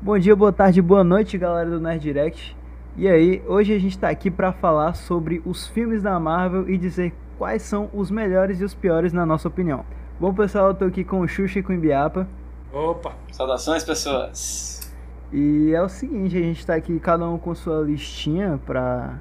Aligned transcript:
Bom 0.00 0.16
dia, 0.16 0.36
boa 0.36 0.52
tarde, 0.52 0.80
boa 0.80 1.02
noite, 1.02 1.36
galera 1.36 1.68
do 1.68 1.80
Nerd 1.80 2.00
Direct. 2.00 2.56
E 2.96 3.08
aí, 3.08 3.42
hoje 3.48 3.74
a 3.74 3.80
gente 3.80 3.98
tá 3.98 4.08
aqui 4.08 4.30
para 4.30 4.52
falar 4.52 4.94
sobre 4.94 5.42
os 5.44 5.66
filmes 5.66 6.04
da 6.04 6.20
Marvel 6.20 6.70
e 6.70 6.78
dizer 6.78 7.12
quais 7.36 7.62
são 7.62 7.90
os 7.92 8.08
melhores 8.08 8.60
e 8.60 8.64
os 8.64 8.72
piores 8.74 9.12
na 9.12 9.26
nossa 9.26 9.48
opinião. 9.48 9.84
Bom, 10.20 10.32
pessoal, 10.32 10.68
eu 10.68 10.74
tô 10.74 10.84
aqui 10.84 11.02
com 11.02 11.18
o 11.18 11.26
Xuxa 11.26 11.58
e 11.58 11.62
com 11.64 11.72
o 11.72 11.74
Ibiapa. 11.74 12.28
Opa! 12.72 13.12
Saudações, 13.32 13.82
pessoas! 13.82 14.88
E 15.32 15.72
é 15.74 15.82
o 15.82 15.88
seguinte, 15.88 16.36
a 16.36 16.42
gente 16.42 16.64
tá 16.64 16.76
aqui 16.76 17.00
cada 17.00 17.28
um 17.28 17.36
com 17.36 17.52
sua 17.52 17.82
listinha 17.82 18.60
pra 18.64 19.18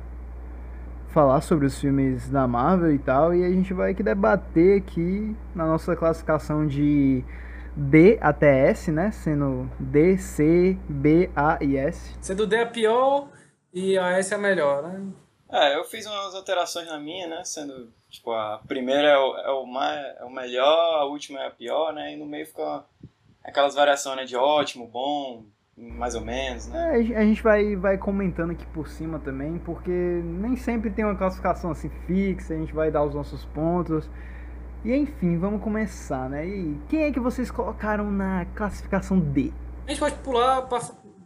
falar 1.09 1.41
sobre 1.41 1.65
os 1.65 1.79
filmes 1.79 2.29
da 2.29 2.47
Marvel 2.47 2.93
e 2.93 2.99
tal, 2.99 3.33
e 3.33 3.43
a 3.43 3.49
gente 3.49 3.73
vai 3.73 3.93
aqui 3.93 4.03
debater 4.03 4.77
aqui 4.77 5.35
na 5.55 5.65
nossa 5.65 5.95
classificação 5.95 6.67
de 6.67 7.23
D 7.77 8.17
até 8.19 8.69
S, 8.69 8.91
né? 8.91 9.11
Sendo 9.11 9.69
D, 9.79 10.17
C, 10.17 10.75
B, 10.89 11.29
A 11.35 11.59
e 11.61 11.77
S. 11.77 12.17
Sendo 12.19 12.47
D 12.47 12.55
é 12.55 12.63
a 12.63 12.65
pior 12.65 13.29
e 13.71 13.97
a 13.97 14.17
S 14.17 14.33
é 14.33 14.37
a 14.37 14.39
melhor, 14.39 14.81
né? 14.81 15.05
É, 15.49 15.77
eu 15.77 15.83
fiz 15.85 16.05
umas 16.05 16.33
alterações 16.33 16.87
na 16.87 16.99
minha, 16.99 17.27
né? 17.27 17.43
Sendo, 17.45 17.89
tipo, 18.09 18.31
a 18.31 18.59
primeira 18.67 19.07
é 19.09 19.17
o, 19.17 19.37
é 19.37 19.51
o, 19.51 19.65
mais, 19.65 20.17
é 20.17 20.25
o 20.25 20.29
melhor, 20.29 21.01
a 21.01 21.05
última 21.05 21.39
é 21.39 21.47
a 21.47 21.51
pior, 21.51 21.93
né? 21.93 22.13
E 22.13 22.17
no 22.17 22.25
meio 22.25 22.47
fica 22.47 22.83
aquelas 23.43 23.75
variações 23.75 24.17
né, 24.17 24.25
de 24.25 24.35
ótimo, 24.35 24.87
bom, 24.87 25.45
mais 25.77 26.15
ou 26.15 26.21
menos, 26.21 26.67
né? 26.67 26.99
É, 26.99 27.17
a 27.17 27.23
gente 27.23 27.41
vai, 27.43 27.75
vai 27.75 27.97
comentando 27.97 28.51
aqui 28.51 28.65
por 28.67 28.89
cima 28.89 29.19
também, 29.19 29.59
porque 29.59 29.91
nem 29.91 30.55
sempre 30.55 30.89
tem 30.89 31.05
uma 31.05 31.15
classificação 31.15 31.71
assim 31.71 31.89
fixa, 32.07 32.55
a 32.55 32.57
gente 32.57 32.73
vai 32.73 32.89
dar 32.89 33.03
os 33.03 33.13
nossos 33.13 33.45
pontos. 33.45 34.09
E 34.87 34.95
enfim, 34.95 35.37
vamos 35.37 35.61
começar, 35.61 36.29
né? 36.29 36.47
E 36.47 36.79
quem 36.87 37.03
é 37.03 37.11
que 37.11 37.19
vocês 37.19 37.51
colocaram 37.51 38.09
na 38.09 38.45
classificação 38.55 39.19
D? 39.19 39.51
A 39.85 39.89
gente 39.89 39.99
pode 39.99 40.15
pular 40.19 40.61
pra, 40.61 40.79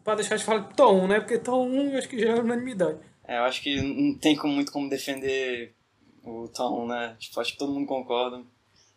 pra 0.03 0.15
deixar 0.15 0.35
de 0.35 0.43
falar 0.43 0.61
de 0.61 0.73
Tom 0.73 1.03
1, 1.03 1.07
né? 1.07 1.19
Porque 1.19 1.37
Tom 1.37 1.67
1 1.67 1.91
eu 1.91 1.97
acho 1.99 2.09
que 2.09 2.17
já 2.17 2.29
é 2.29 2.39
unanimidade. 2.39 2.97
É, 3.23 3.37
eu 3.37 3.43
acho 3.43 3.61
que 3.61 3.79
não 3.79 4.17
tem 4.17 4.35
como, 4.35 4.51
muito 4.51 4.71
como 4.71 4.89
defender 4.89 5.75
o 6.23 6.47
Tom, 6.47 6.87
né? 6.87 7.15
Tipo, 7.19 7.39
acho 7.39 7.51
que 7.51 7.59
todo 7.59 7.71
mundo 7.71 7.85
concorda 7.85 8.41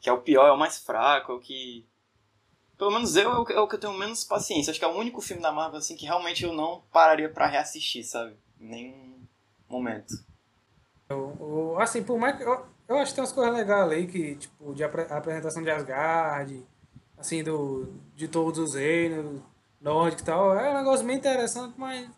que 0.01 0.09
é 0.09 0.13
o 0.15 0.23
pior, 0.23 0.47
é 0.47 0.53
o 0.53 0.59
mais 0.59 0.79
fraco, 0.79 1.33
é 1.33 1.35
o 1.35 1.41
que... 1.41 1.87
Pelo 2.79 2.91
menos 2.91 3.17
eu 3.17 3.33
é 3.33 3.39
o, 3.39 3.45
que, 3.45 3.53
é 3.53 3.59
eu 3.59 3.69
tenho 3.79 3.93
menos 3.93 4.25
paciência. 4.25 4.71
Acho 4.71 4.79
que 4.79 4.85
é 4.87 4.89
o 4.89 4.97
único 4.97 5.21
filme 5.21 5.43
da 5.43 5.53
Marvel, 5.53 5.79
assim, 5.79 5.95
que 5.95 6.07
realmente 6.07 6.43
eu 6.43 6.55
não 6.55 6.83
pararia 6.91 7.29
pra 7.29 7.47
reassistir, 7.47 8.03
sabe? 8.03 8.35
Em 8.59 8.67
nenhum 8.67 9.27
momento. 9.69 10.15
Eu, 11.07 11.37
eu, 11.39 11.81
assim, 11.81 12.03
por 12.03 12.19
mais 12.19 12.37
que... 12.37 12.43
Eu, 12.43 12.74
eu 12.89 12.97
acho 12.99 13.13
que 13.13 13.17
tem 13.17 13.23
umas 13.23 13.33
coisas 13.33 13.55
legais 13.55 13.91
aí, 13.91 14.07
que, 14.07 14.37
tipo, 14.37 14.75
de 14.75 14.85
apre 14.85 15.03
apresentação 15.03 15.63
de 15.63 15.71
Asgard, 15.71 16.63
assim, 17.17 17.43
do, 17.43 17.93
de 18.15 18.29
todos 18.29 18.59
os 18.59 18.75
reinos, 18.75 19.41
nórdico 19.81 20.23
e 20.23 20.25
tal. 20.25 20.59
É 20.59 20.71
um 20.71 20.79
negócio 20.79 21.07
bem 21.07 21.17
interessante, 21.17 21.75
mas 21.77 22.09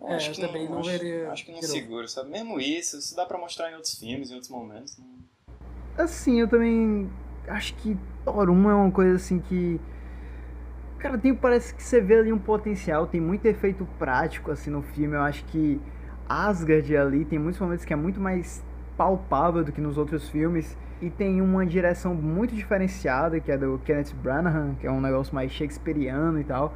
é, 0.00 0.16
acho 0.16 0.32
que 0.32 0.42
eu 0.42 0.46
também 0.46 0.64
não, 0.64 0.72
não 0.72 0.80
acho, 0.80 0.90
veria. 0.90 1.30
acho 1.30 1.44
que 1.44 1.52
não 1.52 1.60
tirou. 1.60 1.74
segura, 1.74 2.08
sabe? 2.08 2.30
Mesmo 2.30 2.60
isso, 2.60 2.98
isso 2.98 3.16
dá 3.16 3.24
pra 3.24 3.38
mostrar 3.38 3.70
em 3.70 3.74
outros 3.74 3.94
filmes, 3.98 4.30
em 4.30 4.34
outros 4.34 4.50
momentos. 4.50 4.98
Não... 4.98 6.04
Assim, 6.04 6.40
eu 6.40 6.48
também 6.48 7.10
acho 7.48 7.74
que 7.76 7.96
Thor 8.24 8.50
1 8.50 8.70
é 8.70 8.74
uma 8.74 8.90
coisa 8.90 9.16
assim 9.16 9.38
que. 9.40 9.80
Cara, 10.98 11.18
tem, 11.18 11.34
parece 11.34 11.74
que 11.74 11.82
você 11.82 12.00
vê 12.00 12.18
ali 12.18 12.32
um 12.32 12.38
potencial, 12.38 13.06
tem 13.06 13.20
muito 13.20 13.44
efeito 13.46 13.86
prático 13.98 14.50
assim 14.50 14.70
no 14.70 14.82
filme. 14.82 15.14
Eu 15.14 15.22
acho 15.22 15.44
que 15.46 15.80
Asgard 16.28 16.96
ali 16.96 17.24
tem 17.24 17.38
muitos 17.38 17.60
momentos 17.60 17.84
que 17.84 17.92
é 17.92 17.96
muito 17.96 18.18
mais 18.18 18.64
palpável 18.96 19.64
do 19.64 19.72
que 19.72 19.80
nos 19.80 19.98
outros 19.98 20.28
filmes. 20.28 20.76
E 21.00 21.10
tem 21.10 21.40
uma 21.40 21.66
direção 21.66 22.14
muito 22.14 22.54
diferenciada, 22.54 23.38
que 23.40 23.50
é 23.50 23.58
do 23.58 23.80
Kenneth 23.84 24.14
Branagh, 24.22 24.74
que 24.80 24.86
é 24.86 24.90
um 24.90 25.00
negócio 25.00 25.34
mais 25.34 25.52
shakespeariano 25.52 26.40
e 26.40 26.44
tal. 26.44 26.74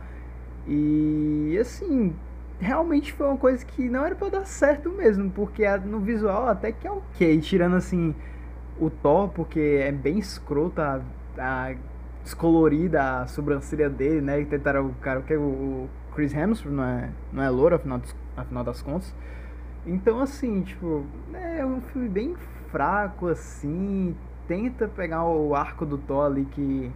E 0.67 1.57
assim, 1.61 2.15
realmente 2.61 3.13
foi 3.13 3.27
uma 3.27 3.37
coisa 3.37 3.65
que 3.65 3.89
não 3.89 4.05
era 4.05 4.15
pra 4.15 4.29
dar 4.29 4.45
certo 4.45 4.91
mesmo, 4.91 5.31
porque 5.31 5.67
no 5.79 6.01
visual 6.01 6.49
até 6.49 6.73
que 6.73 6.87
é 6.87 6.91
ok, 6.91 7.41
tirando 7.41 7.77
assim 7.77 8.15
o 8.79 8.91
Thor, 8.91 9.29
porque 9.29 9.81
é 9.83 9.91
bem 9.91 10.19
escrota 10.19 11.03
a, 11.39 11.71
a 11.71 11.75
descolorida 12.23 13.21
a 13.23 13.27
sobrancelha 13.27 13.89
dele, 13.89 14.21
né? 14.21 14.41
E 14.41 14.45
tentaram 14.45 14.87
o 14.87 14.95
cara, 14.95 15.23
que 15.23 15.33
é 15.33 15.39
o, 15.39 15.89
Chris 16.19 16.35
Hemsworth, 16.35 16.75
não 16.75 16.83
é, 16.85 17.11
não 17.33 17.43
é 17.45 17.49
louro, 17.49 17.77
afinal, 17.77 18.01
afinal 18.37 18.65
das 18.65 18.83
contas. 18.83 19.15
Então, 19.89 20.21
assim, 20.21 20.63
tipo, 20.63 21.07
é 21.33 21.65
um 21.65 21.81
filme 21.81 22.09
bem 22.09 22.37
fraco, 22.71 23.29
assim. 23.29 24.15
Tenta 24.47 24.87
pegar 24.87 25.25
o 25.25 25.55
arco 25.55 25.87
do 25.87 25.97
Thor 25.97 26.27
ali 26.27 26.45
que. 26.45 26.93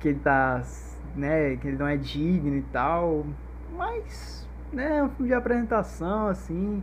que 0.00 0.08
ele 0.08 0.18
tá. 0.20 0.62
né, 1.14 1.56
que 1.56 1.68
ele 1.68 1.76
não 1.76 1.86
é 1.86 1.96
digno 1.96 2.56
e 2.56 2.62
tal. 2.62 3.26
Mas, 3.76 4.48
né, 4.72 4.98
é 4.98 5.02
um 5.02 5.10
filme 5.10 5.28
de 5.28 5.34
apresentação, 5.34 6.28
assim. 6.28 6.82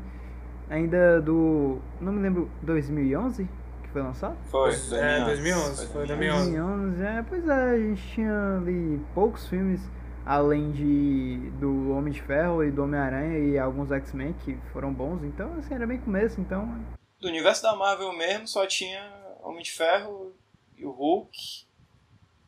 Ainda 0.70 1.20
do. 1.20 1.80
não 2.00 2.14
me 2.14 2.22
lembro, 2.22 2.50
2011 2.62 3.50
que 3.82 3.90
foi 3.90 4.02
lançado? 4.04 4.38
Foi, 4.46 4.72
É, 4.94 5.26
2011, 5.26 5.88
foi 5.88 6.06
2011. 6.06 6.52
2011, 6.52 7.04
é, 7.04 7.26
pois 7.28 7.48
é, 7.48 7.72
a 7.72 7.78
gente 7.80 8.08
tinha 8.08 8.58
ali 8.58 9.02
poucos 9.14 9.48
filmes 9.48 9.82
além 10.26 10.72
de 10.72 11.52
do 11.60 11.92
Homem 11.92 12.14
de 12.14 12.22
Ferro 12.22 12.64
e 12.64 12.72
do 12.72 12.84
Homem-Aranha 12.84 13.40
e 13.40 13.58
alguns 13.58 13.92
X-Men 13.92 14.34
que 14.46 14.58
foram 14.72 14.94
bons, 14.94 15.24
então 15.24 15.54
assim, 15.56 15.74
era 15.74 15.88
bem 15.88 16.00
começo, 16.00 16.40
então 16.40 16.84
Do 17.20 17.28
universo 17.28 17.64
da 17.64 17.76
Marvel 17.76 18.14
mesmo, 18.14 18.48
só 18.48 18.66
tinha 18.66 19.02
Homem 19.42 19.64
de 19.64 19.72
Ferro 19.72 20.34
e 20.78 20.86
o 20.86 20.92
Hulk. 20.92 21.66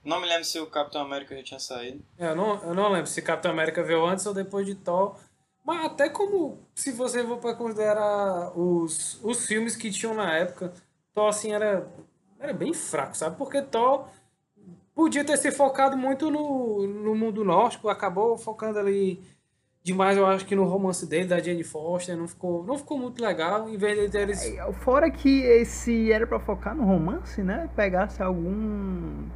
Não 0.04 0.20
me 0.20 0.28
lembro 0.28 0.44
se 0.44 0.60
o 0.60 0.68
Capitão 0.68 1.02
América 1.02 1.36
já 1.38 1.44
tinha 1.44 1.60
saído. 1.60 2.04
É, 2.18 2.28
Eu 2.28 2.36
não, 2.36 2.62
eu 2.64 2.74
não 2.74 2.92
lembro 2.92 3.08
se 3.08 3.22
Capitão 3.22 3.52
América 3.52 3.82
veio 3.84 4.06
antes 4.06 4.26
ou 4.26 4.34
depois 4.34 4.66
de 4.66 4.76
Thor. 4.76 5.18
Mas 5.66 5.86
até 5.86 6.10
como, 6.10 6.68
se 6.76 6.92
você 6.92 7.26
for 7.26 7.38
para 7.38 7.56
considerar 7.56 8.52
os, 8.58 9.24
os 9.24 9.46
filmes 9.46 9.78
que 9.78 9.90
tinham 9.92 10.14
na 10.14 10.34
época, 10.38 10.74
Thor 11.14 11.30
assim 11.30 11.54
era, 11.54 11.88
era 12.38 12.52
bem 12.52 12.74
fraco, 12.74 13.16
sabe? 13.16 13.38
Porque 13.38 13.62
Thor 13.62 14.10
podia 14.96 15.24
ter 15.24 15.38
se 15.38 15.52
focado 15.52 15.98
muito 15.98 16.30
no, 16.30 16.88
no 16.88 17.16
mundo 17.16 17.44
nórdico, 17.44 17.90
acabou 17.90 18.38
focando 18.38 18.80
ali 18.80 19.22
demais, 19.84 20.18
eu 20.18 20.26
acho 20.26 20.46
que 20.46 20.56
no 20.56 20.64
romance 20.64 21.06
dele, 21.06 21.26
da 21.26 21.40
Jane 21.40 21.64
Foster, 21.64 22.16
não 22.16 22.28
ficou, 22.28 22.64
não 22.64 22.78
ficou 22.78 22.98
muito 22.98 23.22
legal, 23.22 23.70
em 23.70 23.78
vez 23.78 24.00
de 24.00 24.10
ter 24.10 24.22
eles... 24.22 24.42
Aí, 24.42 24.74
Fora 24.76 25.12
que 25.12 25.42
esse 25.42 26.12
era 26.12 26.26
pra 26.26 26.40
focar 26.40 26.74
no 26.74 26.86
romance, 26.86 27.44
né? 27.44 27.70
Pegasse 27.76 28.24
algum. 28.24 29.28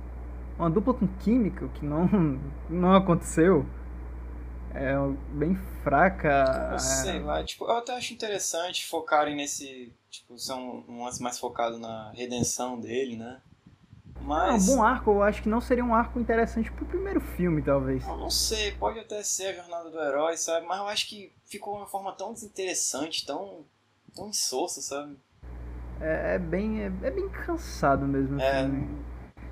Uma 0.58 0.70
dupla 0.70 0.94
com 0.94 1.08
química, 1.20 1.66
o 1.66 1.70
que 1.70 1.86
não, 1.86 2.10
não 2.70 2.96
aconteceu. 2.96 3.66
É 4.74 4.96
bem 5.32 5.56
fraca. 5.84 6.70
Eu 6.74 6.80
sei 6.80 7.20
lá, 7.20 7.44
tipo, 7.44 7.66
eu 7.66 7.78
até 7.78 7.96
acho 7.96 8.14
interessante 8.14 8.86
focarem 8.86 9.36
nesse. 9.36 9.94
Tipo, 10.10 10.38
são 10.38 10.84
um 10.88 11.04
lance 11.04 11.22
mais 11.22 11.40
focado 11.40 11.78
na 11.80 12.12
redenção 12.12 12.80
dele, 12.80 13.18
né? 13.18 13.42
É 14.20 14.24
um 14.24 14.28
Mas. 14.28 14.66
bom 14.66 14.84
arco, 14.84 15.12
eu 15.12 15.24
acho 15.24 15.42
que 15.42 15.50
não 15.50 15.62
seria 15.62 15.84
um 15.86 15.94
arco 15.96 16.20
interessante 16.20 16.72
pro 16.72 16.86
primeiro 16.86 17.22
filme, 17.22 17.62
talvez. 17.62 18.06
Eu 18.08 18.18
não 18.18 18.30
sei, 18.30 18.72
pode 18.74 19.00
até 19.00 19.24
ser 19.24 19.48
a 19.48 19.54
jornada 19.54 19.90
do 19.90 20.00
herói, 20.00 20.36
sabe? 20.38 20.66
Mas 20.66 20.80
eu 20.80 20.88
acho 20.88 21.08
que 21.08 21.32
ficou 21.46 21.76
de 21.76 21.82
uma 21.82 21.88
forma 21.88 22.12
tão 22.14 22.34
desinteressante, 22.34 23.26
tão. 23.26 23.66
tão 24.16 24.28
insossa, 24.30 24.82
sabe? 24.82 25.16
É, 26.02 26.36
é 26.36 26.40
bem, 26.40 26.82
é, 26.84 26.92
é 27.04 27.12
bem 27.12 27.28
cansado 27.30 28.06
mesmo 28.06 28.38
o 28.38 28.42
É. 28.42 28.64
filme. 28.64 28.88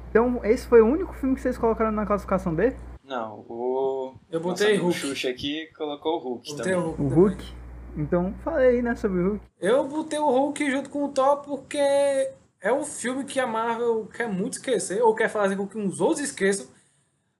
Então, 0.09 0.39
esse 0.45 0.67
foi 0.67 0.81
o 0.81 0.85
único 0.87 1.13
filme 1.13 1.35
que 1.35 1.41
vocês 1.41 1.57
colocaram 1.57 1.91
na 1.91 2.05
classificação 2.05 2.53
dele? 2.55 2.75
Não, 3.03 3.45
o. 3.47 4.15
Eu 4.31 4.39
botei 4.39 4.77
Hulk. 4.77 4.97
Xuxa 4.97 5.29
aqui 5.29 5.67
colocou 5.77 6.15
o 6.17 6.19
Hulk 6.23 6.49
Eu 6.51 6.57
botei 6.57 6.73
também. 6.73 6.87
o 6.87 6.91
Hulk. 6.91 7.01
O 7.03 7.09
também. 7.09 7.17
Hulk? 7.27 7.53
Então, 7.97 8.33
falei 8.43 8.81
né, 8.81 8.95
sobre 8.95 9.19
o 9.21 9.29
Hulk. 9.29 9.45
Eu 9.59 9.87
botei 9.87 10.19
o 10.19 10.25
Hulk 10.29 10.71
junto 10.71 10.89
com 10.89 11.03
o 11.05 11.09
Thor 11.09 11.37
porque 11.37 12.31
é 12.65 12.73
um 12.73 12.83
filme 12.83 13.23
que 13.23 13.39
a 13.39 13.45
Marvel 13.45 14.07
quer 14.07 14.27
muito 14.27 14.53
esquecer, 14.53 14.99
ou 14.99 15.13
quer 15.13 15.29
fazer 15.29 15.55
com 15.55 15.67
que 15.67 15.77
uns 15.77 16.01
outros 16.01 16.21
esqueçam. 16.21 16.65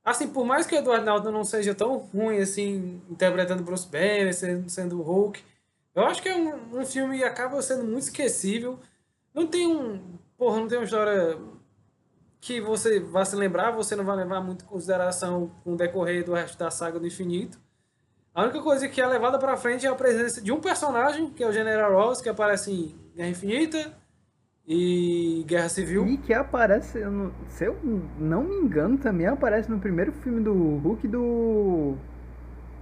Assim, 0.03 0.28
por 0.28 0.46
mais 0.46 0.68
que 0.68 0.75
o 0.75 0.78
Edward 0.78 1.03
Norton 1.03 1.31
não 1.31 1.44
seja 1.44 1.74
tão 1.74 1.97
ruim 1.97 2.38
assim, 2.38 3.02
interpretando 3.09 3.64
Bruce 3.64 3.88
Banner, 3.88 4.32
sendo, 4.35 4.70
sendo 4.70 5.02
Hulk, 5.02 5.44
eu 5.96 6.05
acho 6.05 6.22
que 6.22 6.29
é 6.29 6.35
um, 6.35 6.79
um 6.79 6.85
filme 6.85 7.17
que 7.17 7.23
acaba 7.23 7.59
sendo 7.64 7.84
muito 7.84 8.03
esquecível. 8.03 8.79
Não 9.34 9.47
tem 9.47 9.66
um. 9.66 10.00
Porra, 10.38 10.59
não 10.59 10.67
tem 10.67 10.78
uma 10.78 10.84
história 10.84 11.40
que 12.40 12.61
você 12.61 13.00
vai 13.00 13.26
se 13.26 13.35
lembrar, 13.35 13.72
você 13.72 13.96
não 13.96 14.05
vai 14.05 14.17
levar 14.17 14.41
muito 14.41 14.64
em 14.64 14.67
consideração 14.67 15.50
com 15.64 15.73
o 15.73 15.76
decorrer 15.76 16.23
do 16.23 16.35
resto 16.35 16.55
da 16.55 16.70
saga 16.70 17.00
do 17.00 17.08
infinito. 17.08 17.59
A 18.32 18.44
única 18.44 18.61
coisa 18.61 18.88
que 18.88 19.02
é 19.02 19.08
levada 19.08 19.40
pra 19.40 19.58
frente 19.58 19.88
é 19.88 19.90
a 19.90 19.96
presença 19.96 20.40
de 20.40 20.52
um 20.52 20.61
personagem, 20.61 21.32
que 21.32 21.44
é 21.44 21.47
o 21.47 21.52
General 21.52 21.91
Ross, 21.91 22.22
que 22.22 22.29
aparece 22.29 22.72
em 22.72 22.96
Guerra 23.16 23.29
Infinita 23.29 24.04
e 24.67 25.44
Guerra 25.47 25.70
Civil. 25.70 26.08
E 26.08 26.17
que 26.17 26.34
aparece, 26.34 26.97
eu 27.00 27.12
não- 27.12 27.32
se 27.50 27.66
eu 27.66 27.76
não 28.20 28.44
me 28.44 28.56
engano, 28.58 28.97
também 28.97 29.28
aparece 29.28 29.70
no 29.70 29.79
primeiro 29.79 30.12
filme 30.12 30.41
do 30.41 30.53
Hulk 30.78 31.08
do. 31.08 31.96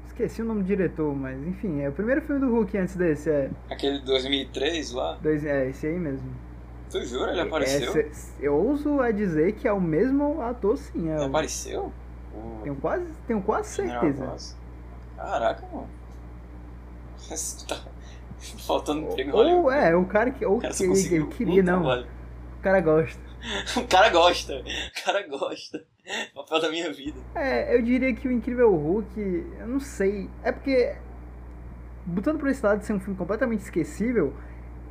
Esqueci 0.05 0.41
o 0.41 0.45
nome 0.45 0.61
do 0.61 0.67
diretor, 0.67 1.13
mas 1.15 1.41
enfim, 1.47 1.81
é 1.81 1.89
o 1.89 1.91
primeiro 1.91 2.21
filme 2.21 2.39
do 2.39 2.51
Hulk 2.51 2.77
antes 2.77 2.95
desse, 2.95 3.29
é. 3.29 3.49
Aquele 3.69 3.99
de 3.99 4.05
2003 4.05 4.91
lá. 4.91 5.17
Dois, 5.21 5.43
é 5.43 5.69
esse 5.69 5.87
aí 5.87 5.97
mesmo. 5.97 6.29
Tu 6.91 7.03
jura? 7.05 7.31
Ele 7.31 7.41
apareceu? 7.41 7.97
É, 7.97 8.11
eu 8.39 8.53
ouso 8.53 8.99
a 9.01 9.09
dizer 9.11 9.53
que 9.53 9.67
é 9.67 9.73
o 9.73 9.81
mesmo 9.81 10.39
ator, 10.41 10.77
sim. 10.77 11.09
É 11.09 11.15
Ele 11.15 11.23
o- 11.23 11.25
apareceu? 11.27 11.91
O 12.33 12.59
Tenho 12.63 12.75
quase, 12.75 13.05
tenho 13.27 13.41
quase 13.41 13.69
certeza. 13.69 14.55
Caraca, 15.17 15.65
mano. 15.73 15.87
Você 17.17 17.65
tá 17.67 17.75
faltando 18.43 19.01
emprego 19.01 19.29
em 19.43 19.53
Ou 19.53 19.71
é, 19.71 19.95
o 19.95 20.05
cara 20.05 20.31
que. 20.31 20.45
Ou 20.45 20.57
O 20.57 20.59
que 20.59 20.67
conseguiu 20.67 21.25
ele 21.25 21.33
queria, 21.33 21.61
um 21.61 21.65
não. 21.65 21.79
trabalho. 21.79 22.07
O 22.57 22.63
cara 22.63 22.79
gosta. 22.79 23.19
O 23.75 23.87
cara 23.87 24.09
gosta. 24.09 24.53
O 24.55 25.03
cara 25.03 25.27
gosta. 25.27 25.85
Papel 26.33 26.61
da 26.61 26.69
minha 26.69 26.93
vida. 26.93 27.19
É, 27.35 27.75
eu 27.75 27.81
diria 27.81 28.13
que 28.13 28.25
o 28.25 28.31
Incrível 28.31 28.73
Hulk, 28.73 29.19
eu 29.59 29.67
não 29.67 29.79
sei. 29.81 30.29
É 30.43 30.51
porque. 30.51 30.95
Botando 32.05 32.39
por 32.39 32.47
esse 32.47 32.65
lado 32.65 32.79
de 32.79 32.85
ser 32.85 32.93
um 32.93 32.99
filme 32.99 33.17
completamente 33.17 33.61
esquecível, 33.61 34.33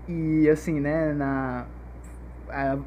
e 0.08 0.48
assim, 0.50 0.80
né, 0.80 1.12
na. 1.12 1.66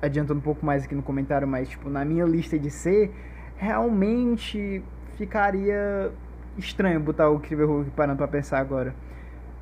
Adiantando 0.02 0.40
um 0.40 0.44
pouco 0.44 0.64
mais 0.64 0.84
aqui 0.84 0.94
no 0.94 1.02
comentário, 1.02 1.48
mas 1.48 1.68
tipo, 1.68 1.90
na 1.90 2.06
minha 2.06 2.26
lista 2.26 2.60
de 2.60 2.70
C, 2.70 3.10
realmente 3.58 4.84
ficaria 5.18 6.12
estranho 6.58 7.00
botar 7.00 7.30
o 7.30 7.36
Incrível 7.38 7.68
Hulk 7.68 7.90
parando 7.92 8.18
pra 8.18 8.28
pensar 8.28 8.60
agora. 8.60 8.94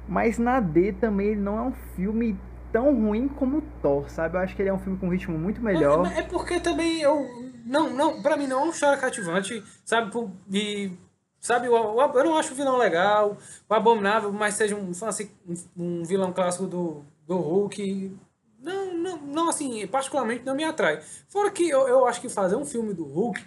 Mas 0.08 0.38
na 0.38 0.60
D 0.60 0.94
também 0.94 1.28
ele 1.30 1.42
não 1.42 1.58
é 1.58 1.62
um 1.62 1.72
filme 1.96 2.38
tão 2.72 2.94
ruim 2.94 3.28
como 3.28 3.58
o 3.60 3.64
Thor, 3.82 4.10
sabe? 4.10 4.36
Eu 4.36 4.42
acho 4.42 4.56
que 4.56 4.62
ele 4.62 4.70
é 4.70 4.74
um 4.74 4.80
filme 4.80 4.98
com 4.98 5.08
um 5.08 5.12
ritmo 5.12 5.38
muito 5.38 5.62
melhor. 5.62 6.06
É, 6.12 6.20
é 6.20 6.22
porque 6.24 6.60
também 6.60 7.02
eu. 7.02 7.26
Não, 7.66 7.90
não, 7.90 8.22
pra 8.22 8.36
mim 8.36 8.48
não 8.48 8.60
é 8.60 8.64
uma 8.64 8.72
história 8.74 8.98
cativante, 9.00 9.64
sabe? 9.86 10.12
E, 10.52 10.92
sabe, 11.40 11.70
o- 11.70 11.74
o- 11.76 12.02
eu 12.20 12.24
não 12.26 12.38
acho 12.38 12.52
o 12.52 12.56
vilão 12.56 12.78
legal, 12.78 13.38
o 13.70 13.74
Abominável, 13.74 14.32
mas 14.34 14.56
seja 14.56 14.76
um, 14.76 14.92
assim, 15.06 15.30
um, 15.48 15.54
um 16.02 16.04
vilão 16.04 16.34
clássico 16.34 16.68
do, 16.68 17.04
do 17.26 17.38
Hulk. 17.38 18.18
Não, 18.62 18.94
não, 18.98 19.18
não, 19.18 19.50
assim, 19.50 19.86
particularmente 19.88 20.44
não 20.46 20.56
me 20.56 20.64
atrai. 20.64 21.02
Fora 21.30 21.50
que 21.52 21.70
eu, 21.70 21.88
eu 21.88 22.06
acho 22.06 22.20
que 22.20 22.28
fazer 22.30 22.56
um 22.58 22.66
filme 22.66 22.94
do 22.94 23.06
Hulk 23.06 23.42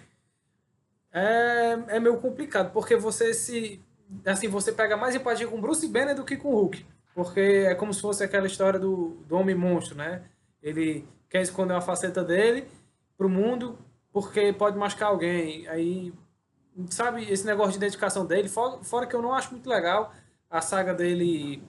é, 1.11 1.77
é 1.87 1.99
meio 1.99 2.17
complicado, 2.17 2.71
porque 2.71 2.95
você 2.95 3.33
se. 3.33 3.81
Assim, 4.25 4.47
você 4.47 4.71
pega 4.71 4.95
mais 4.95 5.15
empatia 5.15 5.47
com 5.47 5.59
Bruce 5.59 5.87
Banner 5.87 6.15
do 6.15 6.23
que 6.23 6.37
com 6.37 6.51
Hulk. 6.51 6.85
Porque 7.13 7.39
é 7.39 7.75
como 7.75 7.93
se 7.93 8.01
fosse 8.01 8.23
aquela 8.23 8.47
história 8.47 8.79
do, 8.79 9.17
do 9.27 9.35
Homem-Monstro, 9.35 9.95
né? 9.95 10.23
Ele 10.61 11.07
quer 11.29 11.41
esconder 11.41 11.73
uma 11.73 11.81
faceta 11.81 12.23
dele 12.23 12.67
pro 13.17 13.29
mundo 13.29 13.77
porque 14.11 14.53
pode 14.53 14.77
machucar 14.77 15.09
alguém. 15.09 15.67
Aí, 15.67 16.13
sabe, 16.89 17.31
esse 17.31 17.45
negócio 17.45 17.73
de 17.73 17.79
dedicação 17.79 18.25
dele, 18.25 18.47
fora, 18.47 18.83
fora 18.83 19.07
que 19.07 19.15
eu 19.15 19.21
não 19.21 19.33
acho 19.33 19.51
muito 19.51 19.69
legal 19.69 20.13
a 20.49 20.61
saga 20.61 20.93
dele 20.93 21.61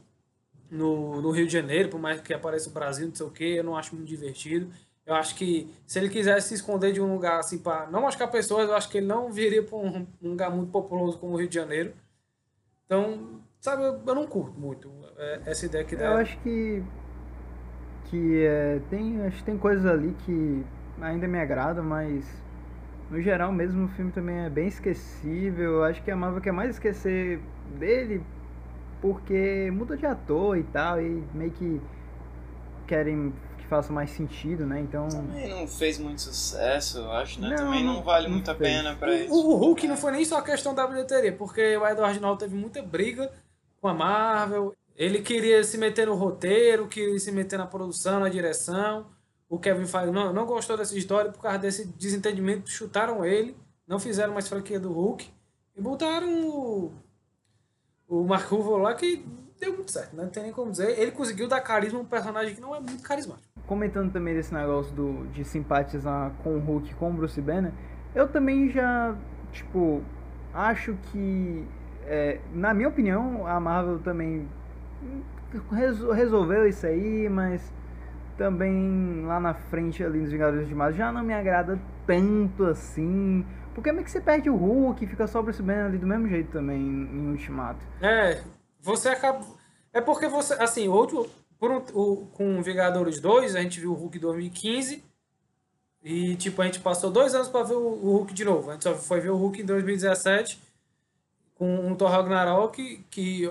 no, 0.71 1.21
no 1.21 1.31
Rio 1.31 1.47
de 1.47 1.53
Janeiro, 1.53 1.89
por 1.89 2.01
mais 2.01 2.21
que 2.21 2.33
apareça 2.33 2.69
o 2.69 2.73
Brasil, 2.73 3.09
não 3.09 3.15
sei 3.15 3.27
o 3.27 3.31
que, 3.31 3.57
eu 3.57 3.65
não 3.65 3.77
acho 3.77 3.95
muito 3.95 4.09
divertido. 4.09 4.71
Eu 5.05 5.15
acho 5.15 5.35
que 5.35 5.73
se 5.87 5.99
ele 5.99 6.11
quisesse 6.11 6.49
se 6.49 6.55
esconder 6.55 6.93
de 6.93 7.01
um 7.01 7.11
lugar 7.13 7.41
assim 7.41 7.59
para 7.59 7.87
não 7.91 8.03
machucar 8.03 8.31
pessoas, 8.31 8.69
eu 8.69 8.77
acho 8.77 8.91
que 8.91 8.99
ele 8.99 9.07
não 9.07 9.33
viria 9.33 9.63
para 9.63 9.77
um, 9.79 10.07
um 10.23 10.31
lugar 10.31 10.51
muito 10.51 10.71
populoso 10.71 11.19
como 11.19 11.33
o 11.33 11.37
Rio 11.37 11.49
de 11.49 11.55
Janeiro. 11.55 11.95
Então, 12.89 13.43
sabe, 13.61 13.83
eu, 13.83 14.01
eu 14.07 14.15
não 14.15 14.27
curto 14.27 14.59
muito 14.59 14.91
é, 15.19 15.43
essa 15.45 15.67
ideia 15.67 15.85
que 15.85 15.95
Eu 15.95 16.01
dá. 16.01 16.17
acho 16.17 16.39
que 16.39 16.83
que 18.05 18.43
é, 18.43 18.81
tem 18.89 19.21
acho 19.27 19.37
que 19.39 19.45
tem 19.45 19.59
coisas 19.59 19.85
ali 19.85 20.15
que 20.25 20.65
ainda 21.01 21.29
me 21.29 21.39
agradam, 21.39 21.85
mas 21.85 22.25
no 23.11 23.21
geral 23.21 23.53
mesmo 23.53 23.85
o 23.85 23.89
filme 23.89 24.11
também 24.11 24.39
é 24.39 24.51
bem 24.51 24.69
esquecível. 24.69 25.73
Eu 25.75 25.85
acho 25.85 26.03
que 26.03 26.11
a 26.11 26.17
Marvel 26.17 26.41
quer 26.41 26.53
mais 26.53 26.71
esquecer 26.71 27.41
dele 27.79 28.23
porque 29.01 29.71
muda 29.73 29.97
de 29.97 30.07
ator 30.07 30.57
e 30.57 30.63
tal 30.65 31.01
e 31.01 31.23
meio 31.35 31.51
que 31.53 31.81
querem 32.87 33.33
que 33.33 33.48
faça 33.69 33.93
mais 33.93 34.11
sentido, 34.11 34.67
né? 34.67 34.81
Então 34.81 35.09
Também 35.09 35.49
não 35.49 35.67
fez 35.69 35.99
muito 35.99 36.21
sucesso, 36.23 36.99
eu 36.99 37.13
acho, 37.13 37.41
né? 37.41 37.51
Não, 37.51 37.57
Também 37.57 37.85
não 37.85 37.95
não- 37.95 38.03
vale 38.03 38.27
não 38.27 38.35
muito 38.35 38.51
a 38.51 38.55
pena 38.55 38.95
pra 38.97 39.11
O, 39.11 39.15
isso. 39.15 39.33
o 39.35 39.55
Hulk 39.57 39.87
não 39.87 39.97
foi 39.97 40.13
nem 40.13 40.25
só 40.25 40.39
a 40.39 40.43
questão 40.43 40.75
da 40.75 40.87
bilheteria, 40.87 41.33
porque 41.33 41.77
o 41.77 41.87
Edward 41.87 42.19
Norton 42.21 42.37
teve 42.45 42.57
muita 42.57 42.83
briga 42.83 43.31
com 43.81 43.89
a 43.89 43.95
Marvel. 43.95 44.75
Ele 44.97 45.21
queria 45.23 45.63
se 45.63 45.79
meter 45.79 46.07
no 46.07 46.15
roteiro, 46.15 46.89
queria 46.89 47.19
se 47.21 47.31
meter 47.31 47.57
na 47.59 47.67
produção, 47.67 48.19
na 48.21 48.29
direção. 48.29 49.07
O 49.49 49.59
Kevin 49.59 49.87
Feige 49.87 50.11
não, 50.11 50.33
não 50.33 50.45
gostou 50.45 50.77
dessa 50.77 50.97
história 50.99 51.31
por 51.31 51.41
causa 51.41 51.59
desse 51.59 51.87
desentendimento. 51.87 52.69
Chutaram 52.69 53.25
ele, 53.25 53.57
não 53.87 53.99
fizeram 54.01 54.33
mais 54.35 54.49
franquia 54.49 54.79
do 54.81 54.93
Hulk 54.93 55.31
e 55.77 55.81
botaram 55.81 56.49
o, 56.49 56.93
o 58.09 58.25
Mark 58.25 58.49
Ruffalo 58.51 58.79
lá 58.79 58.95
que 58.95 59.25
deu 59.61 59.73
muito 59.75 59.91
certo, 59.91 60.15
né? 60.17 60.23
não 60.25 60.31
tem 60.31 60.43
nem 60.45 60.53
como 60.53 60.71
dizer. 60.71 60.99
Ele 60.99 61.11
conseguiu 61.11 61.49
dar 61.49 61.61
carisma 61.61 61.99
a 61.99 62.03
um 62.03 62.05
personagem 62.07 62.55
que 62.55 62.61
não 62.61 62.75
é 62.75 62.81
muito 62.81 63.03
carismático. 63.03 63.47
comentando 63.67 64.13
também 64.13 64.35
desse 64.35 64.53
negócio 64.55 64.95
do, 64.95 65.27
de 65.33 65.45
simpatizar 65.45 66.33
com 66.43 66.57
o 66.57 66.59
Hulk 66.59 66.91
e 66.91 66.95
com 66.95 67.11
o 67.11 67.13
Bruce 67.13 67.41
Banner, 67.41 67.73
eu 68.15 68.27
também 68.29 68.71
já, 68.71 69.15
tipo, 69.53 70.03
acho 70.55 70.95
que, 71.13 71.67
é, 72.07 72.41
na 72.53 72.73
minha 72.73 72.89
opinião, 72.89 73.47
a 73.47 73.61
Marvel 73.61 73.99
também 73.99 74.49
resol- 75.71 76.13
resolveu 76.13 76.67
isso 76.67 76.87
aí, 76.87 77.29
mas 77.29 77.73
também 78.37 79.25
lá 79.27 79.41
na 79.41 79.53
frente 79.55 80.03
ali 80.05 80.21
nos 80.21 80.31
Vingadores 80.31 80.69
de 80.69 80.75
Marvel 80.75 80.97
já 80.97 81.13
não 81.13 81.23
me 81.23 81.35
agrada 81.35 81.79
tanto 82.07 82.65
assim. 82.65 83.45
Porque 83.75 83.93
meio 83.93 84.05
que 84.05 84.11
você 84.11 84.21
perde 84.21 84.49
o 84.51 84.57
Hulk 84.57 85.05
e 85.05 85.07
fica 85.09 85.27
só 85.27 85.41
o 85.41 85.43
Bruce 85.43 85.63
Banner 85.63 85.87
ali 85.87 85.99
do 85.99 86.07
mesmo 86.07 86.27
jeito 86.29 86.51
também 86.51 86.81
em 86.81 87.31
Ultimato. 87.31 87.85
É, 88.01 88.41
você 88.81 89.09
acaba. 89.11 89.45
É 89.93 90.01
porque 90.01 90.29
você. 90.29 90.55
Assim, 90.55 90.89
outro. 90.89 91.29
Por 91.59 91.73
um, 91.73 91.79
o, 91.93 92.27
com 92.35 92.63
Vingadores 92.63 93.21
2, 93.21 93.57
a 93.57 93.61
gente 93.61 93.81
viu 93.81 93.91
o 93.91 93.95
Hulk 93.95 94.19
2015. 94.19 95.03
E, 96.03 96.37
tipo, 96.37 96.63
a 96.63 96.65
gente 96.67 96.79
passou 96.79 97.11
dois 97.11 97.35
anos 97.35 97.49
pra 97.49 97.65
ver 97.65 97.75
o, 97.75 97.81
o 97.81 98.17
Hulk 98.19 98.33
de 98.33 98.45
novo. 98.45 98.71
A 98.71 98.75
gente 98.75 98.85
só 98.85 98.95
foi 98.95 99.21
ver 99.21 99.31
o 99.31 99.37
Hulk 99.37 99.61
em 99.63 99.67
2017 99.67 100.61
com 101.57 101.91
o 101.91 101.97
Thor 101.97 102.11
Ragnarok. 102.11 103.05
Que, 103.11 103.51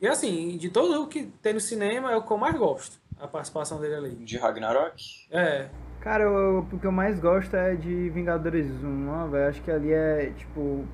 e, 0.00 0.06
assim, 0.06 0.56
de 0.56 0.70
todo 0.70 0.92
o 0.92 0.98
Hulk 0.98 1.24
que 1.24 1.26
tem 1.42 1.52
no 1.54 1.60
cinema, 1.60 2.12
é 2.12 2.16
o 2.16 2.22
que 2.22 2.30
eu 2.30 2.38
mais 2.38 2.56
gosto. 2.56 2.98
A 3.18 3.26
participação 3.26 3.80
dele 3.80 3.96
ali. 3.96 4.10
De 4.14 4.38
Ragnarok? 4.38 5.02
É. 5.30 5.68
Cara, 6.00 6.24
eu- 6.24 6.60
o 6.72 6.78
que 6.78 6.86
eu 6.86 6.92
mais 6.92 7.18
gosto 7.18 7.54
é 7.54 7.74
de 7.74 8.08
Vingadores 8.10 8.66
1, 8.66 9.08
ó, 9.10 9.26
velho. 9.26 9.48
Acho 9.48 9.60
que 9.60 9.70
ali 9.70 9.92
é, 9.92 10.30
tipo... 10.38 10.86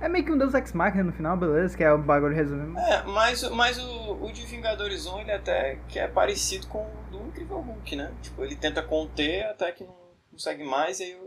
É 0.00 0.08
meio 0.08 0.24
que 0.24 0.32
um 0.32 0.38
Deus 0.38 0.54
Ex 0.54 0.72
Machina 0.72 1.04
no 1.04 1.12
final, 1.12 1.36
beleza? 1.36 1.76
Que 1.76 1.84
é 1.84 1.92
o 1.92 1.98
bagulho 1.98 2.34
resumindo. 2.34 2.78
É, 2.78 3.02
mas, 3.04 3.42
mas 3.50 3.78
o, 3.78 4.24
o 4.24 4.32
de 4.32 4.46
Vingadores 4.46 5.06
1 5.06 5.20
ele 5.20 5.32
até 5.32 5.78
que 5.88 5.98
é 5.98 6.08
parecido 6.08 6.66
com 6.68 6.78
o 6.82 7.10
do 7.10 7.18
Incrível 7.28 7.58
Hulk, 7.60 7.96
né? 7.96 8.12
Tipo, 8.22 8.42
ele 8.44 8.56
tenta 8.56 8.82
conter 8.82 9.44
até 9.46 9.70
que 9.72 9.84
não 9.84 9.94
consegue 10.30 10.64
mais 10.64 11.00
e 11.00 11.04
aí 11.04 11.18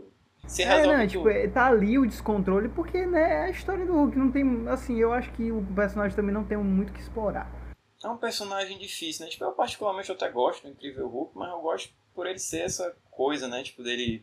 se 0.46 0.62
É, 0.62 0.66
resolve 0.76 0.98
não, 0.98 1.06
tipo, 1.06 1.22
tudo. 1.22 1.30
é- 1.30 1.48
tá 1.48 1.66
ali 1.66 1.98
o 1.98 2.06
descontrole, 2.06 2.68
porque, 2.68 3.06
né, 3.06 3.22
é 3.22 3.42
a 3.44 3.50
história 3.50 3.86
do 3.86 3.92
Hulk. 3.94 4.18
Não 4.18 4.30
tem, 4.30 4.64
assim, 4.68 4.98
eu 4.98 5.12
acho 5.12 5.30
que 5.32 5.50
o 5.52 5.62
personagem 5.74 6.14
também 6.16 6.34
não 6.34 6.44
tem 6.44 6.58
muito 6.58 6.90
o 6.90 6.92
que 6.92 7.00
explorar. 7.00 7.50
É 8.04 8.08
um 8.08 8.16
personagem 8.18 8.76
difícil, 8.78 9.24
né? 9.24 9.30
Tipo, 9.30 9.44
eu 9.44 9.52
particularmente 9.52 10.10
até 10.12 10.28
gosto 10.30 10.64
do 10.64 10.68
Incrível 10.68 11.08
Hulk, 11.08 11.32
mas 11.38 11.48
eu 11.50 11.60
gosto 11.60 11.90
por 12.14 12.26
ele 12.26 12.38
ser 12.38 12.62
essa 12.62 12.94
coisa, 13.10 13.48
né? 13.48 13.62
Tipo, 13.62 13.82
dele, 13.82 14.22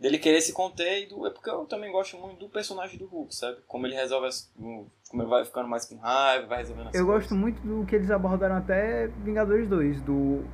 dele 0.00 0.18
querer 0.18 0.40
se 0.40 0.52
conter 0.52 1.04
e 1.04 1.06
do... 1.06 1.26
É 1.26 1.30
porque 1.30 1.48
eu 1.48 1.64
também 1.64 1.90
gosto 1.90 2.16
muito 2.18 2.38
do 2.40 2.48
personagem 2.48 2.98
do 2.98 3.06
Hulk, 3.06 3.34
sabe? 3.34 3.58
Como 3.66 3.86
ele 3.86 3.94
resolve 3.94 4.26
as... 4.26 4.52
Como 5.08 5.22
ele 5.22 5.28
vai 5.30 5.44
ficando 5.44 5.68
mais 5.68 5.84
com 5.86 5.96
raiva, 5.96 6.46
vai 6.46 6.58
resolvendo 6.58 6.88
as 6.88 6.94
Eu 6.94 7.06
coisas. 7.06 7.22
gosto 7.22 7.34
muito 7.38 7.60
do 7.62 7.86
que 7.86 7.94
eles 7.96 8.10
abordaram 8.10 8.56
até 8.56 9.06
Vingadores 9.24 9.68
2, 9.68 10.00
do, 10.02 10.44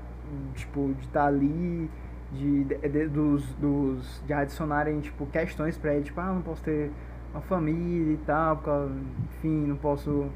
tipo, 0.54 0.92
de 0.94 1.06
estar 1.06 1.26
ali, 1.26 1.90
de, 2.32 2.64
de- 2.64 2.88
de- 2.88 3.08
dos, 3.08 3.44
dos, 3.54 4.22
de 4.26 4.32
adicionarem, 4.32 5.00
tipo, 5.00 5.26
questões 5.26 5.76
pra 5.76 5.94
ele, 5.94 6.04
tipo, 6.04 6.20
ah, 6.20 6.32
não 6.32 6.42
posso 6.42 6.62
ter 6.62 6.90
uma 7.32 7.40
família 7.42 8.12
e 8.12 8.18
tal, 8.18 8.56
porque, 8.58 8.70
enfim, 9.38 9.66
não 9.66 9.76
posso 9.76 10.30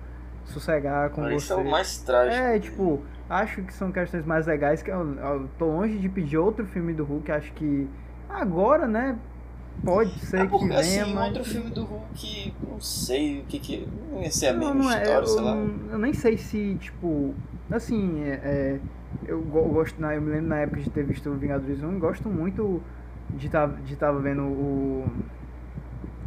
sossegar 0.47 1.11
com 1.11 1.21
Mas 1.23 1.33
você. 1.35 1.45
Isso 1.45 1.53
é 1.53 1.57
o 1.57 1.71
mais 1.71 1.99
trágico. 1.99 2.35
É, 2.43 2.59
tipo, 2.59 3.03
acho 3.29 3.63
que 3.63 3.73
são 3.73 3.93
questões 3.93 4.25
mais 4.25 4.47
legais, 4.47 4.83
que 4.83 4.91
eu, 4.91 5.15
eu 5.15 5.49
tô 5.59 5.67
longe 5.67 5.99
de 5.99 6.09
pedir 6.09 6.39
outro 6.39 6.67
filme 6.67 6.93
do 6.95 7.05
Hulk, 7.05 7.31
acho 7.33 7.53
que 7.53 7.89
agora, 8.29 8.87
né, 8.87 9.19
pode 9.85 10.19
ser 10.21 10.43
É 10.43 10.45
que 10.45 10.51
porque, 10.51 10.67
venha, 10.67 11.03
assim, 11.03 11.15
mas... 11.15 11.29
outro 11.29 11.45
filme 11.45 11.71
do 11.71 11.85
Hulk, 11.85 12.55
não 12.69 12.81
sei 12.81 13.41
o 13.41 13.45
que 13.45 13.59
que... 13.59 13.89
Não 14.13 14.23
ia 14.23 14.31
ser 14.31 14.49
a 14.49 14.53
mesma 14.53 14.75
Não, 14.75 14.91
é, 14.91 15.03
história, 15.03 15.25
eu, 15.25 15.27
sei 15.27 15.43
lá. 15.43 15.57
eu 15.93 15.99
nem 15.99 16.13
sei 16.13 16.37
se, 16.37 16.77
tipo, 16.81 17.35
assim, 17.71 18.23
é, 18.23 18.31
é, 18.43 18.81
eu 19.27 19.41
go- 19.43 19.65
gosto, 19.69 20.01
na, 20.01 20.15
eu 20.15 20.21
me 20.23 20.31
lembro 20.31 20.49
na 20.49 20.59
época 20.59 20.81
de 20.81 20.91
ter 20.91 21.05
visto 21.05 21.29
o 21.31 21.35
Vingadores 21.37 21.83
1, 21.83 21.99
gosto 21.99 22.29
muito 22.29 22.83
de 23.31 23.47
estar 23.47 23.69
de 23.69 23.97
tava 23.97 24.21
vendo 24.21 24.43
o, 24.43 25.05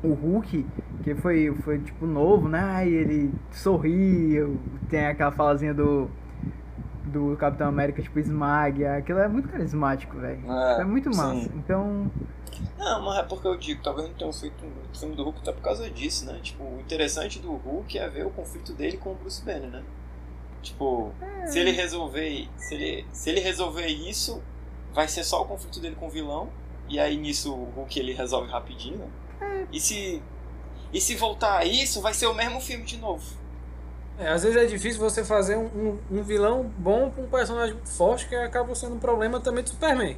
o 0.04 0.14
Hulk, 0.14 0.66
que 1.04 1.16
foi, 1.16 1.54
foi, 1.64 1.80
tipo, 1.80 2.06
novo, 2.06 2.48
né, 2.48 2.60
Ai, 2.60 2.90
ele 2.90 3.32
sorri, 3.52 4.38
tem 4.90 5.06
aquela 5.08 5.32
falazinha 5.32 5.74
do, 5.74 6.10
do 7.10 7.36
Capitão 7.38 7.68
América, 7.68 8.02
tipo, 8.02 8.20
esmague, 8.20 8.86
aquilo 8.86 9.20
é 9.20 9.28
muito 9.28 9.50
carismático, 9.50 10.18
velho, 10.18 10.40
É, 10.52 10.82
é 10.82 10.84
muito 10.86 11.12
sim. 11.12 11.20
massa, 11.20 11.50
então, 11.56 12.12
Não, 12.78 13.02
mas 13.04 13.20
é 13.20 13.24
porque 13.24 13.48
eu 13.48 13.58
digo, 13.58 13.82
talvez 13.84 14.08
não 14.08 14.16
tenham 14.16 14.34
feito 14.34 14.56
um 14.66 14.98
filme 14.98 15.16
do 15.16 15.24
Hulk 15.24 15.40
até 15.42 15.52
por 15.52 15.62
causa 15.62 15.90
disso, 15.90 16.26
né? 16.26 16.40
Tipo, 16.42 16.64
o 16.64 16.80
interessante 16.80 17.40
do 17.40 17.52
Hulk 17.54 17.98
é 17.98 18.08
ver 18.10 18.26
o 18.26 18.30
conflito 18.30 18.74
dele 18.74 18.98
com 18.98 19.12
o 19.12 19.16
Bruce 19.16 19.44
Banner, 19.44 19.70
né? 19.70 19.84
Tipo, 20.62 21.12
se 21.46 21.58
ele 21.60 21.72
resolver. 21.72 22.50
Se 22.58 22.76
ele, 22.76 23.06
se 23.14 23.30
ele 23.30 23.40
resolver 23.40 23.88
isso, 23.88 24.42
vai 24.94 25.08
ser 25.08 25.24
só 25.24 25.42
o 25.42 25.46
conflito 25.46 25.80
dele 25.80 25.96
com 25.96 26.08
o 26.08 26.10
vilão. 26.10 26.50
E 26.90 27.00
aí 27.00 27.16
nisso 27.16 27.54
o 27.54 27.66
Hulk 27.76 27.98
ele 28.00 28.14
resolve 28.14 28.52
rapidinho, 28.52 28.98
né? 28.98 29.08
É. 29.42 29.68
E 29.72 29.80
se. 29.80 30.22
E 30.92 31.00
se 31.00 31.16
voltar 31.16 31.60
a 31.60 31.66
isso, 31.66 32.02
vai 32.02 32.14
ser 32.14 32.26
o 32.28 32.34
mesmo 32.34 32.60
filme 32.60 32.84
de 32.84 32.98
novo. 32.98 33.24
É, 34.20 34.28
às 34.28 34.44
vezes 34.44 34.58
é 34.58 34.66
difícil 34.66 35.00
você 35.00 35.24
fazer 35.24 35.56
um, 35.56 35.98
um, 36.12 36.22
vilão 36.22 36.70
bom 36.78 37.10
com 37.10 37.22
um 37.22 37.30
personagem 37.30 37.78
forte 37.86 38.28
que 38.28 38.36
acaba 38.36 38.76
sendo 38.76 38.96
um 38.96 39.00
problema 39.00 39.40
também 39.40 39.64
do 39.64 39.70
Superman. 39.70 40.18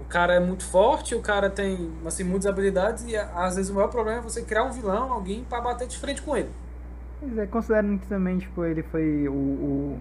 O 0.00 0.04
cara 0.04 0.34
é 0.34 0.40
muito 0.40 0.64
forte, 0.64 1.14
o 1.14 1.22
cara 1.22 1.48
tem 1.48 1.92
assim, 2.04 2.24
muitas 2.24 2.46
habilidades 2.46 3.04
e 3.06 3.16
às 3.16 3.54
vezes 3.54 3.70
o 3.70 3.74
maior 3.74 3.88
problema 3.88 4.18
é 4.18 4.22
você 4.22 4.42
criar 4.42 4.64
um 4.64 4.72
vilão, 4.72 5.12
alguém 5.12 5.44
para 5.44 5.60
bater 5.60 5.86
de 5.86 5.96
frente 5.96 6.20
com 6.20 6.36
ele. 6.36 6.50
Pois 7.20 7.38
é, 7.38 7.46
considerando 7.46 8.00
que 8.00 8.08
também, 8.08 8.38
tipo, 8.38 8.64
ele 8.64 8.82
foi 8.82 9.28
o, 9.28 9.32
o 9.32 9.98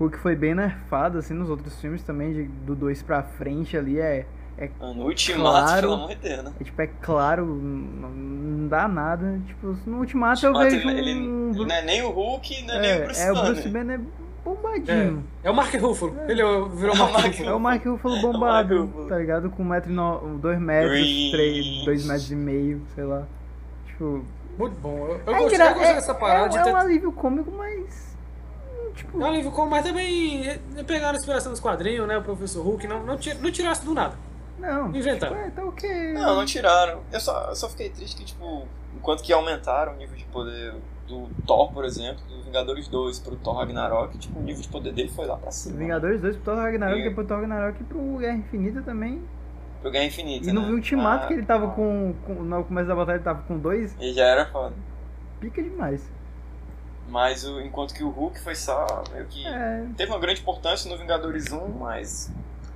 Hulk 0.00 0.18
foi 0.18 0.34
bem 0.34 0.54
nerfado, 0.54 1.18
assim, 1.18 1.34
nos 1.34 1.48
outros 1.48 1.80
filmes 1.80 2.02
também, 2.02 2.32
de, 2.32 2.42
do 2.44 2.74
2 2.74 3.02
pra 3.02 3.22
frente 3.22 3.76
ali, 3.76 4.00
é... 4.00 4.26
É 4.58 4.68
no 4.80 5.04
Ultimato, 5.04 5.66
claro, 5.66 5.80
pelo 5.80 5.92
amor 5.94 6.08
de 6.10 6.14
Deus, 6.16 6.44
né? 6.44 6.52
É, 6.60 6.64
tipo, 6.64 6.82
é 6.82 6.86
claro, 7.00 7.46
não, 7.46 8.10
não 8.10 8.68
dá 8.68 8.86
nada. 8.86 9.40
Tipo, 9.46 9.76
no 9.86 9.98
Ultimato, 9.98 10.44
eu 10.44 10.52
vejo 10.56 10.76
ele, 10.76 11.14
um... 11.14 11.50
ele, 11.50 11.64
não 11.64 11.74
é 11.74 11.82
nem 11.82 12.02
o 12.02 12.10
Hulk, 12.10 12.62
não 12.66 12.74
é, 12.74 12.76
é 12.76 12.80
nem 12.80 12.96
o 12.96 13.04
Bruce 13.04 13.22
É, 13.22 13.32
o 13.32 13.42
Bruce 13.42 13.68
Banner 13.68 14.00
é 14.00 14.02
bombadinho. 14.44 15.24
É, 15.42 15.48
é 15.48 15.50
o 15.50 15.54
Mark 15.54 15.74
Ruffalo. 15.74 16.16
É. 16.20 16.30
Ele 16.30 16.42
virou 16.74 16.94
o 16.94 16.98
Mark, 16.98 17.12
Mark 17.12 17.26
Ruffalo. 17.26 17.48
É 17.48 17.54
o 17.54 17.60
Mark 17.60 17.84
Ruffalo 17.84 18.20
bombado, 18.20 18.86
Mark 18.94 19.08
tá 19.08 19.18
ligado? 19.18 19.50
Com 19.50 19.64
1,2 19.64 20.38
dois 20.38 20.60
metros, 20.60 21.30
3, 21.84 22.06
metros 22.06 22.30
e 22.30 22.36
meio, 22.36 22.82
sei 22.94 23.04
lá. 23.04 23.22
Tipo... 23.86 24.24
Muito 24.58 24.74
bom. 24.80 24.98
Eu, 24.98 25.20
eu, 25.26 25.34
é 25.34 25.38
gostei, 25.38 25.60
eu 25.60 25.74
gostei 25.74 25.94
dessa 25.94 26.14
parada. 26.14 26.56
É, 26.56 26.60
é, 26.60 26.62
ter... 26.62 26.70
um 26.70 26.76
alívio 26.76 27.12
cômico, 27.12 27.50
mas 27.50 28.12
Tipo... 28.94 29.20
É 29.20 29.24
um 29.24 29.28
alívio 29.28 29.50
cômico, 29.50 29.70
mas 29.70 29.84
também 29.84 30.60
pegaram 30.86 31.14
a 31.14 31.18
inspiração 31.18 31.52
dos 31.52 31.60
quadrinhos, 31.60 32.06
né? 32.06 32.18
O 32.18 32.22
professor 32.22 32.62
Hulk, 32.62 32.86
não, 32.86 33.00
não, 33.04 33.18
não 33.40 33.50
tirasse 33.50 33.84
do 33.84 33.94
nada. 33.94 34.16
Não. 34.58 34.94
Inventaram. 34.94 35.34
Tipo, 35.36 35.46
é, 35.46 35.50
tá 35.50 35.64
ok. 35.64 36.12
Não, 36.12 36.36
não 36.36 36.44
tiraram. 36.44 37.00
Eu 37.12 37.20
só, 37.20 37.48
eu 37.48 37.56
só 37.56 37.68
fiquei 37.68 37.90
triste 37.90 38.16
que, 38.16 38.24
tipo, 38.24 38.66
enquanto 38.96 39.22
que 39.22 39.32
aumentaram 39.32 39.94
o 39.94 39.96
nível 39.96 40.16
de 40.16 40.24
poder 40.26 40.74
do 41.06 41.28
Thor, 41.46 41.72
por 41.72 41.84
exemplo, 41.84 42.22
do 42.28 42.42
Vingadores 42.42 42.88
2 42.88 43.18
pro 43.18 43.36
Thor 43.36 43.56
Ragnarok, 43.56 44.16
tipo, 44.18 44.38
o 44.38 44.42
nível 44.42 44.62
de 44.62 44.68
poder 44.68 44.92
dele 44.92 45.10
foi 45.10 45.26
lá 45.26 45.36
pra 45.36 45.50
cima. 45.50 45.78
Vingadores 45.78 46.20
2 46.20 46.36
pro 46.36 46.44
Thor 46.44 46.62
Ragnarok 46.62 47.00
e 47.00 47.10
pro 47.14 47.24
Thor 47.24 47.40
Ragnarok 47.40 47.80
e 47.80 47.84
pro 47.84 48.18
Guerra 48.18 48.36
Infinita 48.36 48.82
também. 48.82 49.22
Pro 49.80 49.90
Guerra 49.90 50.04
Infinita, 50.04 50.48
E 50.48 50.52
no 50.52 50.62
né? 50.62 50.70
Ultimato 50.70 51.24
ah, 51.24 51.26
que 51.26 51.34
ele 51.34 51.44
tava 51.44 51.70
com, 51.72 52.14
com. 52.24 52.34
No 52.34 52.64
começo 52.64 52.86
da 52.86 52.94
batalha 52.94 53.16
ele 53.16 53.24
tava 53.24 53.42
com 53.42 53.58
dois. 53.58 53.96
E 54.00 54.12
já 54.12 54.24
era 54.24 54.46
foda. 54.46 54.74
Pica 55.40 55.60
demais. 55.60 56.08
Mas 57.08 57.44
o, 57.44 57.60
enquanto 57.60 57.92
que 57.92 58.04
o 58.04 58.08
Hulk 58.08 58.40
foi 58.40 58.54
só 58.54 59.02
meio 59.12 59.26
que. 59.26 59.44
É. 59.44 59.84
Teve 59.96 60.12
uma 60.12 60.20
grande 60.20 60.40
importância 60.40 60.88
no 60.90 60.96
Vingadores 60.96 61.52
1, 61.52 61.68
mas 61.78 62.32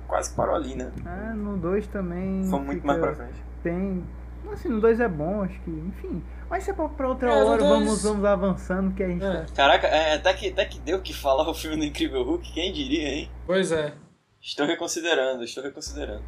quase 0.07 0.33
parou 0.33 0.55
ali, 0.55 0.75
né? 0.75 0.91
É, 1.05 1.33
no 1.33 1.57
2 1.57 1.87
também. 1.87 2.43
Foi 2.49 2.59
muito 2.59 2.85
mais 2.85 2.99
pra 2.99 3.15
frente. 3.15 3.43
Tem. 3.63 4.03
Assim, 4.51 4.69
no 4.69 4.79
2 4.79 4.99
é 4.99 5.07
bom, 5.07 5.43
acho 5.43 5.59
que. 5.61 5.71
Enfim. 5.71 6.23
Mas 6.49 6.63
se 6.63 6.71
é 6.71 6.73
pra, 6.73 6.87
pra 6.87 7.09
outra 7.09 7.29
é, 7.29 7.43
hora, 7.43 7.57
dois... 7.57 7.69
vamos, 7.69 8.03
vamos 8.03 8.25
avançando 8.25 8.93
que 8.95 9.03
a 9.03 9.07
gente. 9.07 9.23
É. 9.23 9.41
Tá... 9.41 9.53
Caraca, 9.53 9.87
é, 9.87 10.15
até, 10.15 10.33
que, 10.33 10.49
até 10.49 10.65
que 10.65 10.79
deu 10.79 11.01
que 11.01 11.13
falar 11.13 11.49
o 11.49 11.53
filme 11.53 11.77
do 11.77 11.83
Incrível 11.83 12.23
Hulk, 12.23 12.53
quem 12.53 12.71
diria, 12.71 13.09
hein? 13.09 13.31
Pois 13.45 13.71
é. 13.71 13.93
Estou 14.41 14.65
reconsiderando, 14.65 15.43
estou 15.43 15.63
reconsiderando. 15.63 16.23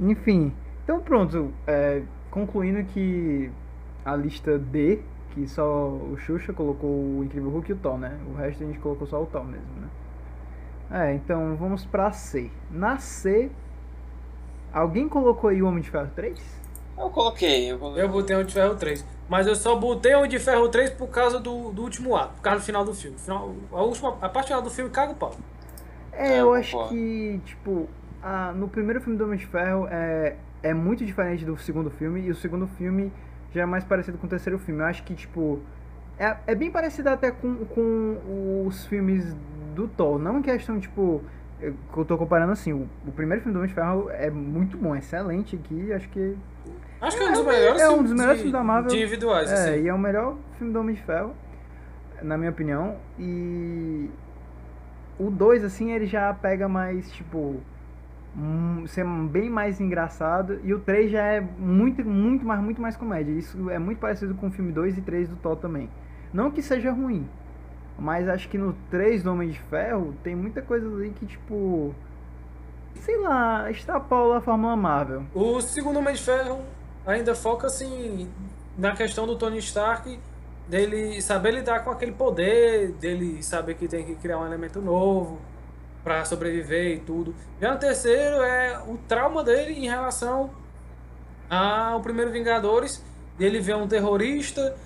Enfim. 0.00 0.54
Então 0.84 1.00
pronto. 1.00 1.52
É, 1.66 2.02
concluindo 2.30 2.82
que 2.84 3.50
a 4.04 4.16
lista 4.16 4.58
D 4.58 5.02
que 5.38 5.46
só 5.46 5.88
o 5.88 6.16
Xuxa 6.16 6.52
colocou 6.52 6.90
o 6.90 7.24
Incrível 7.24 7.50
Hulk 7.50 7.70
e 7.70 7.74
o 7.74 7.76
Thor, 7.76 7.98
né? 7.98 8.18
O 8.28 8.34
resto 8.34 8.64
a 8.64 8.66
gente 8.66 8.78
colocou 8.78 9.06
só 9.06 9.22
o 9.22 9.26
Thor 9.26 9.44
mesmo, 9.44 9.80
né? 9.80 9.88
É, 10.90 11.12
então 11.14 11.54
vamos 11.56 11.84
pra 11.84 12.10
C. 12.12 12.50
Na 12.70 12.98
C, 12.98 13.50
alguém 14.72 15.08
colocou 15.08 15.50
aí 15.50 15.62
o 15.62 15.66
Homem 15.66 15.82
de 15.82 15.90
Ferro 15.90 16.10
3? 16.14 16.58
Eu 16.96 17.10
coloquei, 17.10 17.70
eu 17.70 17.78
coloquei. 17.78 18.02
Eu 18.02 18.08
botei 18.08 18.34
o 18.34 18.38
Homem 18.38 18.46
de 18.46 18.54
Ferro 18.54 18.74
3. 18.74 19.04
Mas 19.28 19.46
eu 19.46 19.54
só 19.54 19.76
botei 19.76 20.14
o 20.14 20.18
Homem 20.18 20.30
de 20.30 20.38
Ferro 20.38 20.68
3 20.68 20.90
por 20.90 21.08
causa 21.08 21.38
do, 21.38 21.70
do 21.70 21.82
último 21.82 22.16
ato, 22.16 22.34
por 22.34 22.42
causa 22.42 22.60
do 22.60 22.64
final 22.64 22.84
do 22.84 22.94
filme. 22.94 23.18
Final, 23.18 23.54
a, 23.70 23.82
última, 23.82 24.16
a 24.20 24.28
parte 24.28 24.46
final 24.48 24.62
do 24.62 24.70
filme 24.70 24.90
caga 24.90 25.12
o 25.12 25.14
pau. 25.14 25.34
É, 26.12 26.34
é 26.34 26.40
eu 26.40 26.54
acho 26.54 26.88
que, 26.88 27.40
tipo, 27.44 27.88
a, 28.22 28.52
no 28.52 28.68
primeiro 28.68 29.00
filme 29.00 29.18
do 29.18 29.24
Homem 29.24 29.38
de 29.38 29.46
Ferro 29.46 29.86
é, 29.90 30.36
é 30.62 30.72
muito 30.72 31.04
diferente 31.04 31.44
do 31.44 31.56
segundo 31.58 31.90
filme, 31.90 32.22
e 32.22 32.30
o 32.30 32.34
segundo 32.34 32.66
filme 32.66 33.12
já 33.54 33.62
é 33.62 33.66
mais 33.66 33.84
parecido 33.84 34.16
com 34.16 34.26
o 34.26 34.30
terceiro 34.30 34.58
filme. 34.58 34.80
Eu 34.80 34.86
acho 34.86 35.02
que, 35.04 35.14
tipo, 35.14 35.60
é, 36.18 36.36
é 36.46 36.54
bem 36.54 36.70
parecido 36.70 37.10
até 37.10 37.30
com, 37.30 37.64
com 37.66 38.66
os 38.66 38.86
filmes 38.86 39.36
do 39.78 39.88
Thor. 39.88 40.18
Não 40.18 40.38
em 40.38 40.42
questão, 40.42 40.80
tipo, 40.80 41.22
eu, 41.60 41.74
eu 41.96 42.04
tô 42.04 42.18
comparando 42.18 42.52
assim, 42.52 42.72
o, 42.72 42.88
o 43.06 43.12
primeiro 43.12 43.42
filme 43.42 43.52
do 43.52 43.58
Homem 43.58 43.68
de 43.68 43.74
Ferro 43.74 44.10
é 44.10 44.30
muito 44.30 44.76
bom, 44.76 44.94
é 44.94 44.98
excelente 44.98 45.56
aqui, 45.56 45.92
acho 45.92 46.08
que... 46.08 46.36
Acho 47.00 47.16
que 47.16 47.22
é 47.22 47.28
um 47.28 47.32
dos 47.32 47.46
melhores, 47.46 47.80
é 47.80 47.90
um 47.90 48.02
dos 48.02 48.12
melhores 48.12 48.36
filmes 48.38 48.52
da 48.52 48.64
Marvel. 48.64 48.92
individuais, 48.92 49.50
é, 49.50 49.54
assim. 49.54 49.84
e 49.84 49.88
é 49.88 49.94
o 49.94 49.98
melhor 49.98 50.36
filme 50.58 50.72
do 50.72 50.80
Homem 50.80 50.96
de 50.96 51.02
Ferro, 51.02 51.32
na 52.20 52.36
minha 52.36 52.50
opinião. 52.50 52.96
E 53.16 54.10
o 55.16 55.30
2, 55.30 55.62
assim, 55.62 55.92
ele 55.92 56.06
já 56.06 56.34
pega 56.34 56.68
mais, 56.68 57.08
tipo 57.12 57.60
ser 58.86 59.04
bem 59.04 59.48
mais 59.48 59.80
engraçado. 59.80 60.60
E 60.62 60.72
o 60.72 60.78
3 60.78 61.10
já 61.10 61.24
é 61.24 61.40
muito, 61.40 62.04
muito 62.04 62.44
mais, 62.44 62.60
muito 62.60 62.80
mais 62.80 62.96
comédia. 62.96 63.32
Isso 63.32 63.70
é 63.70 63.78
muito 63.78 63.98
parecido 63.98 64.34
com 64.34 64.48
o 64.48 64.50
filme 64.50 64.72
2 64.72 64.98
e 64.98 65.00
3 65.00 65.28
do 65.28 65.36
Thor 65.36 65.56
também. 65.56 65.88
Não 66.32 66.50
que 66.50 66.62
seja 66.62 66.92
ruim, 66.92 67.28
mas 67.98 68.28
acho 68.28 68.48
que 68.48 68.56
no 68.56 68.74
3 68.90 69.22
do 69.22 69.32
Homem 69.32 69.50
de 69.50 69.58
Ferro 69.58 70.14
tem 70.22 70.36
muita 70.36 70.62
coisa 70.62 70.86
ali 70.86 71.10
que, 71.10 71.26
tipo. 71.26 71.94
Sei 72.94 73.16
lá, 73.18 73.70
extrapola 73.70 74.38
a 74.38 74.40
Fórmula 74.40 74.76
Marvel. 74.76 75.24
O 75.34 75.60
segundo 75.60 75.98
Homem 75.98 76.14
de 76.14 76.22
Ferro 76.22 76.60
ainda 77.06 77.34
foca 77.34 77.66
assim 77.66 78.28
na 78.76 78.94
questão 78.94 79.26
do 79.26 79.36
Tony 79.36 79.58
Stark 79.58 80.18
dele 80.68 81.20
saber 81.22 81.52
lidar 81.52 81.82
com 81.82 81.90
aquele 81.90 82.12
poder, 82.12 82.92
dele 82.92 83.42
saber 83.42 83.74
que 83.74 83.88
tem 83.88 84.04
que 84.04 84.14
criar 84.16 84.38
um 84.38 84.46
elemento 84.46 84.80
novo 84.80 85.40
para 86.04 86.24
sobreviver 86.24 86.96
e 86.96 87.00
tudo. 87.00 87.34
Já 87.60 87.72
no 87.72 87.78
terceiro 87.78 88.36
é 88.42 88.78
o 88.86 88.98
trauma 89.08 89.42
dele 89.42 89.72
em 89.72 89.88
relação 89.88 90.50
ao 91.48 92.00
primeiro 92.00 92.30
Vingadores. 92.30 93.02
Ele 93.40 93.60
vê 93.60 93.72
um 93.74 93.88
terrorista 93.88 94.76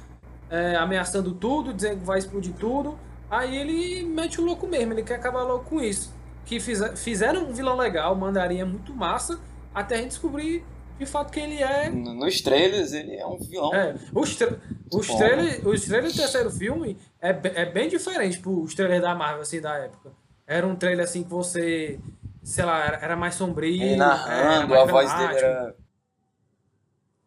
é, 0.53 0.77
ameaçando 0.77 1.33
tudo, 1.33 1.73
dizendo 1.73 2.01
que 2.01 2.05
vai 2.05 2.19
explodir 2.19 2.53
tudo. 2.53 2.99
Aí 3.31 3.57
ele 3.57 4.05
mete 4.05 4.39
o 4.39 4.45
louco 4.45 4.67
mesmo, 4.67 4.93
ele 4.93 5.03
quer 5.03 5.15
acabar 5.15 5.43
logo 5.43 5.65
com 5.65 5.81
isso. 5.81 6.15
Que 6.45 6.61
fizer, 6.61 6.95
fizeram 6.95 7.49
um 7.49 7.53
vilão 7.55 7.79
legal, 7.79 8.15
mandaria 8.15 8.67
muito 8.67 8.95
massa, 8.95 9.41
até 9.75 9.95
a 9.95 9.99
gente 9.99 10.09
descobrir 10.09 10.63
de 10.99 11.07
fato 11.07 11.33
que 11.33 11.41
ele 11.41 11.63
é. 11.63 11.89
Nos 11.89 12.43
trailers 12.43 12.93
ele 12.93 13.17
é 13.17 13.27
um 13.27 13.39
vilão. 13.39 13.75
É, 13.75 13.97
os, 14.15 14.37
tra 14.37 14.59
os, 14.93 15.07
trailers, 15.07 15.65
os 15.65 15.85
trailers 15.87 16.13
do 16.13 16.21
terceiro 16.21 16.51
filme 16.51 16.99
é, 17.19 17.31
é 17.31 17.65
bem 17.65 17.89
diferente 17.89 18.39
pros 18.39 18.75
trailers 18.75 19.01
da 19.01 19.15
Marvel 19.15 19.41
assim, 19.41 19.59
da 19.59 19.75
época. 19.79 20.13
Era 20.47 20.67
um 20.67 20.77
trailer 20.77 21.05
assim 21.07 21.23
que 21.23 21.31
você, 21.31 21.99
sei 22.43 22.65
lá, 22.67 22.85
era 23.01 23.17
mais 23.17 23.37
sombrio. 23.37 23.83
Ele 23.83 23.97
narrando, 23.97 24.75
a 24.75 24.85
voz 24.85 25.11
dele 25.15 25.35
era. 25.35 25.75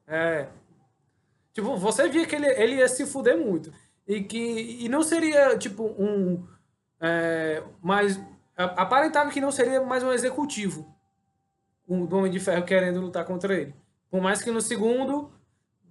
É. 0.07 0.47
Tipo, 1.55 1.77
você 1.77 2.09
via 2.09 2.27
que 2.27 2.35
ele, 2.35 2.47
ele 2.47 2.75
ia 2.75 2.87
se 2.89 3.05
fuder 3.05 3.37
muito. 3.37 3.71
E 4.05 4.21
que 4.21 4.83
e 4.83 4.89
não 4.89 5.01
seria, 5.01 5.57
tipo, 5.57 5.85
um. 5.97 6.45
É, 6.99 7.63
mais. 7.81 8.19
Aparentava 8.57 9.31
que 9.31 9.39
não 9.39 9.51
seria 9.51 9.81
mais 9.81 10.03
um 10.03 10.11
executivo. 10.11 10.93
Um 11.87 12.05
do 12.05 12.17
Homem 12.17 12.31
de 12.31 12.41
Ferro 12.41 12.65
querendo 12.65 12.99
lutar 12.99 13.23
contra 13.23 13.55
ele. 13.55 13.73
Por 14.11 14.21
mais 14.21 14.41
que 14.43 14.51
no 14.51 14.59
segundo. 14.59 15.31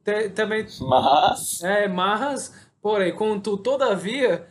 Te, 0.05 0.29
também. 0.29 0.67
Mas. 0.83 1.63
É, 1.63 1.89
mas. 1.89 2.69
Porém, 2.83 3.15
contudo, 3.15 3.63
todavia 3.63 4.47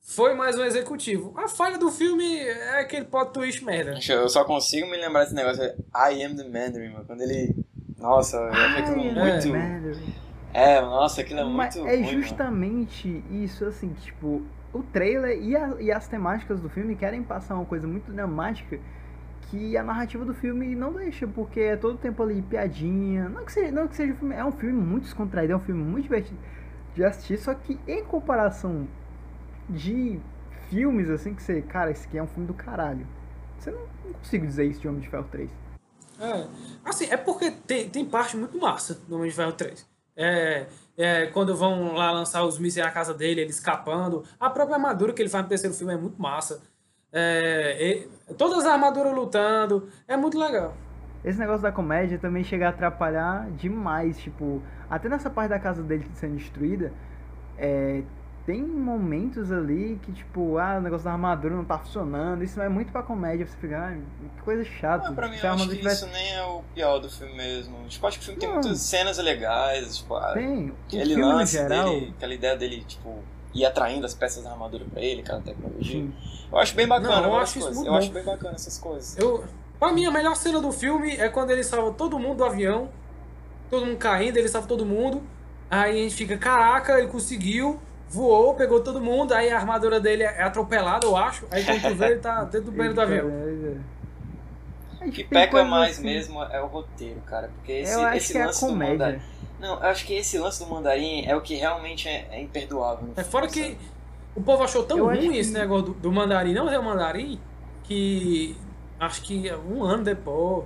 foi 0.00 0.32
mais 0.34 0.58
um 0.58 0.64
executivo. 0.64 1.34
A 1.36 1.46
falha 1.46 1.76
do 1.76 1.90
filme 1.90 2.38
é 2.38 2.80
aquele 2.80 3.04
plot 3.04 3.32
twist 3.34 3.62
merda. 3.62 3.98
Eu 4.08 4.30
só 4.30 4.44
consigo 4.44 4.86
me 4.86 4.96
lembrar 4.96 5.24
desse 5.24 5.34
negócio. 5.34 5.62
I 5.94 6.24
am 6.24 6.34
the 6.34 6.44
Mandarin, 6.44 6.88
mano. 6.88 7.04
Quando 7.04 7.20
ele. 7.20 7.54
Nossa, 7.98 8.38
eu 8.38 8.48
achei 8.48 8.82
aquilo 8.82 9.04
muito. 9.04 10.27
É, 10.52 10.80
nossa, 10.80 11.20
aquilo 11.20 11.40
é 11.40 11.44
Mas 11.44 11.76
muito. 11.76 11.88
É 11.88 11.96
ruim, 11.96 12.06
justamente 12.06 13.08
mano. 13.08 13.44
isso, 13.44 13.64
assim, 13.64 13.92
tipo, 13.94 14.42
o 14.72 14.82
trailer 14.82 15.38
e, 15.42 15.56
a, 15.56 15.76
e 15.80 15.92
as 15.92 16.08
temáticas 16.08 16.60
do 16.60 16.68
filme 16.68 16.96
querem 16.96 17.22
passar 17.22 17.54
uma 17.54 17.64
coisa 17.64 17.86
muito 17.86 18.10
dramática 18.10 18.78
que 19.42 19.76
a 19.76 19.82
narrativa 19.82 20.24
do 20.24 20.34
filme 20.34 20.74
não 20.74 20.92
deixa, 20.92 21.26
porque 21.26 21.60
é 21.60 21.76
todo 21.76 21.96
tempo 21.98 22.22
ali 22.22 22.42
piadinha. 22.42 23.28
Não 23.28 23.44
que 23.44 23.52
seja, 23.52 23.72
não 23.72 23.88
que 23.88 23.96
seja 23.96 24.12
um 24.12 24.16
filme, 24.16 24.34
é 24.34 24.44
um 24.44 24.52
filme 24.52 24.80
muito 24.80 25.04
descontraído, 25.04 25.52
é 25.52 25.56
um 25.56 25.60
filme 25.60 25.82
muito 25.82 26.04
divertido 26.04 26.38
de 26.94 27.04
assistir, 27.04 27.38
só 27.38 27.54
que 27.54 27.78
em 27.86 28.04
comparação 28.04 28.88
de 29.68 30.20
filmes, 30.68 31.08
assim, 31.08 31.34
que 31.34 31.42
você, 31.42 31.62
cara, 31.62 31.90
esse 31.90 32.06
aqui 32.06 32.18
é 32.18 32.22
um 32.22 32.26
filme 32.26 32.46
do 32.46 32.54
caralho. 32.54 33.06
Você 33.58 33.70
não, 33.70 33.80
não 34.04 34.12
consigo 34.14 34.46
dizer 34.46 34.64
isso 34.66 34.80
de 34.80 34.88
Homem 34.88 35.00
de 35.00 35.08
Ferro 35.08 35.26
3. 35.30 35.50
É, 36.20 36.48
assim, 36.84 37.06
é 37.10 37.16
porque 37.16 37.50
tem, 37.50 37.88
tem 37.88 38.04
parte 38.04 38.36
muito 38.36 38.58
massa 38.58 38.94
do 39.06 39.16
Homem 39.16 39.30
de 39.30 39.36
Ferro 39.36 39.52
3. 39.52 39.86
É, 40.18 40.66
é, 40.96 41.26
quando 41.26 41.56
vão 41.56 41.94
lá 41.94 42.10
lançar 42.10 42.44
os 42.44 42.58
mísseis 42.58 42.84
na 42.84 42.90
casa 42.90 43.14
dele, 43.14 43.40
ele 43.40 43.50
escapando. 43.50 44.24
A 44.40 44.50
própria 44.50 44.74
armadura 44.74 45.12
que 45.12 45.22
ele 45.22 45.28
faz 45.28 45.44
no 45.44 45.48
terceiro 45.48 45.74
filme 45.76 45.94
é 45.94 45.96
muito 45.96 46.20
massa. 46.20 46.60
É, 47.12 48.06
todas 48.36 48.58
as 48.58 48.66
armaduras 48.66 49.14
lutando, 49.14 49.88
é 50.08 50.16
muito 50.16 50.36
legal. 50.38 50.74
esse 51.24 51.38
negócio 51.38 51.62
da 51.62 51.72
comédia 51.72 52.18
também 52.18 52.42
chega 52.42 52.66
a 52.66 52.70
atrapalhar 52.70 53.48
demais, 53.52 54.18
tipo, 54.18 54.60
até 54.90 55.08
nessa 55.08 55.30
parte 55.30 55.50
da 55.50 55.58
casa 55.58 55.82
dele 55.82 56.04
sendo 56.14 56.36
destruída, 56.36 56.92
é, 57.56 58.02
tem 58.48 58.62
momentos 58.62 59.52
ali 59.52 60.00
que, 60.02 60.10
tipo, 60.10 60.56
ah, 60.56 60.78
o 60.78 60.80
negócio 60.80 61.04
da 61.04 61.12
armadura 61.12 61.54
não 61.54 61.66
tá 61.66 61.78
funcionando, 61.78 62.42
isso 62.42 62.58
é 62.62 62.66
muito 62.66 62.90
pra 62.90 63.02
comédia, 63.02 63.46
você 63.46 63.54
fica, 63.58 63.76
ah, 63.78 63.92
que 64.36 64.42
coisa 64.42 64.64
chata. 64.64 65.08
Ah, 65.08 65.12
pra 65.12 65.26
mim, 65.28 65.34
eu 65.34 65.36
acho 65.40 65.46
armadura 65.48 65.70
que 65.76 65.82
tivesse- 65.82 66.04
isso 66.06 66.12
nem 66.14 66.32
é 66.34 66.42
o 66.44 66.62
pior 66.74 66.98
do 66.98 67.10
filme 67.10 67.34
mesmo. 67.36 67.76
Tipo, 67.88 68.06
acho 68.06 68.16
que 68.18 68.22
o 68.22 68.24
filme 68.26 68.40
tem 68.40 68.48
Não. 68.48 68.54
muitas 68.56 68.78
cenas 68.80 69.18
legais, 69.18 69.98
tipo, 69.98 70.18
Tem, 70.32 70.70
o 70.70 70.74
aquele 70.86 71.14
filme 71.14 71.22
lance 71.24 71.52
geral, 71.52 71.90
dele, 71.90 72.14
aquela 72.16 72.34
ideia 72.34 72.56
dele, 72.56 72.84
tipo, 72.86 73.18
ir 73.54 73.66
atraindo 73.66 74.06
as 74.06 74.14
peças 74.14 74.42
da 74.42 74.50
armadura 74.52 74.86
pra 74.90 75.02
ele, 75.02 75.20
aquela 75.20 75.42
tecnologia. 75.42 75.92
sim. 76.00 76.12
Eu 76.50 76.56
acho 76.56 76.74
bem 76.74 76.88
bacana 76.88 77.20
Não, 77.20 77.24
eu 77.28 77.36
acho 77.36 77.58
isso 77.58 77.66
coisas. 77.66 77.76
muito 77.76 77.86
Eu 77.88 77.92
bom. 77.92 77.98
acho 77.98 78.10
bem 78.10 78.24
bacana 78.24 78.54
essas 78.54 78.78
coisas. 78.78 79.18
Eu, 79.18 79.44
pra 79.78 79.92
mim, 79.92 80.06
a 80.06 80.10
melhor 80.10 80.34
cena 80.34 80.58
do 80.62 80.72
filme 80.72 81.10
é 81.18 81.28
quando 81.28 81.50
ele 81.50 81.62
salva 81.62 81.92
todo 81.92 82.18
mundo 82.18 82.38
do 82.38 82.44
avião, 82.46 82.88
todo 83.68 83.84
mundo 83.84 83.98
caindo, 83.98 84.38
ele 84.38 84.48
salva 84.48 84.66
todo 84.66 84.86
mundo. 84.86 85.22
Aí 85.70 86.00
a 86.00 86.02
gente 86.04 86.14
fica, 86.14 86.38
caraca, 86.38 86.98
ele 86.98 87.08
conseguiu, 87.08 87.78
voou, 88.10 88.54
pegou 88.54 88.80
todo 88.80 89.00
mundo, 89.00 89.32
aí 89.34 89.50
a 89.50 89.56
armadura 89.56 90.00
dele 90.00 90.22
é 90.22 90.42
atropelada, 90.42 91.06
eu 91.06 91.16
acho. 91.16 91.46
Aí 91.50 91.64
quando 91.64 91.82
tu 91.82 91.94
vê, 91.94 92.06
ele 92.12 92.20
tá 92.20 92.44
dentro 92.50 92.70
do 92.70 92.72
banheiro 92.72 92.94
do 92.94 93.00
avião. 93.00 93.28
É, 95.00 95.06
O 95.06 95.10
que 95.12 95.24
peca 95.24 95.64
mais 95.64 95.92
assim- 95.96 96.04
mesmo 96.04 96.42
é 96.42 96.60
o 96.60 96.66
roteiro, 96.66 97.20
cara. 97.20 97.50
Porque 97.54 97.72
esse, 97.72 97.92
Eu 97.94 98.02
acho 98.04 98.16
esse 98.16 98.32
que 98.32 98.38
é 98.38 98.42
a 98.42 98.46
lance 98.46 98.60
do 98.64 98.68
comédia. 98.70 98.92
mandarim. 98.94 99.20
Não, 99.60 99.74
eu 99.74 99.82
acho 99.88 100.06
que 100.06 100.14
esse 100.14 100.38
lance 100.38 100.58
do 100.64 100.70
mandarim 100.70 101.24
é 101.26 101.34
o 101.36 101.40
que 101.40 101.54
realmente 101.54 102.08
é, 102.08 102.26
é 102.30 102.40
imperdoável. 102.40 103.08
É 103.16 103.22
fora 103.24 103.48
sabe? 103.48 103.60
que 103.76 103.78
o 104.34 104.40
povo 104.42 104.62
achou 104.62 104.84
tão 104.84 104.98
Eu 104.98 105.06
ruim 105.06 105.30
que- 105.32 105.38
esse 105.38 105.52
negócio 105.52 105.86
do, 105.86 105.94
do 105.94 106.12
mandarim, 106.12 106.52
não 106.54 106.68
é 106.68 106.78
o 106.78 106.82
mandarim, 106.82 107.40
que 107.84 108.56
acho 109.00 109.22
que 109.22 109.52
um 109.70 109.84
ano 109.84 110.02
depois, 110.04 110.64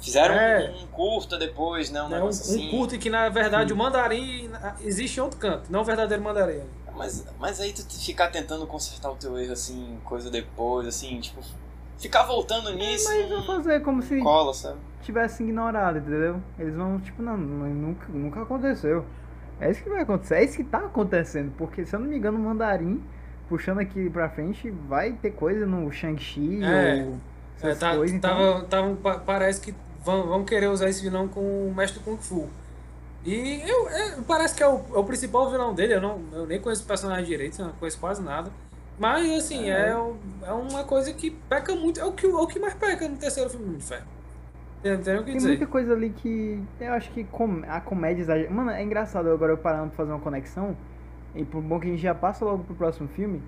Fizeram 0.00 0.34
É. 0.34 0.70
um 0.82 0.86
curta 0.88 1.38
depois, 1.38 1.90
né? 1.90 2.02
Um 2.02 2.08
né, 2.08 2.16
um, 2.16 2.20
negócio 2.20 2.42
assim. 2.42 2.78
um 2.78 2.86
que 2.86 3.08
na 3.08 3.26
verdade 3.30 3.72
o 3.72 3.76
mandarim 3.76 4.50
existe 4.82 5.18
em 5.18 5.22
outro 5.22 5.38
canto, 5.38 5.72
não 5.72 5.80
o 5.80 5.84
verdadeiro 5.84 6.22
mandarim. 6.22 6.60
Mas, 6.96 7.24
mas 7.40 7.60
aí 7.60 7.72
tu 7.72 7.82
ficar 8.00 8.28
tentando 8.28 8.66
consertar 8.66 9.10
o 9.10 9.16
teu 9.16 9.36
erro, 9.38 9.52
assim, 9.52 9.98
coisa 10.04 10.30
depois, 10.30 10.86
assim, 10.86 11.18
tipo, 11.20 11.40
ficar 11.98 12.22
voltando 12.24 12.72
nisso. 12.74 13.08
Mas 13.08 13.28
vão 13.28 13.42
fazer 13.44 13.80
como 13.82 14.00
se 14.02 14.20
cola, 14.20 14.52
sabe? 14.54 14.78
tivesse 15.02 15.42
ignorado, 15.42 15.98
entendeu? 15.98 16.40
Eles 16.58 16.74
vão, 16.74 16.98
tipo, 17.00 17.22
não, 17.22 17.36
nunca, 17.36 18.06
nunca 18.08 18.42
aconteceu. 18.42 19.04
É 19.60 19.70
isso 19.70 19.82
que 19.82 19.90
vai 19.90 20.00
acontecer, 20.02 20.36
é 20.36 20.44
isso 20.44 20.56
que 20.56 20.64
tá 20.64 20.78
acontecendo, 20.78 21.52
porque 21.58 21.84
se 21.84 21.94
eu 21.94 22.00
não 22.00 22.06
me 22.08 22.16
engano, 22.16 22.38
o 22.38 22.40
mandarim, 22.40 23.02
puxando 23.48 23.78
aqui 23.80 24.08
pra 24.08 24.28
frente, 24.30 24.70
vai 24.70 25.12
ter 25.12 25.30
coisa 25.32 25.66
no 25.66 25.90
Shang-Chi 25.92 26.62
É. 26.64 27.04
ou 27.04 27.18
É, 27.62 27.68
essas 27.70 27.78
tá- 27.78 27.96
coisas, 27.96 28.16
então... 28.16 28.30
tava, 28.30 28.64
tava- 28.64 28.94
pa- 28.96 29.18
parece 29.18 29.60
que 29.60 29.74
vão, 30.02 30.26
vão 30.26 30.44
querer 30.44 30.68
usar 30.68 30.88
esse 30.88 31.02
vilão 31.02 31.28
com 31.28 31.40
o 31.68 31.74
mestre 31.74 32.00
Kung 32.00 32.16
Fu. 32.18 32.48
E 33.24 33.62
eu, 33.66 33.88
é, 33.88 34.16
parece 34.26 34.54
que 34.54 34.62
é 34.62 34.68
o, 34.68 34.80
é 34.94 34.98
o 34.98 35.04
principal 35.04 35.50
vilão 35.50 35.74
dele, 35.74 35.94
eu, 35.94 36.00
não, 36.00 36.20
eu 36.32 36.46
nem 36.46 36.60
conheço 36.60 36.84
o 36.84 36.86
personagem 36.86 37.24
direito, 37.24 37.58
eu 37.60 37.66
não 37.66 37.72
conheço 37.74 37.98
quase 37.98 38.22
nada. 38.22 38.50
Mas 38.98 39.28
assim, 39.44 39.70
É. 39.70 39.88
é, 39.90 40.48
é 40.48 40.52
uma 40.52 40.84
coisa 40.84 41.12
que 41.12 41.30
peca 41.30 41.74
muito, 41.74 41.98
é 42.00 42.04
o 42.04 42.12
que, 42.12 42.26
é 42.26 42.28
o 42.28 42.46
que 42.46 42.58
mais 42.60 42.74
peca 42.74 43.08
no 43.08 43.16
terceiro 43.16 43.48
filme 43.50 43.66
do 43.66 43.76
Inferno. 43.76 44.06
Tem, 44.82 44.98
tem 44.98 45.24
Tem 45.24 45.40
muita 45.40 45.66
coisa 45.66 45.94
ali 45.94 46.10
que 46.10 46.62
eu 46.78 46.92
acho 46.92 47.10
que 47.12 47.24
com- 47.24 47.62
a 47.66 47.80
comédia 47.80 48.20
exagera. 48.20 48.50
Mano, 48.50 48.70
é 48.70 48.82
engraçado 48.82 49.30
agora 49.30 49.52
eu 49.52 49.56
parando 49.56 49.88
pra 49.88 49.96
fazer 49.96 50.12
uma 50.12 50.20
conexão. 50.20 50.76
E 51.34 51.42
por 51.42 51.62
bom 51.62 51.80
que 51.80 51.86
a 51.88 51.90
gente 51.90 52.02
já 52.02 52.14
passa 52.14 52.44
logo 52.44 52.62
pro 52.64 52.74
próximo 52.74 53.08
filme. 53.08 53.42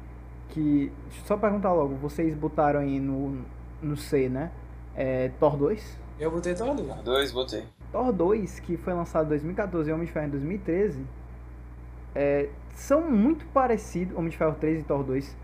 Que. 0.49 0.91
deixa 1.09 1.21
eu 1.23 1.27
Só 1.27 1.37
perguntar 1.37 1.75
logo, 1.75 1.95
vocês 1.97 2.35
botaram 2.35 2.81
aí 2.81 2.99
no, 2.99 3.45
no 3.83 3.97
C, 3.99 4.31
né? 4.31 4.51
É, 4.95 5.31
Thor 5.39 5.59
2? 5.59 5.99
Eu 6.19 6.31
botei 6.31 6.55
todo. 6.55 6.83
Dois, 7.05 7.31
botei. 7.31 7.65
Thor 7.97 8.13
2, 8.13 8.61
que 8.61 8.77
foi 8.77 8.93
lançado 8.93 9.25
em 9.25 9.29
2014 9.31 9.89
e 9.89 9.93
Homem 9.93 10.05
de 10.07 10.13
Ferro 10.13 10.27
em 10.27 10.31
2013, 10.31 11.03
é, 12.15 12.49
são 12.75 13.11
muito 13.11 13.47
parecidos, 13.47 14.15
Homem 14.17 14.29
de 14.31 14.37
Ferro 14.37 14.55
3 14.61 14.81
e 14.81 14.85
Thor 14.85 15.03
2. 15.03 15.35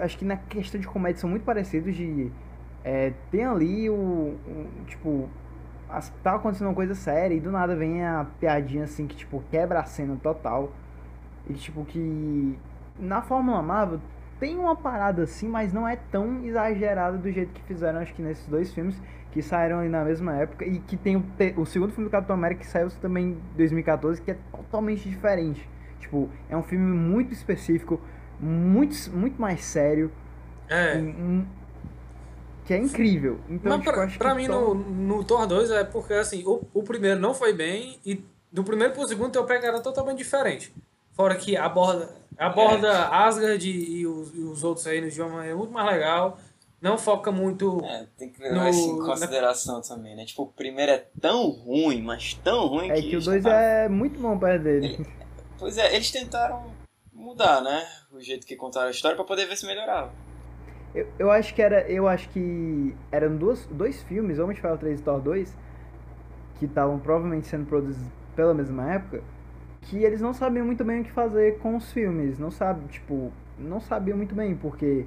Acho 0.00 0.18
que 0.18 0.24
na 0.24 0.36
questão 0.36 0.80
de 0.80 0.88
comédia 0.88 1.20
são 1.20 1.30
muito 1.30 1.44
parecidos 1.44 1.94
de... 1.94 2.30
é, 2.84 3.12
tem 3.30 3.44
ali 3.44 3.88
o, 3.88 3.94
o- 3.94 4.66
tipo... 4.86 5.28
As, 5.88 6.08
tá 6.22 6.34
acontecendo 6.36 6.68
uma 6.68 6.74
coisa 6.74 6.94
séria 6.94 7.34
e 7.34 7.40
do 7.40 7.50
nada 7.50 7.74
vem 7.74 8.04
a 8.04 8.24
piadinha 8.38 8.84
assim 8.84 9.06
que 9.08 9.16
tipo 9.16 9.42
quebra 9.50 9.80
a 9.80 9.84
cena 9.84 10.16
total. 10.20 10.72
E 11.48 11.54
tipo 11.54 11.84
que... 11.84 12.58
Na 12.98 13.22
Fórmula 13.22 13.62
Marvel 13.62 14.00
tem 14.40 14.56
uma 14.58 14.74
parada 14.74 15.22
assim, 15.22 15.48
mas 15.48 15.72
não 15.72 15.86
é 15.86 15.96
tão 15.96 16.44
exagerada 16.44 17.18
do 17.18 17.30
jeito 17.30 17.52
que 17.52 17.62
fizeram 17.62 18.00
acho 18.00 18.14
que 18.14 18.22
nesses 18.22 18.46
dois 18.46 18.72
filmes 18.72 19.00
que 19.32 19.40
saíram 19.42 19.78
ali 19.80 19.88
na 19.88 20.04
mesma 20.04 20.36
época 20.36 20.64
e 20.64 20.78
que 20.80 20.96
tem 20.96 21.16
o, 21.16 21.24
o 21.56 21.64
segundo 21.66 21.92
filme 21.92 22.08
do 22.08 22.10
Capitão 22.10 22.34
América 22.34 22.62
que 22.62 22.66
saiu 22.66 22.90
também 23.00 23.26
em 23.28 23.38
2014 23.56 24.20
que 24.20 24.30
é 24.32 24.36
totalmente 24.50 25.08
diferente. 25.08 25.68
Tipo, 26.00 26.28
é 26.48 26.56
um 26.56 26.62
filme 26.62 26.84
muito 26.92 27.32
específico, 27.32 28.00
muito, 28.40 28.94
muito 29.12 29.40
mais 29.40 29.62
sério, 29.64 30.10
É. 30.68 30.96
um- 30.96 31.44
que 32.64 32.74
é 32.74 32.78
incrível. 32.78 33.38
Então, 33.48 33.72
Mas 33.76 33.80
tipo, 33.80 33.92
pra, 33.92 34.06
pra 34.18 34.34
mim, 34.34 34.46
Thor- 34.46 34.74
no, 34.74 34.90
no 35.18 35.24
Thor 35.24 35.46
2, 35.46 35.70
é 35.70 35.84
porque 35.84 36.14
assim, 36.14 36.42
o, 36.46 36.62
o 36.72 36.82
primeiro 36.82 37.18
não 37.20 37.34
foi 37.34 37.52
bem 37.52 37.98
e 38.04 38.24
do 38.52 38.64
primeiro 38.64 38.92
pro 38.94 39.06
segundo 39.06 39.30
tem 39.32 39.40
uma 39.40 39.46
pegada 39.46 39.80
totalmente 39.80 40.18
diferente. 40.18 40.72
Fora 41.12 41.34
que 41.36 41.56
aborda, 41.56 42.14
aborda 42.38 43.08
Asgard 43.08 43.68
e 43.68 44.06
os, 44.06 44.34
e 44.34 44.40
os 44.40 44.64
outros 44.64 44.86
reinos 44.86 45.12
de 45.14 45.20
uma 45.20 45.30
maneira 45.30 45.56
muito 45.56 45.72
mais 45.72 45.86
legal. 45.90 46.38
Não 46.80 46.96
foca 46.96 47.30
muito. 47.30 47.78
É, 47.84 48.06
tem 48.16 48.30
que 48.30 48.40
levar 48.42 48.54
No- 48.64 48.68
isso 48.70 48.88
em 48.88 48.98
na- 48.98 49.04
consideração 49.06 49.82
também, 49.82 50.16
né? 50.16 50.24
Tipo, 50.24 50.44
o 50.44 50.46
primeiro 50.46 50.92
é 50.92 51.04
tão 51.20 51.48
ruim, 51.50 52.00
mas 52.02 52.34
tão 52.34 52.66
ruim 52.68 52.90
é 52.90 52.94
que. 52.94 53.02
que 53.02 53.08
o 53.08 53.12
eles 53.16 53.24
2 53.26 53.42
tentaram- 53.42 53.58
é 53.66 53.88
muito 53.88 54.18
bom 54.18 54.38
perto 54.38 54.62
dele. 54.62 55.06
Pois 55.58 55.76
é, 55.76 55.94
eles 55.94 56.10
tentaram 56.10 56.64
mudar, 57.12 57.60
né? 57.60 57.86
O 58.12 58.20
jeito 58.20 58.46
que 58.46 58.56
contaram 58.56 58.88
a 58.88 58.90
história 58.90 59.14
pra 59.14 59.24
poder 59.26 59.46
ver 59.46 59.56
se 59.56 59.66
melhorava. 59.66 60.10
Eu, 60.94 61.06
eu 61.18 61.30
acho 61.30 61.54
que 61.54 61.60
era. 61.60 61.82
Eu 61.90 62.08
acho 62.08 62.28
que 62.30 62.96
eram 63.12 63.36
duas, 63.36 63.66
dois 63.66 64.02
filmes, 64.04 64.38
Homem 64.38 64.54
de 64.56 64.62
Ferro 64.62 64.78
3 64.78 65.00
e 65.00 65.02
Thor 65.02 65.20
2, 65.20 65.54
que 66.58 66.64
estavam 66.64 66.98
provavelmente 66.98 67.46
sendo 67.46 67.66
produzidos 67.66 68.10
pela 68.34 68.54
mesma 68.54 68.90
época, 68.94 69.22
que 69.82 69.98
eles 70.02 70.20
não 70.20 70.32
sabiam 70.32 70.64
muito 70.64 70.82
bem 70.82 71.02
o 71.02 71.04
que 71.04 71.12
fazer 71.12 71.58
com 71.58 71.76
os 71.76 71.92
filmes. 71.92 72.38
Não 72.38 72.50
sabe, 72.50 72.88
tipo, 72.88 73.30
não 73.58 73.80
sabiam 73.80 74.16
muito 74.16 74.34
bem, 74.34 74.56
porque 74.56 75.06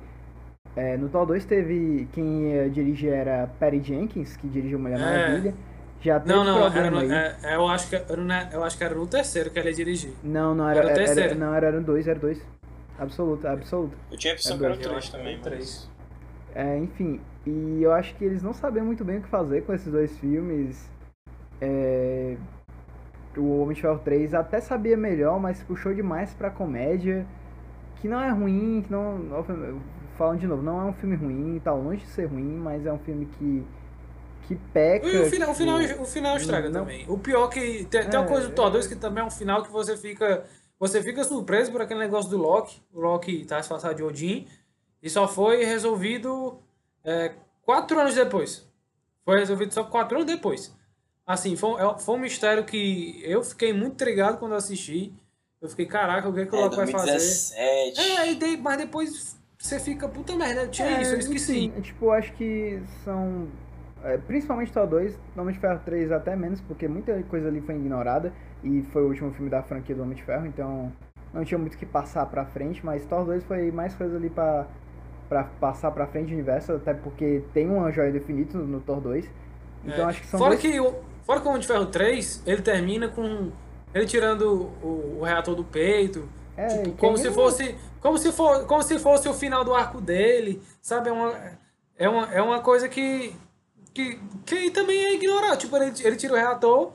é, 0.75 0.97
no 0.97 1.09
Thor 1.09 1.25
2 1.25 1.45
teve. 1.45 2.07
Quem 2.13 2.51
ia 2.51 2.69
dirigir 2.69 3.11
era 3.13 3.47
Patty 3.59 3.81
Jenkins, 3.81 4.35
que 4.37 4.47
dirigiu 4.47 4.79
Mulher 4.79 4.99
É. 4.99 5.01
Maravilha. 5.01 5.53
Já 6.01 6.19
teve 6.19 6.33
Não, 6.33 6.43
não, 6.43 6.57
era 6.59 6.71
problema 6.71 6.91
no- 6.91 6.99
aí. 6.99 7.11
é- 7.11 7.37
é, 7.43 7.55
eu, 7.55 7.67
acho 7.67 7.87
que 7.89 7.95
era, 7.95 8.17
no- 8.17 8.33
eu 8.51 8.63
acho 8.63 8.77
que 8.77 8.83
era 8.83 8.93
no 8.95 9.07
terceiro 9.07 9.49
que 9.49 9.57
ele 9.59 9.69
ia 9.69 9.75
dirigir. 9.75 10.11
Não, 10.23 10.53
não 10.53 10.67
era, 10.69 10.79
Era 10.79 10.87
o 10.87 10.89
era, 10.91 10.99
era- 11.01 11.13
terceiro. 11.13 11.39
não, 11.39 11.53
era, 11.53 11.67
era 11.67 11.79
dois, 11.81 12.07
era 12.07 12.19
dois. 12.19 12.41
Absoluta, 12.99 13.51
absoluta. 13.51 13.95
Eu 14.11 14.17
tinha 14.17 14.33
a 14.33 14.35
impressão 14.35 14.57
que 14.57 14.65
era 14.65 14.73
o 14.73 14.75
dois. 14.77 14.85
3 14.85 14.91
Eu 14.93 14.97
acho 14.97 15.11
também. 15.11 15.39
mas- 15.43 15.89
É, 16.55 16.77
enfim, 16.77 17.21
e 17.47 17.81
eu 17.81 17.91
acho 17.93 18.13
que 18.15 18.23
eles 18.25 18.43
não 18.43 18.53
sabiam 18.53 18.85
muito 18.85 19.03
bem 19.05 19.17
o 19.17 19.21
que 19.21 19.27
fazer 19.29 19.61
com 19.61 19.73
esses 19.73 19.91
dois 19.91 20.15
filmes. 20.19 20.87
É, 21.61 22.35
o 23.37 23.61
Homem 23.61 23.73
de 23.73 23.81
Ferro 23.81 23.99
3 24.03 24.33
até 24.33 24.59
sabia 24.59 24.97
melhor, 24.97 25.39
mas 25.39 25.63
puxou 25.63 25.93
demais 25.93 26.33
pra 26.33 26.49
comédia. 26.49 27.25
Que 28.01 28.07
não 28.09 28.19
é 28.19 28.29
ruim, 28.29 28.83
que 28.85 28.91
não. 28.91 29.17
Falando 30.23 30.39
de 30.39 30.47
novo, 30.47 30.61
não 30.63 30.79
é 30.81 30.85
um 30.85 30.93
filme 30.93 31.17
ruim, 31.17 31.59
tá 31.59 31.73
longe 31.73 32.01
de 32.05 32.07
ser 32.11 32.27
ruim, 32.27 32.55
mas 32.55 32.85
é 32.85 32.93
um 32.93 32.99
filme 32.99 33.25
que. 33.25 33.61
que 34.47 34.55
peca. 34.71 35.05
E 35.05 35.17
o 35.17 35.25
final, 35.29 35.49
o 35.49 35.53
tipo, 35.53 35.65
final, 35.65 36.01
o 36.01 36.05
final 36.05 36.37
estraga 36.37 36.69
não- 36.69 36.79
também. 36.79 37.05
O 37.09 37.17
pior 37.17 37.49
que. 37.49 37.83
Tem, 37.83 38.07
tem 38.09 38.17
uma 38.17 38.25
É, 38.25 38.29
coisa 38.29 38.47
do 38.47 38.55
Thor 38.55 38.67
é. 38.67 38.71
2 38.71 38.87
que 38.87 38.95
também 38.95 39.21
é 39.21 39.27
um 39.27 39.29
final 39.29 39.61
que 39.63 39.69
você 39.69 39.97
fica. 39.97 40.45
Você 40.79 41.03
fica 41.03 41.25
surpreso 41.25 41.73
por 41.73 41.81
aquele 41.81 41.99
negócio 41.99 42.29
do 42.29 42.37
Loki. 42.37 42.81
O 42.93 43.01
Loki 43.01 43.43
tá 43.43 43.59
disfarçado 43.59 43.95
de 43.95 44.01
Odin. 44.03 44.47
E 45.01 45.09
só 45.09 45.27
foi 45.27 45.65
resolvido 45.65 46.57
é, 47.03 47.33
quatro 47.63 47.99
anos 47.99 48.15
depois. 48.15 48.65
Foi 49.25 49.37
resolvido 49.39 49.73
só 49.73 49.83
quatro 49.83 50.15
anos 50.19 50.25
depois. 50.31 50.73
Assim, 51.27 51.57
foi, 51.57 51.69
um- 51.71 51.79
é- 51.79 51.99
foi 51.99 52.15
um 52.15 52.19
mistério 52.19 52.63
que 52.63 53.21
eu 53.25 53.43
fiquei 53.43 53.73
muito 53.73 53.95
intrigado 53.95 54.37
quando 54.37 54.53
eu 54.53 54.57
assisti. 54.57 55.13
Eu 55.61 55.67
fiquei, 55.67 55.85
caraca, 55.85 56.29
o 56.29 56.33
que, 56.33 56.39
é 56.39 56.45
que 56.45 56.55
o 56.55 56.59
É, 56.59 56.61
Loki 56.63 56.75
vai 56.77 56.87
fazer? 56.87 57.11
2017. 57.11 57.99
É, 57.99 58.31
e 58.31 58.35
daí- 58.35 58.55
mas 58.57 58.77
depois 58.77 59.37
você 59.63 59.79
fica, 59.79 60.07
puta 60.07 60.35
merda, 60.35 60.61
eu 60.63 60.69
tinha 60.69 60.87
É, 60.89 61.01
isso, 61.01 61.13
eu 61.13 61.19
esqueci. 61.19 61.65
enfim, 61.65 61.81
tipo, 61.81 62.11
acho 62.11 62.33
que 62.33 62.81
são. 63.03 63.47
é, 64.03 64.17
principalmente 64.17 64.71
Thor 64.71 64.85
2, 64.87 65.17
Homem 65.37 65.53
de 65.53 65.59
Ferro 65.59 65.79
3 65.85 66.11
até 66.11 66.35
menos, 66.35 66.59
porque 66.61 66.87
muita 66.87 67.21
coisa 67.23 67.47
ali 67.47 67.61
foi 67.61 67.75
ignorada. 67.75 68.33
E 68.63 68.81
foi 68.93 69.03
o 69.03 69.07
último 69.07 69.31
filme 69.31 69.49
da 69.49 69.61
franquia 69.61 69.93
do 69.95 70.03
Homem 70.03 70.15
de 70.15 70.23
Ferro, 70.23 70.45
então 70.45 70.91
não 71.33 71.43
tinha 71.43 71.57
muito 71.57 71.73
o 71.75 71.77
que 71.77 71.85
passar 71.85 72.25
pra 72.27 72.45
frente. 72.45 72.85
Mas 72.85 73.05
Thor 73.05 73.25
2 73.25 73.43
foi 73.43 73.71
mais 73.71 73.93
coisa 73.95 74.15
ali 74.17 74.29
pra, 74.29 74.67
pra 75.27 75.43
passar 75.59 75.91
pra 75.91 76.07
frente 76.07 76.27
do 76.27 76.33
universo, 76.33 76.73
até 76.73 76.93
porque 76.93 77.43
tem 77.53 77.69
uma 77.69 77.91
joia 77.91 78.11
do 78.11 78.17
infinito 78.17 78.57
no 78.57 78.79
Thor 78.81 78.99
2. 79.01 79.29
Então 79.85 80.05
É. 80.05 80.09
acho 80.09 80.21
que 80.21 80.27
são 80.27 80.37
fora 80.39 80.51
dois... 80.55 80.61
que 80.61 80.79
o 80.79 80.93
Fora 81.25 81.39
que 81.39 81.45
o 81.45 81.49
Homem 81.49 81.61
de 81.61 81.67
Ferro 81.67 81.85
3, 81.85 82.43
ele 82.45 82.61
termina 82.61 83.07
com 83.07 83.49
ele 83.93 84.05
tirando 84.05 84.41
o, 84.81 85.19
o 85.19 85.23
reator 85.23 85.55
do 85.55 85.63
peito, 85.63 86.27
É, 86.55 86.67
tipo, 86.67 86.97
como 86.97 87.17
se 87.17 87.31
fosse 87.31 87.75
como 87.99 88.17
se 88.17 88.31
for, 88.31 88.65
como 88.65 88.83
se 88.83 88.99
fosse 88.99 89.27
o 89.29 89.33
final 89.33 89.63
do 89.63 89.73
arco 89.73 89.99
dele, 89.99 90.61
sabe? 90.81 91.09
É 91.09 91.11
uma 91.11 91.33
é 91.97 92.09
uma, 92.09 92.33
é 92.33 92.41
uma 92.41 92.59
coisa 92.59 92.87
que 92.89 93.35
que, 93.93 94.19
que 94.45 94.71
também 94.71 95.03
é 95.03 95.13
ignorado. 95.13 95.57
Tipo, 95.57 95.77
ele, 95.77 95.93
ele 96.03 96.15
tira 96.15 96.33
o 96.33 96.35
reator, 96.35 96.91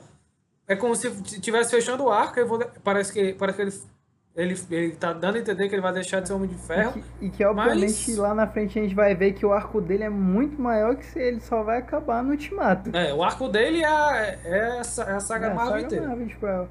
é 0.67 0.75
como 0.75 0.95
se 0.95 1.07
estivesse 1.07 1.71
fechando 1.71 2.03
o 2.03 2.11
arco, 2.11 2.45
vou, 2.45 2.59
parece 2.83 3.11
que, 3.11 3.33
parece 3.33 3.57
que 3.57 3.61
ele, 3.63 4.53
ele, 4.53 4.59
ele 4.69 4.91
tá 4.95 5.13
dando 5.13 5.37
a 5.37 5.39
entender 5.39 5.69
que 5.69 5.75
ele 5.75 5.81
vai 5.81 5.93
deixar 5.93 6.19
de 6.19 6.27
ser 6.27 6.33
Homem 6.33 6.49
de 6.49 6.55
Ferro. 6.55 6.93
E 6.95 7.01
que, 7.01 7.25
e 7.25 7.29
que 7.29 7.45
obviamente, 7.45 8.09
mas... 8.09 8.17
lá 8.17 8.35
na 8.35 8.47
frente 8.47 8.77
a 8.77 8.81
gente 8.81 8.93
vai 8.93 9.15
ver 9.15 9.33
que 9.33 9.45
o 9.45 9.53
arco 9.53 9.79
dele 9.81 10.03
é 10.03 10.09
muito 10.09 10.61
maior 10.61 10.95
que 10.95 11.05
se 11.05 11.19
ele 11.19 11.39
só 11.39 11.63
vai 11.63 11.79
acabar 11.79 12.21
no 12.21 12.31
Ultimato. 12.31 12.95
É, 12.95 13.13
o 13.13 13.23
arco 13.23 13.47
dele 13.47 13.83
é, 13.83 14.39
é, 14.43 14.77
é 14.77 14.79
a 14.79 14.83
saga 14.83 15.47
É, 15.47 15.53
Marvel 15.53 15.73
saga 15.73 15.81
inteira. 15.81 16.07
Marvel, 16.07 16.27
tipo, 16.27 16.45
é- 16.45 16.67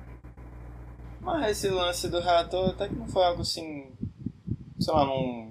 Mas 1.35 1.51
esse 1.59 1.69
lance 1.69 2.09
do 2.09 2.21
reator 2.21 2.71
até 2.71 2.88
que 2.88 2.95
não 2.95 3.07
foi 3.09 3.25
algo 3.25 3.43
assim. 3.43 3.87
Sei 4.81 4.93
lá, 4.95 5.05
não. 5.05 5.49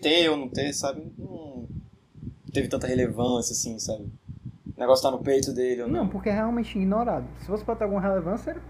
Ter 0.00 0.28
ou 0.30 0.36
não 0.36 0.48
ter, 0.48 0.72
sabe? 0.72 1.12
Não 1.18 1.66
teve 2.52 2.68
tanta 2.68 2.86
relevância 2.86 3.52
assim, 3.52 3.78
sabe? 3.78 4.04
O 4.76 4.80
negócio 4.80 5.02
tá 5.02 5.10
no 5.10 5.22
peito 5.22 5.52
dele 5.52 5.82
ou 5.82 5.88
não. 5.88 6.00
Não, 6.04 6.08
porque 6.08 6.28
é 6.28 6.32
realmente 6.32 6.76
ignorado. 6.78 7.26
Se 7.40 7.46
fosse 7.46 7.64
pra 7.64 7.74
ter 7.76 7.84
alguma 7.84 8.00
relevância, 8.00 8.50
era... 8.50 8.62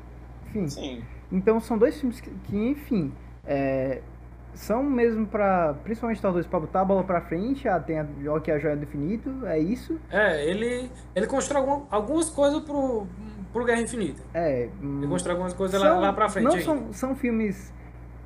enfim. 0.47 0.69
Sim. 0.69 1.03
Então 1.31 1.59
são 1.61 1.77
dois 1.79 1.99
filmes 1.99 2.21
que, 2.21 2.31
que, 2.31 2.57
enfim, 2.57 3.13
é, 3.45 4.03
são 4.55 4.83
mesmo 4.83 5.27
pra. 5.27 5.75
Principalmente 5.83 6.21
Thor 6.21 6.33
2 6.33 6.47
pra 6.47 6.61
botar 6.61 6.83
a 6.83 6.85
bola 6.85 7.03
pra 7.05 7.23
frente, 7.23 7.67
ah, 7.67 7.81
tem 7.81 7.99
a, 7.99 8.07
ó, 8.31 8.39
que 8.39 8.51
é 8.51 8.55
a 8.55 8.59
joia 8.59 8.77
do 8.77 8.85
infinito, 8.85 9.47
é 9.47 9.59
isso. 9.59 9.99
É, 10.11 10.45
ele, 10.49 10.91
ele 11.15 11.27
constrói 11.27 11.63
algum- 11.63 11.87
algumas 11.91 12.29
coisas 12.29 12.63
pro, 12.63 13.07
pro 13.53 13.65
Guerra 13.65 13.81
Infinita. 13.83 14.23
É. 14.35 14.69
Hum, 14.83 15.07
constrói 15.09 15.33
algumas 15.35 15.53
coisas 15.55 15.81
lá, 15.81 15.99
lá 15.99 16.13
pra 16.13 16.29
frente. 16.29 16.45
Não 16.45 16.53
ainda. 16.53 16.65
são, 16.65 16.93
são 16.93 17.17
filmes 17.17 17.73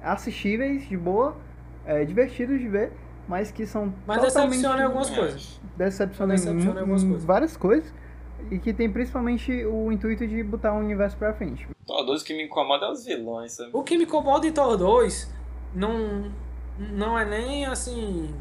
assistíveis, 0.02 0.88
de 0.88 0.96
boa, 0.96 1.36
é, 1.84 2.04
divertidos 2.04 2.58
de 2.60 2.68
ver, 2.68 2.92
mas 3.28 3.50
que 3.50 3.66
são 3.66 3.92
Mas 4.06 4.20
totalmente 4.20 4.50
decepciona 4.50 4.80
em 4.80 4.84
algumas 4.84 5.10
coisas. 5.10 5.60
decepciona 5.76 6.34
em 6.34 6.78
algumas 6.78 7.02
em 7.02 7.08
coisas. 7.08 7.24
várias 7.24 7.56
coisas 7.56 7.92
e 8.50 8.58
que 8.58 8.72
tem 8.72 8.90
principalmente 8.90 9.64
o 9.64 9.90
intuito 9.90 10.26
de 10.26 10.42
botar 10.42 10.72
o 10.74 10.78
universo 10.78 11.16
pra 11.16 11.32
frente. 11.32 11.66
Thor 11.86 12.04
2 12.04 12.22
que 12.22 12.34
me 12.34 12.44
incomoda 12.44 12.86
é 12.86 12.90
os 12.90 13.04
vilões, 13.04 13.52
sabe? 13.52 13.70
O 13.72 13.82
que 13.82 13.96
me 13.96 14.04
incomoda 14.04 14.46
em 14.46 14.52
Thor 14.52 14.76
2 14.76 15.32
não, 15.74 16.30
não 16.78 17.18
é 17.18 17.24
nem 17.24 17.66
assim. 17.66 18.34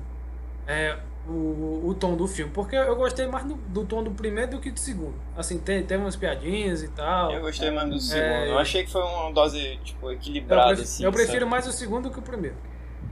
É, 0.67 0.97
o, 1.27 1.81
o 1.89 1.93
tom 1.93 2.15
do 2.15 2.27
filme. 2.27 2.51
Porque 2.53 2.75
eu 2.75 2.95
gostei 2.95 3.27
mais 3.27 3.45
do, 3.45 3.55
do 3.55 3.83
tom 3.85 4.03
do 4.03 4.11
primeiro 4.11 4.51
do 4.51 4.59
que 4.59 4.71
do 4.71 4.79
segundo. 4.79 5.13
Assim, 5.37 5.57
tem, 5.57 5.83
tem 5.83 5.97
umas 5.97 6.15
piadinhas 6.15 6.83
e 6.83 6.87
tal. 6.89 7.31
Eu 7.31 7.41
gostei 7.41 7.71
mais 7.71 7.89
do 7.89 7.99
segundo. 7.99 8.23
É. 8.25 8.51
Eu 8.51 8.57
achei 8.59 8.83
que 8.83 8.91
foi 8.91 9.01
uma 9.01 9.31
dose, 9.31 9.77
tipo, 9.83 10.07
Eu, 10.07 10.11
equilibrada, 10.13 10.67
prefiro, 10.67 10.83
assim. 10.87 11.03
eu 11.03 11.11
prefiro 11.11 11.39
sabe? 11.39 11.51
mais 11.51 11.67
o 11.67 11.71
segundo 11.71 12.03
do 12.09 12.11
que 12.11 12.19
o 12.19 12.21
primeiro. 12.21 12.55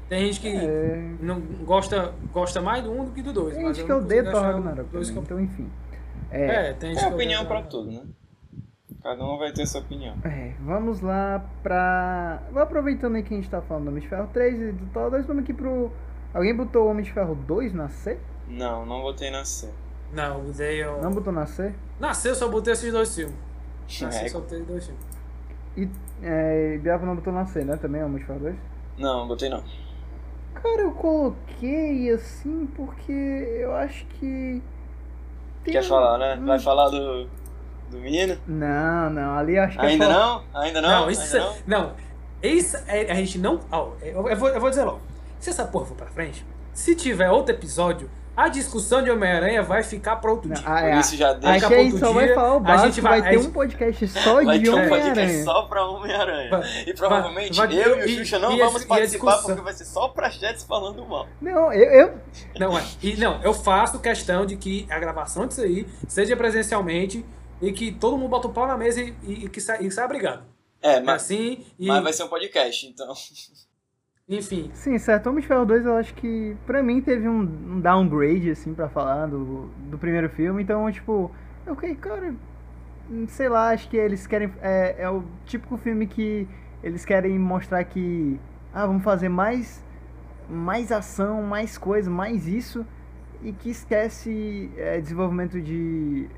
Tem 0.10 0.26
gente 0.26 0.40
que 0.42 0.48
É, 0.48 1.12
não 1.22 1.40
gosta, 1.66 2.14
gosta 2.32 2.62
mais 2.62 2.84
do 2.84 2.92
um 2.92 3.06
do 3.06 3.12
que 3.12 3.22
do 3.22 3.34
dois. 3.34 3.56
tem 3.56 3.64
mas 3.64 3.78
gente 3.78 3.90
eu 3.90 4.00
que 4.00 4.04
odeia 4.06 4.24
Thor 4.24 4.42
Ragnarok 4.42 4.90
dois 4.92 5.08
também, 5.10 5.24
que- 5.24 5.34
então 5.34 5.40
enfim. 5.42 5.70
É, 6.30 6.70
É, 6.70 6.74
tem 6.74 6.90
gente 6.94 7.04
É 7.04 7.08
que 7.08 7.14
opinião 7.14 7.46
pra 7.46 7.62
tudo, 7.64 7.92
né? 7.92 8.02
Cada 9.02 9.24
um 9.26 9.38
vai 9.38 9.52
ter 9.52 9.66
sua 9.66 9.82
opinião. 9.82 10.16
É, 10.24 10.54
vamos 10.62 11.02
lá 11.02 11.44
pra. 11.62 12.42
Vou 12.52 12.62
aproveitando 12.62 13.16
aí 13.16 13.24
que 13.24 13.34
a 13.34 13.38
gente 13.38 13.50
tá 13.50 13.62
falando 13.62 13.86
do 13.86 13.90
Homem 13.90 14.02
de 14.02 14.08
Ferro 14.08 14.30
3 14.32 14.62
e 14.62 14.72
do 14.72 14.86
Thor 14.94 15.10
2, 15.12 15.26
vamos 15.26 15.44
aqui 15.44 15.54
pro. 15.54 15.92
Alguém 16.34 16.56
botou 16.56 16.86
o 16.86 16.90
Homem 16.90 17.04
de 17.04 17.12
Ferro 17.12 17.36
2 17.36 17.74
na 17.74 17.90
C? 17.90 18.18
Não, 18.48 18.86
não 18.86 19.02
botei 19.02 19.30
na 19.30 19.46
C. 19.46 19.70
Não, 20.12 20.42
o 20.42 20.52
Dale. 20.52 20.84
Não 21.02 21.12
botou 21.12 21.34
na 21.34 21.46
C? 21.46 21.74
Nasceu, 22.00 22.32
eu 22.32 22.36
só 22.36 22.48
botei 22.48 22.74
esses 22.74 22.92
dois 22.92 23.14
filmes. 23.16 23.36
Nasceu, 24.02 24.26
É, 24.26 24.30
só 24.30 24.40
botei 24.40 24.62
dois 24.62 24.86
filmes. 24.86 25.04
E 25.76 25.90
é, 26.22 26.80
não 27.02 27.16
botou 27.16 27.34
na 27.34 27.46
C, 27.46 27.64
né? 27.64 27.78
Também 27.78 28.02
o 28.02 28.06
Homem 28.06 28.20
de 28.20 28.26
Ferro 28.26 28.40
2? 28.40 28.56
Não, 28.98 29.20
não 29.22 29.28
botei 29.28 29.50
não. 29.50 29.64
Cara, 30.54 30.82
eu 30.82 30.92
coloquei 30.92 32.12
assim 32.12 32.68
porque 32.76 33.12
eu 33.12 33.74
acho 33.76 34.06
que. 34.06 34.62
tem 35.64 35.74
Quer 35.74 35.84
falar, 35.84 36.18
né? 36.18 36.40
Vai 36.46 36.60
falar 36.60 36.90
do, 36.90 37.28
do 37.90 37.98
menino? 38.00 38.38
Não, 38.48 39.10
não, 39.10 39.38
ali 39.38 39.58
eu 39.58 39.64
acho 39.64 39.78
que 39.80 39.86
é 39.86 39.90
Ainda 39.90 40.06
só- 40.06 40.12
não? 40.12 40.44
Ainda 40.62 40.82
não? 40.82 40.90
Não, 40.90 41.12
isso. 41.12 41.36
Ainda 41.38 41.40
não? 41.68 41.82
Não. 41.82 41.94
Isso, 42.42 42.78
é- 42.88 43.12
a 43.12 43.16
gente 43.16 43.40
não. 43.40 43.60
ó, 43.72 43.90
eu, 44.02 44.28
eu 44.30 44.38
vou, 44.38 44.50
eu 44.50 44.60
vou 44.60 44.70
dizer 44.70 44.84
logo. 44.84 45.02
Se 45.44 45.50
essa 45.50 45.66
porra 45.66 45.86
for 45.88 45.96
pra 45.98 46.08
frente, 46.08 46.46
se 46.74 46.96
tiver 46.96 47.30
outro 47.30 47.54
episódio, 47.54 48.10
a 48.36 48.48
discussão 48.48 49.04
de 49.04 49.12
Homem-Aranha 49.12 49.62
vai 49.62 49.84
ficar 49.84 50.16
pra 50.16 50.32
outro 50.32 50.50
dia. 50.50 50.64
ah, 50.66 50.88
é, 50.88 51.00
isso 51.02 51.18
já 51.18 51.34
deixa. 51.34 51.60
Daqui 51.60 51.66
a 51.66 51.78
a 51.78 51.82
gente 51.84 51.92
pouco 51.92 52.06
só 52.08 52.14
vai 52.14 52.26
dia, 52.28 52.36
falar 52.36 52.54
o 52.54 52.56
a 52.56 52.60
básico, 52.62 52.88
gente 52.88 53.02
vai, 53.02 53.22
vai- 53.22 53.30
ter 53.32 53.36
a 53.36 53.40
um 53.42 53.52
podcast 53.52 54.08
só 54.08 54.44
Vai 54.44 54.58
de 54.58 54.64
ter 54.64 54.70
um 54.70 54.74
podcast 54.74 55.10
Homem-Aranha. 55.12 55.44
só 55.44 55.62
pra 55.64 55.86
Homem-Aranha. 55.86 56.50
Vai- 56.50 56.84
E 56.88 56.94
provavelmente 56.94 57.58
vai- 57.58 57.68
vai- 57.68 57.78
eu 57.78 58.00
e 58.08 58.14
o 58.16 58.18
Xuxa 58.20 58.40
não 58.40 58.54
e 58.56 58.62
a- 58.62 58.66
vamos 58.66 58.82
e 58.82 58.86
a 58.86 58.88
participar 58.88 59.38
porque 59.42 59.62
vai 59.62 59.74
ser 59.74 59.84
só 59.86 60.08
pra 60.08 60.30
Jets 60.30 60.64
falando 60.64 61.06
mal. 61.06 61.28
Não, 61.42 61.74
eu, 61.74 61.92
eu, 61.92 62.18
Não, 62.58 62.80
é. 62.80 62.84
E, 63.02 63.18
não, 63.18 63.42
eu 63.44 63.54
faço 63.54 64.00
questão 64.00 64.46
de 64.46 64.56
que 64.56 64.88
a 64.90 64.98
gravação 64.98 65.46
disso 65.46 65.62
aí 65.62 65.86
seja 66.08 66.38
presencialmente 66.38 67.26
e 67.62 67.72
que 67.74 67.92
todo 67.92 68.18
mundo 68.18 68.30
bota 68.30 68.48
o 68.48 68.54
pau 68.54 68.66
na 68.66 68.78
mesa 68.78 69.02
e, 69.02 69.14
e, 69.24 69.46
e 69.46 69.50
que 69.50 69.60
sa, 69.60 69.78
saia 69.92 70.08
brigado. 70.08 70.44
É, 70.82 70.94
É 70.96 71.00
mas, 71.02 71.24
assim, 71.24 71.66
e, 71.78 71.88
mas 71.88 72.02
vai 72.02 72.14
ser 72.14 72.24
um 72.24 72.30
podcast, 72.30 72.88
então. 72.88 73.14
enfim. 74.28 74.70
Sim, 74.74 74.98
certo. 74.98 75.28
Homem 75.28 75.42
de 75.42 75.48
Ferro 75.48 75.66
2 75.66 75.86
eu 75.86 75.96
acho 75.98 76.14
que 76.16 76.56
pra 76.66 76.82
mim 76.82 77.02
teve 77.02 77.28
um, 77.28 77.42
um 77.42 77.80
downgrade, 77.80 78.52
assim, 78.52 78.74
pra 78.74 78.88
falar 78.90 79.28
do, 79.28 79.68
do 79.90 79.98
primeiro 79.98 80.30
filme. 80.30 80.64
Então, 80.64 80.90
tipo, 80.92 81.30
eu 81.66 81.76
fiquei, 81.76 81.96
cara, 81.96 82.34
sei 83.28 83.50
lá, 83.50 83.70
acho 83.70 83.90
que 83.90 83.98
eles 83.98 84.26
querem. 84.26 84.52
É, 84.62 84.96
é 85.04 85.10
o 85.10 85.24
típico 85.46 85.78
filme 85.78 86.08
que 86.08 86.48
eles 86.82 87.04
querem 87.06 87.38
mostrar 87.38 87.84
que. 87.84 88.40
Ah, 88.74 88.88
vamos 88.88 89.04
fazer 89.04 89.30
mais, 89.30 89.84
mais 90.50 90.92
ação, 90.92 91.44
mais 91.44 91.78
coisa, 91.78 92.10
mais 92.10 92.48
isso. 92.48 92.86
E 93.42 93.52
que 93.52 93.70
esquece 93.70 94.72
é, 94.78 95.02
desenvolvimento 95.02 95.60
de. 95.62 96.30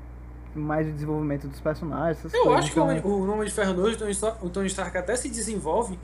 Mais 0.54 0.88
o 0.88 0.90
desenvolvimento 0.90 1.46
dos 1.46 1.60
personagens, 1.60 2.18
essas 2.18 2.32
Eu 2.32 2.44
coisas. 2.44 2.64
acho 2.64 2.72
que 2.72 2.80
o 2.80 2.90
Então, 2.90 3.10
Homem, 3.10 3.26
o 3.28 3.30
Homem 3.30 3.46
de 3.46 3.52
Ferro 3.52 3.74
2, 3.74 3.94
o 3.94 3.98
Tony 3.98 4.10
Stark- 4.12 4.44
o 4.46 4.48
Tony 4.48 4.66
Stark 4.68 4.96
até 4.96 5.14
se 5.14 5.28
desenvolve 5.28 5.98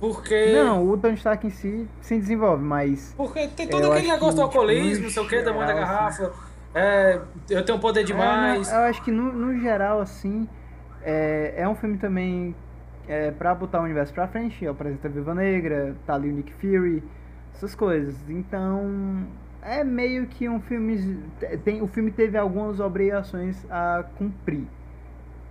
porque. 0.00 0.52
Não, 0.52 0.88
o 0.88 0.96
Tony 0.96 1.14
Stark 1.14 1.46
em 1.46 1.50
si 1.50 1.88
se 2.00 2.18
desenvolve, 2.18 2.62
mas. 2.62 3.14
Porque 3.16 3.48
tem 3.48 3.68
todo 3.68 3.90
aquele 3.92 4.08
negócio 4.08 4.36
do 4.36 4.42
alcoolismo, 4.42 5.04
não 5.04 5.10
sei 5.10 5.22
o 5.22 5.28
que, 5.28 5.42
da 5.42 5.52
mãe 5.52 5.66
da 5.66 5.74
geral, 5.74 5.88
garrafa. 5.88 6.32
É, 6.74 7.20
eu 7.48 7.64
tenho 7.64 7.78
poder 7.78 8.04
demais. 8.04 8.70
É, 8.70 8.76
eu 8.76 8.80
acho 8.80 9.02
que 9.02 9.10
no, 9.10 9.32
no 9.32 9.58
geral, 9.60 10.00
assim, 10.00 10.48
é, 11.02 11.54
é 11.56 11.68
um 11.68 11.74
filme 11.74 11.96
também 11.98 12.54
é, 13.06 13.30
pra 13.30 13.54
botar 13.54 13.80
o 13.80 13.84
universo 13.84 14.12
pra 14.12 14.26
frente. 14.26 14.66
Apresenta 14.66 15.06
a 15.06 15.10
Viva 15.10 15.34
Negra, 15.34 15.96
tá 16.06 16.14
ali 16.14 16.30
o 16.30 16.32
Nick 16.32 16.52
Fury, 16.54 17.02
essas 17.54 17.74
coisas. 17.74 18.16
Então, 18.28 19.26
é 19.62 19.84
meio 19.84 20.26
que 20.26 20.48
um 20.48 20.60
filme. 20.60 21.22
Tem, 21.64 21.80
o 21.80 21.86
filme 21.86 22.10
teve 22.10 22.36
algumas 22.36 22.80
obrigações 22.80 23.64
a 23.70 24.04
cumprir. 24.18 24.66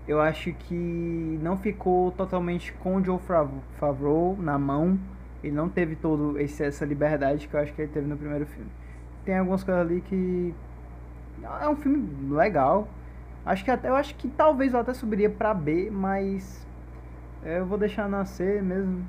Eu 0.07 0.19
acho 0.19 0.51
que 0.53 0.73
não 1.41 1.57
ficou 1.57 2.11
totalmente 2.11 2.73
com 2.73 2.97
o 2.97 3.03
Joe 3.03 3.19
Fav- 3.19 3.51
Favreau 3.79 4.37
na 4.39 4.57
mão. 4.59 4.99
Ele 5.43 5.53
não 5.55 5.69
teve 5.69 5.95
todo 5.95 6.39
esse, 6.39 6.63
essa 6.63 6.85
liberdade 6.85 7.47
que 7.47 7.53
eu 7.55 7.59
acho 7.59 7.73
que 7.73 7.81
ele 7.81 7.91
teve 7.91 8.07
no 8.07 8.17
primeiro 8.17 8.45
filme. 8.45 8.69
Tem 9.25 9.37
algumas 9.37 9.63
coisas 9.63 9.81
ali 9.81 10.01
que 10.01 10.53
é 11.61 11.67
um 11.69 11.75
filme 11.75 12.33
legal. 12.33 12.87
Acho 13.45 13.63
que 13.63 13.71
até 13.71 13.89
eu 13.89 13.95
acho 13.95 14.15
que 14.15 14.27
talvez 14.29 14.73
eu 14.73 14.79
até 14.79 14.93
subiria 14.93 15.29
pra 15.29 15.53
B, 15.53 15.89
mas 15.91 16.65
é, 17.43 17.59
eu 17.59 17.65
vou 17.65 17.77
deixar 17.77 18.09
nascer 18.09 18.61
mesmo. 18.63 19.05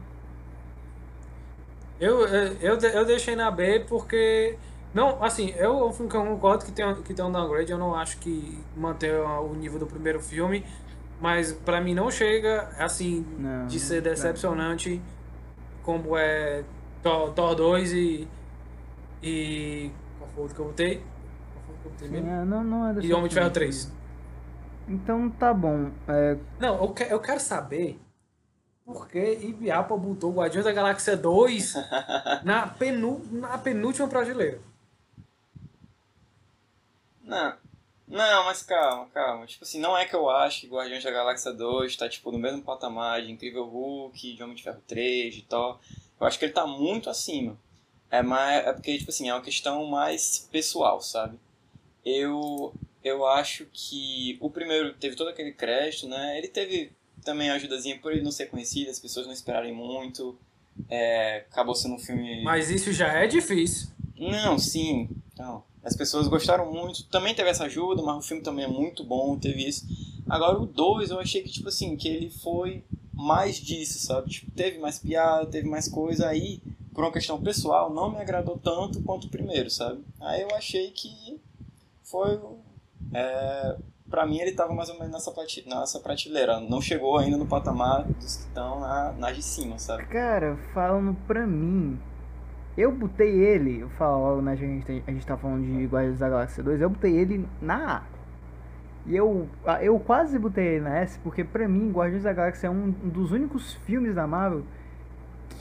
Eu, 2.01 2.27
eu, 2.27 2.53
eu, 2.61 2.77
de- 2.77 2.87
eu 2.95 3.05
deixei 3.05 3.37
na 3.37 3.51
B 3.51 3.85
porque. 3.89 4.57
Não, 4.93 5.23
assim, 5.25 5.51
eu, 5.57 5.79
eu 5.79 6.09
concordo 6.09 6.65
que 6.65 6.71
tem, 6.73 6.95
que 7.03 7.13
tem 7.15 7.25
um 7.25 7.33
downgrade, 7.33 7.73
eu 7.73 7.79
não 7.79 7.95
acho 7.97 8.17
que 8.19 8.57
mantém 8.77 9.11
o 9.13 9.53
nível 9.55 9.79
do 9.79 9.87
primeiro 9.87 10.21
filme, 10.21 10.65
mas 11.25 11.53
pra 11.55 11.81
mim 11.81 11.95
não 11.95 12.11
chega, 12.11 12.69
assim, 12.79 13.25
Não, 13.39 13.67
de 13.67 13.81
ser 13.81 13.97
não. 13.97 14.03
decepcionante 14.03 15.01
como 15.83 16.19
é 16.19 16.63
Thor, 17.03 17.33
Thor 17.33 17.55
2 17.55 17.93
e. 17.95 18.29
E. 19.23 19.91
Qual 20.19 20.29
foi 20.29 20.39
o 20.39 20.43
outro 20.43 20.55
que 20.55 20.61
eu 20.61 20.67
botei? 20.67 20.97
Qual 20.99 21.65
foi 21.65 21.75
o 21.75 21.79
que 21.79 21.87
eu 21.87 21.93
botei 21.93 22.09
mesmo? 22.11 22.29
é, 22.31 22.45
não, 22.45 22.63
não 22.63 22.87
é 22.89 22.93
E 23.03 23.13
Homem 23.15 23.29
de 23.29 23.35
Ferro 23.35 23.49
decepcionante. 23.49 23.53
3. 23.55 23.93
Então 24.87 25.31
tá 25.31 25.55
bom. 25.55 25.91
É, 26.07 26.37
Não, 26.61 26.77
eu, 26.83 26.89
que- 26.93 27.05
eu 27.11 27.19
quero 27.21 27.41
saber 27.41 27.99
por 28.85 29.09
que 29.09 29.19
Ibiapa 29.19 29.97
botou 29.97 30.31
Guardiões 30.35 30.67
da 30.67 30.73
Galáxia 30.73 31.17
2 31.17 31.73
na, 32.45 32.67
penu, 32.67 33.23
na 33.33 33.57
penúltima 33.57 34.07
prateleira. 34.09 34.61
Não. 37.23 37.55
Não, 38.07 38.45
mas 38.45 38.63
calma, 38.63 39.07
calma. 39.07 39.47
Tipo 39.47 39.65
assim, 39.65 39.81
não 39.81 39.97
é 39.97 40.05
que 40.05 40.15
eu 40.15 40.29
acho 40.29 40.63
que 40.63 40.69
Guardiões 40.69 41.03
da 41.03 41.11
Galáxia 41.11 41.53
2 41.53 41.97
tá, 41.97 42.09
tipo, 42.09 42.31
no 42.31 42.39
mesmo 42.39 42.63
patamar 42.63 43.23
de 43.23 43.33
Incrível 43.33 43.65
Hulk, 43.65 44.35
de 44.35 44.43
Homem 44.43 44.55
de 44.55 44.63
Ferro 44.63 44.83
3, 44.87 45.35
de 45.35 45.43
Thor. 45.43 45.79
Eu 46.21 46.27
acho 46.27 46.39
que 46.39 46.45
ele 46.45 46.53
tá 46.53 46.67
muito 46.67 47.09
acima. 47.09 47.59
É, 48.11 48.23
mais, 48.23 48.67
é 48.67 48.73
porque, 48.73 48.99
tipo 48.99 49.11
assim, 49.11 49.29
é 49.29 49.35
uma 49.35 49.43
questão 49.43 49.87
mais 49.87 50.49
pessoal, 50.53 51.01
sabe? 51.01 51.39
Eu, 52.05 52.75
eu 53.03 53.27
acho 53.27 53.67
que 53.73 54.37
o 54.41 54.51
primeiro 54.51 54.93
teve 54.95 55.17
todo 55.17 55.29
aquele 55.29 55.53
crédito, 55.53 56.07
né? 56.07 56.39
Ele 56.39 56.49
teve 56.49 56.93
também 57.25 57.51
a 57.51 57.55
ajudazinha 57.55 57.99
por 57.99 58.13
ele 58.13 58.23
não 58.23 58.31
ser 58.31 58.47
conhecido, 58.47 58.91
as 58.91 59.01
pessoas 59.01 59.27
não 59.27 59.33
esperarem 59.33 59.73
muito. 59.73 60.39
É, 60.91 61.47
acabou 61.51 61.75
sendo 61.75 61.95
um 61.95 61.99
filme... 61.99 62.43
Mas 62.45 62.71
isso 62.71 62.93
já 62.93 63.13
é 63.13 63.27
difícil. 63.27 63.89
Não, 64.17 64.59
sim. 64.59 65.09
Então, 65.33 65.65
As 65.85 65.95
pessoas 65.95 66.27
gostaram 66.29 66.73
muito. 66.73 67.05
Também 67.05 67.35
teve 67.35 67.51
essa 67.51 67.65
ajuda, 67.65 68.03
mas 68.03 68.17
o 68.17 68.27
filme 68.27 68.43
também 68.43 68.65
é 68.65 68.69
muito 68.69 69.05
bom, 69.05 69.39
teve 69.39 69.69
isso. 69.69 69.87
Agora 70.29 70.59
o 70.59 70.67
2 70.67 71.11
eu 71.11 71.21
achei 71.21 71.43
que, 71.43 71.51
tipo 71.51 71.69
assim, 71.69 71.97
que 71.97 72.09
ele 72.09 72.31
foi 72.31 72.83
mais 73.13 73.57
disso, 73.57 73.99
sabe? 73.99 74.31
Tipo, 74.31 74.51
teve 74.53 74.79
mais 74.79 74.99
piada, 74.99 75.47
teve 75.47 75.69
mais 75.69 75.89
coisa 75.89 76.27
aí, 76.27 76.61
por 76.95 77.05
uma 77.05 77.13
questão 77.13 77.41
pessoal, 77.41 77.93
não 77.93 78.11
me 78.11 78.19
agradou 78.19 78.57
tanto 78.57 79.03
quanto 79.03 79.27
o 79.27 79.31
primeiro, 79.31 79.69
sabe? 79.69 80.03
Aí 80.21 80.43
eu 80.43 80.55
achei 80.55 80.91
que 80.91 81.41
foi. 82.03 82.41
É, 83.13 83.77
pra 84.09 84.25
mim 84.27 84.39
ele 84.39 84.53
tava 84.53 84.73
mais 84.73 84.89
ou 84.89 84.95
menos 84.95 85.13
nessa, 85.13 85.33
prate, 85.33 85.69
nessa 85.69 86.01
prateleira. 86.01 86.61
Não 86.61 86.81
chegou 86.81 87.19
ainda 87.19 87.37
no 87.37 87.47
patamar 87.47 88.05
dos 88.05 88.37
que 88.37 88.43
estão 88.45 88.81
na, 88.81 89.13
na 89.13 89.33
de 89.33 89.43
cima, 89.43 89.79
sabe? 89.79 90.07
Cara, 90.07 90.57
falando 90.73 91.15
pra 91.27 91.47
mim, 91.47 91.99
eu 92.77 92.91
botei 92.93 93.31
ele, 93.31 93.81
eu 93.81 93.89
falo 93.91 94.23
logo, 94.23 94.43
né, 94.43 94.53
a 94.53 94.57
gente, 94.57 95.03
a 95.07 95.11
gente 95.11 95.27
tá 95.27 95.37
falando 95.37 95.65
de 95.65 95.87
Guardiões 95.87 96.19
da 96.19 96.29
Galáxia 96.29 96.63
2, 96.63 96.81
eu 96.81 96.91
botei 96.91 97.17
ele 97.17 97.47
na 97.61 97.99
A. 97.99 98.03
E 99.07 99.15
eu, 99.15 99.49
eu 99.83 99.99
quase 100.01 100.39
botei 100.39 100.65
ele 100.65 100.85
na 100.85 100.99
S, 100.99 101.19
porque 101.21 101.45
pra 101.45 101.69
mim, 101.69 101.91
Guardiões 101.91 102.23
da 102.23 102.33
Galáxia 102.33 102.69
é 102.69 102.71
um 102.71 102.91
dos 102.91 103.33
únicos 103.33 103.75
filmes 103.85 104.15
da 104.15 104.27
Marvel 104.27 104.65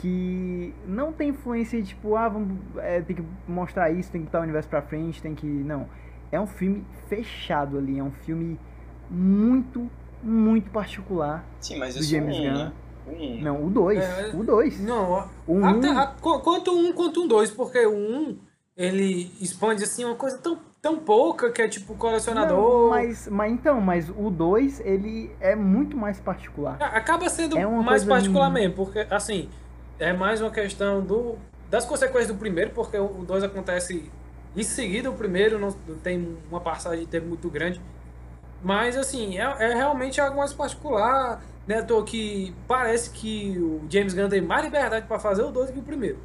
que 0.00 0.74
não 0.86 1.12
tem 1.12 1.30
influência 1.30 1.80
de 1.80 1.88
tipo, 1.88 2.16
ah, 2.16 2.28
vamos, 2.28 2.58
é, 2.78 3.00
tem 3.00 3.16
que 3.16 3.24
mostrar 3.46 3.90
isso, 3.90 4.10
tem 4.10 4.20
que 4.20 4.26
botar 4.26 4.40
o 4.40 4.42
universo 4.42 4.68
pra 4.68 4.82
frente, 4.82 5.22
tem 5.22 5.34
que. 5.34 5.46
Não. 5.46 5.86
É 6.32 6.40
um 6.40 6.46
filme 6.46 6.84
fechado 7.08 7.78
ali, 7.78 7.98
é 7.98 8.02
um 8.02 8.10
filme 8.10 8.58
muito, 9.10 9.88
muito 10.22 10.70
particular. 10.70 11.44
Sim, 11.60 11.78
mas 11.78 11.94
do 11.94 12.00
isso 12.00 12.10
James 12.10 12.36
é 12.36 12.40
um, 12.40 12.42
Gunn. 12.42 12.64
né? 12.64 12.72
Um, 13.06 13.40
Não, 13.42 13.64
o 13.66 13.70
2. 13.70 14.02
É, 14.02 14.30
o 14.34 14.42
2. 14.44 14.80
Não, 14.80 15.28
O 15.46 15.64
até, 15.64 15.90
um- 15.90 15.98
a- 15.98 16.06
qu- 16.06 16.40
quanto 16.40 16.70
um, 16.72 16.92
quanto 16.92 17.22
um 17.22 17.28
dois, 17.28 17.50
porque 17.50 17.84
o 17.86 17.92
um, 17.92 18.38
ele 18.76 19.30
expande 19.40 19.84
assim 19.84 20.04
uma 20.04 20.14
coisa 20.14 20.38
tão, 20.38 20.58
tão 20.80 20.98
pouca 20.98 21.50
que 21.50 21.60
é 21.62 21.68
tipo 21.68 21.94
colecionador. 21.94 22.56
Não, 22.84 22.90
mas, 22.90 23.28
mas 23.28 23.52
então, 23.52 23.80
mas 23.80 24.08
o 24.08 24.30
2, 24.30 24.80
ele 24.80 25.30
é 25.40 25.54
muito 25.54 25.96
mais 25.96 26.18
particular. 26.18 26.76
A- 26.80 26.96
Acaba 26.96 27.28
sendo 27.28 27.58
É 27.58 27.66
mais 27.66 28.04
particular 28.04 28.50
mesmo, 28.50 28.74
porque 28.74 29.06
assim, 29.10 29.48
é 29.98 30.12
mais 30.12 30.40
uma 30.40 30.50
questão 30.50 31.02
do 31.02 31.36
das 31.70 31.84
consequências 31.84 32.28
do 32.28 32.38
primeiro, 32.38 32.70
porque 32.70 32.96
o 32.96 33.24
2 33.26 33.42
acontece 33.44 34.10
em 34.56 34.62
seguida 34.62 35.10
o 35.10 35.14
primeiro, 35.14 35.58
não, 35.58 35.74
não 35.88 35.96
tem 35.98 36.38
uma 36.48 36.60
passagem 36.60 37.00
de 37.00 37.06
tempo 37.06 37.26
muito 37.26 37.48
grande. 37.50 37.80
Mas 38.62 38.96
assim, 38.96 39.36
é, 39.38 39.42
é 39.42 39.74
realmente 39.74 40.20
algo 40.20 40.36
mais 40.38 40.52
particular, 40.52 41.42
né? 41.66 41.82
toa 41.82 42.04
que 42.04 42.54
parece 42.68 43.10
que 43.10 43.56
o 43.58 43.82
James 43.88 44.14
Gunn 44.14 44.28
tem 44.28 44.40
mais 44.40 44.64
liberdade 44.64 45.06
para 45.06 45.18
fazer 45.18 45.42
o 45.42 45.50
2 45.50 45.70
que 45.70 45.78
o 45.78 45.82
primeiro. 45.82 46.18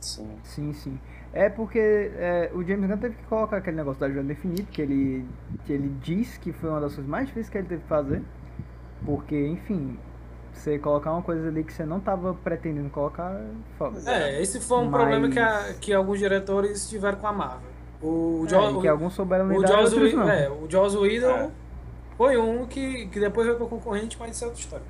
Sim. 0.00 0.28
Sim, 0.42 0.72
sim. 0.72 0.98
É 1.32 1.48
porque 1.48 1.78
é, 1.78 2.50
o 2.54 2.62
James 2.62 2.88
Gunn 2.90 2.98
teve 2.98 3.14
que 3.16 3.22
colocar 3.24 3.56
aquele 3.58 3.76
negócio 3.76 4.00
da 4.00 4.06
ajuda 4.06 4.32
infinito, 4.32 4.66
que 4.70 4.82
ele, 4.82 5.26
que 5.64 5.72
ele 5.72 5.88
diz 6.02 6.36
que 6.38 6.52
foi 6.52 6.68
uma 6.70 6.80
das 6.80 6.94
coisas 6.94 7.08
mais 7.10 7.26
difíceis 7.26 7.48
que 7.48 7.58
ele 7.58 7.68
teve 7.68 7.82
que 7.82 7.88
fazer. 7.88 8.22
Porque, 9.06 9.46
enfim, 9.48 9.98
você 10.52 10.78
colocar 10.78 11.12
uma 11.12 11.22
coisa 11.22 11.48
ali 11.48 11.64
que 11.64 11.72
você 11.72 11.84
não 11.86 11.98
tava 12.00 12.34
pretendendo 12.34 12.90
colocar, 12.90 13.32
é 13.32 13.46
foda. 13.78 13.98
É, 14.10 14.42
esse 14.42 14.60
foi 14.60 14.78
um 14.78 14.90
Mas- 14.90 15.00
problema 15.00 15.28
que, 15.30 15.38
a- 15.38 15.74
que 15.80 15.92
alguns 15.94 16.18
diretores 16.18 16.88
tiveram 16.88 17.18
com 17.18 17.26
a 17.26 17.32
Marvel. 17.32 17.70
O, 18.02 18.42
É, 18.44 18.48
Jo- 18.48 18.78
e 18.78 18.80
que 18.82 18.88
alguns 18.88 19.14
souberam 19.14 19.46
o, 19.46 19.52
lidar, 19.52 19.68
Joss 19.78 19.94
outros 19.94 20.12
Whedon- 20.12 20.16
não. 20.26 20.30
é, 20.30 20.50
o 20.50 20.66
Joss 20.70 20.96
Whedon 20.96 21.30
É. 21.30 21.50
foi 22.22 22.36
um 22.38 22.64
que, 22.66 23.08
que 23.08 23.18
depois 23.18 23.44
veio 23.48 23.58
pro 23.58 23.66
concorrente, 23.66 24.16
mas 24.16 24.36
isso 24.36 24.44
é 24.44 24.46
outra 24.46 24.60
história. 24.62 24.86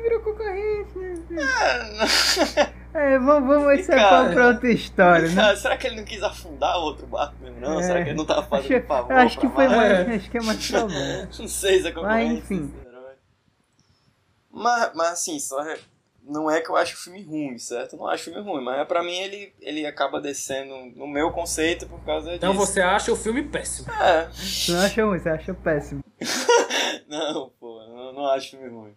Virou 0.00 0.20
concorrente, 0.20 0.96
né? 0.96 1.42
É, 2.94 3.18
vamos, 3.18 3.48
vamos 3.48 3.72
esse 3.80 3.90
é 3.90 3.96
Cara, 3.96 4.08
papo 4.22 4.32
pra 4.34 4.46
outra 4.48 4.70
história, 4.70 5.28
né? 5.28 5.56
Será 5.56 5.76
que 5.76 5.88
ele 5.88 5.96
não 5.96 6.04
quis 6.04 6.22
afundar 6.22 6.76
outro 6.78 7.04
barco 7.08 7.34
mesmo, 7.40 7.58
não? 7.58 7.80
É. 7.80 7.82
Será 7.82 8.02
que 8.04 8.10
ele 8.10 8.16
não 8.16 8.24
tava 8.24 8.44
fazendo 8.44 8.76
Acho, 8.76 8.86
favor 8.86 9.12
acho 9.12 9.38
que 9.40 9.48
foi 9.48 9.66
mais, 9.66 10.08
acho 10.08 10.30
que 10.30 10.38
é 10.38 10.42
mais 10.42 10.70
problema. 10.70 11.28
Não 11.38 11.48
sei 11.48 11.80
se 11.82 11.88
é 11.88 11.90
concorrente. 11.92 12.34
Mas, 12.34 12.38
enfim. 12.38 12.72
Mas, 14.52 14.90
mas 14.94 15.08
assim, 15.14 15.38
só 15.40 15.60
é- 15.62 15.78
não 16.24 16.48
é 16.50 16.60
que 16.60 16.70
eu 16.70 16.76
acho 16.76 16.94
o 16.94 16.98
filme 16.98 17.22
ruim, 17.22 17.58
certo? 17.58 17.94
Eu 17.94 17.98
não 17.98 18.06
acho 18.06 18.22
o 18.30 18.32
filme 18.32 18.48
ruim, 18.48 18.62
mas 18.62 18.86
pra 18.86 19.02
mim 19.02 19.16
ele, 19.18 19.52
ele 19.60 19.84
acaba 19.86 20.20
descendo 20.20 20.74
no 20.96 21.06
meu 21.08 21.30
conceito 21.32 21.86
por 21.88 21.98
causa 22.04 22.34
Então 22.34 22.52
disso. 22.52 22.66
você 22.66 22.80
acha 22.80 23.10
o 23.10 23.16
filme 23.16 23.42
péssimo. 23.42 23.90
É. 23.92 24.28
Você 24.30 24.72
não 24.72 24.80
acha 24.80 25.04
ruim, 25.04 25.18
você 25.18 25.28
acha 25.28 25.54
péssimo. 25.54 26.04
Não, 27.08 27.50
pô, 27.60 27.80
eu 27.82 27.88
não, 27.94 28.12
não 28.12 28.26
acho 28.26 28.50
filme 28.50 28.68
ruim. 28.68 28.94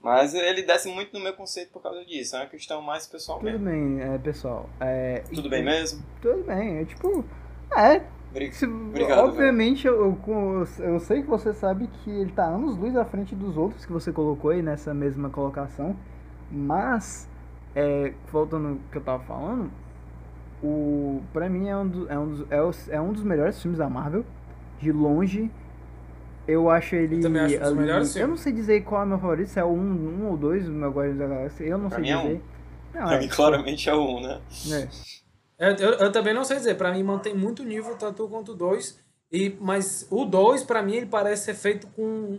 Mas 0.00 0.34
ele 0.34 0.62
desce 0.62 0.88
muito 0.88 1.12
no 1.12 1.20
meu 1.20 1.32
conceito 1.32 1.72
por 1.72 1.82
causa 1.82 2.04
disso. 2.04 2.36
É 2.36 2.40
uma 2.40 2.46
questão 2.46 2.80
mais 2.82 3.06
pessoal 3.06 3.38
Tudo 3.38 3.58
mesmo. 3.58 3.64
bem, 3.64 4.00
é, 4.02 4.18
pessoal. 4.18 4.68
É, 4.80 5.20
Tudo 5.34 5.48
bem 5.48 5.64
mesmo? 5.64 6.04
Tudo 6.20 6.44
bem, 6.44 6.78
é 6.78 6.84
tipo. 6.84 7.24
É, 7.76 8.00
se- 8.52 8.66
Obrigado, 8.66 9.26
obviamente 9.26 9.86
eu, 9.86 10.16
eu, 10.26 10.66
eu 10.84 11.00
sei 11.00 11.22
que 11.22 11.28
você 11.28 11.52
sabe 11.52 11.88
que 11.88 12.10
ele 12.10 12.30
tá 12.32 12.44
anos 12.44 12.76
luz 12.76 12.96
à 12.96 13.04
frente 13.04 13.34
dos 13.34 13.56
outros 13.56 13.84
que 13.84 13.92
você 13.92 14.12
colocou 14.12 14.50
aí 14.50 14.62
nessa 14.62 14.92
mesma 14.94 15.28
colocação. 15.30 15.96
Mas, 16.50 17.28
é, 17.74 18.12
voltando 18.30 18.68
ao 18.68 18.76
que 18.92 18.98
eu 18.98 19.02
tava 19.02 19.24
falando, 19.24 19.70
o, 20.62 21.20
pra 21.32 21.48
mim 21.48 21.68
é 21.68 21.76
um, 21.76 21.88
do- 21.88 22.08
é, 22.12 22.18
um 22.18 22.28
dos, 22.28 22.50
é, 22.52 22.62
o- 22.62 22.70
é 22.90 23.00
um 23.00 23.12
dos 23.12 23.22
melhores 23.24 23.60
filmes 23.60 23.78
da 23.78 23.88
Marvel. 23.88 24.24
De 24.78 24.92
longe. 24.92 25.50
Eu 26.46 26.70
acho 26.70 26.94
ele. 26.94 27.16
Eu 27.16 27.20
também 27.22 27.42
acho 27.42 27.62
ali- 27.64 27.74
melhores 27.74 28.14
Eu 28.16 28.28
não 28.28 28.36
sei 28.36 28.52
dizer 28.52 28.82
qual 28.84 29.02
é 29.02 29.04
o 29.04 29.08
meu 29.08 29.18
favorito, 29.18 29.48
se 29.48 29.58
é 29.58 29.64
o 29.64 29.68
1 29.68 29.72
um, 29.78 30.22
um 30.24 30.30
ou 30.30 30.36
2 30.36 30.64
do 30.66 30.72
meu 30.72 30.90
Guardiões 30.90 31.18
da 31.18 31.26
Galáxia. 31.26 31.64
Eu 31.64 31.78
não 31.78 31.88
Pra 31.88 31.98
sei 31.98 32.02
mim 32.04 32.10
é 32.10 32.16
um. 32.18 32.22
dizer. 32.22 32.42
Não, 32.94 33.02
Pra 33.04 33.14
é, 33.14 33.18
mim, 33.20 33.28
claramente 33.28 33.88
é 33.90 33.94
um, 33.94 34.20
né? 34.20 34.40
é. 34.72 34.88
Eu, 35.58 35.76
eu, 35.76 35.90
eu 36.00 36.12
também 36.12 36.34
não 36.34 36.44
sei 36.44 36.56
dizer, 36.58 36.76
pra 36.76 36.92
mim 36.92 37.02
mantém 37.02 37.34
muito 37.34 37.64
nível 37.64 37.96
tanto 37.96 38.28
quanto 38.28 38.52
o 38.52 38.54
2. 38.54 38.98
E, 39.32 39.56
mas 39.60 40.06
o 40.10 40.24
2, 40.24 40.62
pra 40.62 40.82
mim, 40.82 40.94
ele 40.96 41.06
parece 41.06 41.44
ser 41.46 41.54
feito 41.54 41.86
com 41.88 42.38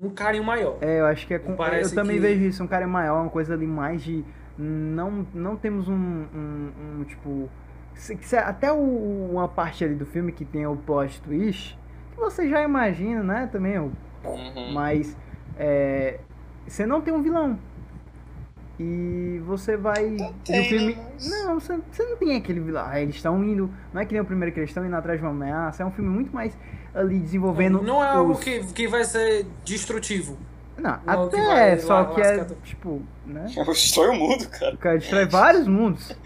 um 0.00 0.10
carinho 0.10 0.44
maior. 0.44 0.76
É, 0.80 1.00
eu 1.00 1.06
acho 1.06 1.26
que 1.26 1.34
é 1.34 1.38
com. 1.38 1.56
Parece 1.56 1.92
eu 1.92 2.02
também 2.02 2.16
que- 2.16 2.22
vejo 2.22 2.42
isso, 2.44 2.62
um 2.62 2.66
cara 2.66 2.86
maior, 2.86 3.22
uma 3.22 3.30
coisa 3.30 3.54
ali 3.54 3.66
mais 3.66 4.02
de. 4.02 4.24
Não, 4.58 5.26
não 5.32 5.56
temos 5.56 5.88
um, 5.88 5.94
um, 5.94 6.72
um, 7.00 7.04
tipo. 7.04 7.48
se- 7.94 8.18
se- 8.22 8.36
até 8.36 8.70
o- 8.72 9.30
uma 9.32 9.48
parte 9.48 9.84
ali 9.84 9.94
do 9.94 10.04
filme 10.06 10.32
que 10.32 10.44
tem 10.44 10.66
o 10.66 10.76
plot 10.76 11.20
twist, 11.22 11.78
você 12.18 12.48
já 12.48 12.62
imagina, 12.62 13.22
né? 13.22 13.48
Também, 13.50 13.78
o- 13.78 13.92
Uhum. 14.24 14.72
mas. 14.74 15.16
É, 15.58 16.20
você 16.66 16.86
não 16.86 17.00
tem 17.00 17.12
um 17.12 17.22
vilão. 17.22 17.58
E 18.80 19.40
você 19.44 19.76
vai. 19.76 20.08
Não 20.10 20.32
tem, 20.44 20.64
filme. 20.64 20.94
né, 20.94 21.04
mas- 21.14 21.30
Não, 21.30 21.58
você, 21.58 21.78
você 21.90 22.02
não 22.04 22.16
tem 22.16 22.36
aquele 22.36 22.60
vilão. 22.60 22.84
Ah, 22.86 23.00
eles 23.00 23.16
estão 23.16 23.42
indo. 23.42 23.68
Não 23.92 24.00
é 24.00 24.04
que 24.06 24.12
nem 24.12 24.20
o 24.22 24.24
primeiro 24.24 24.52
que 24.54 24.60
eles 24.60 24.70
estão 24.70 24.86
indo 24.86 24.94
atrás 24.94 25.18
de 25.18 25.26
uma 25.26 25.32
ameaça. 25.32 25.82
É 25.82 25.86
um 25.86 25.90
filme 25.90 26.08
muito 26.10 26.32
mais 26.32 26.56
ali 26.94 27.18
desenvolvendo. 27.18 27.82
não 27.82 28.02
é 28.02 28.08
algo 28.08 28.32
os- 28.32 28.40
que, 28.40 28.60
que 28.72 28.86
vai 28.86 29.04
ser 29.04 29.46
destrutivo. 29.64 30.38
Não, 30.78 30.90
Não, 31.04 31.28
que 31.28 31.36
até 31.36 31.46
vai 31.46 31.70
é, 31.72 31.78
só 31.78 32.04
que 32.04 32.20
é, 32.20 32.38
tudo. 32.44 32.56
tipo, 32.62 33.02
né? 33.26 33.46
Destrói 33.66 34.08
o 34.10 34.14
mundo, 34.14 34.48
cara. 34.48 34.74
O 34.74 34.78
cara 34.78 34.98
destrói 34.98 35.26
vários 35.26 35.66
mundos. 35.66 36.16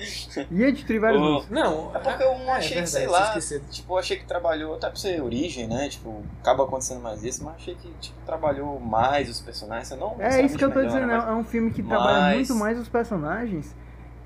Ia 0.51 0.71
destruir 0.73 1.01
vários 1.01 1.21
mundos. 1.21 1.49
Não, 1.49 1.91
É 1.95 1.99
porque 1.99 2.23
eu 2.23 2.39
não 2.39 2.55
é 2.55 2.59
achei 2.59 2.83
que, 2.83 2.91
verdade, 2.91 2.91
sei 2.91 3.01
tinha 3.07 3.61
lá, 3.61 3.63
tipo, 3.71 3.93
eu 3.95 3.99
achei 3.99 4.17
que 4.19 4.25
trabalhou, 4.27 4.75
até 4.75 4.89
por 4.91 4.99
ser 4.99 5.23
origem, 5.23 5.67
né? 5.67 5.89
Tipo, 5.89 6.23
acaba 6.41 6.65
acontecendo 6.65 7.01
mais 7.01 7.25
isso, 7.25 7.43
mas 7.43 7.55
achei 7.57 7.75
que, 7.75 7.89
tipo, 8.01 8.17
trabalhou 8.27 8.79
mais 8.79 9.29
os 9.31 9.41
personagens, 9.41 9.91
não 9.99 10.17
É 10.21 10.43
isso 10.43 10.57
que 10.59 10.65
eu 10.65 10.71
tô 10.71 10.81
necessariamente 10.81 10.87
dizendo, 10.89 11.07
melhora, 11.07 11.31
é 11.31 11.35
um 11.35 11.45
filme 11.45 11.71
que 11.71 11.83
trabalha 11.83 12.21
Mas- 12.21 12.37
muito 12.49 12.55
mais 12.57 12.79
os 12.79 12.89
personagens 12.89 13.75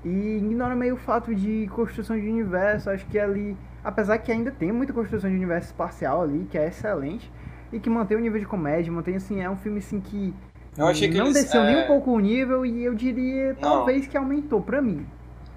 e 0.03 0.37
ignora 0.37 0.75
meio 0.75 0.95
o 0.95 0.97
fato 0.97 1.33
de 1.33 1.67
construção 1.73 2.15
de 2.19 2.27
universo. 2.27 2.89
Acho 2.89 3.05
que 3.07 3.17
ali, 3.17 3.57
apesar 3.83 4.17
que 4.17 4.31
ainda 4.31 4.51
tem 4.51 4.71
muita 4.71 4.93
construção 4.93 5.29
de 5.29 5.35
universo 5.35 5.67
espacial 5.69 6.21
ali, 6.21 6.45
que 6.51 6.57
é 6.57 6.67
excelente, 6.67 7.31
e 7.71 7.79
que 7.79 7.89
mantém 7.89 8.17
o 8.17 8.19
nível 8.21 8.39
de 8.39 8.45
comédia, 8.45 8.91
mantém 8.91 9.15
assim, 9.15 9.41
é 9.41 9.49
um 9.49 9.57
filme 9.57 9.79
assim 9.79 9.99
que 9.99 10.33
Eu 10.77 10.87
achei 10.87 11.09
que 11.09 11.17
não 11.17 11.25
eles, 11.25 11.41
desceu 11.43 11.61
é, 11.61 11.73
nem 11.73 11.83
um 11.83 11.87
pouco 11.87 12.11
o 12.11 12.19
nível 12.19 12.65
e 12.65 12.83
eu 12.83 12.93
diria 12.93 13.53
Não. 13.53 13.59
talvez 13.61 14.07
que 14.07 14.15
aumentou 14.17 14.61
pra 14.61 14.81
mim. 14.81 15.05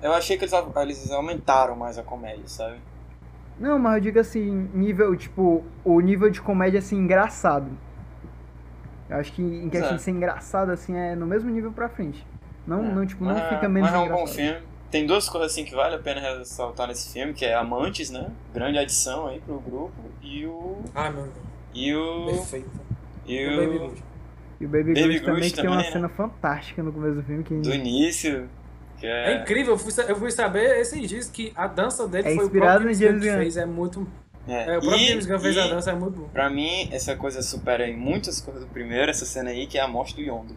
Eu 0.03 0.13
achei 0.15 0.37
que 0.39 0.45
eles, 0.45 0.53
eles 0.83 1.11
aumentaram 1.11 1.77
mais 1.77 1.99
a 1.99 2.03
comédia, 2.03 2.47
sabe? 2.47 2.77
Não, 3.59 3.79
mas 3.79 3.97
eu 3.97 4.01
digo 4.01 4.19
assim, 4.19 4.71
nível, 4.73 5.15
tipo, 5.15 5.63
o 5.85 6.01
nível 6.01 6.31
de 6.31 6.41
comédia 6.41 6.79
assim 6.79 6.97
engraçado. 6.97 7.67
Eu 9.09 9.17
acho 9.19 9.33
que 9.33 9.43
em 9.43 9.69
questão 9.69 9.91
É. 9.93 9.97
de 9.97 10.03
ser 10.03 10.13
engraçado 10.13 10.71
assim 10.71 10.97
é 10.97 11.15
no 11.15 11.27
mesmo 11.27 11.51
nível 11.51 11.71
pra 11.73 11.89
frente. 11.89 12.25
Não, 12.67 12.85
É, 12.85 12.95
não 12.95 13.05
tipo, 13.07 13.25
não 13.25 13.35
mas- 13.35 13.49
fica 13.49 13.69
menos 13.69 13.91
Mas 13.91 13.99
é 13.99 14.03
um 14.03 14.05
engraçado. 14.07 14.27
bom 14.27 14.33
filme. 14.33 14.61
Tem 14.91 15.07
duas 15.07 15.29
coisas 15.29 15.53
assim 15.53 15.65
que 15.65 15.75
vale 15.75 15.95
a 15.95 15.99
pena 15.99 16.21
ressaltar 16.21 16.89
nesse 16.89 17.13
filme, 17.13 17.33
que 17.33 17.45
é 17.45 17.55
Amantes, 17.55 18.11
né? 18.11 18.31
Grande 18.55 18.79
adição 18.79 19.27
aí 19.29 19.41
pro 19.41 19.59
grupo. 19.61 19.93
E 20.23 20.47
o. 20.47 20.79
Ah, 20.95 21.11
meu 21.11 21.23
Deus. 21.25 21.50
E 21.75 21.95
o. 21.95 22.27
Perfeito. 22.27 22.71
E 23.27 23.47
O 23.47 23.57
Baby 23.57 23.77
o. 23.77 23.79
Groot. 23.79 24.03
E 24.61 24.67
o 24.67 24.69
Baby, 24.69 24.85
Baby 24.95 25.03
Groot 25.19 25.25
também 25.25 25.51
que 25.51 25.57
tem 25.57 25.67
uma 25.69 25.77
né? 25.79 25.85
cena 25.85 26.09
fantástica 26.09 26.83
no 26.83 26.93
começo 26.93 27.15
do 27.17 27.23
filme 27.23 27.43
que 27.45 27.55
Do 27.55 27.73
início. 27.75 28.49
Que 28.99 29.07
É 29.07 29.33
é. 29.33 29.41
incrível, 29.41 29.73
eu 29.75 29.79
fui, 29.79 29.93
eu 30.07 30.17
fui 30.17 30.31
saber 30.31 30.79
esses 30.79 31.09
dias 31.09 31.31
que 31.31 31.53
a 31.57 31.67
dança 31.67 32.07
dele 32.07 32.29
É 32.29 32.35
foi 32.35 32.45
o 32.45 32.47
inspirado 32.47 32.85
próprio 32.85 32.89
no 32.89 32.95
James 32.95 33.25
Gunn 33.25 33.39
fez. 33.39 33.57
É 33.57 33.65
muito. 33.67 34.07
é. 34.47 34.75
É, 34.75 34.77
o 34.77 34.81
próprio 34.81 35.01
E- 35.01 35.07
James 35.09 35.27
Gunn 35.27 35.39
fez 35.39 35.57
a 35.59 35.67
dança, 35.69 35.91
é 35.91 35.95
muito 35.95 36.21
bom. 36.21 36.29
Pra 36.33 36.51
mim, 36.51 36.89
essa 36.93 37.17
coisa 37.17 37.41
supera 37.41 37.89
em 37.89 37.97
muitas 37.97 38.41
coisas 38.43 38.63
do 38.63 38.69
primeiro, 38.69 39.11
essa 39.11 39.25
cena 39.25 39.49
aí, 39.51 39.67
que 39.67 39.79
é 39.79 39.81
a 39.81 39.89
morte 39.89 40.15
do 40.15 40.21
Yondo. 40.21 40.55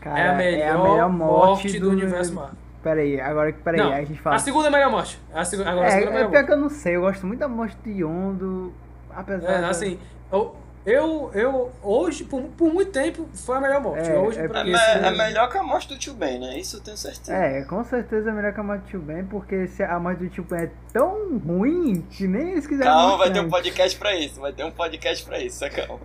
cara, 0.00 0.20
é 0.20 0.28
a 0.28 0.34
melhor, 0.78 1.08
morte, 1.10 1.80
do, 1.80 1.90
universo 1.90 2.32
Marvel. 2.34 2.54
peraí, 2.84 3.20
agora 3.20 3.50
que 3.50 3.60
peraí, 3.60 3.80
a 3.80 4.04
gente 4.04 4.20
fala. 4.20 4.36
A 4.36 4.38
segunda 4.38 4.66
é 4.66 4.68
a 4.68 4.72
melhor 4.72 4.90
morte. 4.92 5.18
A 5.34 5.44
seg... 5.44 5.60
Agora 5.62 5.88
a 5.88 5.90
segunda 5.90 6.10
é 6.10 6.12
a 6.12 6.18
É, 6.18 6.20
é 6.22 6.28
melhor 6.28 6.30
pior 6.30 6.38
morte. 6.40 6.46
que 6.46 6.52
eu 6.52 6.56
não 6.58 6.68
sei, 6.70 6.94
eu 6.96 7.00
gosto 7.00 7.26
muito 7.26 7.40
da 7.40 7.48
morte 7.48 7.76
de 7.82 7.90
Yondo, 8.02 8.72
apesar 9.10 9.50
É, 9.50 9.60
da- 9.62 9.70
assim, 9.70 9.98
eu, 10.30 10.56
eu, 10.84 11.30
eu 11.34 11.72
hoje, 11.82 12.24
por, 12.24 12.42
por 12.42 12.72
muito 12.72 12.92
tempo, 12.92 13.28
foi 13.34 13.56
a 13.56 13.60
melhor 13.60 13.80
morte. 13.80 14.08
É, 14.08 14.18
hoje, 14.18 14.38
é 14.38 14.46
pra 14.46 14.60
É, 14.60 14.72
assim, 14.72 15.04
é 15.04 15.10
melhor 15.10 15.50
que 15.50 15.58
a 15.58 15.62
morte 15.62 15.88
do 15.88 15.98
tio 15.98 16.14
Ben, 16.14 16.38
né? 16.38 16.58
Isso 16.58 16.76
eu 16.76 16.80
tenho 16.80 16.96
certeza. 16.96 17.34
É, 17.34 17.62
com 17.64 17.82
certeza 17.84 18.30
é 18.30 18.32
melhor 18.32 18.52
que 18.52 18.60
a 18.60 18.62
morte 18.62 18.82
do 18.82 18.88
Tio 18.88 19.00
Ben, 19.00 19.24
porque 19.24 19.66
se 19.66 19.82
a 19.82 19.98
morte 19.98 20.18
do 20.18 20.28
Tio 20.28 20.44
Ben 20.44 20.60
é 20.60 20.70
tão 20.92 21.38
ruim 21.38 22.02
que 22.02 22.28
nem 22.28 22.52
eles 22.52 22.66
quiseram 22.66 22.92
Calma, 22.92 23.16
vai 23.18 23.32
ter 23.32 23.40
um 23.40 23.50
podcast 23.50 23.98
pra 23.98 24.14
isso. 24.14 24.40
Vai 24.40 24.52
ter 24.52 24.64
um 24.64 24.70
podcast 24.70 25.24
pra 25.24 25.40
isso, 25.40 25.58
só 25.58 25.68
calma. 25.68 26.00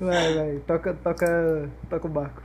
Vai, 0.00 0.34
vai, 0.34 0.56
toca, 0.66 0.94
toca, 0.94 1.70
toca 1.88 2.06
o 2.06 2.10
barco. 2.10 2.42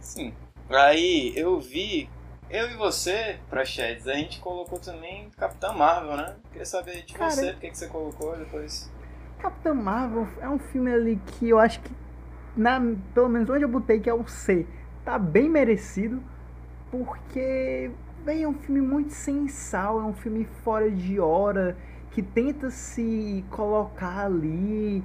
Sim. 0.00 0.32
Aí 0.70 1.32
eu 1.36 1.58
vi, 1.60 2.08
eu 2.48 2.70
e 2.70 2.76
você, 2.76 3.38
pra 3.50 3.64
Sheds, 3.64 4.06
a 4.06 4.14
gente 4.14 4.38
colocou 4.38 4.78
também 4.78 5.28
Capitã 5.36 5.72
Marvel, 5.72 6.16
né? 6.16 6.36
Queria 6.50 6.64
saber 6.64 7.02
de 7.02 7.14
Cara, 7.14 7.30
você, 7.30 7.52
por 7.52 7.60
que 7.60 7.70
que 7.70 7.78
você 7.78 7.88
colocou 7.88 8.36
depois. 8.36 8.88
Capitã 9.46 9.72
Marvel 9.74 10.26
é 10.40 10.48
um 10.48 10.58
filme 10.58 10.92
ali 10.92 11.20
que 11.24 11.48
eu 11.48 11.60
acho 11.60 11.78
que, 11.80 11.92
na, 12.56 12.82
pelo 13.14 13.28
menos 13.28 13.48
onde 13.48 13.62
eu 13.62 13.68
botei, 13.68 14.00
que 14.00 14.10
é 14.10 14.12
o 14.12 14.26
C, 14.26 14.66
tá 15.04 15.16
bem 15.20 15.48
merecido, 15.48 16.20
porque 16.90 17.92
bem, 18.24 18.42
é 18.42 18.48
um 18.48 18.54
filme 18.54 18.80
muito 18.80 19.12
sensal, 19.12 20.00
é 20.00 20.02
um 20.02 20.12
filme 20.12 20.44
fora 20.64 20.90
de 20.90 21.20
hora, 21.20 21.76
que 22.10 22.22
tenta 22.22 22.70
se 22.70 23.44
colocar 23.50 24.24
ali, 24.24 25.04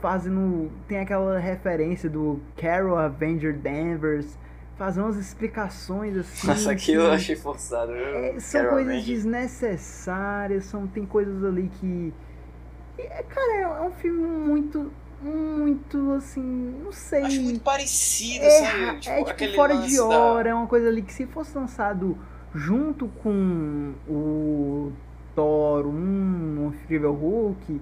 fazendo. 0.00 0.70
Tem 0.86 1.00
aquela 1.00 1.36
referência 1.40 2.08
do 2.08 2.40
Carol 2.56 2.96
Avenger 2.96 3.58
Danvers, 3.58 4.38
fazer 4.76 5.00
umas 5.00 5.16
explicações 5.16 6.16
assim. 6.16 6.46
Nossa, 6.46 6.70
aqui 6.70 6.86
que- 6.86 6.92
eu 6.92 7.10
achei 7.10 7.34
forçado. 7.34 7.90
É, 7.92 8.38
são 8.38 8.60
Carol 8.60 8.76
coisas 8.76 8.94
Ranger. 8.94 9.14
desnecessárias, 9.16 10.64
são, 10.66 10.86
tem 10.86 11.04
coisas 11.04 11.42
ali 11.42 11.68
que. 11.80 12.14
É, 12.98 13.22
cara, 13.22 13.52
é, 13.60 13.80
um 13.80 13.92
filme 13.92 14.26
muito. 14.26 14.92
Muito 15.22 16.12
assim. 16.12 16.42
Não 16.84 16.92
sei. 16.92 17.22
Acho 17.22 17.40
muito 17.40 17.60
parecido, 17.60 18.44
é, 18.44 18.50
sabe? 18.50 18.84
é 18.84 18.94
tipo 18.98 19.30
aquele 19.30 19.54
fora 19.54 19.76
de 19.78 19.96
da- 19.96 20.04
hora, 20.06 20.50
é 20.50 20.54
uma 20.54 20.66
coisa 20.66 20.88
ali 20.88 21.00
que 21.02 21.12
se 21.14 21.24
fosse 21.26 21.56
lançado 21.56 22.18
junto 22.54 23.08
com 23.22 23.94
o 24.06 24.92
Thor, 25.34 25.86
um 25.86 26.72
Incrível 26.74 27.14
Hulk, 27.14 27.80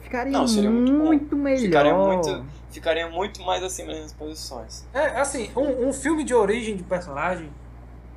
ficaria 0.00 0.32
Não, 0.32 0.48
seria 0.48 0.70
muito 0.70 0.92
muito, 0.92 1.36
bom. 1.36 1.42
melhor. 1.42 1.60
Ficaria 1.60 1.94
muito, 1.94 2.44
ficaria 2.70 3.10
muito 3.10 3.42
mais 3.42 3.62
assim 3.62 3.84
nas 3.84 4.14
posições. 4.14 4.86
É, 4.94 5.20
assim, 5.20 5.50
um, 5.54 5.88
um 5.88 5.92
filme 5.92 6.24
de 6.24 6.32
origem 6.34 6.74
de 6.74 6.82
personagem 6.84 7.50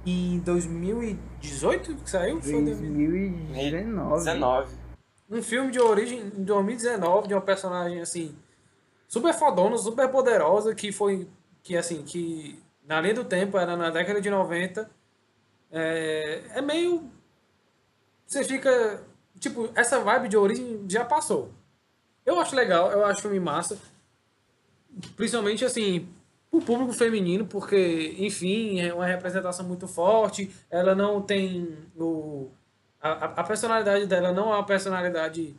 em 0.05 0.39
2018 0.39 1.93
que 1.95 2.09
saiu? 2.09 2.41
Foi 2.41 2.63
2019. 2.63 4.78
19. 5.29 5.39
Um 5.39 5.43
filme 5.43 5.71
de 5.71 5.79
origem 5.79 6.19
em 6.19 6.43
2019 6.43 7.27
de 7.27 7.33
uma 7.33 7.41
personagem 7.41 8.01
assim 8.01 8.35
super 9.07 9.33
fodona, 9.33 9.77
super 9.77 10.09
poderosa 10.09 10.75
que 10.75 10.91
foi 10.91 11.27
que 11.63 11.77
assim 11.77 12.03
que 12.03 12.61
na 12.85 12.99
linha 12.99 13.13
do 13.13 13.23
tempo 13.23 13.57
era 13.57 13.77
na 13.77 13.89
década 13.89 14.19
de 14.19 14.29
90 14.29 14.89
é, 15.71 16.41
é 16.55 16.61
meio 16.61 17.09
você 18.25 18.43
fica 18.43 19.03
tipo 19.39 19.69
essa 19.75 19.99
vibe 19.99 20.29
de 20.29 20.37
origem 20.37 20.85
já 20.87 21.05
passou. 21.05 21.51
Eu 22.25 22.39
acho 22.39 22.55
legal, 22.55 22.91
eu 22.91 23.05
acho 23.05 23.21
filme 23.21 23.39
massa, 23.39 23.77
principalmente 25.15 25.65
assim 25.65 26.07
o 26.51 26.61
público 26.61 26.93
feminino, 26.93 27.45
porque 27.45 28.15
enfim 28.17 28.81
é 28.81 28.93
uma 28.93 29.05
representação 29.05 29.65
muito 29.65 29.87
forte. 29.87 30.51
Ela 30.69 30.95
não 30.95 31.21
tem 31.21 31.77
o 31.95 32.49
a, 33.01 33.11
a- 33.41 33.43
personalidade 33.43 34.05
dela 34.07 34.31
não 34.31 34.51
é 34.53 34.55
uma 34.57 34.65
personalidade 34.65 35.55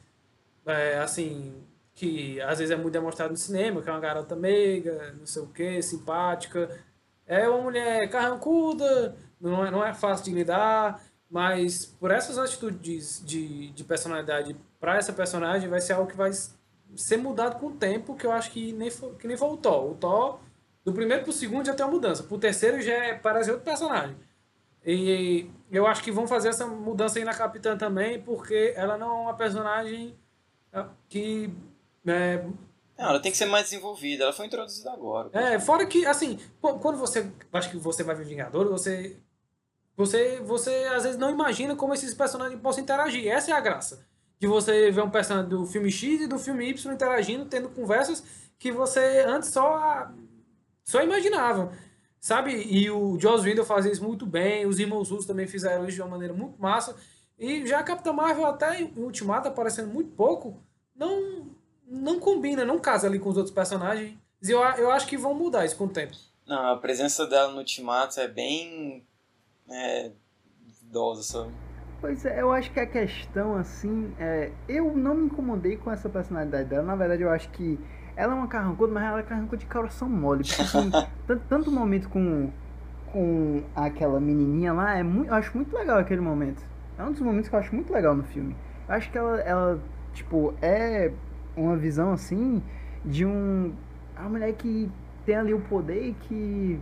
é, 0.66 0.98
assim 0.98 1.55
que 1.94 2.40
às 2.42 2.59
vezes 2.59 2.70
é 2.72 2.76
muito 2.76 2.92
demonstrado 2.92 3.31
no 3.33 3.37
cinema, 3.37 3.83
que 3.83 3.88
é 3.88 3.92
uma 3.92 4.00
garota 4.00 4.37
meiga, 4.37 5.14
não 5.18 5.26
sei 5.26 5.42
o 5.42 5.46
que, 5.48 5.83
simpática. 5.83 6.70
É 7.26 7.48
uma 7.48 7.61
mulher 7.62 8.09
carrancuda, 8.11 9.16
não 9.40 9.64
é, 9.66 9.70
não 9.70 9.85
é 9.85 9.92
fácil 9.94 10.24
de 10.26 10.33
lidar, 10.33 11.03
mas 11.31 11.85
por 11.87 12.11
essas 12.11 12.38
atitudes 12.38 13.22
de, 13.24 13.70
de 13.72 13.85
personalidade 13.85 14.57
para 14.81 14.96
essa 14.96 15.12
personagem 15.12 15.68
vai 15.68 15.81
ser 15.81 15.94
algo 15.94 16.11
que 16.11 16.16
vai 16.16 16.31
ser 16.96 17.16
mudado 17.18 17.59
com 17.61 17.66
o 17.66 17.72
tempo, 17.76 18.16
que 18.16 18.26
eu 18.26 18.33
acho 18.33 18.50
que 18.50 18.72
nem 18.72 18.90
que 19.18 19.26
nem 19.29 19.37
foi 19.37 19.48
o 19.50 19.57
Thor. 19.57 19.90
O 19.92 19.94
Thor, 19.94 20.40
do 20.85 20.92
primeiro 20.92 21.22
pro 21.24 21.33
segundo 21.33 21.66
já 21.66 21.74
tem 21.74 21.85
uma 21.85 21.92
mudança, 21.92 22.22
pro 22.24 22.38
terceiro 22.38 22.81
já 22.83 22.92
é, 22.92 23.14
parece 23.14 23.50
outro 23.50 23.64
personagem. 23.64 24.16
E 24.85 25.50
eu 25.71 25.87
acho 25.87 26.03
que 26.03 26.11
vão 26.13 26.27
fazer 26.27 26.49
essa 26.49 26.67
mudança 26.67 27.19
aí 27.19 27.25
na 27.25 27.35
Capitã 27.35 27.77
também, 27.77 28.21
porque 28.23 28.73
ela 28.77 28.97
não 28.99 29.09
é 29.09 29.21
uma 29.23 29.35
personagem 29.35 30.17
ah, 30.73 30.89
que. 31.09 31.53
É, 32.07 32.39
Não, 32.99 33.09
ela 33.11 33.21
tem 33.21 33.31
que 33.33 33.39
ser 33.39 33.47
mais 33.47 33.65
desenvolvida. 33.65 34.25
Ela 34.25 34.33
foi 34.33 34.47
introduzida 34.47 34.93
agora. 34.93 35.31
é, 35.33 35.59
fora 35.59 35.87
que, 35.87 36.07
assim, 36.07 36.39
qu- 36.61 36.79
quando 36.79 36.99
você. 36.99 37.31
Acho 37.53 37.71
que 37.71 37.77
você 37.77 38.03
vai 38.03 38.15
ver 38.15 38.25
Vingadores, 38.27 38.71
você. 38.71 39.17
Você, 39.97 40.41
você 40.41 40.71
às 40.95 41.03
vezes 41.03 41.19
não 41.19 41.31
imagina 41.31 41.77
como 41.77 41.93
esses 41.93 42.15
personagens 42.15 42.61
possam 42.61 42.83
interagir. 42.83 43.31
Essa 43.31 43.51
é 43.51 43.55
a 43.55 43.61
graça. 43.61 44.07
De 44.39 44.47
você 44.47 44.91
ver 44.91 45.03
um 45.03 45.11
personagem 45.11 45.51
do 45.51 45.67
filme 45.67 45.91
X 45.93 46.23
e 46.23 46.27
do 46.27 46.39
filme 46.39 46.67
Y 46.71 46.95
interagindo, 46.95 47.45
tendo 47.45 47.69
conversas 47.69 48.25
que 48.59 48.73
você 48.73 49.25
antes 49.27 49.51
só, 49.51 50.09
só 50.85 51.03
imaginava. 51.03 51.71
Sabe? 52.21 52.53
E 52.53 52.91
o 52.91 53.19
Joss 53.19 53.47
Whedon 53.47 53.65
fazia 53.65 53.91
isso 53.91 54.05
muito 54.05 54.27
bem, 54.27 54.67
os 54.67 54.79
irmãos 54.79 55.09
Russos 55.11 55.27
também 55.27 55.47
fizeram 55.47 55.87
isso 55.87 55.95
de 55.95 56.03
uma 56.03 56.11
maneira 56.11 56.35
muito 56.35 56.61
massa. 56.61 56.95
E 57.39 57.67
já 57.67 57.79
a 57.79 57.83
Capitã 57.83 58.13
Marvel, 58.13 58.45
até 58.45 58.83
em 58.83 58.93
Ultimato, 58.99 59.49
aparecendo 59.49 59.89
muito 59.89 60.11
pouco, 60.11 60.63
não, 60.95 61.47
não 61.87 62.21
combina, 62.21 62.63
não 62.63 62.79
casa 62.79 63.07
ali 63.07 63.19
com 63.19 63.31
os 63.31 63.39
outros 63.39 63.55
personagens. 63.55 64.19
E 64.43 64.51
eu, 64.51 64.61
eu 64.61 64.91
acho 64.91 65.07
que 65.07 65.17
vão 65.17 65.33
mudar 65.33 65.65
isso 65.65 65.77
com 65.77 65.85
o 65.85 65.89
tempo. 65.89 66.15
Não, 66.47 66.73
a 66.73 66.77
presença 66.77 67.27
dela 67.27 67.51
no 67.53 67.59
Ultimato 67.59 68.21
é 68.21 68.29
bem. 68.29 69.07
É. 69.71 70.11
idosa, 70.83 71.23
sabe? 71.23 71.53
Pois 72.01 72.25
é, 72.25 72.41
eu 72.41 72.51
acho 72.51 72.73
que 72.73 72.81
a 72.81 72.87
questão, 72.87 73.57
assim, 73.57 74.15
é, 74.19 74.51
eu 74.69 74.97
não 74.97 75.15
me 75.15 75.27
incomodei 75.27 75.77
com 75.77 75.91
essa 75.91 76.09
personalidade 76.09 76.69
dela. 76.69 76.83
Na 76.83 76.97
verdade, 76.97 77.23
eu 77.23 77.31
acho 77.31 77.51
que 77.51 77.79
ela 78.21 78.33
é 78.33 78.37
uma 78.37 78.47
carrancuda, 78.49 78.93
mas 78.93 79.03
ela 79.05 79.21
é 79.21 79.23
carrancuda 79.23 79.57
de 79.57 79.67
coração 79.67 80.09
mole. 80.09 80.45
Porque, 80.45 80.63
assim, 80.63 80.91
tanto, 81.27 81.43
tanto 81.49 81.71
momento 81.73 82.09
com, 82.09 82.51
com 83.13 83.63
aquela 83.75 84.21
menininha 84.21 84.73
lá, 84.73 84.97
é 84.97 85.03
muito, 85.03 85.29
eu 85.29 85.35
acho 85.35 85.57
muito 85.57 85.75
legal 85.77 85.99
aquele 85.99 86.21
momento. 86.21 86.63
É 86.99 87.03
um 87.03 87.13
dos 87.13 87.21
momentos 87.21 87.49
que 87.49 87.55
eu 87.55 87.59
acho 87.61 87.75
muito 87.75 87.93
legal 87.93 88.15
no 88.15 88.25
filme. 88.25 88.55
Eu 88.89 88.95
acho 88.95 89.11
que 89.11 89.17
ela, 89.19 89.41
ela 89.41 89.81
tipo, 90.13 90.55
é 90.61 91.11
uma 91.57 91.77
visão, 91.77 92.13
assim, 92.13 92.63
de 93.05 93.25
um... 93.25 93.73
A 94.17 94.29
mulher 94.29 94.53
que 94.53 94.91
tem 95.25 95.35
ali 95.37 95.55
o 95.55 95.61
poder 95.61 96.09
e 96.09 96.13
que 96.13 96.79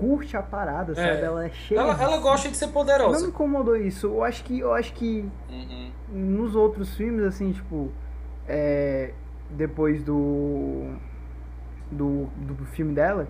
curte 0.00 0.36
a 0.36 0.42
parada, 0.42 0.94
sabe? 0.94 1.08
É. 1.08 1.24
Ela 1.24 1.46
é 1.46 1.50
cheia 1.50 1.78
Ela, 1.80 1.94
de- 1.94 2.02
ela 2.02 2.18
gosta 2.18 2.48
de 2.48 2.56
ser 2.56 2.66
Não 2.66 2.72
poderosa. 2.72 3.22
me 3.22 3.28
incomodou 3.28 3.76
isso. 3.76 4.06
Eu 4.08 4.24
acho 4.24 4.42
que, 4.44 4.58
eu 4.58 4.72
acho 4.72 4.92
que 4.94 5.24
Uhum. 5.48 5.90
nos 6.10 6.54
outros 6.56 6.94
filmes, 6.96 7.22
assim, 7.24 7.52
tipo, 7.52 7.90
é, 8.46 9.12
depois 9.50 10.02
do, 10.02 10.92
do 11.90 12.26
do 12.36 12.64
filme 12.66 12.94
dela, 12.94 13.28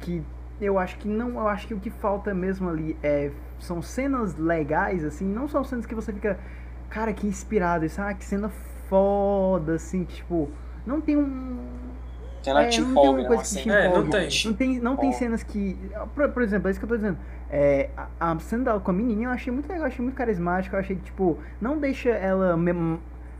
que 0.00 0.22
eu 0.60 0.78
acho 0.78 0.98
que 0.98 1.08
não, 1.08 1.30
eu 1.30 1.48
acho 1.48 1.66
que 1.66 1.74
o 1.74 1.80
que 1.80 1.90
falta 1.90 2.34
mesmo 2.34 2.68
ali 2.68 2.96
é 3.02 3.30
são 3.58 3.82
cenas 3.82 4.36
legais, 4.36 5.04
assim, 5.04 5.24
não 5.26 5.48
são 5.48 5.64
cenas 5.64 5.86
que 5.86 5.94
você 5.94 6.12
fica, 6.12 6.38
cara, 6.88 7.12
que 7.12 7.26
inspirado, 7.26 7.84
isso, 7.84 8.00
ah, 8.00 8.14
que 8.14 8.24
cena 8.24 8.48
foda, 8.88 9.74
assim, 9.74 10.04
que, 10.04 10.16
tipo, 10.16 10.48
não 10.86 11.00
tem 11.00 11.16
um 11.16 11.58
ela 12.46 12.62
É, 12.62 12.68
te 12.68 12.80
não 12.80 12.94
tem 12.94 13.10
uma 13.10 13.24
coisa 13.24 13.34
Uma 13.34 13.42
que 13.42 13.48
te 13.48 13.62
cena 13.62 13.74
É, 13.74 13.88
não 13.88 14.08
tem. 14.08 14.28
Não 14.44 14.54
tem, 14.54 14.80
não 14.80 14.96
tem 14.96 15.08
Ó. 15.10 15.12
cenas 15.12 15.42
que. 15.42 15.76
Por, 16.14 16.28
por 16.30 16.42
exemplo, 16.42 16.68
é 16.68 16.70
isso 16.70 16.80
que 16.80 16.84
eu 16.84 16.88
tô 16.88 16.96
dizendo. 16.96 17.18
É, 17.50 17.90
a, 17.96 18.32
a 18.32 18.38
cena 18.38 18.64
dela 18.64 18.80
com 18.80 18.90
a 18.90 18.94
menininha 18.94 19.28
eu 19.28 19.32
achei 19.32 19.52
muito 19.52 19.68
legal, 19.68 19.86
achei 19.86 20.02
muito 20.02 20.14
carismática. 20.16 20.76
Eu 20.76 20.80
achei 20.80 20.96
que, 20.96 21.02
tipo, 21.02 21.38
não 21.60 21.78
deixa 21.78 22.10
ela. 22.10 22.56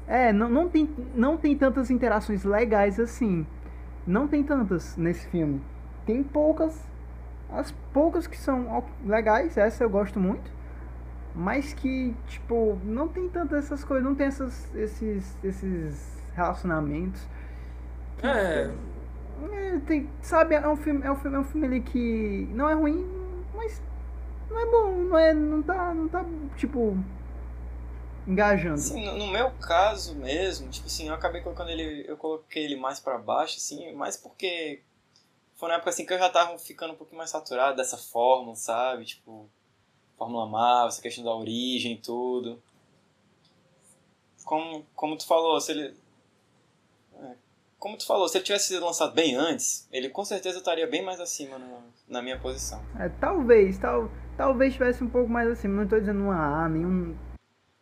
É, 0.09 0.33
não, 0.33 0.49
não, 0.49 0.69
tem, 0.69 0.89
não 1.15 1.37
tem 1.37 1.57
tantas 1.57 1.91
interações 1.91 2.45
legais 2.45 2.99
assim. 2.99 3.47
Não 4.07 4.27
tem 4.29 4.43
tantas 4.43 4.97
nesse 4.97 5.29
filme. 5.29 5.63
Tem 6.07 6.23
poucas. 6.25 6.89
As 7.51 7.73
poucas 7.93 8.27
que 8.27 8.37
são 8.39 8.85
legais, 9.05 9.57
essa 9.59 9.85
eu 9.85 9.91
gosto 9.91 10.19
muito. 10.21 10.51
Mas 11.35 11.75
que, 11.75 12.17
tipo, 12.27 12.79
não 12.85 13.09
tem 13.09 13.29
tantas 13.29 13.67
essas 13.67 13.85
coisas, 13.85 14.05
não 14.05 14.15
tem 14.15 14.27
essas, 14.27 14.75
esses, 14.75 15.39
esses 15.45 16.23
relacionamentos. 16.35 17.29
É, 18.23 18.71
É, 19.53 19.79
tem, 19.87 20.11
sabe, 20.21 20.55
é 20.57 20.69
um 20.69 20.77
filme, 20.77 21.03
é 21.05 21.11
um 21.13 21.17
filme, 21.17 21.37
é 21.37 21.41
um 21.41 21.45
filme 21.45 21.67
ali 21.67 21.81
que 21.81 22.49
não 22.53 22.69
é 22.69 22.75
ruim, 22.75 23.07
mas 23.55 23.81
não 24.51 24.61
é 24.61 24.67
bom, 24.67 24.95
não 25.05 25.19
é, 25.19 25.35
não 25.35 25.63
tá, 25.63 25.95
não 25.95 26.09
tá, 26.09 26.25
tipo, 26.57 26.97
engajando. 28.29 28.75
Assim, 28.75 29.05
no, 29.05 29.17
no 29.17 29.27
meu 29.29 29.51
caso 29.53 30.15
mesmo, 30.15 30.69
tipo 30.69 30.87
assim, 30.87 31.09
eu 31.09 31.15
acabei 31.15 31.41
colocando 31.41 31.71
ele, 31.71 32.05
eu 32.07 32.17
coloquei 32.17 32.65
ele 32.65 32.77
mais 32.77 33.01
pra 33.01 33.19
baixo, 33.19 33.57
assim, 33.57 33.93
mais 33.95 34.17
porque 34.17 34.83
foi 35.57 35.69
na 35.69 35.75
época 35.77 35.91
assim 35.91 36.07
que 36.07 36.13
eu 36.13 36.19
já 36.19 36.29
tava 36.29 36.57
ficando 36.59 36.93
um 36.93 36.97
pouquinho 36.97 37.19
mais 37.19 37.31
saturado 37.31 37.77
dessa 37.77 37.97
fórmula, 37.97 38.55
sabe? 38.55 39.05
Tipo, 39.05 39.49
Fórmula 40.17 40.47
Marvel, 40.47 40.89
essa 40.89 41.03
questão 41.03 41.25
da 41.25 41.35
origem 41.35 41.93
e 41.95 41.99
tudo. 41.99 42.63
Como, 44.45 44.85
como 44.95 45.17
tu 45.17 45.27
falou, 45.27 45.61
se 45.61 45.73
ele. 45.73 45.95
é, 47.21 47.35
Como 47.79 47.97
tu 47.97 48.07
falou, 48.07 48.29
se 48.29 48.39
ele 48.39 48.45
tivesse 48.45 48.69
sido 48.69 48.85
lançado 48.85 49.13
bem 49.15 49.35
antes, 49.37 49.87
ele 49.93 50.09
com 50.09 50.25
certeza 50.25 50.59
estaria 50.59 50.87
bem 50.87 51.03
mais 51.05 51.21
acima 51.21 51.59
na, 51.59 51.81
na 52.09 52.23
minha 52.23 52.39
posição. 52.39 52.83
É, 52.99 53.09
talvez, 53.09 53.79
tal, 53.79 54.11
talvez 54.37 54.73
tivesse 54.73 55.05
um 55.05 55.11
pouco 55.11 55.29
mais 55.29 55.49
acima. 55.51 55.83
Não 55.83 55.89
tô 55.89 55.99
dizendo 56.01 56.21
um 56.21 56.31
A, 56.31 56.69
nenhum. 56.69 57.17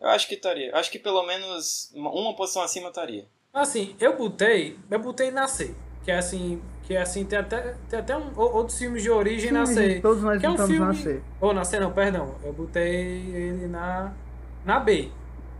Eu 0.06 0.10
acho 0.12 0.28
que 0.28 0.34
estaria. 0.34 0.74
Acho 0.74 0.90
que 0.90 0.98
pelo 1.00 1.26
menos 1.26 1.90
uma, 1.94 2.34
posição 2.36 2.62
acima 2.62 2.88
estaria. 2.88 3.26
Assim, 3.52 3.96
eu 3.98 4.16
botei, 4.16 4.78
eu 4.88 4.98
botei 5.00 5.30
na 5.32 5.48
C. 5.48 5.74
Que 6.04 6.12
é 6.12 6.18
assim, 6.18 6.62
que 6.84 6.94
é 6.94 7.02
assim, 7.02 7.24
tem 7.24 7.38
até, 7.38 7.74
tem 7.90 7.98
até 7.98 8.16
um, 8.16 8.30
ou- 8.36 8.54
outros 8.54 8.78
filmes 8.78 9.02
de 9.02 9.10
origem 9.10 9.50
na 9.50 9.66
Sim, 9.66 9.74
C. 9.74 9.90
gente, 9.90 10.02
todos 10.02 10.22
nós 10.22 10.38
que 10.38 10.46
é 10.46 10.50
um 10.50 10.56
filme, 10.56 10.78
na 10.78 10.94
C. 10.94 11.22
Ou 11.40 11.52
na 11.52 11.64
C 11.64 11.80
não, 11.80 11.90
perdão. 11.92 12.36
Eu 12.44 12.52
botei 12.52 12.84
ele 13.34 13.66
na, 13.66 14.12
na 14.64 14.78
B. 14.78 15.10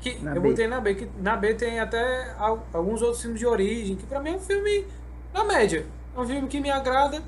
Que, 0.01 0.15
Na 0.23 0.37
eu 0.37 0.41
B. 0.41 0.51
botei 0.51 0.69
na 0.69 0.81
B, 0.81 0.95
que 0.95 1.09
na 1.21 1.35
B 1.37 1.55
tem 1.55 1.81
até 1.81 2.33
al- 2.39 2.65
alguns 2.73 3.03
outros 3.03 3.21
filmes 3.23 3.41
de 3.41 3.47
origem, 3.47 3.97
que 3.97 4.07
pra 4.07 4.21
mim 4.21 4.31
é 4.31 4.37
um 4.37 4.41
filme 4.41 4.87
na 5.35 5.43
média. 5.43 5.85
É 6.17 6.21
um 6.21 6.27
filme 6.27 6.47
que 6.47 6.61
me 6.61 6.71
agrada, 6.71 7.21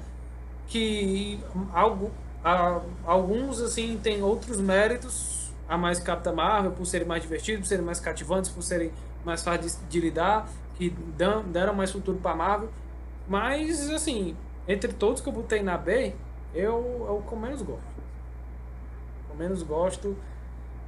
que 0.68 1.40
algo, 1.72 2.12
a- 2.44 2.80
alguns 3.04 3.60
assim 3.60 3.98
tem 4.00 4.22
outros 4.22 4.60
méritos 4.60 5.37
a 5.68 5.76
mais 5.76 5.98
Capitã 6.00 6.32
Marvel, 6.32 6.72
por 6.72 6.86
serem 6.86 7.06
mais 7.06 7.22
divertidos, 7.22 7.60
por 7.62 7.66
serem 7.66 7.84
mais 7.84 8.00
cativantes, 8.00 8.50
por 8.50 8.62
serem 8.62 8.90
mais 9.24 9.42
fáceis 9.42 9.76
de, 9.78 9.84
de 9.86 10.00
lidar, 10.00 10.48
que 10.76 10.90
dão, 11.16 11.42
deram 11.44 11.74
mais 11.74 11.90
futuro 11.90 12.18
pra 12.18 12.34
Marvel. 12.34 12.70
Mas, 13.28 13.90
assim, 13.90 14.34
entre 14.66 14.92
todos 14.92 15.20
que 15.20 15.28
eu 15.28 15.32
botei 15.32 15.62
na 15.62 15.76
B, 15.76 16.14
eu 16.54 17.24
é 17.28 17.32
eu 17.32 17.38
menos 17.38 17.60
gosto. 17.60 17.98
Eu 19.30 19.36
menos 19.36 19.62
gosto, 19.62 20.16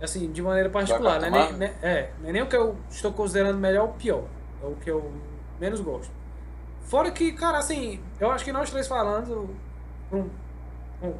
assim, 0.01 0.31
de 0.33 0.41
maneira 0.41 0.71
particular. 0.71 1.21
Né? 1.21 1.31
Nem, 1.31 1.53
né? 1.55 1.75
É, 1.83 2.11
não 2.21 2.31
é 2.31 2.33
nem 2.33 2.43
o 2.43 2.49
que 2.49 2.57
eu 2.57 2.77
estou 2.89 3.13
considerando 3.13 3.59
melhor 3.59 3.89
ou 3.89 3.93
pior. 3.95 4.25
É 4.63 4.67
o 4.67 4.75
que 4.77 4.91
eu 4.91 5.13
menos 5.61 5.81
gosto. 5.81 6.11
Fora 6.85 7.11
que, 7.11 7.33
cara, 7.33 7.59
assim, 7.59 8.01
eu 8.19 8.31
acho 8.31 8.45
que 8.45 8.53
nós 8.53 8.71
três 8.71 8.89
falando, 8.89 9.51
um- 10.11 10.29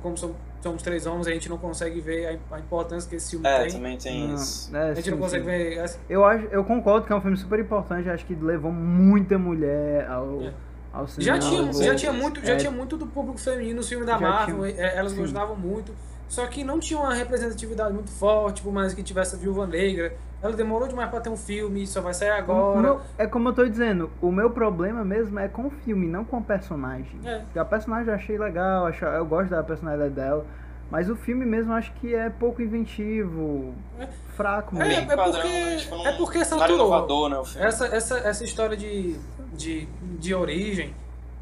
como 0.03 0.17
somos, 0.17 0.37
somos 0.63 0.83
três 0.83 1.07
homens, 1.07 1.27
a 1.27 1.31
gente 1.33 1.49
não 1.49 1.57
consegue 1.59 2.01
ver 2.01 2.39
a, 2.51 2.57
a 2.57 2.59
importância 2.61 3.09
que 3.09 3.17
esse 3.17 3.31
filme 3.31 3.47
É, 3.49 3.63
tem. 3.63 3.71
também 3.73 3.97
tem 3.97 4.29
Não, 4.29 4.35
isso. 4.35 4.77
é, 4.77 4.91
A 4.91 4.95
gente 4.95 5.05
sim, 5.05 5.11
não 5.11 5.19
consegue 5.19 5.45
sim. 5.45 5.51
ver. 5.51 5.79
assim, 5.81 5.99
Eu, 6.09 6.25
acho, 6.25 6.45
eu 6.47 6.65
concordo 6.65 7.07
que 7.07 7.13
é 7.13 7.17
um 7.17 7.21
filme 7.21 7.37
super 7.37 7.59
importante. 7.59 8.09
Acho 8.09 8.25
que 8.27 8.35
levou 8.35 8.71
muita 8.73 9.39
mulher 9.39 10.07
ao, 10.11 10.43
É. 10.43 10.53
ao 10.93 11.07
Já 11.07 11.13
cinema. 11.15 11.39
tinha, 11.39 11.67
com 11.67 11.73
já 11.83 11.95
tinha 11.95 12.13
muito, 12.13 12.45
já 12.45 12.53
É. 12.53 12.57
tinha 12.57 12.71
muito 12.73 12.97
do 12.97 13.07
público 13.07 13.39
feminino 13.39 13.77
no 13.77 13.83
filme 13.87 14.05
da 14.05 14.19
Já 14.19 14.21
Marvel, 14.21 14.57
tinha. 14.73 14.83
é, 14.87 14.97
elas 14.99 15.13
Sim. 15.13 15.19
gostavam 15.23 15.57
muito. 15.57 15.93
Só 16.31 16.47
que 16.47 16.63
não 16.65 16.79
tinha 16.79 16.99
uma 16.99 17.13
representatividade 17.13 17.93
muito 17.93 18.11
forte, 18.11 18.63
por 18.63 18.73
mais 18.73 18.95
que 18.95 19.03
tivesse 19.03 19.35
a 19.35 19.39
Viúva 19.39 19.67
Negra. 19.67 20.15
Ela 20.41 20.53
demorou 20.55 20.87
demais 20.89 21.11
pra 21.11 21.21
ter 21.21 21.29
um 21.29 21.37
filme, 21.37 21.87
só 21.87 22.01
vai 22.01 22.15
sair 22.15 22.31
agora. 22.31 22.81
meu- 22.81 23.01
é 23.19 23.27
como 23.27 23.49
eu 23.49 23.53
tô 23.53 23.67
dizendo, 23.67 24.09
o 24.23 24.31
meu 24.33 24.49
problema 24.49 25.05
mesmo 25.05 25.39
é 25.39 25.49
com 25.49 25.67
o 25.67 25.71
filme, 25.71 26.07
não 26.07 26.25
com 26.25 26.39
o 26.39 26.43
personagem. 26.43 27.19
É. 27.25 27.41
Porque 27.41 27.59
A 27.59 27.65
personagem 27.65 28.09
eu 28.09 28.15
achei 28.15 28.39
legal, 28.39 28.87
acho- 28.87 29.05
eu 29.05 29.27
gosto 29.27 29.51
da 29.51 29.63
personalidade 29.63 30.15
dela. 30.15 30.47
Mas 30.89 31.11
o 31.11 31.15
filme 31.17 31.45
mesmo 31.45 31.73
eu 31.73 31.77
acho 31.77 31.93
que 31.95 32.15
é 32.15 32.31
pouco 32.31 32.63
inventivo, 32.63 33.75
É. 33.99 34.07
fraco 34.37 34.77
É, 34.81 34.87
mesmo. 34.89 35.13
é 35.13 35.17
porque- 35.17 35.49
né? 35.49 35.77
Tipo, 35.77 36.07
é 36.07 36.13
porque 36.17 36.39
não 36.39 36.45
era 36.47 36.57
saturou. 36.59 36.77
inovador, 36.77 37.29
né, 37.29 37.39
o 37.39 37.45
filme. 37.45 37.67
Essa, 37.67 37.87
essa, 37.89 38.19
essa 38.19 38.45
história 38.45 38.77
de, 38.77 39.17
de, 39.53 39.87
de 40.19 40.35
origem 40.35 40.95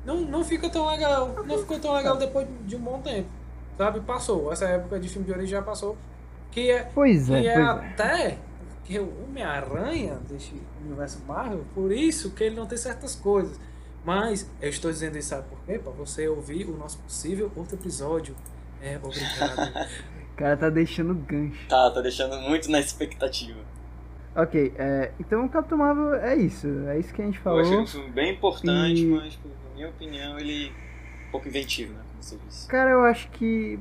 não, 0.04 0.16
não 0.22 0.42
fica 0.44 0.68
tão 0.70 0.86
legal. 0.88 1.34
Não 1.46 1.58
ficou 1.58 1.78
tão 1.78 1.92
legal 1.94 2.16
depois 2.16 2.46
de 2.66 2.74
um 2.74 2.80
bom 2.80 3.00
tempo. 3.00 3.28
Sabe? 3.78 4.00
Passou. 4.00 4.52
Essa 4.52 4.66
época 4.66 4.98
de 5.00 5.08
filme 5.08 5.24
de 5.26 5.32
origem 5.32 5.50
já 5.52 5.62
passou. 5.62 5.96
Que 6.50 6.70
é, 6.70 6.90
Pois 6.94 7.30
é, 7.30 7.40
que 7.40 7.46
é 7.48 7.54
pois 7.54 7.66
é. 7.66 7.70
até 7.70 8.38
que 8.84 8.98
o 8.98 9.24
Homem-Aranha 9.24 10.18
desse 10.28 10.60
universo 10.84 11.22
Marvel, 11.26 11.64
por 11.74 11.92
isso 11.92 12.30
que 12.32 12.42
ele 12.44 12.56
não 12.56 12.66
tem 12.66 12.76
certas 12.76 13.14
coisas. 13.14 13.58
Mas 14.04 14.50
eu 14.60 14.68
estou 14.70 14.90
dizendo 14.90 15.16
isso, 15.18 15.28
sabe 15.28 15.46
por 15.48 15.58
quê? 15.64 15.78
Pra 15.78 15.92
você 15.92 16.26
ouvir 16.28 16.64
o 16.68 16.76
nosso 16.76 16.98
possível 17.00 17.50
outro 17.54 17.76
episódio. 17.76 18.34
É, 18.82 18.98
obrigado. 19.02 19.88
O 20.32 20.38
cara 20.38 20.56
tá 20.56 20.70
deixando 20.70 21.14
gancho. 21.14 21.66
Tá, 21.68 21.90
tá 21.90 22.00
deixando 22.00 22.36
muito 22.42 22.70
na 22.70 22.78
expectativa. 22.78 23.58
Ok, 24.36 24.72
é, 24.78 25.10
então 25.18 25.44
o 25.44 25.48
Capitão 25.48 25.76
Marvel 25.78 26.14
é 26.14 26.36
isso. 26.36 26.68
É 26.86 26.96
isso 26.96 27.12
que 27.12 27.20
a 27.20 27.24
gente 27.24 27.38
Eu 27.38 27.42
falou. 27.42 27.60
achei 27.60 27.76
um 27.76 27.84
filme 27.84 28.08
bem 28.10 28.34
importante, 28.34 29.02
E- 29.02 29.06
mas, 29.10 29.36
na 29.44 29.74
minha 29.74 29.88
opinião, 29.88 30.38
ele 30.38 30.68
é 30.68 31.26
um 31.26 31.30
pouco 31.32 31.48
inventivo, 31.48 31.92
né, 31.92 32.00
você 32.24 32.38
disse. 32.46 32.68
Cara, 32.68 32.90
eu 32.90 33.04
acho 33.04 33.28
que. 33.30 33.78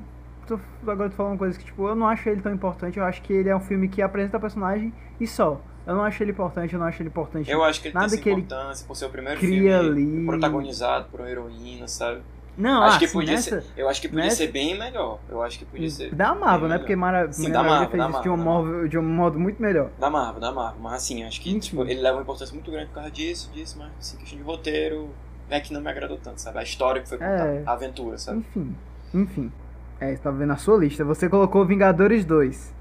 Tô, 0.48 0.60
agora 0.88 1.10
tô 1.10 1.16
falando 1.16 1.34
uma 1.34 1.38
coisa 1.38 1.58
que, 1.60 1.66
tipo, 1.66 1.88
eu 1.88 1.96
não 1.96 2.08
acho 2.08 2.28
ele 2.30 2.42
tão 2.42 2.54
importante. 2.54 2.98
Eu 2.98 3.04
acho 3.06 3.22
que 3.22 3.34
ele 3.34 3.50
é 3.50 3.56
um 3.56 3.60
filme 3.60 3.88
que 3.90 4.02
apresenta 4.02 4.38
o 4.38 4.40
personagem 4.42 4.94
e 5.20 5.28
só. 5.28 5.60
Eu 5.86 5.96
não 5.96 6.04
acho 6.04 6.22
ele 6.22 6.32
importante, 6.32 6.74
eu 6.74 6.80
não 6.80 6.86
acho 6.88 7.02
ele 7.02 7.10
importante. 7.10 7.50
Eu 7.50 7.64
acho 7.64 7.82
que 7.82 7.88
ele 7.88 7.96
Nada 7.96 8.08
tem 8.08 8.16
essa 8.16 8.24
que 8.24 8.30
ele 8.30 8.42
importância 8.42 8.86
por 8.88 8.96
ser 8.96 9.06
o 9.06 9.10
primeiro 9.10 9.40
cria 9.40 9.80
filme 9.82 10.02
ali. 10.14 10.26
protagonizado 10.26 11.08
por 11.10 11.22
uma 11.22 11.30
heroína, 11.30 11.88
sabe? 11.88 12.22
Não, 12.58 12.82
acho 12.84 12.96
ah, 12.96 13.00
que 13.00 13.08
podia 13.08 13.36
nessa- 13.36 13.62
ser, 13.62 13.72
eu 13.78 13.88
acho 13.88 14.02
que 14.02 14.08
podia 14.10 14.24
nessa- 14.24 14.38
ser 14.38 14.48
bem 14.52 14.78
melhor. 14.78 15.20
Eu 15.30 15.44
acho 15.44 15.60
que 15.60 15.66
podia 15.66 15.90
ser 15.90 16.14
Da 16.16 16.34
Marvel, 16.34 16.68
né? 16.68 16.78
Porque. 16.80 16.96
Mara... 16.96 17.32
Sim, 17.32 17.44
Mulher 17.44 17.54
da 17.54 17.64
Marvel, 17.64 17.90
fez 17.90 18.04
da 18.04 18.10
isso 18.10 18.22
de 18.24 18.30
um, 18.30 18.38
Marvel, 18.38 18.54
modo, 18.74 18.90
de 18.90 18.98
um 18.98 19.04
modo 19.04 19.40
muito 19.40 19.62
melhor. 19.62 19.92
Da 20.00 20.10
Marvel, 20.10 20.42
da 20.42 20.52
Marvel. 20.52 20.82
Mas 20.82 20.94
assim, 20.94 21.24
acho 21.24 21.40
que 21.40 21.60
tipo, 21.60 21.84
ele 21.84 22.02
leva 22.02 22.18
uma 22.18 22.24
importância 22.24 22.54
muito 22.54 22.72
grande 22.72 22.88
por 22.88 22.96
causa 22.96 23.12
disso, 23.12 23.52
disso, 23.54 23.78
mas 23.78 23.92
assim, 24.00 24.18
questão 24.18 24.38
de 24.40 24.44
roteiro 24.44 25.10
é 25.50 25.60
que 25.60 25.74
não 25.74 25.82
me 25.82 25.90
agradou 25.90 26.18
tanto, 26.18 26.40
sabe? 26.42 26.60
A 26.60 26.64
história 26.64 27.02
que 27.02 27.10
foi 27.10 27.18
contada, 27.18 27.46
É. 27.50 27.64
a 27.66 27.72
aventura, 27.74 28.18
sabe? 28.18 28.40
Enfim, 28.40 28.76
enfim. 29.14 29.52
É, 30.00 30.16
você 30.16 30.22
tava 30.22 30.38
vendo 30.38 30.54
a 30.54 30.58
sua 30.58 30.78
lista. 30.78 31.04
Você 31.06 31.28
colocou 31.30 31.66
Vingadores 31.66 32.24
2. 32.26 32.74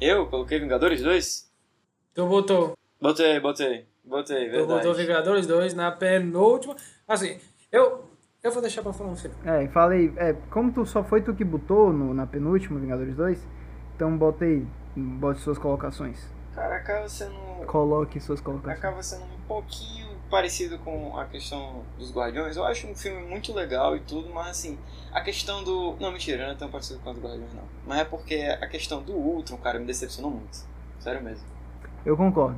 Eu 0.00 0.26
coloquei 0.26 0.58
Vingadores 0.58 1.02
2? 1.02 1.50
Tu 2.14 2.26
botou. 2.26 2.74
Botei, 3.00 3.38
botei. 3.40 3.86
Botei, 4.04 4.50
Tu 4.50 4.58
botou 4.66 4.76
verdade. 4.92 4.98
Vingadores 5.06 5.46
2 5.46 5.74
na 5.74 5.90
penúltima. 5.92 6.74
Assim, 7.06 7.38
eu, 7.70 8.04
eu 8.42 8.50
vou 8.50 8.60
deixar 8.60 8.82
pra 8.82 8.92
falar 8.92 9.10
no 9.10 9.16
final. 9.16 9.36
É, 9.44 9.68
falei, 9.68 10.12
é, 10.16 10.34
como 10.50 10.72
tu 10.72 10.84
só 10.84 11.02
foi 11.04 11.22
tu 11.22 11.34
que 11.34 11.44
botou 11.44 11.92
no, 11.92 12.12
na 12.12 12.26
penúltima 12.26 12.78
Vingadores 12.80 13.14
2, 13.14 13.46
então 13.94 14.16
botei, 14.18 14.66
bote 14.96 15.40
suas 15.40 15.58
colocações. 15.58 16.18
Cara, 16.54 16.76
acaba 16.76 17.08
sendo. 17.08 17.34
Coloque 17.66 18.18
suas 18.20 18.40
colocações. 18.40 18.78
acaba 18.78 19.02
sendo 19.02 19.24
um 19.24 19.40
pouquinho 19.46 20.08
parecido 20.30 20.78
com 20.78 21.16
a 21.18 21.24
questão 21.26 21.82
dos 21.98 22.12
Guardiões. 22.14 22.56
Eu 22.56 22.64
acho 22.64 22.86
um 22.86 22.94
filme 22.94 23.22
muito 23.26 23.52
legal 23.52 23.96
e 23.96 24.00
tudo, 24.00 24.32
mas 24.32 24.48
assim, 24.48 24.78
a 25.12 25.20
questão 25.20 25.62
do. 25.64 25.96
Não, 26.00 26.12
mentira, 26.12 26.44
não 26.46 26.52
é 26.52 26.54
tão 26.56 26.70
parecido 26.70 27.00
com 27.00 27.10
os 27.10 27.18
Guardiões, 27.18 27.52
não. 27.52 27.64
Mas 27.86 27.98
é 28.00 28.04
porque 28.04 28.36
a 28.36 28.66
questão 28.66 29.02
do 29.02 29.12
Ultron, 29.12 29.56
cara, 29.58 29.78
me 29.78 29.84
decepcionou 29.86 30.30
muito. 30.30 30.58
Sério 31.00 31.22
mesmo. 31.22 31.44
Eu 32.06 32.16
concordo. 32.16 32.56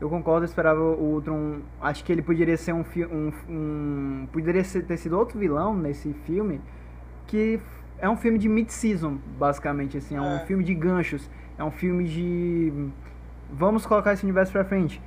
Eu 0.00 0.10
concordo, 0.10 0.44
eu 0.44 0.48
esperava 0.48 0.80
o 0.80 1.14
Ultron. 1.14 1.60
Acho 1.80 2.02
que 2.04 2.10
ele 2.10 2.22
poderia 2.22 2.56
ser 2.56 2.72
um 2.74 2.82
filme. 2.82 3.14
Um, 3.14 3.32
um, 3.48 4.26
poderia 4.32 4.64
ser, 4.64 4.84
ter 4.84 4.96
sido 4.96 5.16
outro 5.16 5.38
vilão 5.38 5.76
nesse 5.76 6.12
filme. 6.26 6.60
Que 7.28 7.60
é 7.98 8.08
um 8.08 8.16
filme 8.16 8.36
de 8.38 8.48
mid-season, 8.48 9.18
basicamente. 9.38 9.96
Assim, 9.96 10.16
é 10.16 10.20
um 10.20 10.36
É. 10.36 10.46
filme 10.46 10.64
de 10.64 10.74
ganchos. 10.74 11.30
É 11.56 11.62
um 11.62 11.70
filme 11.70 12.04
de. 12.04 12.90
Vamos 13.52 13.86
colocar 13.86 14.12
esse 14.14 14.24
universo 14.24 14.50
pra 14.50 14.64
frente. 14.64 15.00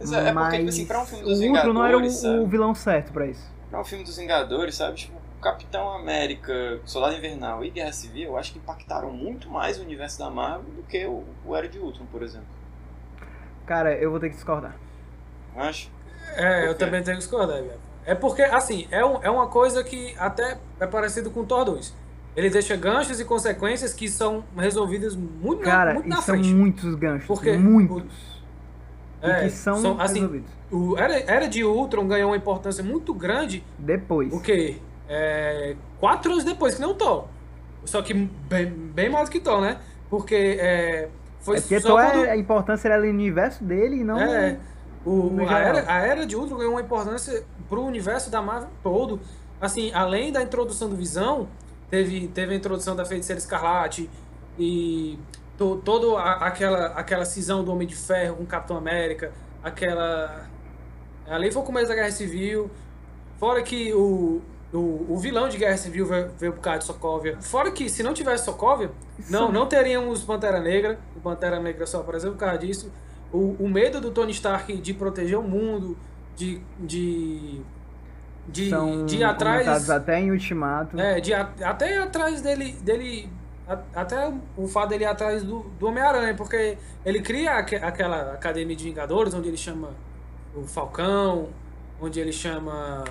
Mas 0.00 0.12
é, 0.12 0.28
é 0.28 0.32
porque, 0.32 0.56
tipo 0.56 0.68
assim, 0.68 0.86
pra 0.86 1.02
um 1.02 1.06
filme 1.06 1.24
dos 1.24 1.40
o 1.40 1.44
Ultron 1.44 1.72
não 1.72 1.84
era 1.84 1.96
o, 1.96 2.00
Vingadores, 2.00 2.20
sabe? 2.20 2.38
o 2.38 2.46
vilão 2.46 2.74
certo 2.74 3.12
pra 3.12 3.26
isso. 3.26 3.52
Pra 3.70 3.80
um 3.80 3.84
filme 3.84 4.04
dos 4.04 4.16
Vingadores, 4.16 4.74
sabe? 4.74 4.96
Tipo, 4.96 5.20
Capitão 5.40 5.90
América, 5.94 6.80
Soldado 6.84 7.14
Invernal 7.16 7.64
e 7.64 7.70
Guerra 7.70 7.92
Civil, 7.92 8.30
eu 8.30 8.36
acho 8.36 8.52
que 8.52 8.58
impactaram 8.58 9.10
muito 9.10 9.48
mais 9.48 9.78
o 9.78 9.82
universo 9.82 10.18
da 10.18 10.30
Marvel 10.30 10.70
do 10.74 10.82
que 10.82 11.04
o, 11.06 11.24
o 11.46 11.56
Era 11.56 11.68
de 11.68 11.78
Ultron, 11.78 12.06
por 12.10 12.22
exemplo. 12.22 12.48
Cara, 13.66 13.94
eu 13.94 14.10
vou 14.10 14.18
ter 14.18 14.30
que 14.30 14.34
discordar. 14.34 14.74
Eu 15.54 15.62
acho. 15.62 15.90
É, 16.34 16.68
eu 16.68 16.74
também 16.74 17.02
tenho 17.02 17.16
que 17.16 17.22
discordar, 17.22 17.56
velho. 17.62 17.80
É 18.04 18.14
porque, 18.14 18.42
assim, 18.42 18.88
é, 18.90 19.04
um, 19.04 19.22
é 19.22 19.30
uma 19.30 19.48
coisa 19.48 19.84
que 19.84 20.14
até 20.18 20.58
é 20.78 20.86
parecido 20.86 21.30
com 21.30 21.40
o 21.40 21.46
Thor 21.46 21.64
2. 21.64 21.94
Ele 22.36 22.48
deixa 22.48 22.76
ganchos 22.76 23.20
e 23.20 23.24
consequências 23.24 23.92
que 23.92 24.08
são 24.08 24.44
resolvidas 24.56 25.16
muito, 25.16 25.60
na, 25.60 25.70
Cara, 25.70 25.94
muito 25.94 26.06
e 26.06 26.08
na 26.08 26.16
são 26.16 26.34
frente. 26.34 26.52
muitos 26.52 26.94
ganchos. 26.94 27.26
Por 27.26 27.42
quê? 27.42 27.56
Muitos. 27.56 28.29
É, 29.22 29.44
que 29.44 29.50
são, 29.50 30.00
assim, 30.00 30.14
resolvidos. 30.20 30.50
o 30.70 30.96
Era, 30.96 31.18
Era 31.20 31.48
de 31.48 31.62
Ultron 31.64 32.06
ganhou 32.06 32.30
uma 32.30 32.36
importância 32.36 32.82
muito 32.82 33.12
grande, 33.12 33.62
Depois. 33.78 34.32
o 34.32 34.40
quê? 34.40 34.78
É, 35.08 35.76
quatro 35.98 36.32
anos 36.32 36.44
depois, 36.44 36.74
que 36.74 36.80
não 36.80 36.94
Thor. 36.94 37.26
Só 37.84 38.00
que 38.02 38.14
bem, 38.14 38.66
bem 38.66 39.10
mais 39.10 39.28
do 39.28 39.32
que 39.32 39.40
Thor, 39.40 39.60
né? 39.60 39.78
Porque 40.08 40.56
é, 40.60 41.08
foi 41.40 41.56
É 41.56 41.60
porque 41.60 41.80
só 41.80 41.88
Thor 41.88 42.00
quando... 42.02 42.24
é- 42.24 42.30
a 42.30 42.36
importância 42.36 42.88
era 42.88 42.98
no 43.02 43.08
universo 43.08 43.64
dele 43.64 43.96
e 43.96 44.04
não. 44.04 44.18
É, 44.20 44.58
o, 45.04 45.34
a, 45.48 45.58
era, 45.58 45.92
a 45.92 45.98
Era 45.98 46.26
de 46.26 46.36
Ultron 46.36 46.58
ganhou 46.58 46.72
uma 46.74 46.80
importância 46.80 47.42
pro 47.68 47.82
universo 47.82 48.30
da 48.30 48.40
Marvel 48.42 48.68
todo. 48.82 49.20
Assim, 49.60 49.90
além 49.92 50.30
da 50.32 50.42
introdução 50.42 50.88
do 50.88 50.96
Visão, 50.96 51.48
teve, 51.90 52.28
teve 52.28 52.52
a 52.54 52.56
introdução 52.56 52.94
da 52.94 53.04
Feiticeira 53.04 53.38
Escarlate 53.38 54.08
e 54.58 55.18
to, 55.60 55.76
toda 55.84 56.18
a- 56.18 56.46
aquela, 56.46 56.86
aquela 56.88 57.24
cisão 57.26 57.62
do 57.62 57.70
Homem 57.70 57.86
de 57.86 57.94
Ferro 57.94 58.36
com 58.36 58.42
o 58.44 58.46
Capitão 58.46 58.76
América, 58.78 59.30
aquela... 59.62 60.46
Ali 61.28 61.52
foi 61.52 61.62
o 61.62 61.64
começo 61.64 61.88
da 61.88 61.94
Guerra 61.94 62.10
Civil. 62.10 62.70
Fora 63.38 63.62
que 63.62 63.92
o, 63.94 64.40
o, 64.72 65.06
o 65.10 65.18
vilão 65.18 65.48
de 65.48 65.56
Guerra 65.58 65.76
Civil 65.76 66.06
veio, 66.06 66.30
veio 66.38 66.52
por 66.54 66.60
causa 66.60 66.80
de 66.80 66.84
Sokovia. 66.86 67.36
Fora 67.40 67.70
que, 67.70 67.88
se 67.88 68.02
não 68.02 68.12
tivesse 68.14 68.44
Sokovia, 68.46 68.90
não, 69.28 69.52
não 69.52 69.66
teríamos 69.66 70.24
Pantera 70.24 70.58
Negra. 70.60 70.98
O 71.16 71.20
Pantera 71.20 71.60
Negra 71.60 71.86
só 71.86 72.00
apareceu 72.00 72.32
por 72.32 72.38
causa 72.38 72.58
disso. 72.58 72.90
O, 73.32 73.54
o 73.60 73.68
medo 73.68 74.00
do 74.00 74.10
Tony 74.10 74.32
Stark 74.32 74.76
de 74.78 74.94
proteger 74.94 75.38
o 75.38 75.42
mundo, 75.42 75.96
de. 76.34 76.60
de 76.80 77.60
de, 78.48 78.70
São 78.70 79.06
de 79.06 79.18
ir 79.18 79.22
atrás. 79.24 79.88
até 79.88 80.18
em 80.18 80.32
Ultimato. 80.32 80.98
É, 80.98 81.20
de, 81.20 81.32
a- 81.32 81.52
até 81.62 81.98
atrás 81.98 82.40
dele. 82.40 82.72
dele 82.82 83.30
até 83.94 84.32
o 84.56 84.66
fato 84.68 84.90
dele 84.90 85.04
ir 85.04 85.06
atrás 85.06 85.42
do, 85.42 85.60
do 85.78 85.86
Homem-Aranha, 85.86 86.34
porque 86.34 86.76
ele 87.04 87.20
cria 87.22 87.52
aque- 87.56 87.76
aquela 87.76 88.32
academia 88.34 88.74
de 88.76 88.84
Vingadores, 88.84 89.32
onde 89.34 89.48
ele 89.48 89.56
chama 89.56 89.94
o 90.54 90.64
Falcão, 90.66 91.48
onde 92.00 92.18
ele 92.20 92.32
chama 92.32 93.04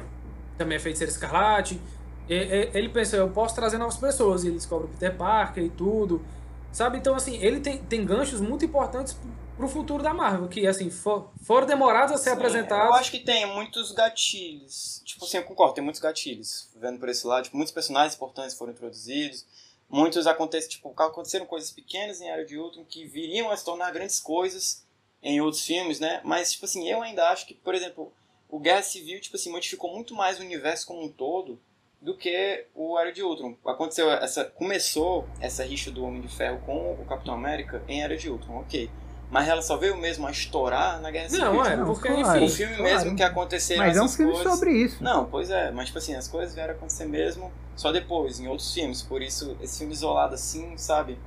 também 0.57 0.77
a 0.77 0.79
Feiticeira 0.79 1.11
Escarlate. 1.11 1.79
E- 2.27 2.33
e- 2.33 2.69
ele 2.73 2.89
pensa, 2.89 3.15
eu 3.15 3.29
posso 3.29 3.55
trazer 3.55 3.77
novas 3.77 3.97
pessoas, 3.97 4.43
e 4.43 4.47
ele 4.47 4.55
descobre 4.57 4.85
o 4.85 4.89
Peter 4.89 5.15
Parker 5.15 5.63
e 5.63 5.69
tudo. 5.69 6.23
Sabe? 6.71 6.97
Então, 6.99 7.15
assim, 7.15 7.37
ele 7.41 7.59
tem, 7.61 7.77
tem 7.79 8.05
ganchos 8.05 8.39
muito 8.39 8.63
importantes 8.63 9.17
pro 9.57 9.67
futuro 9.67 10.03
da 10.03 10.13
Marvel, 10.13 10.47
que, 10.47 10.67
assim, 10.67 10.89
for- 10.91 11.29
foram 11.41 11.65
demorados 11.65 12.13
a 12.13 12.17
ser 12.17 12.29
Sim, 12.29 12.35
apresentados. 12.35 12.87
Eu 12.89 12.93
acho 12.93 13.11
que 13.11 13.19
tem 13.19 13.45
muitos 13.53 13.91
gatilhos. 13.91 15.01
Tipo 15.03 15.25
assim, 15.25 15.37
eu 15.37 15.43
concordo, 15.43 15.73
tem 15.73 15.83
muitos 15.83 15.99
gatilhos. 15.99 16.69
Vendo 16.79 16.99
por 16.99 17.09
esse 17.09 17.25
lado, 17.25 17.45
tipo, 17.45 17.57
muitos 17.57 17.73
personagens 17.73 18.13
importantes 18.15 18.55
foram 18.55 18.71
introduzidos. 18.71 19.45
Muitos 19.89 20.27
acontecem, 20.27 20.69
tipo, 20.69 20.93
aconteceram 20.95 21.45
coisas 21.45 21.71
pequenas 21.71 22.21
em 22.21 22.29
Era 22.29 22.45
de 22.45 22.57
Ultron 22.57 22.85
que 22.85 23.05
viriam 23.05 23.49
a 23.49 23.57
se 23.57 23.65
tornar 23.65 23.91
grandes 23.91 24.19
coisas 24.19 24.85
em 25.21 25.41
outros 25.41 25.65
filmes, 25.65 25.99
né? 25.99 26.21
Mas, 26.23 26.51
tipo 26.51 26.65
assim, 26.65 26.87
eu 26.87 27.01
ainda 27.01 27.29
acho 27.29 27.47
que, 27.47 27.55
por 27.55 27.73
exemplo, 27.73 28.13
o 28.47 28.59
Guerra 28.59 28.83
Civil, 28.83 29.19
tipo 29.19 29.35
assim, 29.35 29.51
modificou 29.51 29.91
muito 29.91 30.13
mais 30.13 30.39
o 30.39 30.43
universo 30.43 30.85
como 30.85 31.03
um 31.03 31.09
todo 31.09 31.59
do 32.01 32.15
que 32.15 32.65
o 32.73 32.97
Era 32.97 33.11
de 33.11 33.23
Ultron. 33.23 33.55
Aconteceu 33.65 34.09
essa, 34.11 34.45
começou 34.45 35.27
essa 35.41 35.63
rixa 35.63 35.91
do 35.91 36.03
Homem 36.03 36.21
de 36.21 36.29
Ferro 36.29 36.61
com 36.65 36.93
o 36.93 37.05
Capitão 37.05 37.33
América 37.33 37.83
em 37.87 38.01
Era 38.01 38.15
de 38.15 38.29
Ultron, 38.29 38.59
ok. 38.59 38.89
Mas 39.31 39.47
ela 39.47 39.61
só 39.61 39.77
veio 39.77 39.95
mesmo 39.95 40.25
a 40.25 40.31
estourar 40.31 40.99
na 41.01 41.11
Guerra 41.11 41.29
Civil. 41.29 41.45
Não, 41.53 41.63
é, 41.65 41.75
Não, 41.75 41.85
porque, 41.85 42.07
claro. 42.07 42.39
O 42.41 42.43
enfim. 42.45 42.55
filme 42.55 42.75
Claro. 42.77 42.91
mesmo 42.95 43.15
que 43.15 43.21
aconteceram 43.23 43.85
Mas 43.85 43.95
é 43.97 44.01
um 44.01 44.09
filme 44.09 44.31
coisas... 44.33 44.51
sobre 44.53 44.71
isso. 44.71 45.03
Não, 45.03 45.25
pois 45.25 45.51
é, 45.51 45.69
mas 45.71 45.85
tipo 45.87 45.99
assim, 45.99 46.15
as 46.15 46.27
coisas 46.27 46.55
vieram 46.55 46.73
acontecer 46.73 47.05
mesmo 47.05 47.51
só 47.75 47.91
depois, 47.91 48.39
em 48.39 48.47
outros 48.47 48.73
filmes. 48.73 49.03
Por 49.03 49.21
isso, 49.21 49.55
esse 49.61 49.77
filme 49.79 49.93
isolado 49.93 50.33
assim, 50.33 50.75
sabe? 50.77 51.19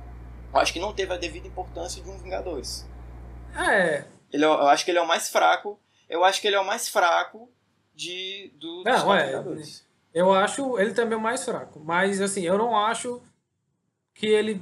Eu 0.53 0.59
acho 0.59 0.73
que 0.73 0.79
não 0.79 0.91
teve 0.93 1.13
a 1.13 1.17
devida 1.17 1.47
importância 1.47 2.03
de 2.03 2.09
um 2.09 2.17
Vingadores. 2.17 2.85
É, 3.57 4.03
Ele, 4.31 4.43
é- 4.43 4.47
eu 4.47 4.67
acho 4.67 4.83
que 4.83 4.91
ele 4.91 4.97
é 4.97 5.01
o 5.01 5.07
mais 5.07 5.29
fraco. 5.29 5.79
Eu 6.09 6.23
acho 6.25 6.41
que 6.41 6.47
ele 6.47 6.55
é 6.55 6.59
o 6.59 6.65
mais 6.65 6.89
fraco 6.89 7.49
de, 7.95 8.51
do, 8.59 8.83
dos 8.83 8.93
Não, 9.03 9.13
é. 9.15 9.27
Vingadores. 9.27 9.85
Eu 10.13 10.33
acho 10.33 10.77
ele 10.77 10.93
também 10.93 11.17
o 11.17 11.21
mais 11.21 11.43
fraco. 11.45 11.79
Mas, 11.79 12.19
assim, 12.21 12.41
eu 12.41 12.57
não 12.57 12.77
acho 12.77 13.21
que 14.13 14.25
ele, 14.27 14.61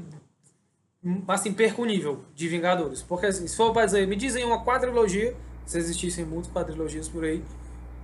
assim, 1.27 1.53
nível 1.85 2.23
de 2.35 2.47
Vingadores. 2.47 3.01
Porque, 3.01 3.25
assim, 3.25 3.47
se 3.47 3.55
for 3.55 3.71
pra 3.73 3.85
dizer, 3.85 4.07
me 4.07 4.15
dizem 4.15 4.43
uma 4.45 4.63
quadrilogia, 4.63 5.35
se 5.65 5.77
existissem 5.77 6.25
muitas 6.25 6.51
quadrilogias 6.51 7.07
por 7.09 7.23
aí, 7.23 7.43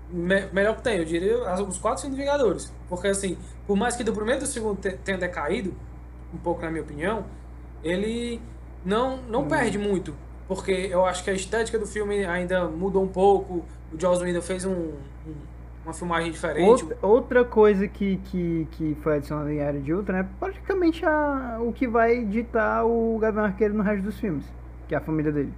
me- 0.09 0.47
melhor 0.53 0.75
que 0.77 0.81
tem, 0.83 0.97
eu 0.97 1.05
diria 1.05 1.37
os 1.61 1.77
quatro 1.77 2.01
filmes 2.01 2.17
de 2.17 2.23
Vingadores. 2.23 2.73
Porque, 2.89 3.07
assim, 3.07 3.37
por 3.65 3.75
mais 3.75 3.95
que 3.95 4.03
do 4.03 4.13
primeiro 4.13 4.39
e 4.41 4.43
do 4.43 4.47
segundo 4.47 4.79
te- 4.79 4.97
tenha 4.97 5.17
decaído, 5.17 5.73
um 6.33 6.37
pouco 6.37 6.61
na 6.61 6.69
minha 6.71 6.83
opinião, 6.83 7.25
ele 7.83 8.41
não, 8.83 9.17
não 9.23 9.47
perde 9.47 9.77
muito. 9.77 10.15
Porque 10.47 10.71
eu 10.71 11.05
acho 11.05 11.23
que 11.23 11.29
a 11.29 11.33
estética 11.33 11.77
do 11.77 11.85
filme 11.85 12.25
ainda 12.25 12.67
mudou 12.67 13.03
um 13.03 13.07
pouco. 13.07 13.65
O 13.91 13.99
Joss 13.99 14.23
Whedon 14.23 14.41
fez 14.41 14.63
um, 14.65 14.71
um- 14.71 15.56
uma 15.87 15.93
filmagem 15.93 16.31
diferente. 16.31 16.67
Outra, 16.83 16.97
outra 17.01 17.45
coisa 17.45 17.87
que, 17.87 18.17
que, 18.25 18.67
que 18.71 18.97
foi 19.01 19.15
adicionada 19.15 19.53
em 19.53 19.57
Era 19.59 19.79
de 19.79 19.93
Ultron 19.93 20.17
é 20.17 20.25
praticamente 20.39 21.05
a, 21.05 21.57
o 21.61 21.71
que 21.71 21.87
vai 21.87 22.25
ditar 22.25 22.85
o 22.85 23.17
Gavião 23.19 23.45
Arqueiro 23.45 23.73
no 23.73 23.83
resto 23.83 24.03
dos 24.03 24.19
filmes, 24.19 24.45
que 24.87 24.93
é 24.93 24.97
a 24.97 25.01
família 25.01 25.31
dele. 25.31 25.53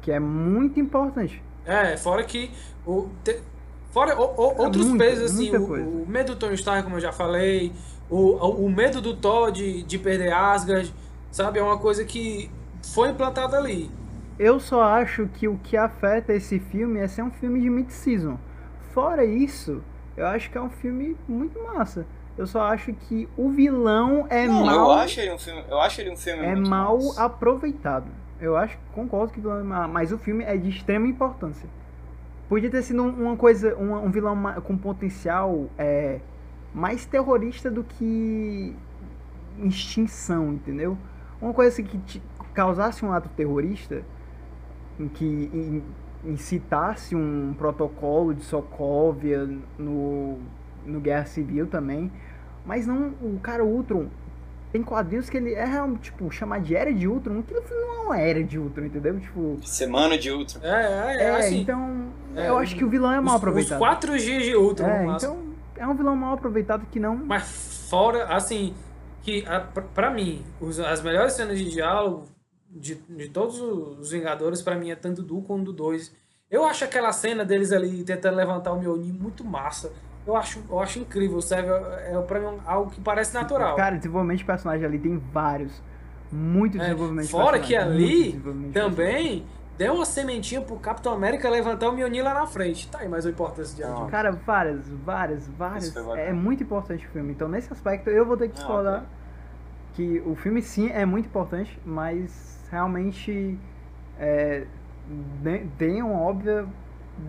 Que 0.00 0.10
é 0.10 0.18
muito 0.18 0.80
importante. 0.80 1.42
É, 1.66 1.96
fora 1.96 2.24
que 2.24 2.50
o 2.86 3.08
te- 3.22 3.40
fora 3.90 4.18
o- 4.18 4.24
o- 4.24 4.52
É 4.52 4.62
outros 4.62 4.86
muita, 4.86 5.04
pesos 5.04 5.32
assim, 5.32 5.54
o, 5.54 6.02
o 6.02 6.06
medo 6.08 6.34
do 6.34 6.38
Tony 6.38 6.54
Stark, 6.54 6.82
como 6.82 6.96
eu 6.96 7.00
já 7.00 7.12
falei, 7.12 7.72
o, 8.10 8.16
o, 8.16 8.66
o 8.66 8.70
medo 8.70 9.00
do 9.00 9.14
Thor 9.14 9.52
de, 9.52 9.82
de 9.82 9.98
perder 9.98 10.32
Asgard, 10.32 10.92
sabe, 11.30 11.58
é 11.58 11.62
uma 11.62 11.78
coisa 11.78 12.04
que 12.04 12.50
foi 12.94 13.10
implantada 13.10 13.56
ali. 13.56 13.90
Eu 14.38 14.58
só 14.58 14.82
acho 14.82 15.28
que 15.34 15.46
o 15.46 15.56
que 15.62 15.76
afeta 15.76 16.32
esse 16.32 16.58
filme 16.58 16.98
é 16.98 17.06
ser 17.06 17.22
um 17.22 17.30
filme 17.30 17.60
de 17.60 17.68
mid-season. 17.70 18.38
Fora 18.92 19.24
isso, 19.24 19.82
eu 20.16 20.26
acho 20.26 20.50
que 20.50 20.56
é 20.58 20.60
um 20.60 20.70
filme 20.70 21.16
muito 21.28 21.58
massa. 21.62 22.06
Eu 22.36 22.46
só 22.46 22.62
acho 22.62 22.92
que 22.94 23.28
o 23.36 23.50
vilão 23.50 24.26
é 24.30 24.46
não, 24.46 24.64
mal, 24.64 24.74
eu 24.76 24.90
acho 24.92 25.20
ele 25.20 25.32
um 25.32 25.38
filme. 25.38 25.64
Eu 25.68 25.78
acho 25.80 26.00
ele 26.00 26.10
um 26.10 26.16
filme 26.16 26.42
é 26.44 26.54
mal 26.54 26.96
massa. 26.96 27.24
aproveitado. 27.24 28.06
Eu 28.40 28.56
acho, 28.56 28.76
concordo 28.94 29.32
que 29.32 29.38
o 29.38 29.42
vilão 29.42 29.58
é 29.60 29.62
mal, 29.62 29.88
mas 29.88 30.12
o 30.12 30.18
filme 30.18 30.42
é 30.44 30.56
de 30.56 30.68
extrema 30.70 31.06
importância. 31.06 31.68
Podia 32.48 32.70
ter 32.70 32.82
sido 32.82 33.02
um- 33.02 33.26
uma 33.28 33.36
coisa, 33.36 33.76
um, 33.76 33.94
um 34.06 34.10
vilão 34.10 34.36
com 34.64 34.76
potencial 34.76 35.68
é, 35.78 36.20
mais 36.74 37.04
terrorista 37.06 37.70
do 37.70 37.84
que 37.84 38.74
extinção, 39.58 40.52
entendeu? 40.52 40.96
Uma 41.40 41.52
coisa 41.52 41.70
assim 41.72 41.84
que 41.84 41.98
te- 41.98 42.22
causasse 42.54 43.04
um 43.04 43.12
ato 43.12 43.28
terrorista, 43.30 44.02
em 44.98 45.08
que 45.08 45.24
in- 45.24 45.82
incitasse 46.24 47.14
um 47.16 47.54
protocolo 47.56 48.34
de 48.34 48.42
Sokovia 48.44 49.48
no, 49.78 50.38
no 50.86 51.00
Guerra 51.00 51.24
Civil 51.26 51.66
também, 51.66 52.10
mas 52.64 52.86
não 52.86 53.08
o 53.20 53.38
cara 53.42 53.64
Ultron 53.64 54.06
tem 54.70 54.82
quadrinhos 54.82 55.28
que 55.28 55.36
ele 55.36 55.52
é 55.52 55.66
realmente, 55.66 56.04
tipo, 56.04 56.30
chamar 56.30 56.60
de 56.60 56.74
Era 56.74 56.94
de 56.94 57.06
Ultron, 57.06 57.40
aquilo 57.40 57.62
não 57.70 57.94
é 57.94 58.06
uma 58.06 58.18
Era 58.18 58.42
de 58.42 58.58
Ultron, 58.58 58.86
entendeu? 58.86 59.20
Tipo, 59.20 59.58
Semana 59.62 60.16
de 60.16 60.30
Ultron. 60.30 60.60
É, 60.62 61.16
é, 61.18 61.22
é, 61.24 61.36
assim, 61.36 61.60
então 61.60 62.06
é, 62.34 62.48
eu 62.48 62.56
acho 62.56 62.74
que 62.74 62.82
o 62.82 62.88
vilão 62.88 63.12
é 63.12 63.16
mal 63.20 63.24
os, 63.26 63.32
os 63.32 63.36
aproveitado. 63.36 63.78
quatro 63.78 64.18
dias 64.18 64.44
de 64.44 64.56
Ultron, 64.56 64.86
é, 64.86 65.06
então 65.08 65.38
é 65.76 65.86
um 65.86 65.94
vilão 65.94 66.16
mal 66.16 66.34
aproveitado 66.34 66.86
que 66.90 66.98
não 66.98 67.16
mas 67.16 67.86
fora, 67.90 68.24
assim, 68.34 68.72
que 69.22 69.44
a, 69.46 69.60
pra, 69.60 69.82
pra 69.82 70.10
mim, 70.10 70.42
os- 70.58 70.80
as 70.80 71.02
melhores 71.02 71.34
cenas 71.34 71.58
de 71.58 71.68
diálogo 71.70 72.24
de, 72.74 72.94
de 72.94 73.28
todos 73.28 73.60
os 73.60 74.10
Vingadores, 74.10 74.62
pra 74.62 74.74
mim, 74.74 74.90
é 74.90 74.96
tanto 74.96 75.22
do 75.22 75.38
1 75.38 75.42
quanto 75.42 75.64
do 75.64 75.72
2. 75.72 76.12
Eu 76.50 76.64
acho 76.64 76.84
aquela 76.84 77.12
cena 77.12 77.44
deles 77.44 77.72
ali 77.72 78.02
tentando 78.04 78.36
levantar 78.36 78.72
o 78.72 78.78
Mjolnir 78.78 79.14
muito 79.14 79.44
massa. 79.44 79.92
Eu 80.26 80.36
acho, 80.36 80.62
eu 80.70 80.78
acho 80.78 80.98
incrível, 81.00 81.40
sabe? 81.40 81.68
É, 81.68 82.14
é 82.14 82.20
pra 82.22 82.38
mim 82.38 82.58
algo 82.66 82.90
que 82.90 83.00
parece 83.00 83.34
natural. 83.34 83.74
Cara, 83.76 83.96
desenvolvimento 83.96 84.38
de 84.38 84.44
personagem 84.44 84.84
ali 84.86 84.98
tem 84.98 85.16
vários. 85.18 85.82
Muito 86.30 86.76
É, 86.78 86.80
desenvolvimento 86.80 87.26
de 87.26 87.30
fora 87.32 87.58
personagem, 87.58 87.68
que 87.68 87.76
ali 87.76 88.32
de 88.32 88.72
também 88.72 89.46
deu 89.76 89.94
uma 89.94 90.04
sementinha 90.04 90.60
pro 90.60 90.76
Capitão 90.76 91.12
América 91.12 91.48
levantar 91.50 91.88
o 91.88 91.92
Mjolnir 91.92 92.22
lá 92.22 92.34
na 92.34 92.46
frente. 92.46 92.88
Tá 92.88 92.98
aí 93.00 93.08
mais 93.08 93.24
uma 93.24 93.32
importância 93.32 93.74
de 93.74 93.82
áudio. 93.82 94.06
Cara, 94.08 94.30
várias, 94.32 94.88
várias, 94.88 95.48
várias. 95.48 95.96
É 96.18 96.32
muito 96.32 96.62
importante 96.62 97.06
o 97.06 97.10
filme. 97.10 97.32
Então, 97.32 97.48
nesse 97.48 97.72
aspecto, 97.72 98.08
eu 98.08 98.24
vou 98.24 98.36
ter 98.36 98.48
que 98.48 98.52
Ah, 98.54 98.58
discordar 98.58 98.98
ok. 99.00 99.08
que 99.94 100.22
o 100.26 100.34
filme 100.36 100.62
sim 100.62 100.88
é 100.90 101.04
muito 101.04 101.26
importante, 101.26 101.78
mas 101.84 102.51
realmente 102.72 103.58
é, 104.18 104.66
de- 105.42 105.68
tem 105.78 106.02
uma 106.02 106.20
óbvia 106.22 106.66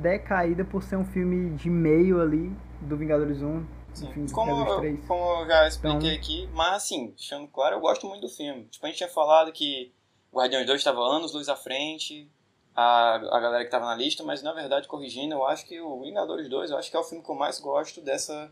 decaída 0.01 0.63
por 0.63 0.81
ser 0.81 0.95
um 0.95 1.05
filme 1.05 1.51
de 1.57 1.69
meio 1.69 2.21
ali 2.21 2.55
do 2.81 2.95
Vingadores 2.97 3.41
1, 3.41 3.65
Sim. 3.93 4.07
enfim, 4.09 4.25
Como, 4.31 4.51
eu, 4.67 4.77
3. 4.79 5.05
como 5.05 5.41
eu 5.41 5.47
já 5.47 5.67
expliquei 5.67 5.97
Então- 6.13 6.17
aqui, 6.17 6.49
mas 6.53 6.73
assim, 6.75 7.07
deixando 7.11 7.47
claro, 7.49 7.75
eu 7.75 7.81
gosto 7.81 8.07
muito 8.07 8.21
do 8.21 8.29
filme. 8.29 8.63
Tipo, 8.71 8.85
a 8.85 8.89
gente 8.89 8.97
tinha 8.97 9.09
falado 9.09 9.51
que 9.51 9.91
Guardiões 10.33 10.65
2 10.65 10.79
estava 10.79 10.99
anos 11.01 11.33
luz 11.33 11.47
à 11.49 11.55
frente, 11.55 12.27
a, 12.75 13.15
a 13.15 13.39
galera 13.39 13.59
que 13.59 13.67
estava 13.67 13.85
na 13.85 13.95
lista, 13.95 14.23
mas 14.23 14.41
na 14.41 14.53
verdade, 14.53 14.87
corrigindo, 14.87 15.35
eu 15.35 15.45
acho 15.45 15.65
que 15.67 15.79
o 15.79 16.01
Vingadores 16.01 16.47
2, 16.49 16.71
eu 16.71 16.77
acho 16.77 16.89
que 16.89 16.95
é 16.97 16.99
o 16.99 17.03
filme 17.03 17.23
que 17.23 17.29
eu 17.29 17.35
mais 17.35 17.59
gosto 17.59 18.01
dessa, 18.01 18.49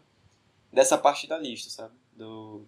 dessa 0.71 0.97
parte 0.97 1.27
da 1.27 1.37
lista, 1.39 1.69
sabe? 1.71 1.93
Do 2.15 2.65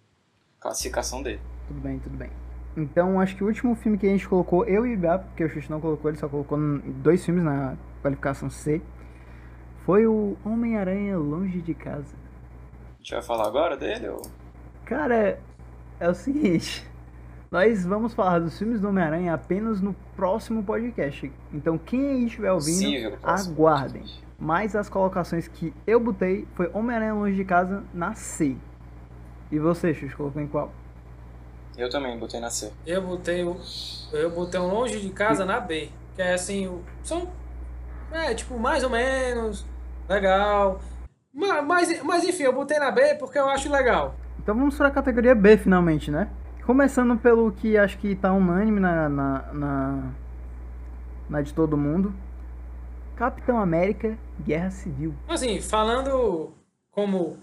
classificação 0.58 1.22
dele. 1.22 1.40
Tudo 1.68 1.80
bem, 1.80 1.98
tudo 2.00 2.16
bem. 2.16 2.30
Então, 2.76 3.20
acho 3.20 3.36
que 3.36 3.44
o 3.44 3.46
último 3.46 3.74
filme 3.76 3.96
que 3.96 4.06
a 4.06 4.10
gente 4.10 4.28
colocou, 4.28 4.64
eu 4.64 4.84
e 4.84 4.90
o 4.90 4.92
Ibá, 4.94 5.18
porque 5.18 5.44
o 5.44 5.48
Xuxa 5.48 5.68
não 5.70 5.80
colocou, 5.80 6.10
ele 6.10 6.18
só 6.18 6.28
colocou 6.28 6.58
dois 7.02 7.24
filmes 7.24 7.44
na 7.44 7.76
qualificação 8.02 8.50
C, 8.50 8.82
foi 9.84 10.06
o 10.06 10.36
Homem-Aranha 10.44 11.16
Longe 11.16 11.60
de 11.60 11.72
Casa. 11.72 12.16
A 12.94 12.96
gente 12.98 13.12
vai 13.12 13.22
falar 13.22 13.46
agora 13.46 13.76
dele? 13.76 14.08
Ou... 14.08 14.22
Cara, 14.84 15.38
é 16.00 16.08
o 16.08 16.14
seguinte. 16.14 16.84
Nós 17.50 17.86
vamos 17.86 18.12
falar 18.12 18.40
dos 18.40 18.58
filmes 18.58 18.80
do 18.80 18.88
Homem-Aranha 18.88 19.34
apenas 19.34 19.80
no 19.80 19.94
próximo 20.16 20.64
podcast. 20.64 21.30
Então, 21.52 21.78
quem 21.78 22.08
aí 22.08 22.24
estiver 22.24 22.50
ouvindo, 22.50 23.16
próximo 23.18 23.52
aguardem. 23.52 24.02
Mas 24.36 24.74
as 24.74 24.88
colocações 24.88 25.46
que 25.46 25.72
eu 25.86 26.00
botei 26.00 26.48
foi 26.54 26.68
Homem-Aranha 26.74 27.14
Longe 27.14 27.36
de 27.36 27.44
Casa 27.44 27.84
na 27.94 28.14
C. 28.14 28.56
E 29.52 29.58
você, 29.60 29.94
Xuxa, 29.94 30.16
colocou 30.16 30.42
em 30.42 30.48
qual? 30.48 30.72
Eu 31.76 31.90
também 31.90 32.16
botei 32.18 32.40
na 32.40 32.50
C. 32.50 32.72
Eu 32.86 33.02
botei 33.02 33.42
o. 33.44 33.56
Eu 34.12 34.30
botei 34.30 34.60
um 34.60 34.68
longe 34.68 35.00
de 35.00 35.10
casa 35.10 35.44
na 35.44 35.58
B. 35.60 35.90
Que 36.14 36.22
é 36.22 36.34
assim, 36.34 36.66
o- 36.68 36.82
são. 37.02 37.28
É, 38.12 38.32
tipo, 38.34 38.58
mais 38.58 38.84
ou 38.84 38.90
menos. 38.90 39.66
Legal. 40.08 40.80
Mas, 41.32 41.64
mas, 41.66 42.02
mas 42.04 42.24
enfim, 42.24 42.44
eu 42.44 42.52
botei 42.52 42.78
na 42.78 42.90
B 42.92 43.14
porque 43.16 43.38
eu 43.38 43.48
acho 43.48 43.70
legal. 43.70 44.14
Então 44.38 44.54
vamos 44.54 44.76
para 44.76 44.88
a 44.88 44.90
categoria 44.90 45.34
B 45.34 45.56
finalmente, 45.56 46.10
né? 46.10 46.28
Começando 46.64 47.18
pelo 47.18 47.50
que 47.50 47.76
acho 47.76 47.98
que 47.98 48.14
tá 48.14 48.32
unânime 48.32 48.78
na, 48.80 49.08
na, 49.08 49.52
na, 49.52 50.02
na 51.28 51.42
de 51.42 51.52
todo 51.52 51.76
mundo. 51.76 52.14
Capitão 53.16 53.58
América, 53.58 54.16
Guerra 54.40 54.70
Civil. 54.70 55.14
Assim, 55.28 55.60
falando 55.60 56.52
como 56.90 57.36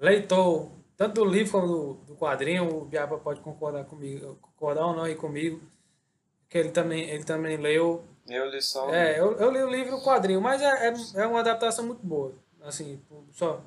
leitor, 0.00 0.68
tanto 1.00 1.14
do 1.14 1.24
livro 1.24 1.50
como 1.52 1.66
do, 1.66 1.94
do 2.08 2.14
quadrinho, 2.14 2.68
o 2.76 2.84
Biaba 2.84 3.16
pode 3.16 3.40
concordar 3.40 3.84
comigo, 3.84 4.36
concordar 4.42 4.84
ou 4.84 4.94
não 4.94 5.04
aí 5.04 5.14
comigo, 5.14 5.58
que 6.46 6.58
ele 6.58 6.68
também, 6.70 7.08
ele 7.08 7.24
também 7.24 7.56
leu. 7.56 8.04
Eu 8.28 8.50
li 8.50 8.60
só. 8.60 8.86
o 8.86 8.94
É, 8.94 9.14
livro. 9.14 9.30
eu, 9.32 9.38
eu 9.38 9.50
li 9.50 9.62
o 9.62 9.70
livro 9.70 9.92
e 9.96 9.98
o 9.98 10.02
quadrinho, 10.02 10.42
mas 10.42 10.60
é, 10.60 10.88
é, 10.88 10.94
é 11.22 11.26
uma 11.26 11.40
adaptação 11.40 11.86
muito 11.86 12.04
boa. 12.06 12.34
Assim, 12.62 13.00
só. 13.32 13.62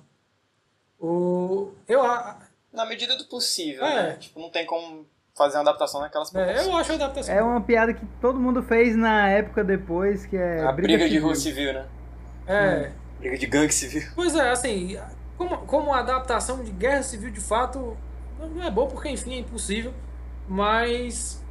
O, 1.00 1.72
eu, 1.88 2.04
a- 2.04 2.38
Na 2.72 2.86
medida 2.86 3.16
do 3.18 3.26
possível, 3.26 3.84
É. 3.84 4.10
né? 4.10 4.16
Tipo, 4.18 4.40
não 4.40 4.52
tem 4.52 4.66
como 4.68 5.08
fazer 5.36 5.58
uma 5.58 5.62
adaptação 5.62 6.02
naquelas 6.02 6.34
é, 6.36 6.68
eu 6.68 6.76
acho 6.78 6.92
a 6.92 6.96
adaptação. 6.96 7.34
É 7.34 7.42
uma 7.42 7.62
piada 7.62 7.96
que 7.96 8.06
todo 8.22 8.40
mundo 8.40 8.62
fez 8.62 8.96
na 8.96 9.28
época 9.30 9.64
depois, 9.64 10.28
que 10.28 10.38
é 10.38 10.62
A 10.62 10.72
briga, 10.72 11.00
de 11.00 11.06
civil. 11.06 11.24
rua 11.24 11.36
civil, 11.36 11.74
né? 11.74 11.88
É. 12.46 12.92
Briga 13.20 13.38
de 13.40 13.46
gangue 13.48 13.74
civil. 13.74 14.04
Pois 14.14 14.36
é, 14.36 14.52
assim, 14.52 15.00
como, 15.50 15.58
como 15.66 15.94
a 15.94 16.00
adaptação 16.00 16.64
de 16.64 16.72
Guerra 16.72 17.04
Civil 17.04 17.32
de 17.32 17.40
fato 17.42 17.96
não 18.40 18.64
é 18.64 18.70
boa 18.72 18.88
porque, 18.88 19.10
enfim, 19.10 19.34
é 19.36 19.40
impossível. 19.40 19.94
Mas, 20.48 21.42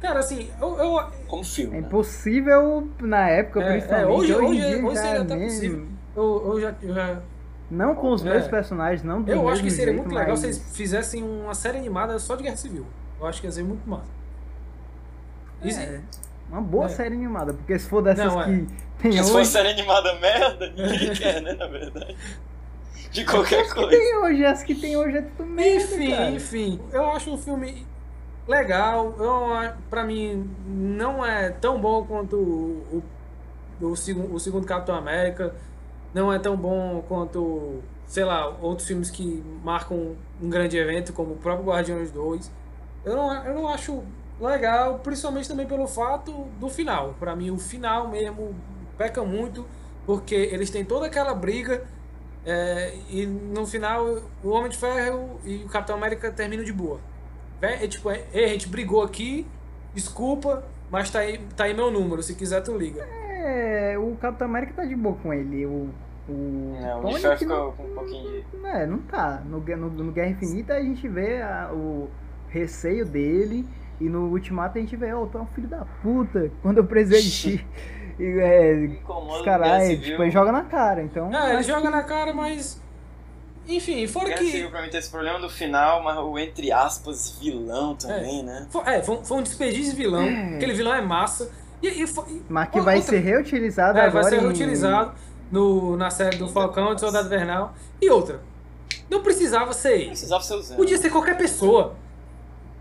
cara, 0.00 0.20
assim, 0.20 0.48
eu, 0.60 0.76
eu, 0.78 1.06
Como 1.26 1.44
filme, 1.44 1.76
É 1.76 1.80
né? 1.80 1.86
impossível 1.86 2.88
na 3.00 3.28
época, 3.28 3.60
É, 3.60 3.70
principalmente. 3.72 4.04
é, 4.04 4.06
hoje- 4.12 4.34
hoje, 4.34 4.44
hoje- 4.46 4.60
dia 4.60 4.86
hoje 4.86 4.94
já 4.94 5.02
seria 5.02 5.18
é 5.18 5.22
até 5.22 5.36
mesmo. 5.36 5.48
possível. 5.54 5.86
eu, 6.16 6.42
eu 6.54 6.60
já, 6.60 6.74
eu 6.82 6.94
já- 6.94 7.20
Não 7.70 7.94
com 7.94 8.12
os 8.12 8.24
É. 8.24 8.30
mesmos 8.30 8.48
personagens, 8.48 9.02
não 9.02 9.20
do 9.22 9.30
eu 9.30 9.46
acho 9.48 9.62
que 9.62 9.70
seria 9.70 9.92
jeito, 9.92 10.02
muito 10.02 10.14
legal 10.14 10.30
mas... 10.30 10.40
se 10.40 10.46
eles 10.46 10.76
fizessem 10.76 11.22
uma 11.22 11.54
série 11.54 11.76
animada 11.78 12.18
só 12.18 12.34
de 12.34 12.42
Guerra 12.44 12.56
Civil. 12.56 12.86
Eu 13.20 13.26
acho 13.26 13.40
que 13.42 13.46
ia 13.46 13.52
ser 13.52 13.62
muito 13.64 13.86
massa. 13.88 14.06
Isso- 15.62 15.80
É, 15.80 16.00
uma 16.48 16.60
boa 16.62 16.86
É. 16.86 16.88
série 16.88 17.14
animada, 17.14 17.52
porque 17.52 17.78
se 17.78 17.86
for 17.88 18.00
dessas 18.02 18.24
Não, 18.24 18.40
é. 18.40 18.44
que 18.46 18.50
tem 18.52 18.66
Porque 18.96 19.12
se 19.12 19.20
hoje... 19.20 19.32
fosse 19.32 19.50
série 19.52 19.68
animada 19.70 20.14
merda, 20.18 20.68
ninguém 20.70 21.12
quer, 21.14 21.42
né? 21.42 21.52
Na 21.54 21.66
verdade. 21.66 22.16
De 23.18 23.24
qualquer 23.24 23.60
As 23.62 23.72
que 23.72 23.74
coisa. 23.80 23.90
tem 23.90 24.16
hoje, 24.18 24.44
as 24.44 24.62
que 24.62 24.74
tem 24.74 24.96
hoje 24.96 25.16
é 25.18 25.22
tudo 25.22 25.46
merda, 25.46 25.70
Enfim, 25.94 26.10
cara. 26.10 26.30
enfim, 26.30 26.80
eu 26.92 27.06
acho 27.10 27.32
um 27.32 27.38
filme 27.38 27.86
legal. 28.46 29.14
Eu, 29.18 29.72
pra 29.90 30.04
mim, 30.04 30.48
não 30.66 31.24
é 31.24 31.50
tão 31.50 31.80
bom 31.80 32.04
quanto 32.04 32.36
o, 32.36 33.02
o, 33.80 33.86
o, 33.86 33.96
segundo, 33.96 34.34
o 34.34 34.38
segundo 34.40 34.66
Capitão 34.66 34.94
América. 34.94 35.54
Não 36.14 36.32
é 36.32 36.38
tão 36.38 36.56
bom 36.56 37.04
quanto, 37.06 37.80
sei 38.06 38.24
lá, 38.24 38.48
outros 38.62 38.86
filmes 38.88 39.10
que 39.10 39.42
marcam 39.62 40.16
um 40.40 40.48
grande 40.48 40.76
evento, 40.78 41.12
como 41.12 41.34
o 41.34 41.36
próprio 41.36 41.66
Guardiões 41.66 42.10
2. 42.10 42.50
Eu 43.04 43.14
não, 43.16 43.34
eu 43.44 43.54
não 43.54 43.68
acho 43.68 44.02
legal, 44.40 45.00
principalmente 45.00 45.48
também 45.48 45.66
pelo 45.66 45.86
fato 45.86 46.32
do 46.58 46.68
final. 46.68 47.14
Pra 47.18 47.34
mim, 47.36 47.50
o 47.50 47.58
final 47.58 48.08
mesmo 48.08 48.54
peca 48.96 49.22
muito, 49.22 49.66
porque 50.06 50.34
eles 50.34 50.70
têm 50.70 50.84
toda 50.84 51.06
aquela 51.06 51.34
briga. 51.34 51.84
É, 52.50 52.94
e 53.10 53.26
no 53.26 53.66
final, 53.66 54.06
o 54.42 54.48
Homem 54.48 54.70
de 54.70 54.78
Ferro 54.78 55.38
e 55.44 55.56
o 55.64 55.68
Capitão 55.68 55.96
América 55.96 56.30
terminam 56.32 56.64
de 56.64 56.72
boa. 56.72 56.98
Vé- 57.60 57.84
É, 57.84 57.86
tipo, 57.88 58.10
é, 58.10 58.24
"Ei, 58.32 58.44
a 58.46 58.48
gente 58.48 58.68
brigou 58.68 59.02
aqui, 59.02 59.46
desculpa, 59.94 60.64
mas 60.90 61.10
tá 61.10 61.18
aí, 61.18 61.38
tá 61.56 61.64
aí 61.64 61.74
meu 61.74 61.90
número, 61.90 62.22
se 62.22 62.34
quiser 62.34 62.62
tu 62.62 62.76
liga. 62.76 63.02
É, 63.04 63.98
o 63.98 64.16
Capitão 64.16 64.46
América 64.48 64.72
tá 64.76 64.84
de 64.86 64.96
boa 64.96 65.14
com 65.16 65.32
ele. 65.34 65.66
O, 65.66 65.90
o 66.28 66.78
Não, 66.80 66.98
o 66.98 67.02
Tony 67.02 67.14
de 67.14 67.20
Ferro 67.20 67.46
não, 67.46 67.70
ficou 67.70 67.72
com 67.72 67.82
um 67.84 67.94
pouquinho 67.94 68.30
de. 68.50 68.56
não, 68.56 68.68
é, 68.68 68.86
não 68.86 68.98
tá. 68.98 69.42
No, 69.44 69.60
no, 69.60 69.90
no 70.04 70.12
Guerra 70.12 70.30
Infinita 70.30 70.74
a 70.74 70.80
gente 70.82 71.06
vê 71.06 71.42
a- 71.42 71.70
o 71.72 72.08
receio 72.48 73.04
dele. 73.04 73.66
E 74.00 74.04
no 74.08 74.26
Ultimato 74.30 74.78
a 74.78 74.80
gente 74.80 74.94
vê, 74.94 75.12
ó, 75.12 75.26
tu 75.26 75.38
é 75.38 75.40
um 75.40 75.46
filho 75.46 75.66
da 75.68 75.84
puta. 76.02 76.50
Quando 76.62 76.78
eu 76.78 76.84
precisei 76.84 77.60
E 78.18 78.24
é, 78.40 78.84
Incomoda 78.84 79.38
os 79.38 79.44
caras, 79.44 79.82
é, 79.84 79.96
tipo, 79.96 80.22
ele 80.22 80.30
joga 80.30 80.50
na 80.52 80.62
cara. 80.64 81.02
Então. 81.02 81.30
Ah, 81.32 81.54
ele 81.54 81.62
joga 81.62 81.82
que- 81.82 81.90
na 81.90 82.02
cara, 82.02 82.32
mas. 82.34 82.80
Enfim, 83.66 84.06
fora 84.06 84.32
que. 84.32 84.50
Civil 84.50 84.70
pra 84.70 84.82
mim 84.82 84.88
tem 84.88 84.98
esse 84.98 85.10
problema 85.10 85.38
do 85.38 85.48
final, 85.48 86.02
mas 86.02 86.16
o 86.18 86.38
entre 86.38 86.72
aspas 86.72 87.38
vilão 87.38 87.94
também, 87.94 88.42
né? 88.42 88.66
Foi, 88.70 88.82
é, 88.86 89.02
foi, 89.02 89.16
um- 89.16 89.24
foi 89.24 89.36
um 89.38 89.42
desperdício 89.42 89.90
de 89.92 89.96
vilão. 89.96 90.22
É. 90.22 90.56
Aquele 90.56 90.72
vilão 90.72 90.94
é 90.94 91.02
massa. 91.02 91.50
E, 91.82 91.86
e, 92.02 92.06
foi- 92.06 92.24
e- 92.28 92.42
Mas 92.48 92.70
que 92.70 92.78
Outra- 92.78 92.92
vai 92.94 93.02
ser 93.02 93.18
reutilizado 93.20 93.98
é, 93.98 94.02
agora. 94.06 94.22
vai 94.22 94.30
ser 94.32 94.38
em- 94.38 94.40
reutilizado 94.40 95.12
no, 95.52 95.96
na 95.96 96.10
série 96.10 96.36
do 96.38 96.48
Falcão 96.48 96.94
de 96.94 97.00
Soldado 97.00 97.26
Invernal. 97.26 97.74
E 98.00 98.10
outra. 98.10 98.40
Não 99.08 99.22
precisava 99.22 99.72
ser 99.72 99.92
ele. 99.94 100.06
Precisava 100.06 100.42
ser 100.42 100.54
usando. 100.54 100.76
Podia 100.76 100.96
ser 100.98 101.10
qualquer 101.10 101.36
pessoa. 101.36 101.94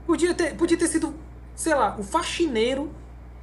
Podia 0.05 0.33
ter, 0.33 0.55
podia 0.55 0.77
ter 0.77 0.87
sido, 0.87 1.13
sei 1.53 1.75
lá, 1.75 1.95
o 1.99 2.03
faxineiro 2.03 2.89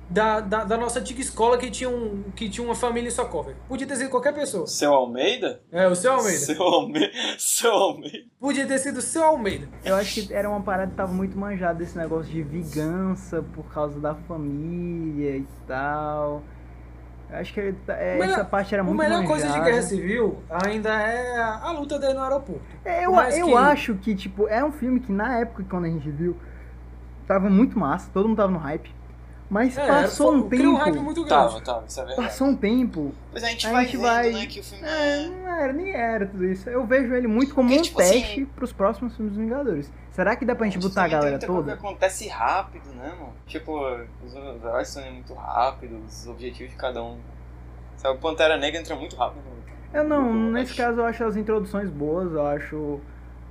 da, 0.08 0.40
da, 0.40 0.64
da 0.64 0.76
nossa 0.76 1.00
antiga 1.00 1.20
escola 1.20 1.56
que 1.58 1.70
tinha, 1.70 1.88
um, 1.88 2.24
que 2.36 2.48
tinha 2.48 2.64
uma 2.66 2.74
família 2.74 3.08
em 3.08 3.10
Socorro. 3.10 3.52
Podia 3.68 3.86
ter 3.86 3.96
sido 3.96 4.10
qualquer 4.10 4.34
pessoa. 4.34 4.66
Seu 4.66 4.92
Almeida? 4.92 5.60
É, 5.72 5.88
o 5.88 5.94
seu 5.94 6.12
Almeida. 6.12 6.38
Seu 6.38 6.62
Almeida. 6.62 7.12
Seu 7.38 7.72
Almeida. 7.72 8.18
Podia 8.38 8.66
ter 8.66 8.78
sido 8.78 8.98
o 8.98 9.02
seu 9.02 9.24
Almeida. 9.24 9.66
Eu 9.84 9.96
acho 9.96 10.26
que 10.26 10.32
era 10.34 10.48
uma 10.48 10.60
parada 10.60 10.90
que 10.90 10.96
tava 10.96 11.12
muito 11.12 11.36
manjada 11.38 11.82
esse 11.82 11.96
negócio 11.96 12.30
de 12.30 12.42
vingança 12.42 13.42
por 13.54 13.64
causa 13.72 13.98
da 13.98 14.14
família 14.14 15.38
e 15.38 15.46
tal. 15.66 16.42
Eu 17.30 17.38
acho 17.38 17.54
que 17.54 17.60
ele 17.60 17.72
tá- 17.86 17.94
é, 17.96 18.18
melhor- 18.18 18.34
essa 18.34 18.44
parte 18.44 18.74
era 18.74 18.82
A 18.82 18.86
muito 18.86 18.98
melhor 18.98 19.24
coisa 19.26 19.44
de 19.46 19.52
manjada. 19.52 19.70
Guerra 19.70 19.82
Civil 19.82 20.42
ainda 20.50 20.90
é 20.90 21.38
a, 21.38 21.60
a 21.64 21.72
luta 21.72 21.98
dele 21.98 22.14
no 22.14 22.22
aeroporto. 22.22 22.62
É, 22.84 23.06
Eu, 23.06 23.14
eu 23.14 23.46
que- 23.46 23.54
acho 23.54 23.94
que, 23.96 24.14
tipo, 24.14 24.46
é 24.46 24.62
um 24.64 24.70
filme 24.70 25.00
que 25.00 25.10
na 25.10 25.38
época, 25.40 25.64
quando 25.68 25.86
a 25.86 25.88
gente 25.88 26.08
viu, 26.10 26.36
tava 27.26 27.48
muito 27.48 27.76
massa, 27.78 28.08
todo 28.12 28.28
mundo 28.28 28.36
tava 28.36 28.52
no 28.52 28.58
hype. 28.58 28.93
Mas 29.54 29.78
É, 29.78 29.86
passou 29.86 30.32
foi- 30.32 30.36
um 30.40 30.48
criou 30.48 30.72
um 30.72 30.76
hype 30.78 30.92
tempo. 30.94 31.04
muito 31.04 31.24
grande. 31.24 31.28
Tava, 31.52 31.60
tava, 31.60 31.84
isso 31.86 32.00
é 32.00 32.04
verdade. 32.04 32.28
Passou 32.28 32.48
um 32.48 32.56
tempo. 32.56 33.14
Mas 33.32 33.44
a 33.44 33.48
gente 33.50 33.66
A 33.68 33.70
vai 33.70 33.84
gente 33.84 33.96
vendo, 33.96 34.02
vai- 34.02 34.32
né, 34.32 34.46
que 34.46 34.58
o 34.58 34.64
filme 34.64 34.84
É, 34.84 35.22
é... 35.22 35.28
não 35.28 35.48
era, 35.48 35.72
nem 35.72 35.90
era 35.92 36.26
tudo 36.26 36.44
isso. 36.44 36.68
Eu 36.68 36.84
vejo 36.84 37.14
ele 37.14 37.28
muito 37.28 37.54
como 37.54 37.68
Porque, 37.68 37.78
um 37.80 37.84
tipo 37.84 38.00
assim, 38.00 38.10
teste 38.20 38.46
pros 38.46 38.72
próximos 38.72 39.14
filmes 39.14 39.32
dos 39.32 39.40
Vingadores. 39.44 39.92
Será 40.10 40.34
que 40.34 40.44
dá 40.44 40.56
pra 40.56 40.64
gente 40.66 40.80
Isso 40.80 40.88
botar 40.88 41.04
a 41.04 41.08
galera 41.08 41.38
toda? 41.38 41.74
acontece 41.74 42.26
rápido, 42.26 42.88
né, 42.96 43.12
mano? 43.16 43.32
Tipo, 43.46 43.78
os 44.26 44.34
heróis 44.34 44.88
são 44.88 45.08
muito 45.12 45.32
rápidos, 45.34 46.22
os 46.22 46.26
objetivos 46.26 46.72
de 46.72 46.76
cada 46.76 47.00
um. 47.00 47.16
Sabe, 47.96 48.16
o 48.16 48.20
Pantera 48.20 48.56
Negra 48.56 48.80
entra 48.80 48.96
muito 48.96 49.14
rápido. 49.14 49.40
no- 49.44 49.96
Eu 49.96 50.02
não, 50.02 50.32
nesse 50.50 50.74
caso 50.74 50.98
eu 51.00 51.04
acho 51.06 51.22
as 51.22 51.36
introduções 51.36 51.88
boas, 51.88 52.32
eu 52.32 52.44
acho 52.44 52.98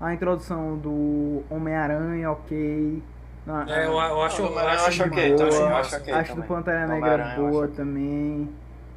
a 0.02 0.14
introdução 0.14 0.78
do 0.78 1.44
Homem-Aranha 1.50 2.30
ok. 2.30 3.02
Na- 3.46 3.66
É, 3.68 3.86
eu, 3.86 3.92
eu 3.92 4.22
acho, 4.24 4.42
Não, 4.42 4.50
eu 4.50 4.56
mas 4.56 4.66
acho 4.88 5.04
ok, 5.04 5.10
boa. 5.12 5.38
também, 5.40 5.60
boa. 5.60 5.70
eu 5.70 5.76
acho 5.78 5.96
ok 5.96 6.14
acho 6.14 6.36
do. 6.36 6.44
Pantera 6.44 6.80
Negra 6.88 6.96
Homem-Aranha 6.96 7.36
eu 7.38 7.50
boa 7.52 7.68
também. 7.68 8.50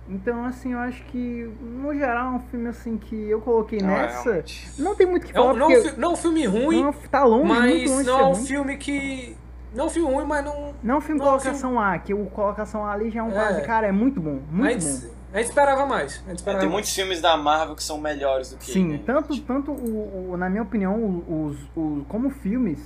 Então, 0.09 0.45
assim, 0.45 0.73
eu 0.73 0.79
acho 0.79 1.03
que, 1.07 1.51
no 1.61 1.93
geral, 1.93 2.29
é 2.35 2.37
um 2.37 2.41
filme 2.41 2.69
assim 2.69 2.97
que 2.97 3.29
eu 3.29 3.41
coloquei 3.41 3.81
Não, 3.81 3.91
é, 3.91 4.03
nessa. 4.03 4.23
realmente. 4.23 4.71
Não 4.79 4.95
tem 4.95 5.05
muito 5.07 5.25
o 5.25 5.27
que 5.27 5.33
É 5.33 5.35
falar, 5.35 5.55
não, 5.55 5.67
porque 5.67 5.89
fi- 5.89 6.01
não 6.01 6.13
um 6.13 6.17
filme 6.17 6.47
ruim, 6.47 6.83
não, 6.85 6.93
tá 6.93 7.25
longe, 7.25 7.45
muito 7.53 7.59
mas 7.61 7.91
longe 7.91 8.07
não 8.07 8.21
é 8.21 8.25
um 8.25 8.33
ruim. 8.33 8.45
filme 8.45 8.77
que. 8.77 9.37
Não 9.75 9.87
é 9.87 9.91
filme 9.91 10.15
ruim, 10.15 10.25
mas 10.25 10.45
não. 10.45 10.75
Não 10.81 10.95
é 10.95 10.99
um 10.99 11.01
filme 11.01 11.19
não 11.21 11.27
é 11.27 11.31
colocação 11.31 11.81
A, 11.81 11.99
que 11.99 12.15
o 12.15 12.27
colocação 12.27 12.87
A 12.87 12.93
ali 12.93 13.11
já 13.11 13.19
é 13.19 13.23
um 13.25 13.31
É. 13.31 13.35
quase, 13.35 13.63
cara, 13.63 13.89
é 13.89 13.93
muito 13.93 14.21
bom, 14.21 14.39
A 14.49 14.55
muito 14.55 14.81
gente, 14.81 15.07
bom. 15.07 15.15
a 15.33 15.37
gente 15.39 15.49
esperava 15.49 15.87
mais. 15.87 16.13
A 16.13 16.17
gente 16.19 16.29
É, 16.31 16.33
esperava 16.35 16.61
tem 16.61 16.69
mais. 16.69 16.73
muitos 16.73 16.95
filmes 16.95 17.21
da 17.21 17.37
Marvel 17.37 17.75
que 17.75 17.83
são 17.83 17.99
melhores 17.99 18.51
do 18.51 18.59
que 18.59 18.71
Sim, 18.71 18.85
ele, 18.91 18.93
né? 18.99 19.03
tanto, 19.05 19.41
tanto 19.43 19.73
o, 19.73 20.31
o- 20.31 20.37
na 20.37 20.49
minha 20.49 20.63
opinião, 20.63 20.95
os, 21.29 21.59
o- 21.77 22.05
como 22.09 22.31
filmes, 22.31 22.79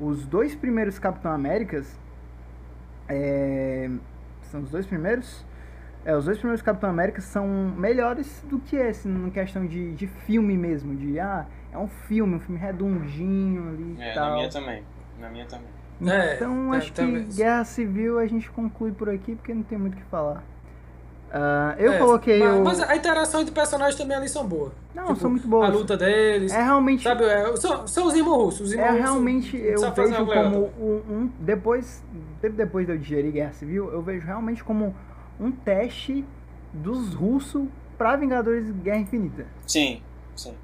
os 0.00 0.26
dois 0.26 0.54
primeiros 0.54 0.98
Capitão 0.98 1.30
Américas, 1.32 1.98
é, 3.08 3.90
são 4.50 4.62
os 4.62 4.70
dois 4.70 4.86
primeiros? 4.86 5.44
É, 6.04 6.16
os 6.16 6.24
dois 6.24 6.38
primeiros 6.38 6.62
Capitão 6.62 6.88
América 6.88 7.20
são 7.20 7.46
melhores 7.76 8.42
do 8.48 8.58
que 8.58 8.74
esse, 8.76 9.06
na 9.06 9.30
questão 9.30 9.66
de, 9.66 9.92
de 9.94 10.06
filme 10.06 10.56
mesmo, 10.56 10.96
de, 10.96 11.20
ah, 11.20 11.44
é 11.70 11.76
um 11.76 11.88
filme, 11.88 12.36
um 12.36 12.40
filme 12.40 12.58
redondinho 12.58 13.68
ali 13.68 13.96
É, 14.00 14.14
tal. 14.14 14.30
na 14.30 14.36
minha 14.36 14.48
também. 14.48 14.82
Na 15.20 15.28
minha 15.28 15.44
também. 15.46 15.68
É, 16.10 16.34
Então 16.36 16.72
é, 16.72 16.78
acho 16.78 16.86
que 16.86 16.96
também. 16.96 17.24
Guerra 17.34 17.64
Civil 17.64 18.18
a 18.18 18.26
gente 18.26 18.50
conclui 18.50 18.92
por 18.92 19.10
aqui, 19.10 19.36
porque 19.36 19.52
não 19.52 19.62
tem 19.62 19.76
muito 19.76 19.94
o 19.94 19.96
que 19.98 20.04
falar. 20.04 20.42
Ah, 21.30 21.74
eu 21.78 21.92
É, 21.92 21.98
coloquei 21.98 22.38
mas, 22.42 22.58
o... 22.58 22.64
mas 22.64 22.80
a 22.80 22.96
interação 22.96 23.42
entre 23.42 23.52
personagens 23.54 23.96
também 23.96 24.16
ali 24.16 24.28
são 24.28 24.46
boas. 24.46 24.72
Não, 24.94 25.06
Tipo, 25.06 25.20
são 25.20 25.30
muito 25.30 25.46
boas. 25.46 25.70
A 25.70 25.72
luta 25.72 25.96
deles. 25.96 26.52
É 26.52 26.62
realmente... 26.62 27.02
Sabe, 27.04 27.24
é, 27.24 27.56
são, 27.56 27.86
são 27.86 28.06
os 28.06 28.14
irmãos 28.14 28.36
russos. 28.36 28.60
Os 28.68 28.72
irmãos 28.72 28.86
É 28.86 28.90
russos 28.90 29.04
realmente, 29.04 29.56
eu 29.56 29.80
vejo 29.92 30.26
como 30.26 30.70
um, 30.80 31.02
um- 31.14 31.30
depois, 31.38 32.02
tempo 32.40 32.56
depois 32.56 32.86
de 32.86 32.92
eu 32.92 32.98
digerir 32.98 33.32
Guerra 33.32 33.52
Civil, 33.52 33.90
eu 33.92 34.02
vejo 34.02 34.26
realmente 34.26 34.64
como 34.64 34.94
um 35.38 35.50
teste 35.52 36.24
dos 36.72 37.14
russos 37.14 37.66
pra 37.96 38.16
Vingadores 38.16 38.70
Guerra 38.82 38.98
Infinita. 38.98 39.46
Sim, 39.66 40.02
sim. 40.34 40.54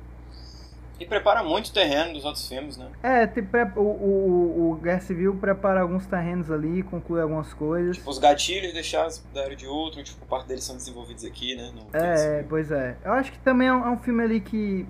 E 0.98 1.04
prepara 1.04 1.42
muito 1.42 1.72
terreno 1.72 2.14
dos 2.14 2.24
outros 2.24 2.48
filmes, 2.48 2.76
né? 2.78 2.86
É, 3.02 3.26
te 3.26 3.42
pre- 3.42 3.70
o, 3.76 3.80
o, 3.80 4.70
o 4.72 4.74
Guerra 4.76 5.00
Civil 5.00 5.34
prepara 5.36 5.82
alguns 5.82 6.06
terrenos 6.06 6.50
ali, 6.50 6.82
conclui 6.82 7.20
algumas 7.20 7.52
coisas. 7.52 7.96
Tipo, 7.98 8.10
os 8.10 8.18
gatilhos 8.18 8.72
deixados 8.72 9.22
da 9.34 9.42
Era 9.42 9.54
de 9.54 9.66
Outro, 9.66 10.02
tipo, 10.02 10.24
parte 10.26 10.46
deles 10.48 10.64
são 10.64 10.74
desenvolvidos 10.76 11.24
aqui, 11.24 11.54
né? 11.54 11.70
No 11.74 11.82
É, 11.92 12.44
pois 12.48 12.70
é. 12.72 12.96
Eu 13.04 13.12
acho 13.12 13.30
que 13.30 13.38
também 13.40 13.68
é 13.68 13.72
um, 13.74 13.84
é 13.86 13.90
um 13.90 13.98
filme 13.98 14.22
ali 14.22 14.40
que. 14.40 14.86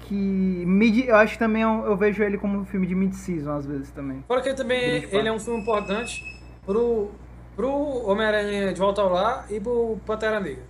que. 0.00 0.14
Mid, 0.14 1.06
eu 1.06 1.14
acho 1.16 1.34
que 1.34 1.38
também 1.38 1.62
é 1.62 1.66
um- 1.68 1.84
eu 1.86 1.96
vejo 1.96 2.22
ele 2.24 2.38
como 2.38 2.58
um 2.58 2.64
filme 2.64 2.86
de 2.86 2.94
mid-season, 2.94 3.52
às 3.52 3.64
vezes 3.66 3.90
também. 3.90 4.24
Fora 4.26 4.42
que 4.42 4.48
ele 4.48 4.56
também 4.56 4.78
ele 4.80 5.06
parte. 5.06 5.26
é 5.28 5.32
um 5.32 5.38
filme 5.38 5.60
importante 5.60 6.22
pro, 6.64 7.10
pro 7.54 7.70
Homem-Aranha 8.08 8.72
de 8.72 8.80
Volta 8.80 9.00
ao 9.00 9.10
Lar 9.10 9.46
e 9.48 9.60
pro 9.60 9.96
Pantera 10.04 10.40
Negra. 10.40 10.64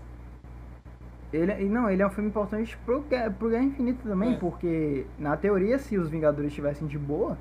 Ele, 1.33 1.53
e 1.63 1.65
não, 1.65 1.91
ele 1.91 2.03
é 2.03 2.07
um 2.07 2.11
filme 2.11 2.29
importante 2.31 2.77
pro, 2.85 3.01
Guerra- 3.03 3.31
pro 3.31 3.49
Guerra 3.51 3.65
Infinita 3.65 4.09
também, 4.09 4.35
É. 4.35 4.37
porque, 4.37 5.05
na 5.19 5.37
teoria, 5.37 5.79
se 5.79 5.99
os 5.99 6.09
Vingadores 6.09 6.49
estivessem 6.51 6.87
de 6.87 6.99
boa, 6.99 7.37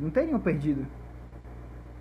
não 0.00 0.10
teriam 0.10 0.40
perdido. 0.40 0.86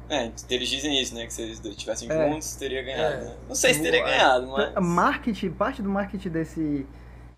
É, 0.10 0.32
eles 0.50 0.70
dizem 0.70 1.02
isso, 1.02 1.16
né? 1.16 1.26
Que 1.26 1.34
se 1.34 1.41
eles 1.41 1.64
estivessem 1.64 2.10
É. 2.12 2.30
juntos, 2.32 2.56
teria 2.56 2.84
ganhado, 2.84 3.16
É. 3.16 3.26
né? 3.26 3.36
Não 3.48 3.56
sei 3.56 3.74
se 3.74 3.82
teria 3.82 4.02
O- 4.02 4.06
ganhado, 4.06 4.48
mas... 4.48 4.78
A 4.78 4.82
marketing, 4.82 5.50
parte 5.52 5.82
do 5.82 5.89
marketing 5.89 6.30
desse, 6.30 6.86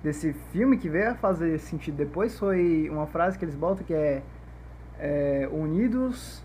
desse 0.03 0.33
filme 0.51 0.77
que 0.77 0.89
veio 0.89 1.11
a 1.11 1.15
fazer 1.15 1.57
sentido 1.59 1.95
depois 1.95 2.37
foi 2.37 2.89
uma 2.91 3.07
frase 3.07 3.39
que 3.39 3.45
eles 3.45 3.55
botam 3.55 3.83
que 3.85 3.93
é, 3.93 4.21
é, 4.99 5.49
unidos 5.51 6.43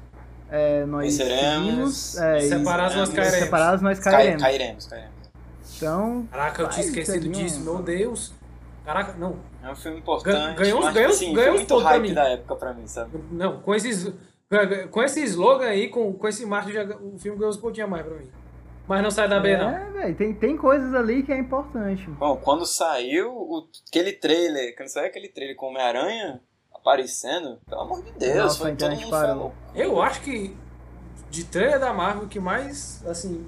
é, 0.49 0.85
nós 0.87 1.17
Venceremos, 1.19 1.95
seguimos, 1.97 2.19
é, 2.19 2.39
e- 2.39 2.49
separados 2.49 2.97
nós 2.97 3.09
e- 3.09 3.15
cairemos. 3.17 3.39
separados 3.39 3.83
nós 3.83 3.99
Cai- 3.99 4.13
cairemos. 4.13 4.43
cairemos, 4.43 4.87
cairemos. 4.87 5.22
Então, 5.87 6.27
Caraca, 6.31 6.63
eu 6.63 6.69
tinha 6.69 6.87
esquecido 6.87 7.29
um- 7.29 7.33
disso, 7.33 7.61
meu 7.61 7.79
Deus. 7.83 8.33
Caraca, 8.85 9.13
não. 9.15 9.37
É 9.63 9.71
um 9.71 9.77
filme 9.77 9.99
importante, 9.99 10.57
ganhou 10.59 10.81
ganhou- 10.81 10.93
tipo 10.93 11.07
assim, 11.09 11.33
ganhou 11.35 11.55
muito 11.55 11.69
pontos 11.69 11.83
pra 11.85 11.91
hype 11.93 12.03
mim. 12.03 12.15
da 12.15 12.29
época 12.29 12.57
pra 12.57 12.73
mim, 12.75 12.87
sabe? 12.87 13.19
Não, 13.31 13.61
com 13.61 13.75
esses. 13.75 14.13
Com 14.91 15.03
esse 15.03 15.23
slogan 15.25 15.67
aí, 15.67 15.89
com, 15.89 16.13
com 16.13 16.29
esse 16.29 16.45
marketing, 16.45 16.75
já- 16.75 16.97
o 16.97 17.19
filme 17.19 17.39
ganhou 17.39 17.51
uns 17.51 17.57
pontinhos 17.57 17.89
a 17.89 17.91
mais 17.91 18.05
pra 18.05 18.15
mim. 18.17 18.29
Mas 18.87 19.03
não 19.03 19.11
sai 19.11 19.29
da 19.29 19.39
B, 19.41 19.57
não. 19.57 19.71
é, 19.71 19.91
véi, 19.93 20.15
tem, 20.15 20.35
tem 20.35 20.57
coisas 20.57 20.93
ali 20.95 21.23
que 21.23 21.33
é 21.33 21.39
importante. 21.39 22.05
Bom, 22.11 22.37
quando 22.37 22.67
saiu 22.67 23.31
o- 23.33 23.67
aquele 23.89 24.13
trailer, 24.13 24.77
quando 24.77 24.89
saiu 24.89 25.07
aquele 25.07 25.29
trailer 25.29 25.57
com 25.57 25.67
Homem-Aranha 25.69 26.41
aparecendo, 26.75 27.59
pelo 27.69 27.81
amor 27.83 28.03
de 28.03 28.11
Deus, 28.13 28.37
Nossa, 28.37 28.59
foi 28.59 28.75
todo 28.75 28.91
mundo 28.91 29.09
parou. 29.11 29.29
falou. 29.29 29.55
Eu 29.75 30.03
acho 30.03 30.21
que 30.23 30.55
de 31.31 31.45
trailer 31.45 31.79
da 31.79 31.93
Marvel, 31.95 32.25
o 32.25 32.29
que 32.29 32.41
mais, 32.41 33.03
assim, 33.07 33.47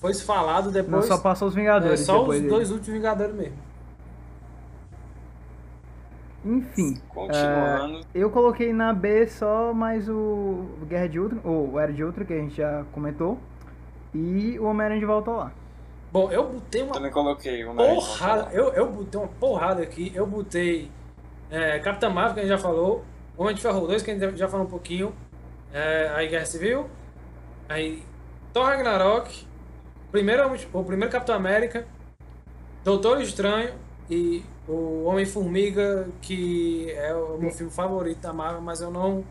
foi 0.00 0.14
falado 0.14 0.66
Não 0.66 0.72
depois. 0.72 1.04
só 1.04 1.18
passou 1.18 1.48
os 1.48 1.54
é 1.54 1.60
Vingadores 1.60 2.00
só 2.00 2.20
depois 2.20 2.38
os 2.38 2.42
dele. 2.42 2.54
dois 2.54 2.70
últimos 2.70 2.94
Vingadores 2.94 3.34
mesmo. 3.34 3.56
Enfim, 6.42 6.98
Continuando, 7.10 8.00
eu 8.14 8.30
coloquei 8.30 8.72
na 8.72 8.94
B 8.94 9.26
só 9.26 9.74
mais 9.74 10.08
o 10.08 10.64
Guerra 10.88 11.06
de 11.06 11.20
Ultron, 11.20 11.40
ou 11.44 11.72
o 11.72 11.78
Era 11.78 11.92
de 11.92 12.02
Ultron, 12.02 12.24
que 12.24 12.32
a 12.32 12.38
gente 12.38 12.56
já 12.56 12.82
comentou, 12.92 13.38
e 14.14 14.58
o 14.58 14.64
Homem-Aranha 14.64 15.00
de 15.00 15.06
Volta 15.06 15.30
lá. 15.30 15.52
Bom, 16.10 16.32
eu 16.32 16.48
botei 16.48 16.82
uma 16.82 16.94
também 16.94 17.10
coloquei 17.10 17.62
o 17.64 17.74
porrada. 17.74 18.48
Eu, 18.52 18.72
eu 18.72 18.90
botei 18.90 19.20
uma 19.20 19.28
porrada 19.28 19.82
aqui. 19.82 20.10
Eu 20.14 20.26
botei 20.26 20.90
é, 21.50 21.78
Capitã 21.78 22.08
Marvel, 22.08 22.34
que 22.34 22.40
a 22.40 22.42
gente 22.42 22.50
já 22.50 22.58
falou. 22.58 23.04
Homem 23.36 23.54
de 23.54 23.62
Ferro 23.62 23.86
2, 23.86 24.02
que 24.02 24.10
a 24.10 24.18
gente 24.18 24.36
já 24.36 24.48
falou 24.48 24.66
um 24.66 24.70
pouquinho. 24.70 25.14
É, 25.72 26.10
aí 26.14 26.26
Guerra 26.26 26.46
Civil. 26.46 26.86
Aí 27.68 28.02
Thor 28.52 28.64
Ragnarok. 28.64 29.46
Primeiro, 30.10 30.50
o 30.72 30.84
primeiro 30.84 31.12
Capitão 31.12 31.34
América. 31.34 31.86
Doutor 32.84 33.20
Estranho. 33.20 33.74
E 34.08 34.42
o 34.66 35.04
Homem-Formiga, 35.04 36.08
que 36.20 36.90
é 36.90 37.14
o 37.14 37.38
meu 37.38 37.52
filme 37.52 37.70
favorito 37.70 38.20
da 38.20 38.32
Marvel, 38.32 38.60
mas 38.60 38.80
eu 38.80 38.90
não. 38.90 39.24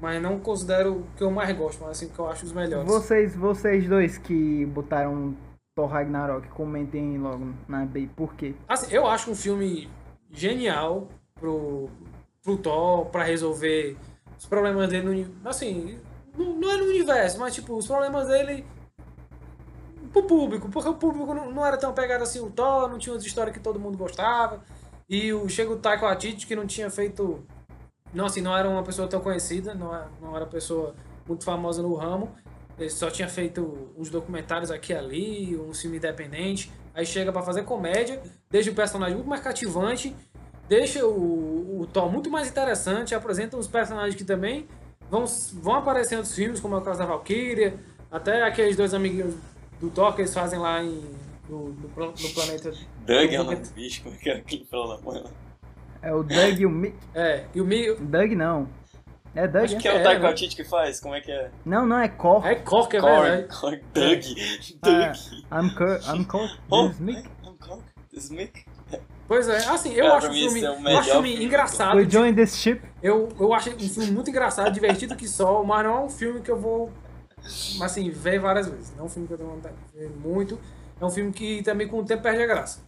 Mas 0.00 0.20
não 0.20 0.38
considero 0.38 0.98
o 0.98 1.06
que 1.16 1.22
eu 1.22 1.30
mais 1.30 1.56
gosto, 1.56 1.80
mas 1.80 1.92
assim, 1.92 2.08
que 2.10 2.18
eu 2.18 2.28
acho 2.28 2.44
os 2.44 2.52
melhores. 2.52 2.86
Vocês, 2.86 3.34
vocês 3.34 3.88
dois 3.88 4.18
que 4.18 4.66
botaram 4.66 5.34
Thor 5.74 5.88
Ragnarok, 5.88 6.46
comentem 6.48 7.16
logo 7.18 7.54
na 7.66 7.86
B, 7.86 8.08
por 8.14 8.34
quê? 8.34 8.54
Assim, 8.68 8.94
eu 8.94 9.06
acho 9.06 9.30
um 9.30 9.34
filme 9.34 9.88
genial 10.30 11.08
pro, 11.34 11.88
pro 12.42 12.58
Thor, 12.58 13.06
pra 13.06 13.24
resolver 13.24 13.96
os 14.38 14.44
problemas 14.44 14.90
dele 14.90 15.24
no 15.24 15.48
Assim, 15.48 15.98
não, 16.36 16.54
não 16.56 16.70
é 16.70 16.76
no 16.76 16.84
universo, 16.84 17.40
mas 17.40 17.54
tipo, 17.54 17.74
os 17.74 17.86
problemas 17.86 18.28
dele 18.28 18.64
pro 20.14 20.22
público, 20.22 20.68
porque 20.68 20.88
o 20.88 20.94
público 20.94 21.34
não, 21.34 21.50
não 21.50 21.66
era 21.66 21.76
tão 21.76 21.92
pegado 21.92 22.22
assim 22.22 22.38
o 22.38 22.48
Thor, 22.48 22.88
não 22.88 22.98
tinha 22.98 23.16
as 23.16 23.24
histórias 23.24 23.54
que 23.54 23.60
todo 23.60 23.80
mundo 23.80 23.98
gostava. 23.98 24.62
E 25.08 25.32
o, 25.32 25.48
chega 25.48 25.72
o 25.72 25.76
Taika 25.76 26.06
Waititi, 26.06 26.46
que 26.46 26.54
não 26.54 26.66
tinha 26.66 26.88
feito... 26.88 27.44
Não, 28.12 28.26
assim, 28.26 28.40
não 28.40 28.56
era 28.56 28.68
uma 28.68 28.82
pessoa 28.84 29.08
tão 29.08 29.20
conhecida, 29.20 29.74
não 29.74 29.92
era, 29.92 30.08
não 30.22 30.30
era 30.30 30.44
uma 30.44 30.50
pessoa 30.50 30.94
muito 31.26 31.44
famosa 31.44 31.82
no 31.82 31.92
ramo. 31.94 32.32
Ele 32.78 32.88
só 32.88 33.10
tinha 33.10 33.28
feito 33.28 33.92
uns 33.96 34.08
documentários 34.08 34.70
aqui 34.70 34.92
e 34.92 34.96
ali, 34.96 35.56
um 35.56 35.74
filme 35.74 35.96
independente. 35.96 36.72
Aí 36.94 37.04
chega 37.04 37.32
pra 37.32 37.42
fazer 37.42 37.64
comédia, 37.64 38.22
deixa 38.48 38.70
o 38.70 38.74
personagem 38.74 39.16
muito 39.16 39.28
mais 39.28 39.42
cativante, 39.42 40.14
deixa 40.68 41.04
o, 41.04 41.80
o 41.80 41.86
Thor 41.92 42.10
muito 42.10 42.30
mais 42.30 42.48
interessante, 42.48 43.14
apresenta 43.14 43.56
uns 43.56 43.66
personagens 43.66 44.14
que 44.14 44.24
também 44.24 44.68
vão, 45.10 45.24
vão 45.54 45.74
aparecer 45.74 46.14
em 46.14 46.18
outros 46.18 46.34
filmes, 46.34 46.60
como 46.60 46.76
é 46.76 46.78
o 46.78 46.82
caso 46.82 47.00
da 47.00 47.06
Valkyria, 47.06 47.78
até 48.10 48.44
aqueles 48.44 48.76
dois 48.76 48.94
amiguinhos 48.94 49.34
do 49.80 49.90
Thor 49.90 50.14
que 50.14 50.22
eles 50.22 50.32
fazem 50.34 50.58
lá 50.58 50.82
em, 50.82 51.02
no, 51.48 51.68
no, 51.70 51.88
no 51.96 52.28
planeta. 52.34 52.70
Doug 53.06 53.32
é 53.32 53.40
o 53.40 53.44
nome 53.44 53.56
do 53.56 53.70
bicho, 53.70 54.02
como 54.02 54.14
é 54.14 54.18
que 54.18 54.30
é 54.30 54.36
aquele 54.36 54.64
pelo 54.64 54.96
da 54.96 55.02
mãe 55.02 55.22
lá? 55.22 55.30
É 56.02 56.12
o 56.14 56.22
Doug 56.22 56.58
e 56.60 56.66
o 56.66 56.70
Mick. 56.70 56.96
É, 57.14 57.44
e 57.54 57.60
o 57.60 57.64
Mi. 57.64 57.94
Doug 57.96 58.32
não. 58.32 58.68
É 59.34 59.48
Doug? 59.48 59.64
Acho 59.64 59.76
é? 59.76 59.78
que 59.80 59.88
é 59.88 59.92
o 59.94 59.96
É, 59.96 60.02
Taika 60.02 60.20
né? 60.20 60.26
Waititi 60.26 60.54
que 60.56 60.64
faz, 60.64 61.00
como 61.00 61.14
é 61.14 61.20
que 61.20 61.32
é? 61.32 61.50
Não, 61.64 61.84
não, 61.86 61.98
é 61.98 62.08
Cor. 62.08 62.46
É 62.46 62.54
Cork, 62.56 62.96
é 62.96 63.00
Korg, 63.00 63.22
verdade. 63.22 63.48
Korg, 63.60 63.82
Doug, 63.92 64.24
Ah, 64.82 65.12
Doug. 65.12 65.16
I'm 65.66 65.74
Cor. 65.74 66.00
I'm 66.14 66.24
Cor. 66.24 66.48
Oh, 66.70 66.88
This 66.88 66.94
is 66.94 67.00
Mick. 67.00 67.28
I'm 67.44 67.56
Korg, 67.58 67.82
this 68.12 68.24
is 68.24 68.30
Mick. 68.30 68.64
Pois 69.26 69.48
é, 69.48 69.56
assim, 69.56 69.92
eu 69.94 70.04
Cara, 70.04 70.18
acho 70.18 70.26
o 70.28 70.32
mim 70.32 70.38
filme, 70.50 70.64
é 70.64 70.70
o 70.70 70.74
eu 70.88 70.98
acho 70.98 71.08
o 71.08 71.12
filme 71.14 71.28
filme. 71.30 71.44
engraçado. 71.46 71.96
We 71.96 72.08
join 72.08 72.34
this 72.34 72.56
ship. 72.58 72.82
Eu, 73.02 73.30
eu 73.40 73.54
acho 73.54 73.70
um 73.70 73.78
filme 73.78 74.10
muito 74.10 74.28
engraçado, 74.28 74.70
divertido 74.74 75.16
que 75.16 75.26
só, 75.26 75.64
mas 75.64 75.82
não 75.84 75.96
é 75.96 76.00
um 76.04 76.10
filme 76.10 76.42
que 76.42 76.50
eu 76.50 76.58
vou, 76.60 76.92
assim, 77.82 78.10
ver 78.10 78.38
várias 78.40 78.68
vezes. 78.68 78.92
Não 78.96 79.04
é 79.04 79.06
um 79.06 79.08
filme 79.08 79.26
que 79.28 79.34
eu 79.34 79.38
tenho 79.38 79.50
vontade 79.50 79.74
de 79.92 79.98
ver 79.98 80.10
muito. 80.10 80.58
É 81.00 81.04
um 81.04 81.10
filme 81.10 81.32
que 81.32 81.62
também 81.62 81.86
com 81.88 81.98
o 81.98 82.04
tempo 82.04 82.22
perde 82.22 82.42
a 82.42 82.46
graça. 82.46 82.80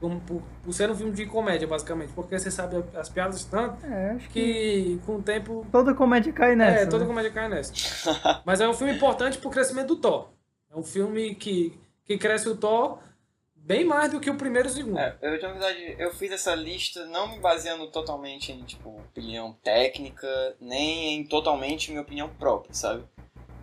Por, 0.00 0.14
por, 0.20 0.42
por 0.62 0.72
ser 0.72 0.88
um 0.90 0.94
filme 0.94 1.12
de 1.12 1.26
comédia, 1.26 1.66
basicamente. 1.66 2.12
Porque 2.12 2.38
você 2.38 2.50
sabe 2.50 2.84
as 2.94 3.08
piadas 3.08 3.44
tanto 3.44 3.84
É, 3.84 4.12
acho 4.12 4.28
que 4.30 4.42
que 4.42 5.00
com 5.04 5.16
o 5.16 5.22
tempo. 5.22 5.66
toda 5.72 5.92
comédia 5.92 6.32
cai 6.32 6.54
nessa. 6.54 6.82
é, 6.82 6.86
toda 6.86 7.00
né? 7.04 7.08
comédia 7.08 7.32
cai 7.32 7.48
nessa. 7.48 7.72
Mas 8.46 8.60
é 8.60 8.68
um 8.68 8.74
filme 8.74 8.94
importante 8.94 9.38
pro 9.38 9.50
crescimento 9.50 9.88
do 9.88 9.96
Thor. 9.96 10.28
É 10.70 10.76
um 10.76 10.84
filme 10.84 11.34
que, 11.34 11.76
que 12.04 12.16
cresce 12.16 12.48
o 12.48 12.56
Thor 12.56 12.98
bem 13.56 13.84
mais 13.84 14.12
do 14.12 14.20
que 14.20 14.30
o 14.30 14.34
primeiro 14.36 14.68
e 14.68 14.70
o 14.70 14.74
segundo. 14.74 14.98
É, 14.98 15.16
eu, 15.20 15.42
na 15.42 15.48
verdade, 15.48 15.96
eu 15.98 16.10
fiz 16.14 16.30
essa 16.32 16.54
lista 16.54 17.04
não 17.06 17.28
me 17.32 17.40
baseando 17.40 17.86
totalmente 17.90 18.52
em, 18.52 18.62
tipo, 18.64 18.90
opinião 18.90 19.52
técnica, 19.64 20.28
nem 20.60 21.14
em 21.20 21.24
totalmente 21.26 21.90
minha 21.90 22.02
opinião 22.02 22.28
própria, 22.28 22.72
sabe? 22.72 23.04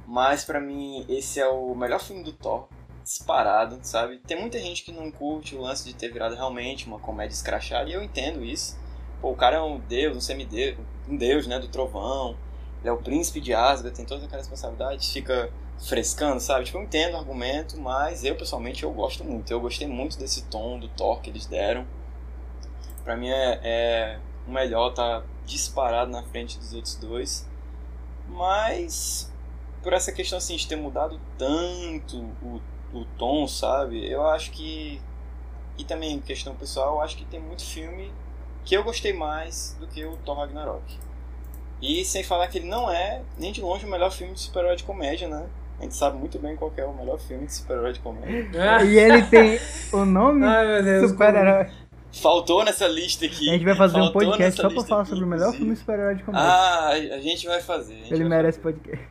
Mas 0.05 0.43
pra 0.43 0.59
mim, 0.59 1.05
esse 1.09 1.39
é 1.39 1.47
o 1.47 1.73
melhor 1.75 1.99
filme 1.99 2.23
do 2.23 2.31
Thor, 2.31 2.67
disparado, 3.03 3.79
sabe? 3.81 4.17
Tem 4.19 4.39
muita 4.39 4.59
gente 4.59 4.83
que 4.83 4.91
não 4.91 5.09
curte 5.11 5.55
o 5.55 5.61
lance 5.61 5.83
de 5.83 5.93
ter 5.93 6.11
virado 6.11 6.35
realmente 6.35 6.85
uma 6.85 6.99
comédia 6.99 7.33
escrachada, 7.33 7.89
e 7.89 7.93
eu 7.93 8.03
entendo 8.03 8.43
isso. 8.43 8.77
Pô, 9.21 9.31
o 9.31 9.35
cara 9.35 9.57
é 9.57 9.61
um 9.61 9.79
deus, 9.79 10.17
um 10.17 10.21
semideus, 10.21 10.77
um 11.07 11.17
deus, 11.17 11.47
né, 11.47 11.59
do 11.59 11.67
trovão, 11.67 12.37
ele 12.85 12.89
é 12.91 12.93
o 12.93 12.97
príncipe 12.97 13.41
de 13.41 13.51
Asgard, 13.51 13.95
tem 13.97 14.05
todas 14.05 14.23
aquelas 14.23 14.45
responsabilidades, 14.45 15.11
fica 15.11 15.51
frescando, 15.79 16.39
sabe? 16.39 16.65
Tipo, 16.65 16.77
eu 16.77 16.83
entendo 16.83 17.15
o 17.15 17.17
argumento, 17.17 17.79
mas 17.79 18.23
eu 18.23 18.35
pessoalmente 18.35 18.83
eu 18.83 18.91
gosto 18.91 19.23
muito. 19.23 19.51
Eu 19.51 19.59
gostei 19.59 19.87
muito 19.87 20.19
desse 20.19 20.43
tom 20.43 20.77
do 20.79 20.87
Thor 20.89 21.19
que 21.19 21.31
eles 21.31 21.47
deram. 21.47 21.85
Pra 23.03 23.17
mim 23.17 23.29
é, 23.29 23.59
é 23.63 24.19
o 24.47 24.51
melhor, 24.51 24.93
tá 24.93 25.23
disparado 25.45 26.11
na 26.11 26.21
frente 26.23 26.59
dos 26.59 26.73
outros 26.73 26.95
dois. 26.95 27.49
Mas 28.27 29.33
por 29.85 29.93
essa 29.93 30.11
questão 30.11 30.39
assim 30.39 30.55
de 30.55 30.67
ter 30.67 30.75
mudado 30.75 31.21
tanto 31.37 32.17
o, 32.41 32.59
o 32.91 33.05
tom, 33.19 33.47
sabe? 33.47 34.03
Eu 34.09 34.25
acho 34.25 34.49
que 34.51 34.99
e 35.77 35.83
também 35.83 36.19
questão 36.19 36.55
pessoal, 36.55 36.95
eu 36.95 37.01
acho 37.01 37.15
que 37.15 37.25
tem 37.25 37.39
muito 37.39 37.63
filme 37.63 38.11
que 38.63 38.75
eu 38.75 38.83
gostei 38.83 39.13
mais 39.13 39.77
do 39.79 39.85
que 39.85 40.03
o 40.03 40.17
Thor 40.17 40.37
Ragnarok. 40.39 40.81
E 41.79 42.03
sem 42.03 42.23
falar 42.23 42.47
que 42.47 42.57
ele 42.57 42.67
não 42.67 42.89
é 42.89 43.21
nem 43.37 43.51
de 43.51 43.61
longe 43.61 43.85
o 43.85 43.89
melhor 43.89 44.11
filme 44.11 44.33
de 44.33 44.39
super-herói 44.39 44.75
de 44.75 44.83
comédia, 44.83 45.27
né? 45.27 45.45
A 45.77 45.83
gente 45.83 45.95
sabe 45.95 46.17
muito 46.17 46.39
bem 46.39 46.55
qual 46.55 46.71
que 46.71 46.81
é 46.81 46.85
o 46.85 46.93
melhor 46.93 47.19
filme 47.19 47.45
de 47.45 47.53
super-herói 47.53 47.93
de 47.93 47.99
comédia. 47.99 48.77
Ah, 48.77 48.83
E 48.83 48.97
ele 48.97 49.21
tem 49.23 49.59
o 49.93 50.03
nome 50.03 50.41
super-herói. 51.07 51.67
Faltou 52.11 52.63
nessa 52.63 52.87
lista 52.87 53.25
aqui. 53.25 53.49
A 53.49 53.53
gente 53.53 53.65
vai 53.65 53.75
fazer 53.75 54.01
um 54.01 54.11
podcast 54.11 54.59
só 54.59 54.69
pra 54.69 54.83
falar 54.83 55.01
aqui, 55.01 55.09
sobre 55.09 55.25
o 55.25 55.27
melhor 55.27 55.53
inclusive. 55.53 55.57
filme 55.63 55.75
super-herói 55.75 56.15
de 56.15 56.23
comédia. 56.23 56.47
Ah, 56.49 56.89
a 56.89 57.19
gente 57.19 57.45
vai 57.45 57.61
fazer. 57.61 57.93
a 57.93 57.97
gente 57.97 58.13
ele 58.13 58.23
vai 58.23 58.37
merece 58.37 58.59
fazer. 58.59 58.73
podcast. 58.73 59.05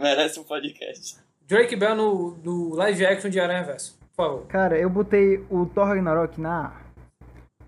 Merece 0.00 0.40
um 0.40 0.44
podcast. 0.44 1.18
Drake 1.46 1.76
Bell 1.76 1.94
no, 1.94 2.34
no 2.42 2.74
live 2.74 3.04
action 3.04 3.28
de 3.28 3.38
Aranha 3.38 3.64
Verso. 3.64 3.98
Por 3.98 4.16
favor. 4.16 4.46
Cara, 4.46 4.78
eu 4.78 4.88
botei 4.88 5.44
o 5.50 5.66
Thor 5.66 5.88
Ragnarok 5.88 6.40
na 6.40 6.68
A. 6.68 6.72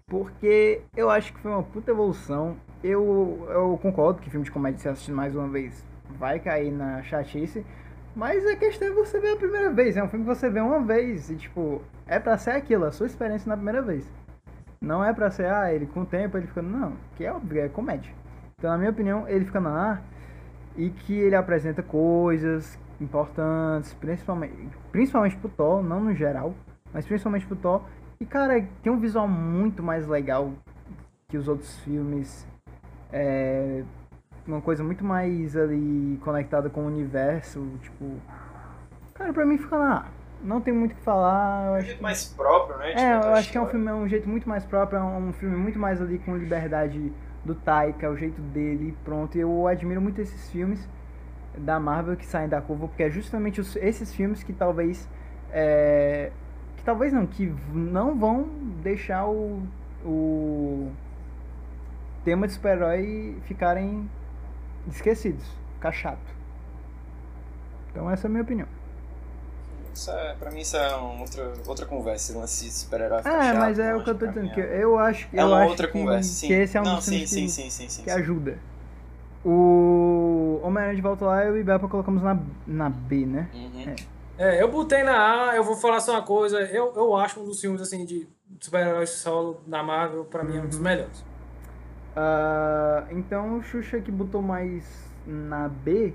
Porque 0.06 0.80
eu 0.96 1.10
acho 1.10 1.30
que 1.34 1.40
foi 1.40 1.50
uma 1.50 1.62
puta 1.62 1.90
evolução. 1.90 2.56
Eu, 2.82 3.46
eu 3.50 3.78
concordo 3.82 4.22
que 4.22 4.30
filme 4.30 4.46
de 4.46 4.50
comédia, 4.50 4.78
se 4.80 4.88
assistir 4.88 5.12
mais 5.12 5.36
uma 5.36 5.46
vez, 5.46 5.84
vai 6.18 6.40
cair 6.40 6.72
na 6.72 7.02
chatice. 7.02 7.66
Mas 8.16 8.46
a 8.46 8.56
questão 8.56 8.88
é 8.88 8.92
você 8.92 9.20
ver 9.20 9.32
a 9.32 9.36
primeira 9.36 9.70
vez. 9.70 9.98
É 9.98 10.02
um 10.02 10.08
filme 10.08 10.24
que 10.24 10.34
você 10.34 10.48
vê 10.48 10.60
uma 10.60 10.80
vez. 10.80 11.28
E, 11.28 11.36
tipo, 11.36 11.82
é 12.06 12.18
pra 12.18 12.38
ser 12.38 12.52
aquilo, 12.52 12.86
a 12.86 12.92
sua 12.92 13.08
experiência 13.08 13.46
na 13.46 13.56
primeira 13.56 13.82
vez. 13.82 14.10
Não 14.80 15.04
é 15.04 15.12
pra 15.12 15.30
ser, 15.30 15.52
ah, 15.52 15.70
ele 15.70 15.84
com 15.84 16.00
o 16.00 16.06
tempo 16.06 16.38
ele 16.38 16.46
ficando. 16.46 16.70
Não, 16.70 16.94
que 17.14 17.26
é 17.26 17.30
óbvio, 17.32 17.60
é 17.60 17.68
comédia. 17.68 18.10
Então, 18.58 18.70
na 18.70 18.78
minha 18.78 18.90
opinião, 18.90 19.28
ele 19.28 19.44
fica 19.44 19.60
no 19.60 19.68
ar 19.68 20.02
e 20.76 20.90
que 20.90 21.14
ele 21.14 21.34
apresenta 21.34 21.82
coisas 21.82 22.78
importantes, 23.00 23.92
principalmente, 23.94 24.54
principalmente 24.90 25.36
pro 25.36 25.48
Thor, 25.48 25.82
não 25.82 26.00
no 26.00 26.14
geral, 26.14 26.54
mas 26.92 27.04
principalmente 27.04 27.46
pro 27.46 27.56
Thor. 27.56 27.82
E, 28.20 28.24
cara, 28.24 28.64
tem 28.82 28.92
um 28.92 28.98
visual 28.98 29.26
muito 29.26 29.82
mais 29.82 30.06
legal 30.06 30.52
que 31.28 31.36
os 31.36 31.48
outros 31.48 31.78
filmes. 31.80 32.46
É 33.12 33.82
uma 34.46 34.60
coisa 34.60 34.82
muito 34.82 35.04
mais 35.04 35.56
ali 35.56 36.18
conectada 36.22 36.68
com 36.70 36.82
o 36.82 36.86
universo, 36.86 37.66
tipo. 37.82 38.16
Cara, 39.14 39.32
pra 39.32 39.44
mim 39.44 39.58
fica 39.58 39.76
lá. 39.76 40.08
Não 40.42 40.60
tem 40.60 40.74
muito 40.74 40.92
o 40.92 40.94
que 40.96 41.02
falar. 41.02 41.66
Eu 41.66 41.74
É 41.74 41.78
um 41.78 41.82
jeito 41.82 41.96
que... 41.96 42.02
mais 42.02 42.24
próprio, 42.24 42.78
né? 42.78 42.92
É, 42.92 43.14
eu 43.14 43.34
acho 43.34 43.50
que 43.50 43.58
é 43.58 43.60
um 43.60 43.66
filme, 43.66 43.86
é 43.88 43.94
um 43.94 44.08
jeito 44.08 44.28
muito 44.28 44.48
mais 44.48 44.64
próprio, 44.64 44.98
é 44.98 45.02
um 45.02 45.32
filme 45.32 45.56
muito 45.56 45.78
mais 45.78 46.00
ali 46.02 46.18
com 46.18 46.36
liberdade 46.36 47.12
do 47.44 47.54
Taika, 47.54 48.08
o 48.10 48.16
jeito 48.16 48.40
dele, 48.40 48.96
pronto. 49.04 49.36
E 49.36 49.40
eu 49.40 49.66
admiro 49.66 50.00
muito 50.00 50.20
esses 50.20 50.50
filmes 50.50 50.88
da 51.58 51.78
Marvel 51.80 52.16
que 52.16 52.24
saem 52.24 52.48
da 52.48 52.60
curva, 52.60 52.88
porque 52.88 53.02
é 53.02 53.10
justamente 53.10 53.60
os- 53.60 53.76
esses 53.76 54.14
filmes 54.14 54.42
que 54.42 54.52
talvez. 54.52 55.08
é, 55.50 56.30
que 56.76 56.82
talvez 56.84 57.12
não, 57.12 57.26
que 57.26 57.52
não 57.74 58.16
vão 58.18 58.44
deixar 58.82 59.26
o. 59.26 59.62
o 60.04 60.90
tema 62.24 62.46
de 62.46 62.52
super-herói 62.54 63.36
ficarem 63.42 64.08
esquecidos, 64.88 65.44
ficar 65.74 65.92
chato. 65.92 66.32
Então 67.90 68.10
essa 68.10 68.26
é 68.26 68.28
a 68.28 68.30
minha 68.30 68.42
opinião. 68.42 68.66
Isso 69.94 70.10
é, 70.10 70.34
pra 70.34 70.50
mim 70.50 70.60
isso 70.60 70.76
é 70.76 70.94
uma 70.96 71.20
outra, 71.20 71.52
outra 71.66 71.86
conversa, 71.86 72.32
esse 72.32 72.38
lance 72.38 72.64
de 72.64 72.72
super-herói 72.72 73.22
ficar 73.22 73.38
É, 73.38 73.42
chato, 73.50 73.58
mas 73.58 73.78
é 73.78 73.94
o 73.94 74.02
que 74.02 74.10
eu 74.10 74.18
tô 74.18 74.26
dizendo, 74.26 74.44
mim 74.44 74.50
que 74.50 74.60
é- 74.60 74.82
eu 74.82 74.98
acho, 74.98 75.28
É 75.32 75.42
eu 75.42 75.48
uma 75.48 75.64
outra 75.64 75.86
que, 75.86 75.92
conversa, 75.92 76.28
sim. 76.30 76.46
que 76.46 76.52
esse 76.54 76.76
é 76.76 76.80
um 76.80 76.84
não, 76.84 76.96
dos 76.96 77.04
sim, 77.04 77.26
sim, 77.26 77.26
que, 77.26 77.48
sim, 77.48 77.70
sim, 77.70 77.88
sim, 77.88 78.02
que 78.02 78.10
sim. 78.10 78.20
ajuda. 78.20 78.58
O 79.44 80.60
Homem-Aranha 80.62 80.96
de 80.96 81.02
volta 81.02 81.24
lá, 81.24 81.44
eu 81.44 81.56
e 81.56 81.58
o 81.58 81.60
Ibapa 81.60 81.88
colocamos 81.88 82.22
na, 82.22 82.38
na 82.66 82.88
B, 82.88 83.26
né? 83.26 83.48
Uhum. 83.52 83.94
É, 84.38 84.62
eu 84.62 84.70
botei 84.70 85.02
na 85.02 85.50
A, 85.50 85.56
eu 85.56 85.64
vou 85.64 85.76
falar 85.76 86.00
só 86.00 86.12
uma 86.12 86.22
coisa. 86.22 86.60
Eu, 86.60 86.92
eu 86.94 87.14
acho 87.16 87.40
um 87.40 87.44
dos 87.44 87.60
filmes 87.60 87.80
assim 87.80 88.04
de 88.04 88.26
super-heróis 88.60 89.10
solo 89.10 89.60
da 89.66 89.82
Marvel, 89.82 90.24
pra 90.24 90.42
mim, 90.44 90.56
é 90.58 90.60
um 90.60 90.66
dos 90.68 90.78
melhores. 90.78 91.24
Ah, 92.16 93.04
então 93.10 93.58
o 93.58 93.62
Xuxa 93.62 94.00
que 94.00 94.10
botou 94.10 94.42
mais 94.42 94.84
na 95.26 95.68
B, 95.68 96.14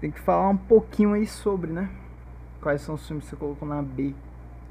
tem 0.00 0.10
que 0.10 0.20
falar 0.20 0.48
um 0.48 0.56
pouquinho 0.56 1.12
aí 1.14 1.26
sobre, 1.26 1.70
né? 1.72 1.88
Quais 2.62 2.80
são 2.80 2.94
os 2.94 3.06
filmes 3.06 3.24
que 3.24 3.30
você 3.30 3.36
colocou 3.36 3.66
na 3.68 3.82
B. 3.82 4.14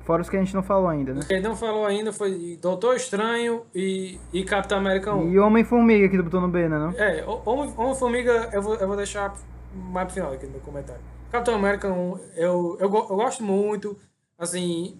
Fora 0.03 0.21
os 0.23 0.29
que 0.29 0.35
a 0.35 0.39
gente 0.39 0.55
não 0.55 0.63
falou 0.63 0.87
ainda, 0.87 1.13
né? 1.13 1.21
O 1.21 1.27
que 1.27 1.33
ele 1.33 1.47
não 1.47 1.55
falou 1.55 1.85
ainda 1.85 2.11
foi 2.11 2.57
Doutor 2.59 2.95
Estranho 2.95 3.63
e, 3.75 4.17
e 4.33 4.43
Capitão 4.43 4.79
América 4.79 5.13
1. 5.13 5.29
E 5.31 5.37
Homem-Formiga 5.39 6.09
que 6.09 6.17
tu 6.17 6.23
botou 6.23 6.41
no 6.41 6.47
B, 6.47 6.67
né? 6.67 6.79
Não? 6.79 6.89
É, 6.97 7.23
o- 7.23 7.41
Homem- 7.45 7.71
Homem-Formiga 7.77 8.49
eu 8.51 8.61
vou, 8.63 8.75
eu 8.75 8.87
vou 8.87 8.97
deixar 8.97 9.35
mais 9.75 10.05
pro 10.07 10.15
final 10.15 10.33
aqui 10.33 10.45
no 10.47 10.53
meu 10.53 10.61
comentário. 10.61 11.01
Capitão 11.31 11.53
América 11.55 11.87
1, 11.91 12.17
eu, 12.35 12.77
eu, 12.79 12.79
eu 12.79 12.89
gosto 12.89 13.43
muito, 13.43 13.95
assim, 14.39 14.99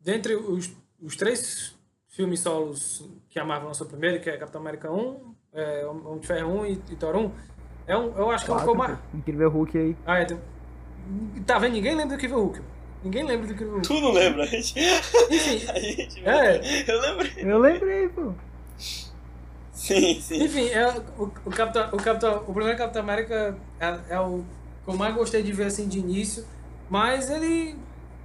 dentre 0.00 0.34
os, 0.34 0.74
os 1.00 1.14
três 1.16 1.78
filmes 2.08 2.40
solos 2.40 3.08
que 3.30 3.38
a 3.38 3.44
Marvel 3.44 3.68
lançou 3.68 3.86
primeiro, 3.86 4.20
que 4.20 4.28
é 4.28 4.36
Capitão 4.36 4.60
América 4.60 4.90
1, 4.90 5.34
é, 5.52 5.86
Homem 5.86 6.18
de 6.18 6.26
Ferro 6.26 6.60
1 6.62 6.66
e, 6.66 6.72
e 6.90 6.96
Thor 6.96 7.14
1, 7.16 7.30
é 7.86 7.96
um, 7.96 8.16
eu 8.16 8.30
acho 8.30 8.44
que 8.44 8.50
é 8.50 8.54
um 8.54 8.58
que 8.62 8.68
eu 8.68 8.74
mais... 8.74 8.98
Incrível 9.14 9.48
Hulk 9.50 9.78
aí. 9.78 9.96
Ah, 10.04 10.18
é, 10.18 10.24
tem- 10.24 10.40
tá 11.46 11.58
vendo? 11.58 11.72
Ninguém 11.74 11.92
lembra 11.94 12.08
do 12.08 12.14
Incrível 12.14 12.38
Hulk. 12.40 12.60
Ninguém 13.02 13.24
lembra 13.24 13.46
do 13.46 13.52
Incrível 13.52 13.74
Hulk. 13.74 13.86
Tu 13.88 14.00
não 14.00 14.12
lembra, 14.12 14.42
a 14.42 14.46
gente? 14.46 14.74
Enfim, 15.30 15.66
A 15.70 15.78
gente 15.80 16.28
É. 16.28 16.84
Eu 16.90 17.00
lembrei. 17.00 17.32
Eu 17.38 17.58
lembrei, 17.58 18.08
pô. 18.08 18.32
Sim, 19.72 20.20
sim. 20.20 20.42
Enfim, 20.42 20.68
é, 20.68 20.88
o, 21.18 21.24
o, 21.44 21.50
Capitão, 21.50 21.88
o, 21.92 21.96
Capitão, 21.96 22.44
o 22.46 22.54
primeiro 22.54 22.78
Capitão 22.78 23.02
América 23.02 23.56
é, 23.78 23.98
é 24.10 24.20
o 24.20 24.44
que 24.84 24.90
eu 24.90 24.96
mais 24.96 25.14
gostei 25.14 25.42
de 25.42 25.52
ver 25.52 25.64
assim 25.66 25.88
de 25.88 25.98
início, 25.98 26.44
mas 26.88 27.28
ele 27.28 27.76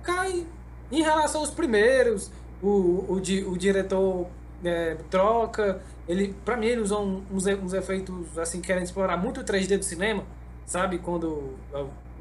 cai 0.03 0.45
em 0.91 1.01
relação 1.01 1.41
aos 1.41 1.49
primeiros. 1.49 2.31
O, 2.61 3.05
o, 3.13 3.19
di- 3.21 3.43
o 3.43 3.57
diretor 3.57 4.27
é, 4.63 4.95
troca, 5.09 5.81
ele, 6.07 6.35
pra 6.45 6.55
mim, 6.57 6.67
ele 6.67 6.81
usou 6.81 7.23
uns, 7.31 7.45
uns 7.45 7.73
efeitos 7.73 8.37
assim, 8.37 8.59
querendo 8.61 8.83
explorar 8.83 9.15
muito 9.17 9.41
o 9.41 9.43
3D 9.43 9.77
do 9.77 9.83
cinema, 9.85 10.23
sabe? 10.65 10.99
Quando 10.99 11.55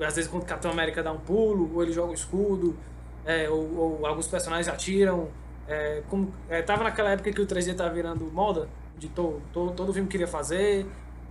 às 0.01 0.15
vezes 0.17 0.31
quando 0.31 0.43
o 0.43 0.47
Capitão 0.47 0.71
América 0.71 1.03
dá 1.03 1.13
um 1.13 1.19
pulo, 1.19 1.71
ou 1.75 1.83
ele 1.83 1.93
joga 1.93 2.11
o 2.11 2.15
escudo, 2.15 2.77
é, 3.25 3.49
ou, 3.49 3.77
ou 3.77 4.07
alguns 4.07 4.27
personagens 4.27 4.69
atiram. 4.69 5.29
É, 5.67 6.03
como, 6.09 6.33
é, 6.49 6.63
tava 6.63 6.85
naquela 6.85 7.11
época 7.11 7.31
que 7.31 7.41
o 7.43 7.47
3D 7.47 7.75
tava 7.77 7.91
virando 7.93 8.25
moda, 8.33 8.69
de 8.97 9.09
to, 9.09 9.41
to, 9.53 9.73
todo 9.77 9.93
filme 9.93 10.09
queria 10.09 10.27
fazer, 10.27 10.87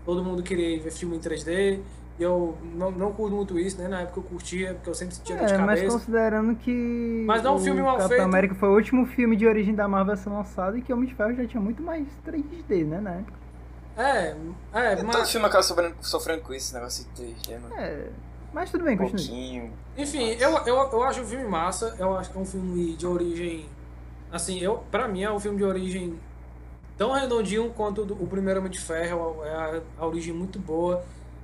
todo 0.06 0.24
mundo 0.24 0.44
queria 0.44 0.80
ver 0.82 0.92
filme 0.92 1.18
em 1.18 1.20
3D. 1.20 1.80
E 2.20 2.24
eu 2.24 2.58
não, 2.74 2.90
não 2.90 3.14
curto 3.14 3.36
muito 3.36 3.60
isso, 3.60 3.78
né? 3.80 3.88
Na 3.88 4.02
época 4.02 4.20
eu 4.20 4.24
curtia, 4.24 4.74
porque 4.74 4.90
eu 4.90 4.96
sempre 4.96 5.14
sentia 5.16 5.36
dor 5.38 5.46
de 5.46 5.54
É, 5.54 5.58
mas 5.60 5.80
cabeça. 5.80 5.98
considerando 6.00 6.56
que. 6.56 7.24
Mas 7.28 7.44
não 7.44 7.54
é 7.54 7.56
um 7.56 7.60
filme 7.60 7.82
mal 7.82 7.92
Capitão 7.98 8.10
feito. 8.10 8.24
América 8.24 8.56
foi 8.56 8.70
o 8.70 8.74
último 8.74 9.06
filme 9.06 9.36
de 9.36 9.46
origem 9.46 9.76
da 9.76 9.88
Marvel 9.88 10.14
a 10.14 10.18
ser 10.18 10.30
lançado 10.30 10.78
e 10.78 10.82
que 10.82 10.92
Homem 10.92 11.08
de 11.08 11.14
Ferro 11.14 11.36
já 11.36 11.46
tinha 11.46 11.62
muito 11.62 11.84
mais 11.84 12.08
3D, 12.26 12.86
né? 12.86 13.00
Na 13.00 13.12
época. 13.12 13.38
É, 13.98 14.36
é, 14.74 14.96
Todo 14.96 15.08
mas. 15.08 15.32
filme 15.32 15.46
acaba 15.46 15.64
sofrendo, 15.64 15.96
sofrendo 16.02 16.42
com 16.42 16.54
isso, 16.54 16.68
esse 16.68 16.74
negócio 16.74 17.06
de 17.16 17.24
3D, 17.24 17.60
mano. 17.60 17.76
É. 17.76 18.08
Mas 18.58 18.72
tudo 18.72 18.84
bem, 18.86 18.96
Um 18.96 18.98
continue. 18.98 19.28
pouquinho. 19.28 19.74
Enfim, 19.96 20.30
eu, 20.40 20.50
eu, 20.66 20.76
eu 20.92 21.04
acho 21.04 21.22
o 21.22 21.26
filme 21.26 21.46
massa. 21.46 21.96
Eu 22.00 22.18
acho 22.18 22.32
que 22.32 22.38
é 22.38 22.42
um 22.42 22.46
filme 22.46 22.96
de 22.96 23.06
origem. 23.06 23.68
Assim, 24.32 24.60
eu, 24.60 24.78
pra 24.92 25.08
mim 25.08 25.22
é 25.22 25.32
um 25.32 25.40
filme 25.40 25.58
de 25.60 25.64
origem 25.64 26.20
tão 26.98 27.12
redondinho 27.12 27.70
quanto 27.70 28.02
o 28.02 28.06
do- 28.06 28.16
o 28.16 28.26
primeiro 28.26 28.60
Homem 28.60 28.72
de 28.72 28.80
Ferro. 28.80 29.44
É 29.46 29.50
a, 29.54 29.82
a 30.00 30.06
origem 30.08 30.34
muito 30.34 30.58
boa. 30.58 31.04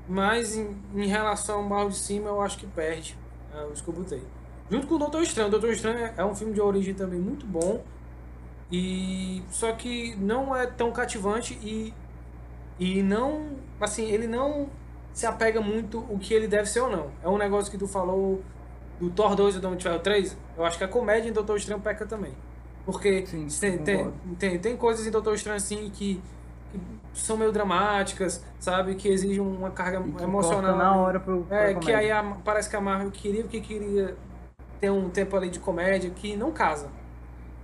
Mas 0.10 0.56
em, 0.58 0.76
em 0.96 1.06
relação 1.08 1.58
ao 1.60 1.64
Mal 1.64 1.88
de 1.88 1.96
Cima, 1.98 2.30
eu 2.30 2.42
acho 2.42 2.58
que 2.58 2.66
perde. 2.66 3.16
É 3.56 3.64
os 3.66 3.80
que 3.80 3.88
eu 3.88 3.94
botei. 3.94 4.24
Junto 4.72 4.88
com 4.88 4.96
o 4.96 4.98
Doutor 4.98 5.22
Estranho. 5.22 5.50
O 5.50 5.52
Doutor 5.52 5.70
Estranho 5.70 6.00
é- 6.00 6.14
é 6.18 6.26
um 6.26 6.34
filme 6.34 6.52
de 6.54 6.62
origem 6.62 6.96
também 6.96 7.20
muito 7.20 7.46
bom. 7.46 7.84
E 8.72 9.44
só 9.52 9.72
que 9.74 10.16
não 10.16 10.56
é 10.56 10.66
tão 10.66 10.92
cativante 10.92 11.54
e 11.62 11.94
e 12.80 13.04
não, 13.04 13.50
assim, 13.80 14.06
ele 14.10 14.26
não 14.26 14.68
se 15.14 15.26
apega 15.26 15.62
muito 15.62 16.00
o 16.10 16.18
que 16.18 16.34
ele 16.34 16.48
deve 16.48 16.66
ser 16.66 16.82
ou 16.82 16.90
não. 16.90 17.08
É 17.24 17.30
um 17.30 17.38
negócio 17.38 17.72
que 17.72 17.78
tu 17.78 17.88
falou 17.88 18.42
do 19.00 19.10
Thor 19.10 19.36
2 19.36 19.56
e 19.56 19.60
do 19.60 19.68
Homem 19.68 19.78
de 19.78 19.84
Ferro 19.84 20.00
3. 20.00 20.38
Eu 20.58 20.66
acho 20.66 20.78
que 20.78 20.84
a 20.84 20.88
comédia 20.88 21.30
em 21.30 21.34
Doutor 21.34 21.58
Estranho 21.58 21.80
peca 21.80 22.06
também. 22.06 22.34
Porque 22.86 23.26
Sim, 23.26 23.48
tem, 23.60 23.78
tem, 23.78 24.12
tem, 24.38 24.60
tem 24.60 24.78
coisas 24.78 25.06
em 25.08 25.12
Doutor 25.12 25.36
Estranho 25.36 25.58
assim 25.58 25.90
que, 25.94 26.22
que 27.14 27.22
são 27.22 27.38
meio 27.38 27.52
dramáticas, 27.52 28.44
sabe? 28.60 28.96
Que 28.96 29.08
exigem 29.08 29.40
uma 29.40 29.72
carga 29.72 30.02
que 30.02 30.24
emocional. 30.24 30.76
na 30.76 30.96
hora 30.96 31.20
pro. 31.20 31.46
É, 31.50 31.76
que 31.76 31.94
aí 31.94 32.12
a- 32.12 32.36
parece 32.44 32.70
que 32.70 32.76
a 32.76 32.82
Marvel 32.82 33.12
queria 33.12 33.44
porque 33.44 33.62
queria 33.62 34.16
ter 34.82 34.90
um 34.90 35.10
tempo 35.10 35.36
ali 35.38 35.50
de 35.50 35.60
comédia 35.60 36.10
que 36.10 36.36
não 36.36 36.52
casa. 36.52 36.90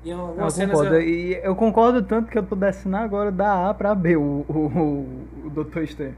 E 0.06 0.12
é 0.12 0.14
eu 0.14 0.50
cena 0.50 0.72
concordo. 0.72 1.02
E 1.02 1.34
eu 1.44 1.56
concordo 1.56 2.02
tanto 2.02 2.32
que 2.32 2.38
eu 2.38 2.44
tô 2.44 2.56
descendo 2.56 2.96
agora 2.96 3.32
da 3.32 3.70
A 3.70 3.74
pra 3.74 3.94
B, 3.94 4.16
o, 4.16 4.46
o, 4.48 4.54
o, 4.54 5.48
o 5.48 5.50
Doutor 5.50 5.84
Estranho. 5.84 6.16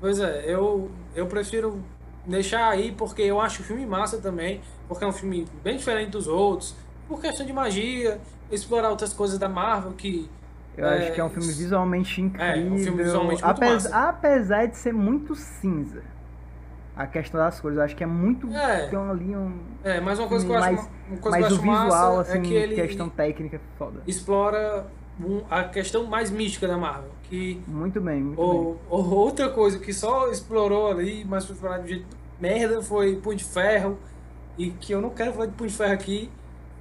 Pois 0.00 0.18
é, 0.20 0.44
eu, 0.46 0.90
eu 1.14 1.26
prefiro 1.26 1.80
deixar 2.26 2.68
aí 2.68 2.92
porque 2.92 3.22
eu 3.22 3.40
acho 3.40 3.62
o 3.62 3.64
filme 3.64 3.86
massa 3.86 4.18
também, 4.18 4.60
porque 4.88 5.04
é 5.04 5.06
um 5.06 5.12
filme 5.12 5.46
bem 5.62 5.76
diferente 5.76 6.10
dos 6.10 6.26
outros, 6.26 6.74
por 7.08 7.20
questão 7.20 7.46
de 7.46 7.52
magia, 7.52 8.20
explorar 8.50 8.90
outras 8.90 9.12
coisas 9.12 9.38
da 9.38 9.48
Marvel 9.48 9.92
que. 9.92 10.28
Eu 10.76 10.86
É, 10.86 10.98
acho 10.98 11.12
que 11.14 11.20
é 11.20 11.24
um 11.24 11.30
filme 11.30 11.50
visualmente 11.52 12.20
incrível. 12.20 12.46
É, 12.46 12.58
um 12.70 12.78
filme 12.78 13.02
visualmente 13.02 13.42
muito 13.42 13.62
apes-. 13.62 13.86
Apesar 13.92 14.66
de 14.66 14.76
ser 14.76 14.92
muito 14.92 15.34
cinza. 15.34 16.02
A 16.94 17.06
questão 17.06 17.38
das 17.40 17.60
cores, 17.60 17.76
eu 17.78 17.84
acho 17.84 17.94
que 17.96 18.02
é 18.02 18.06
muito. 18.06 18.46
É. 18.54 18.86
Tem 18.88 18.98
ali 18.98 19.36
um. 19.36 19.58
É, 19.84 20.00
mas 20.00 20.18
uma 20.18 20.28
coisa 20.28 20.44
que 20.46 20.50
eu 20.52 20.56
acho, 20.56 20.72
Mas- 20.72 20.82
ma- 20.84 20.90
uma 21.10 21.18
coisa 21.18 21.38
Mas 21.38 21.46
que 21.46 21.52
eu 21.52 21.56
o 21.58 21.60
visual, 21.60 21.76
massa 22.16 22.20
assim, 22.22 22.38
é 22.38 22.40
que 22.42 22.54
ele 22.54 22.74
questão 22.74 23.08
técnica, 23.08 23.56
é 23.56 23.60
foda. 23.78 24.00
explora 24.06 24.86
um- 25.20 25.42
a 25.50 25.64
questão 25.64 26.04
mais 26.06 26.30
mística 26.30 26.66
da 26.68 26.76
Marvel. 26.76 27.10
Que 27.24 27.60
Muito 27.66 28.00
bem, 28.00 28.22
muito 28.22 28.36
bem. 28.36 28.46
ou, 28.46 28.80
ou 28.88 29.10
outra 29.14 29.48
coisa 29.50 29.78
que 29.78 29.92
só 29.92 30.30
explorou 30.30 30.90
ali, 30.90 31.24
mas 31.24 31.44
foi 31.44 31.54
explorado 31.54 31.82
de 31.84 31.88
jeito 31.90 32.16
merda, 32.40 32.82
foi 32.82 33.16
Punho 33.16 33.36
de 33.36 33.44
Ferro. 33.44 33.98
E 34.58 34.70
que 34.70 34.92
eu 34.92 35.00
não 35.00 35.10
quero 35.10 35.32
falar 35.32 35.46
de 35.46 35.52
Punho 35.52 35.68
de 35.70 35.76
Ferro 35.76 35.92
aqui. 35.92 36.30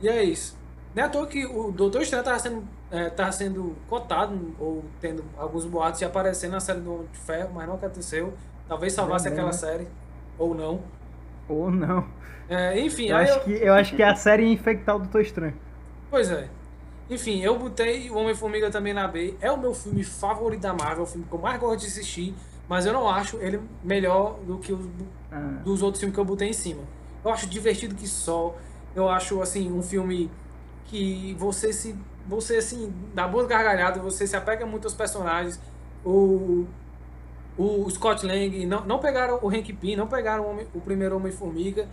E 0.01 0.07
é 0.07 0.23
isso. 0.23 0.55
Não 0.93 1.03
é 1.03 1.05
à 1.05 1.09
toa 1.09 1.25
que 1.27 1.45
o 1.45 1.71
Doutor 1.71 2.01
Estranho 2.01 2.23
tava 2.23 2.39
sendo, 2.39 2.63
é, 2.91 3.09
tava 3.09 3.31
sendo 3.31 3.75
cotado, 3.89 4.53
ou 4.59 4.83
tendo 5.01 5.23
alguns 5.38 5.65
boatos 5.65 5.99
de 5.99 6.05
aparecer 6.05 6.49
na 6.49 6.59
série 6.59 6.79
do 6.79 6.93
Homem 6.93 7.07
de 7.11 7.17
Ferro, 7.19 7.49
mas 7.53 7.67
não 7.67 7.75
aconteceu. 7.75 8.33
Talvez 8.67 8.93
salvasse 8.93 9.27
aquela 9.27 9.47
né? 9.47 9.53
série, 9.53 9.88
ou 10.38 10.53
não. 10.55 10.81
Ou 11.49 11.69
não. 11.69 12.05
É, 12.47 12.79
enfim, 12.79 13.07
Eu 13.09 13.17
acho, 13.17 13.33
eu- 13.33 13.39
que, 13.41 13.51
eu 13.51 13.73
acho 13.73 13.95
que 13.95 14.03
é 14.03 14.07
a 14.09 14.15
série 14.15 14.43
ia 14.43 14.53
infectar 14.53 14.95
o 14.95 14.99
Doutor 14.99 15.21
Estranho. 15.21 15.53
Pois 16.09 16.29
é. 16.31 16.47
Enfim, 17.09 17.41
eu 17.41 17.57
botei 17.59 18.09
o 18.09 18.15
Homem-Formiga 18.17 18.71
também 18.71 18.93
na 18.93 19.07
B. 19.07 19.35
É 19.39 19.51
o 19.51 19.57
meu 19.57 19.73
filme 19.73 20.03
favorito 20.03 20.61
da 20.61 20.73
Marvel, 20.73 21.03
o 21.03 21.07
filme 21.07 21.25
que 21.27 21.33
eu 21.33 21.39
mais 21.39 21.59
gosto 21.59 21.81
de 21.81 21.87
assistir, 21.87 22.33
mas 22.67 22.85
eu 22.85 22.93
não 22.93 23.07
acho 23.07 23.37
ele 23.37 23.61
melhor 23.83 24.39
do 24.39 24.57
que 24.57 24.73
os 24.73 24.85
Ah, 25.31 25.59
dos 25.63 25.81
outros 25.83 25.99
filmes 25.99 26.15
que 26.15 26.19
eu 26.19 26.25
botei 26.25 26.49
em 26.49 26.53
cima. 26.53 26.81
Eu 27.23 27.31
acho 27.31 27.47
divertido 27.47 27.93
que 27.95 28.07
só. 28.07 28.55
Eu 28.95 29.07
acho 29.09 29.41
assim 29.41 29.71
um 29.71 29.83
filme 29.83 30.31
que 30.85 31.35
você 31.37 31.71
se 31.73 31.95
você 32.27 32.57
assim 32.57 32.91
dá 33.13 33.27
boas 33.27 33.45
gargalhadas, 33.47 34.01
você 34.01 34.25
se 34.25 34.35
apega 34.35 34.65
muito 34.65 34.85
aos 34.85 34.93
personagens. 34.95 35.59
O 36.03 36.65
o 37.57 37.89
Scott 37.89 38.25
Lang 38.25 38.65
não, 38.65 38.83
não 38.85 38.99
pegaram 38.99 39.39
o 39.41 39.47
Hank 39.49 39.71
Pym, 39.73 39.95
não 39.95 40.07
pegaram 40.07 40.43
o, 40.43 40.49
Homem- 40.49 40.67
o 40.73 40.81
primeiro 40.81 41.15
Homem 41.15 41.31
Formiga. 41.31 41.87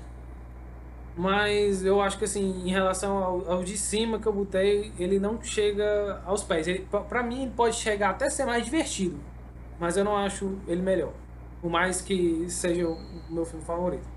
Mas 1.17 1.85
eu 1.85 2.01
acho 2.01 2.19
que 2.19 2.25
assim, 2.25 2.63
em 2.67 2.71
relação 2.71 3.19
ao, 3.19 3.51
ao 3.53 3.65
de 3.65 3.77
cima 3.77 4.19
que 4.19 4.27
eu 4.27 4.33
botei, 4.33 4.93
ele 4.99 5.19
não 5.19 5.43
chega 5.43 6.23
aos 6.25 6.43
pés. 6.43 6.67
Ele, 6.67 6.81
pra- 6.91 7.01
pra 7.03 7.23
mim, 7.23 7.43
ele 7.43 7.53
pode 7.53 7.77
chegar 7.77 8.11
até 8.11 8.31
ser 8.31 8.47
mais 8.47 8.65
divertido. 8.65 9.19
Mas 9.79 9.97
eu 9.97 10.05
não 10.05 10.17
acho 10.17 10.59
ele 10.67 10.81
melhor. 10.83 11.13
Por 11.61 11.71
mais 11.71 12.01
que 12.01 12.49
seja 12.49 12.89
o 12.89 12.99
meu 13.31 13.45
filme 13.45 13.65
favorito. 13.65 14.09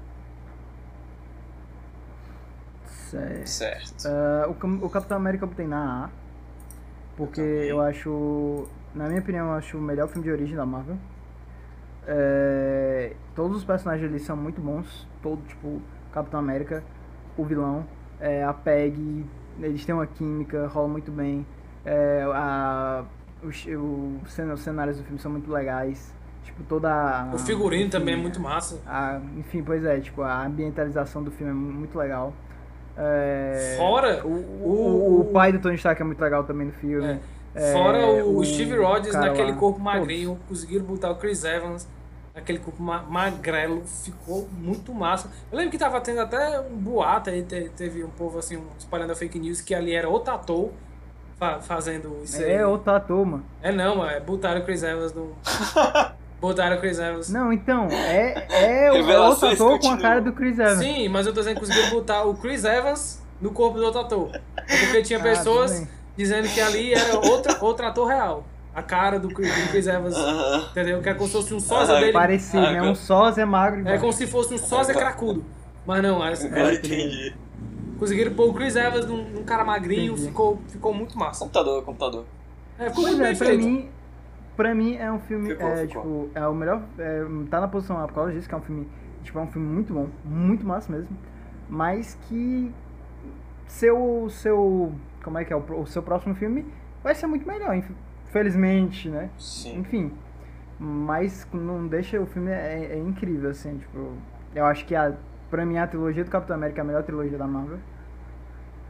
certo. 2.85 3.45
Certo. 3.45 4.05
Ah, 4.05 4.47
o, 4.49 4.85
o 4.85 4.89
Capitão 4.89 5.17
América 5.17 5.45
eu 5.45 5.49
botei 5.49 5.67
na 5.67 6.05
A. 6.05 6.09
Porque 7.15 7.41
também. 7.41 7.67
eu 7.67 7.81
acho. 7.81 8.67
Na 8.93 9.07
minha 9.07 9.19
opinião, 9.21 9.47
eu 9.47 9.53
acho 9.53 9.77
o 9.77 9.81
melhor 9.81 10.07
filme 10.07 10.23
de 10.23 10.31
origem 10.31 10.55
da 10.55 10.65
Marvel. 10.65 10.97
É, 12.07 13.15
todos 13.35 13.57
os 13.57 13.63
personagens 13.63 14.09
ali 14.09 14.19
são 14.19 14.37
muito 14.37 14.61
bons. 14.61 15.07
Todo, 15.21 15.41
tipo, 15.47 15.81
Capitão 16.15 16.39
América, 16.39 16.83
o 17.37 17.43
vilão, 17.45 17.85
é, 18.19 18.43
a 18.43 18.53
Peg, 18.53 19.25
eles 19.59 19.85
têm 19.85 19.93
uma 19.93 20.07
química, 20.07 20.65
rola 20.67 20.87
muito 20.87 21.11
bem. 21.11 21.45
É, 21.85 22.23
a, 22.33 23.03
os, 23.43 23.65
os 24.23 24.31
cenários 24.61 24.97
do 24.97 25.03
filme 25.03 25.19
são 25.19 25.29
muito 25.31 25.51
legais. 25.51 26.11
Tipo, 26.43 26.63
toda 26.63 26.89
a. 26.91 27.31
O 27.35 27.37
figurino 27.39 27.83
enfim, 27.83 27.89
também 27.91 28.13
é 28.13 28.17
muito 28.17 28.39
massa. 28.39 28.79
a- 28.87 29.19
enfim, 29.37 29.61
pois 29.63 29.83
é, 29.83 29.99
tipo, 29.99 30.21
a 30.21 30.45
ambientalização 30.45 31.23
do 31.23 31.31
filme 31.31 31.51
é 31.51 31.55
mu- 31.55 31.73
muito 31.73 31.97
legal. 31.97 32.33
É, 32.97 33.75
Fora 33.77 34.25
o, 34.25 34.29
o- 34.29 35.17
o, 35.17 35.21
o 35.21 35.25
pai 35.33 35.51
do 35.51 35.59
Tony 35.59 35.75
Stark 35.75 36.01
é 36.01 36.05
muito 36.05 36.21
legal 36.21 36.43
também 36.43 36.67
no 36.67 36.73
filme. 36.73 37.19
É, 37.53 37.71
Fora 37.73 38.05
o, 38.07 38.37
o 38.39 38.45
Steve 38.45 38.77
Rogers 38.77 39.15
naquele 39.15 39.51
lá, 39.51 39.57
corpo 39.57 39.79
todos. 39.79 39.83
magrinho, 39.83 40.37
conseguiram 40.47 40.85
botar 40.85 41.11
o 41.11 41.15
Chris 41.15 41.43
Evans 41.43 41.87
naquele 42.35 42.59
corpo 42.59 42.83
ma 42.83 43.01
magrelo, 43.03 43.83
ficou 43.85 44.47
muito 44.51 44.93
massa. 44.93 45.31
Eu 45.51 45.57
lembro 45.57 45.71
que 45.71 45.77
tava 45.77 45.99
tendo 46.01 46.19
até 46.19 46.59
um 46.59 46.75
boato 46.75 47.29
aí, 47.29 47.41
te- 47.43 47.71
teve 47.75 48.03
um 48.03 48.09
povo 48.09 48.37
assim, 48.37 48.57
um- 48.57 48.67
espalhando 48.77 49.11
a 49.11 49.15
fake 49.15 49.39
news 49.39 49.61
que 49.61 49.73
ali 49.73 49.95
era 49.95 50.09
outro 50.09 50.33
ator 50.33 50.71
fa- 51.39 51.61
fazendo 51.61 52.19
isso 52.23 52.37
aí. 52.43 52.51
É 52.51 52.67
outro 52.67 52.91
ator, 52.91 53.25
mano. 53.25 53.45
É 53.61 53.71
não, 53.71 53.95
mano, 53.97 54.11
é, 54.11 54.19
botaram 54.19 54.59
o 54.61 54.65
Chris 54.65 54.83
Evans 54.83 55.13
no. 55.13 55.33
botaram 56.41 56.75
o 56.75 56.79
Chris 56.79 56.99
Evans. 56.99 57.29
Não, 57.29 57.51
então, 57.53 57.87
é, 57.89 58.45
é 58.49 58.91
o 58.91 58.95
outro 58.95 59.07
Revelações 59.07 59.53
ator 59.61 59.79
com 59.79 59.89
a 59.91 59.97
cara 59.97 60.21
do 60.21 60.33
Chris 60.33 60.59
Evans. 60.59 60.79
Sim, 60.79 61.07
mas 61.09 61.25
eu 61.25 61.33
tô 61.33 61.39
dizendo 61.39 61.55
que 61.55 61.61
conseguiram 61.61 61.89
botar 61.91 62.23
o 62.25 62.35
Chris 62.35 62.63
Evans 62.65 63.21
no 63.41 63.51
corpo 63.51 63.77
do 63.79 63.87
ator. 63.87 64.29
É 64.57 64.77
porque 64.85 65.01
tinha 65.01 65.19
Ah, 65.19 65.23
pessoas 65.23 65.87
dizendo 66.17 66.47
que 66.49 66.59
ali 66.61 66.93
era 66.93 67.17
outro, 67.17 67.55
outro 67.63 67.85
ator 67.87 68.07
real. 68.07 68.45
A 68.75 68.83
cara 68.83 69.17
do 69.19 69.29
Chris, 69.29 69.49
do 69.63 69.69
Chris 69.71 69.87
Evans, 69.87 70.15
entendeu? 70.71 71.01
Que 71.01 71.09
é 71.09 71.13
como 71.13 71.27
se 71.27 71.33
fosse 71.33 71.53
um 71.53 71.59
sósia 71.61 71.95
dele. 71.99 72.11
Parecido, 72.11 72.65
Ah, 72.65 72.71
né? 72.73 72.81
Um 72.81 72.93
sósia 72.93 73.45
magro. 73.45 73.87
É 73.87 73.97
como 73.97 74.11
se 74.11 74.27
fosse 74.27 74.53
um 74.53 74.57
sósia 74.57 74.93
cracudo. 74.93 75.45
Mas 75.87 76.03
não, 76.03 76.21
as- 76.21 76.43
Agora 76.43 76.73
é, 76.73 76.75
entendi. 76.75 77.33
conseguiram 77.97 78.33
pôr 78.33 78.49
o 78.49 78.53
Chris 78.53 78.75
Evans 78.75 79.05
num, 79.05 79.23
num 79.29 79.43
cara 79.43 79.63
magrinho, 79.63 80.11
Entendi. 80.13 80.27
ficou, 80.27 80.59
ficou 80.67 80.93
muito 80.93 81.17
massa. 81.17 81.39
Computador, 81.39 81.83
computador. 81.83 82.25
É, 82.77 82.89
ficou 82.89 83.03
Pois 83.05 83.15
muito 83.15 83.21
é, 83.25 83.29
bem 83.29 83.37
pra 83.37 83.47
feito. 83.47 83.63
mim, 83.63 83.89
pra 84.57 84.75
mim 84.75 84.95
é 84.97 85.09
um 85.11 85.19
filme, 85.19 85.49
Ficou, 85.51 85.67
é, 85.69 85.87
ficou. 85.87 86.01
tipo, 86.03 86.29
é 86.35 86.45
o 86.45 86.53
melhor, 86.53 86.81
é, 86.99 87.23
tá 87.49 87.61
na 87.61 87.67
posição 87.69 87.97
A 87.97 88.07
por 88.07 88.15
causa 88.15 88.33
disso, 88.33 88.49
que 88.49 88.53
é 88.53 88.57
um 88.57 88.61
filme, 88.61 88.87
tipo, 89.23 89.39
é 89.39 89.41
um 89.41 89.47
filme 89.47 89.67
muito 89.73 89.93
bom, 89.93 90.07
muito 90.25 90.65
massa 90.65 90.91
mesmo, 90.91 91.15
mas 91.69 92.17
que 92.27 92.69
seu, 93.67 94.27
seu, 94.29 94.91
como 95.23 95.37
é 95.37 95.45
que 95.45 95.53
é, 95.53 95.55
o, 95.55 95.63
o 95.81 95.87
seu 95.87 96.01
próximo 96.03 96.35
filme 96.35 96.65
vai 97.03 97.15
ser 97.15 97.27
muito 97.27 97.47
melhor, 97.47 97.73
inf- 97.75 97.89
infelizmente, 98.39 99.09
né? 99.09 99.29
Sim. 99.39 99.79
Enfim, 99.79 100.11
mas 100.77 101.47
não 101.53 101.87
deixa, 101.87 102.19
o 102.19 102.25
filme 102.25 102.51
é, 102.51 102.89
é 102.91 102.97
incrível, 102.97 103.49
assim, 103.49 103.77
tipo, 103.77 104.13
eu 104.53 104.65
acho 104.65 104.85
que 104.85 104.93
a, 104.93 105.13
pra 105.49 105.65
mim 105.65 105.77
a 105.77 105.87
trilogia 105.87 106.23
do 106.23 106.29
Capitão 106.29 106.55
América 106.57 106.81
é 106.81 106.83
a 106.83 106.85
melhor 106.85 107.03
trilogia 107.03 107.37
da 107.37 107.47
Marvel, 107.47 107.79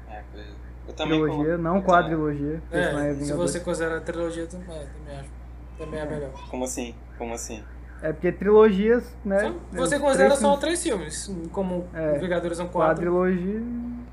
É, 0.10 0.22
coisa. 0.32 0.50
Eu 0.88 0.94
também 0.94 1.20
trilogia, 1.20 1.52
colo- 1.52 1.58
não 1.64 1.76
eu 1.78 1.84
quadrilogia, 1.84 2.62
É, 2.72 3.10
é 3.12 3.14
se 3.16 3.34
você 3.34 3.60
considerar 3.60 3.98
a 3.98 4.02
trilogia, 4.02 4.48
também, 4.48 4.76
é, 4.76 4.86
também 4.86 5.20
acho. 5.20 5.30
Também 5.78 6.00
é 6.00 6.06
melhor. 6.06 6.32
Como 6.50 6.64
assim? 6.64 6.96
Como 7.18 7.34
assim? 7.34 7.64
É 8.02 8.14
porque 8.14 8.32
trilogias, 8.32 9.16
né? 9.26 9.40
Só- 9.40 9.56
Você 9.74 10.00
considera 10.00 10.30
três 10.30 10.40
só 10.40 10.58
filmes- 10.58 10.60
três 10.60 10.84
filmes, 10.84 11.50
como 11.52 11.86
É. 11.94 12.18
Vingadores 12.20 12.58
são 12.58 12.68
quatro. 12.68 12.96
Quadrilogia. 12.96 13.62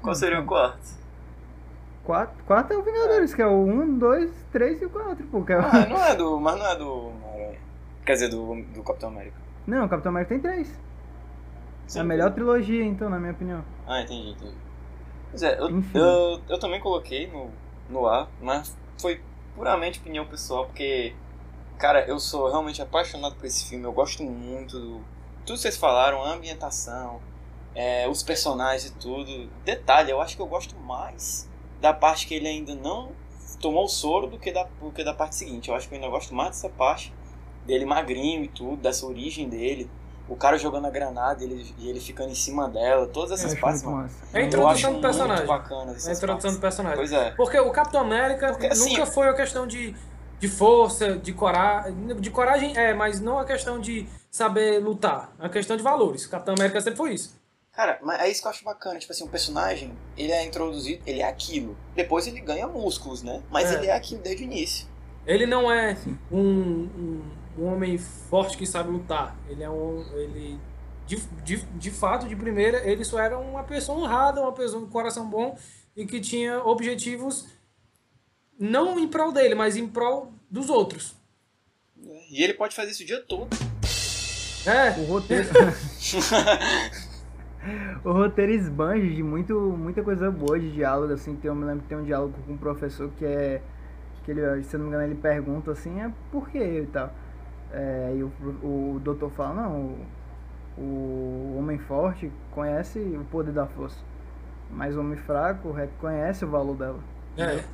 Qual 0.00 0.14
seria 0.14 0.40
o 0.40 0.44
quarto? 0.46 1.01
Quatro, 2.04 2.42
quatro 2.44 2.74
é 2.74 2.78
o 2.78 2.82
Vingadores, 2.82 3.32
que 3.34 3.40
é 3.42 3.46
o 3.46 3.64
1, 3.64 3.98
2, 3.98 4.30
3 4.50 4.82
e 4.82 4.86
o 4.86 4.90
4, 4.90 5.24
pô. 5.26 5.42
que 5.44 5.52
é 5.52 5.58
o- 5.58 5.60
Ah, 5.64 5.86
não 5.88 6.04
é 6.04 6.14
do. 6.16 6.40
Mas 6.40 6.58
não 6.58 6.66
é 6.66 6.76
do. 6.76 7.12
Quer 8.04 8.12
dizer, 8.14 8.28
do, 8.28 8.60
do 8.74 8.82
Capitão 8.82 9.10
América. 9.10 9.36
Não, 9.66 9.86
o 9.86 9.88
Capitão 9.88 10.10
América 10.10 10.30
tem 10.34 10.40
três. 10.40 10.76
É 11.94 12.00
a 12.00 12.04
melhor 12.04 12.32
trilogia, 12.32 12.84
então, 12.84 13.08
na 13.08 13.18
minha 13.20 13.32
opinião. 13.32 13.64
Ah, 13.86 14.00
entendi, 14.00 14.30
entendi. 14.30 14.54
Pois 15.30 15.42
é, 15.42 15.58
eu, 15.60 15.68
eu, 15.94 16.40
eu 16.48 16.58
também 16.58 16.80
coloquei 16.80 17.26
no, 17.28 17.50
no 17.88 18.06
ar, 18.08 18.28
mas 18.40 18.76
foi 19.00 19.20
puramente 19.54 20.00
opinião 20.00 20.26
pessoal, 20.26 20.66
porque, 20.66 21.14
cara, 21.78 22.04
eu 22.06 22.18
sou 22.18 22.48
realmente 22.50 22.80
apaixonado 22.82 23.34
por 23.36 23.44
esse 23.46 23.68
filme, 23.68 23.84
eu 23.84 23.92
gosto 23.92 24.22
muito 24.24 24.78
do. 24.78 25.00
Tudo 25.46 25.56
que 25.56 25.62
vocês 25.62 25.76
falaram, 25.76 26.22
a 26.24 26.32
ambientação, 26.32 27.20
é, 27.74 28.08
os 28.08 28.22
personagens 28.22 28.86
e 28.86 28.94
tudo. 28.94 29.48
Detalhe, 29.64 30.10
eu 30.10 30.20
acho 30.20 30.34
que 30.36 30.42
eu 30.42 30.46
gosto 30.46 30.74
mais 30.76 31.48
da 31.82 31.92
parte 31.92 32.28
que 32.28 32.34
ele 32.34 32.46
ainda 32.46 32.76
não 32.76 33.10
tomou 33.60 33.84
o 33.84 33.88
soro 33.88 34.28
do 34.28 34.38
que 34.38 34.52
da, 34.52 34.66
do 34.80 34.92
que 34.92 35.02
da 35.02 35.12
parte 35.12 35.34
seguinte. 35.34 35.68
Eu 35.68 35.74
acho 35.74 35.88
que 35.88 35.94
eu 35.94 35.98
ainda 35.98 36.08
gosto 36.08 36.32
mais 36.32 36.50
dessa 36.50 36.68
parte 36.68 37.12
dele 37.66 37.84
magrinho 37.84 38.44
e 38.44 38.48
tudo, 38.48 38.76
dessa 38.76 39.04
origem 39.04 39.48
dele. 39.48 39.90
O 40.28 40.36
cara 40.36 40.56
jogando 40.56 40.86
a 40.86 40.90
granada 40.90 41.42
e 41.42 41.46
ele, 41.46 41.74
ele 41.80 42.00
ficando 42.00 42.30
em 42.30 42.34
cima 42.36 42.68
dela, 42.68 43.08
todas 43.08 43.32
essas 43.32 43.52
acho 43.52 43.60
partes, 43.60 43.82
muito 43.82 43.96
mano. 43.96 44.08
massa. 44.08 44.38
É 44.38 44.42
a 44.42 44.46
introdução 44.46 44.92
do 44.94 45.00
personagem. 45.00 45.46
bacana 45.46 45.92
É 45.92 46.08
a 46.08 46.12
introdução 46.12 46.52
do 46.54 46.60
personagem. 46.60 46.96
Pois 46.96 47.12
é. 47.12 47.30
Porque 47.32 47.58
o 47.58 47.70
Capitão 47.72 48.00
América 48.00 48.52
Porque, 48.52 48.66
assim, 48.68 48.90
nunca 48.90 49.04
foi 49.04 49.28
a 49.28 49.34
questão 49.34 49.66
de, 49.66 49.94
de 50.38 50.48
força, 50.48 51.16
de 51.16 51.32
coragem. 51.32 52.16
De 52.20 52.30
coragem 52.30 52.76
é, 52.76 52.94
mas 52.94 53.20
não 53.20 53.38
a 53.38 53.44
questão 53.44 53.80
de 53.80 54.06
saber 54.30 54.78
lutar. 54.78 55.32
É 55.40 55.46
a 55.46 55.48
questão 55.48 55.76
de 55.76 55.82
valores. 55.82 56.24
O 56.24 56.30
Capitão 56.30 56.54
América 56.54 56.80
sempre 56.80 56.96
foi 56.96 57.14
isso. 57.14 57.41
Cara, 57.72 57.98
mas 58.02 58.20
é 58.20 58.30
isso 58.30 58.42
que 58.42 58.46
eu 58.46 58.50
acho 58.50 58.64
bacana. 58.64 58.98
Tipo 58.98 59.12
assim, 59.12 59.24
o 59.24 59.28
personagem, 59.28 59.92
ele 60.16 60.30
é 60.30 60.44
introduzido, 60.44 61.02
ele 61.06 61.20
é 61.20 61.24
aquilo. 61.28 61.76
Depois 61.94 62.26
ele 62.26 62.40
ganha 62.40 62.68
músculos, 62.68 63.22
né? 63.22 63.42
Mas 63.50 63.70
É. 63.70 63.74
ele 63.78 63.86
é 63.86 63.92
aquilo 63.94 64.20
desde 64.22 64.42
o 64.42 64.44
início. 64.44 64.86
Ele 65.26 65.46
não 65.46 65.70
é 65.72 65.96
um, 66.30 66.38
um, 66.40 67.22
um 67.58 67.64
homem 67.72 67.96
forte 67.96 68.58
que 68.58 68.66
sabe 68.66 68.90
lutar. 68.90 69.36
Ele 69.48 69.62
é 69.62 69.70
um. 69.70 70.04
Ele, 70.14 70.58
de, 71.06 71.16
de, 71.44 71.56
de 71.56 71.90
fato, 71.90 72.28
de 72.28 72.36
primeira, 72.36 72.86
ele 72.88 73.04
só 73.04 73.18
era 73.18 73.38
uma 73.38 73.62
pessoa 73.64 73.98
honrada, 73.98 74.40
uma 74.42 74.52
pessoa 74.52 74.82
com 74.84 74.90
coração 74.90 75.28
bom 75.28 75.56
e 75.96 76.04
que 76.04 76.20
tinha 76.20 76.62
objetivos 76.64 77.46
não 78.58 78.98
em 78.98 79.08
prol 79.08 79.32
dele, 79.32 79.54
mas 79.54 79.76
em 79.76 79.86
prol 79.88 80.32
dos 80.50 80.68
outros. 80.68 81.14
E 82.30 82.42
ele 82.42 82.54
pode 82.54 82.74
fazer 82.74 82.90
isso 82.90 83.02
o 83.02 83.06
dia 83.06 83.20
todo. 83.20 83.48
É, 84.66 84.90
O 85.00 85.04
roteiro. 85.06 85.48
o 88.04 88.12
roteiro 88.12 88.52
esbanja 88.52 89.06
de 89.06 89.22
muito, 89.22 89.54
muita 89.78 90.02
coisa 90.02 90.30
boa 90.30 90.58
de 90.58 90.70
diálogo, 90.72 91.12
assim. 91.12 91.34
Tem, 91.36 91.48
eu 91.48 91.54
me 91.54 91.64
lembro 91.64 91.82
que 91.82 91.88
tem 91.88 91.98
um 91.98 92.04
diálogo 92.04 92.34
com 92.46 92.52
um 92.52 92.56
professor 92.56 93.10
que 93.18 93.24
é. 93.24 93.60
Que 94.24 94.30
ele, 94.30 94.62
se 94.62 94.76
eu 94.76 94.78
não 94.78 94.86
me 94.86 94.92
engano, 94.94 95.04
ele 95.10 95.20
pergunta 95.20 95.72
assim, 95.72 96.00
é 96.00 96.10
por 96.30 96.48
quê 96.48 96.82
e 96.82 96.86
tal. 96.86 97.10
É, 97.72 98.14
e 98.16 98.22
o, 98.22 98.30
o 98.62 99.00
doutor 99.02 99.30
fala, 99.30 99.62
não, 99.62 99.96
o, 100.78 100.80
o 100.80 101.56
homem 101.58 101.78
forte 101.78 102.30
conhece 102.52 102.98
o 102.98 103.24
poder 103.30 103.52
da 103.52 103.66
força. 103.66 103.98
Mas 104.70 104.96
o 104.96 105.00
homem 105.00 105.16
fraco 105.16 105.72
reconhece 105.72 106.44
o 106.44 106.48
valor 106.48 106.76
dela. 106.76 107.00
é. 107.36 107.64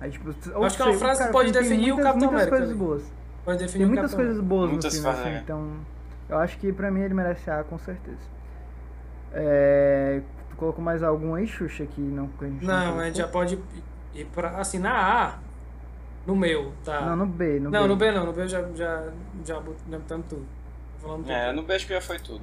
Aí, 0.00 0.08
tipo, 0.10 0.30
Acho 0.30 0.76
que 0.76 0.82
é 0.82 0.84
uma 0.86 0.94
frase 0.94 1.18
que 1.18 1.18
cara, 1.24 1.32
pode 1.32 1.52
tem 1.52 1.62
definir 1.62 1.90
o 1.92 1.96
muitas, 1.96 2.04
Capitão 2.04 2.28
muitas 2.30 2.48
América 2.48 2.56
coisas 2.56 2.70
ali. 2.70 2.78
boas. 2.78 3.12
Pode 3.44 3.58
definir 3.58 3.78
Tem 3.78 3.86
o 3.86 3.88
muitas 3.88 4.14
coisas 4.14 4.40
boas 4.40 4.70
Muitas 4.70 4.94
no 4.94 5.02
filme, 5.02 5.18
assim, 5.18 5.28
é. 5.30 5.38
então 5.40 5.72
eu 6.28 6.38
acho 6.38 6.58
que 6.58 6.72
pra 6.72 6.90
mim 6.92 7.00
ele 7.00 7.14
merece 7.14 7.50
A 7.50 7.64
com 7.64 7.76
certeza. 7.78 8.33
É, 9.34 10.22
tu 10.50 10.56
colocou 10.56 10.82
mais 10.84 11.02
algum 11.02 11.34
aí, 11.34 11.46
Xuxa, 11.46 11.84
que 11.86 12.00
não 12.00 12.28
que 12.28 12.44
a 12.44 12.48
gente 12.48 12.64
Não, 12.64 12.74
a 12.74 12.82
colocou? 12.82 13.04
gente 13.04 13.18
já 13.18 13.28
pode 13.28 13.58
ir 14.14 14.24
pra. 14.26 14.50
Assim, 14.58 14.78
na 14.78 15.24
A, 15.26 15.38
no 16.26 16.36
meu, 16.36 16.72
tá? 16.84 17.00
Não, 17.00 17.16
no 17.16 17.26
B, 17.26 17.58
no 17.58 17.70
não, 17.70 17.82
B. 17.82 17.88
no 17.88 17.96
B 17.96 18.12
não, 18.12 18.26
no 18.26 18.32
B 18.32 18.48
já, 18.48 18.62
já, 18.74 19.04
já 19.44 19.60
já 19.90 19.98
botamos 19.98 20.26
tudo. 20.28 20.46
Falando 20.98 21.22
tudo. 21.22 21.32
É, 21.32 21.52
no 21.52 21.62
beijo 21.62 21.86
que 21.86 21.92
já 21.92 22.00
foi 22.00 22.18
tudo. 22.18 22.40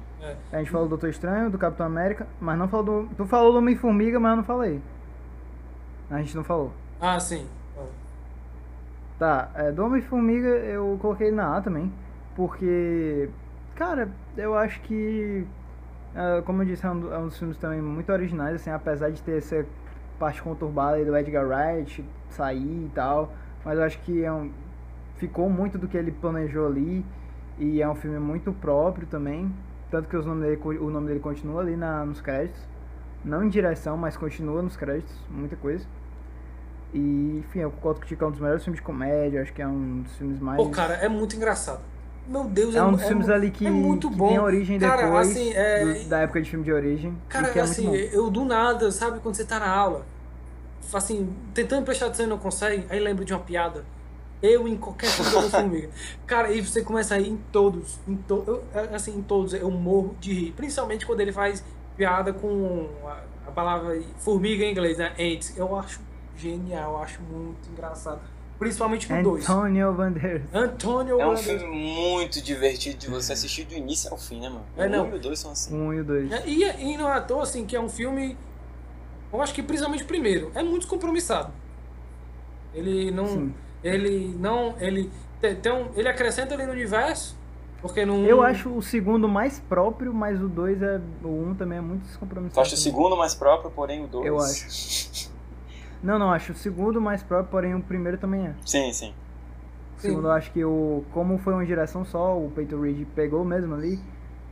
A 0.52 0.58
gente 0.58 0.70
falou 0.70 0.86
do 0.86 0.90
Doutor 0.90 1.08
Estranho, 1.10 1.50
do 1.50 1.58
Capitão 1.58 1.86
América, 1.86 2.28
mas 2.40 2.56
não 2.56 2.68
falou 2.68 2.84
do... 3.04 3.14
Tu 3.16 3.26
falou 3.26 3.52
do 3.52 3.58
Homem-Formiga, 3.58 4.20
mas 4.20 4.30
eu 4.30 4.36
não 4.36 4.44
falei. 4.44 4.80
A 6.08 6.18
gente 6.18 6.36
não 6.36 6.44
falou. 6.44 6.72
Ah, 7.00 7.18
sim. 7.18 7.46
Tá, 9.18 9.50
é, 9.54 9.70
do 9.72 9.84
Homem-Formiga 9.84 10.48
eu 10.48 10.98
coloquei 11.00 11.30
na 11.30 11.56
A 11.56 11.60
também, 11.60 11.92
porque, 12.34 13.28
cara, 13.74 14.08
eu 14.36 14.56
acho 14.56 14.80
que, 14.82 15.46
é, 16.14 16.42
como 16.42 16.62
eu 16.62 16.66
disse, 16.66 16.84
é 16.84 16.90
um, 16.90 17.12
é 17.12 17.18
um 17.18 17.26
dos 17.26 17.38
filmes 17.38 17.56
também 17.56 17.80
muito 17.80 18.12
originais, 18.12 18.56
assim, 18.56 18.70
apesar 18.70 19.10
de 19.10 19.22
ter 19.22 19.38
essa 19.38 19.64
parte 20.18 20.42
conturbada 20.42 21.02
do 21.04 21.16
Edgar 21.16 21.46
Wright 21.46 22.04
sair 22.30 22.86
e 22.86 22.90
tal, 22.94 23.32
mas 23.64 23.78
eu 23.78 23.84
acho 23.84 23.98
que 24.00 24.24
é 24.24 24.32
um, 24.32 24.50
ficou 25.16 25.48
muito 25.48 25.78
do 25.78 25.88
que 25.88 25.96
ele 25.96 26.12
planejou 26.12 26.66
ali, 26.66 27.04
e 27.58 27.82
é 27.82 27.88
um 27.88 27.94
filme 27.94 28.18
muito 28.18 28.52
próprio 28.52 29.06
também, 29.06 29.52
tanto 29.90 30.08
que 30.08 30.16
os 30.16 30.24
nome 30.24 30.42
dele, 30.42 30.60
o 30.78 30.90
nome 30.90 31.08
dele 31.08 31.20
continua 31.20 31.60
ali 31.60 31.76
na, 31.76 32.04
nos 32.04 32.20
créditos, 32.20 32.60
não 33.24 33.44
em 33.44 33.48
direção, 33.48 33.96
mas 33.96 34.16
continua 34.16 34.62
nos 34.62 34.76
créditos, 34.76 35.14
muita 35.30 35.56
coisa. 35.56 35.86
E, 36.92 37.38
enfim, 37.38 37.60
eu 37.60 37.70
concordo 37.70 38.00
que 38.00 38.14
é 38.14 38.26
um 38.26 38.30
dos 38.30 38.40
melhores 38.40 38.64
filmes 38.64 38.80
de 38.80 38.84
comédia, 38.84 39.40
acho 39.40 39.52
que 39.52 39.62
é 39.62 39.66
um 39.66 40.02
dos 40.02 40.14
filmes 40.16 40.38
mais. 40.40 40.56
Pô, 40.58 40.68
cara, 40.68 40.94
é 40.94 41.08
muito 41.08 41.34
engraçado. 41.36 41.80
Meu 42.26 42.44
Deus, 42.44 42.74
é 42.74 42.82
um 42.82 42.92
dos 42.92 43.02
é, 43.02 43.08
filmes 43.08 43.28
é, 43.28 43.34
ali 43.34 43.50
que, 43.50 43.66
é 43.66 43.70
muito 43.70 44.08
bom. 44.08 44.28
tem 44.28 44.38
origem 44.38 44.78
cara, 44.78 45.02
depois 45.02 45.30
assim, 45.30 45.52
é... 45.54 46.04
da 46.04 46.20
época 46.20 46.40
de 46.40 46.48
filme 46.48 46.64
de 46.64 46.72
origem. 46.72 47.16
Cara, 47.28 47.48
é 47.48 47.60
assim, 47.60 47.92
eu 47.94 48.30
do 48.30 48.44
nada, 48.44 48.90
sabe, 48.92 49.18
quando 49.20 49.34
você 49.34 49.44
tá 49.44 49.58
na 49.58 49.68
aula, 49.68 50.06
assim, 50.92 51.34
tentando 51.52 51.84
prestar 51.84 52.06
atenção 52.06 52.26
e 52.26 52.28
não 52.28 52.38
consegue, 52.38 52.86
aí 52.88 53.00
lembra 53.00 53.24
de 53.24 53.32
uma 53.32 53.40
piada. 53.40 53.84
Eu 54.40 54.66
em 54.66 54.76
qualquer 54.76 55.08
coisa 55.16 55.62
comigo. 55.62 55.92
Cara, 56.26 56.50
e 56.50 56.60
você 56.60 56.82
começa 56.82 57.14
a 57.14 57.20
ir 57.20 57.28
em 57.28 57.36
todos, 57.52 58.00
em 58.08 58.16
to, 58.16 58.44
eu, 58.46 58.64
assim, 58.92 59.16
em 59.16 59.22
todos, 59.22 59.54
eu 59.54 59.70
morro 59.70 60.16
de 60.20 60.32
rir. 60.32 60.52
Principalmente 60.52 61.06
quando 61.06 61.20
ele 61.20 61.32
faz 61.32 61.64
piada 61.96 62.32
com 62.32 62.88
a, 63.04 63.20
a 63.46 63.50
palavra 63.52 64.00
formiga 64.18 64.64
em 64.64 64.72
inglês, 64.72 64.98
né? 64.98 65.14
Ants. 65.18 65.56
Eu 65.56 65.76
acho 65.76 66.00
genial, 66.36 66.94
eu 66.94 67.02
acho 67.02 67.22
muito 67.22 67.70
engraçado. 67.70 68.20
Principalmente 68.62 69.12
no 69.12 69.22
2. 69.22 69.48
Antônio 69.48 69.92
Banderas. 69.92 70.42
Antônio 70.52 71.20
É 71.20 71.26
um 71.26 71.34
Banderas. 71.34 71.62
filme 71.62 71.76
muito 71.76 72.40
divertido 72.42 72.96
de 72.98 73.08
você 73.08 73.32
assistir 73.32 73.64
do 73.64 73.74
início 73.74 74.10
ao 74.10 74.16
fim, 74.18 74.40
né, 74.40 74.48
mano? 74.48 74.64
É, 74.76 74.88
não. 74.88 75.06
1 75.08 75.12
e 75.12 75.16
o 75.16 75.20
2 75.20 75.38
são 75.38 75.50
assim. 75.52 75.74
Um 75.74 75.92
e 75.92 76.00
o 76.00 76.04
dois. 76.04 76.30
É, 76.30 76.42
E, 76.46 76.92
e 76.92 76.96
não 76.96 77.08
é 77.08 77.16
à 77.16 77.20
toa, 77.20 77.42
assim, 77.42 77.64
que 77.66 77.74
é 77.76 77.80
um 77.80 77.88
filme. 77.88 78.36
Eu 79.32 79.40
acho 79.40 79.54
que 79.54 79.62
principalmente 79.62 80.04
o 80.04 80.06
primeiro. 80.06 80.50
É 80.54 80.62
muito 80.62 80.86
compromissado. 80.86 81.52
Ele 82.74 83.10
não. 83.10 83.26
Sim. 83.26 83.54
Ele 83.82 84.34
não. 84.38 84.74
Ele 84.78 85.10
tem, 85.40 85.72
um, 85.72 85.88
ele 85.96 86.08
acrescenta 86.08 86.54
ali 86.54 86.64
no 86.64 86.72
universo. 86.72 87.36
Porque 87.80 88.06
não. 88.06 88.24
Eu 88.24 88.42
acho 88.42 88.68
o 88.70 88.80
segundo 88.80 89.28
mais 89.28 89.58
próprio, 89.58 90.14
mas 90.14 90.40
o 90.40 90.48
dois 90.48 90.80
é. 90.80 91.00
O 91.24 91.28
um 91.28 91.54
também 91.54 91.78
é 91.78 91.80
muito 91.80 92.02
descompromissado. 92.02 92.54
Tu 92.54 92.60
acha 92.60 92.74
o 92.76 92.78
segundo 92.78 93.16
mais 93.16 93.34
próprio, 93.34 93.70
porém 93.72 94.04
o 94.04 94.06
2. 94.06 94.26
Eu 94.26 94.38
acho. 94.40 95.31
Não, 96.02 96.18
não, 96.18 96.32
acho 96.32 96.52
o 96.52 96.54
segundo 96.54 97.00
mais 97.00 97.22
próprio, 97.22 97.50
porém 97.50 97.74
o 97.74 97.80
primeiro 97.80 98.18
também 98.18 98.46
é. 98.46 98.54
Sim, 98.66 98.92
sim. 98.92 99.14
O 99.98 100.00
segundo 100.00 100.26
eu 100.26 100.32
acho 100.32 100.50
que 100.50 100.64
o. 100.64 101.04
Como 101.12 101.38
foi 101.38 101.52
uma 101.52 101.64
direção 101.64 102.04
só, 102.04 102.36
o 102.36 102.50
Peyton 102.50 102.80
Reed 102.80 103.06
pegou 103.14 103.44
mesmo 103.44 103.74
ali. 103.74 104.00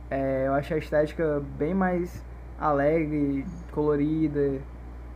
é, 0.09 0.47
eu 0.47 0.53
acho 0.53 0.73
a 0.73 0.77
estética 0.77 1.41
bem 1.57 1.73
mais 1.73 2.23
alegre, 2.59 3.45
colorida. 3.71 4.59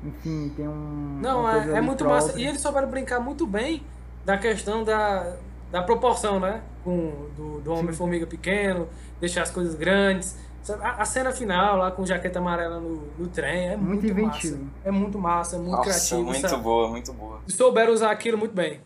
Enfim, 0.03 0.51
tem 0.55 0.67
um. 0.67 1.19
Não, 1.21 1.49
é, 1.49 1.77
é 1.77 1.81
muito 1.81 2.03
própria. 2.03 2.27
massa. 2.27 2.39
E 2.39 2.45
eles 2.45 2.59
souberam 2.61 2.89
brincar 2.89 3.19
muito 3.19 3.47
bem 3.47 3.83
da 4.25 4.37
questão 4.37 4.83
da, 4.83 5.35
da 5.71 5.81
proporção, 5.83 6.39
né? 6.39 6.61
Com, 6.83 7.29
do, 7.35 7.61
do 7.61 7.73
Homem-Formiga 7.73 8.27
pequeno, 8.27 8.87
deixar 9.19 9.43
as 9.43 9.51
coisas 9.51 9.73
grandes. 9.75 10.37
A, 10.81 11.01
a 11.01 11.05
cena 11.05 11.31
final 11.31 11.77
lá 11.77 11.91
com 11.91 12.05
jaqueta 12.05 12.39
amarela 12.39 12.79
no, 12.79 13.07
no 13.17 13.27
trem 13.27 13.69
é 13.69 13.77
muito, 13.77 14.03
Muito 14.03 14.07
inventivo. 14.07 14.57
massa. 14.65 14.71
É 14.83 14.91
muito 14.91 15.19
massa, 15.19 15.55
é 15.55 15.59
muito 15.59 15.71
Nossa, 15.71 15.89
criativo. 15.89 16.23
muito 16.23 16.49
sabe? 16.49 16.63
boa, 16.63 16.87
muito 16.89 17.13
boa. 17.13 17.39
Souberam 17.47 17.93
usar 17.93 18.11
aquilo 18.11 18.37
muito 18.37 18.55
bem. 18.55 18.81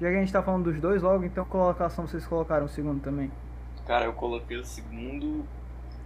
Já 0.00 0.10
que 0.10 0.16
a 0.16 0.20
gente 0.20 0.32
tá 0.32 0.42
falando 0.42 0.64
dos 0.64 0.80
dois 0.80 1.02
logo, 1.02 1.24
então 1.24 1.44
colocação 1.44 2.06
vocês 2.06 2.26
colocaram 2.26 2.66
o 2.66 2.68
segundo 2.68 3.00
também. 3.00 3.30
Cara, 3.86 4.04
eu 4.06 4.12
coloquei 4.12 4.56
o 4.58 4.64
segundo 4.64 5.44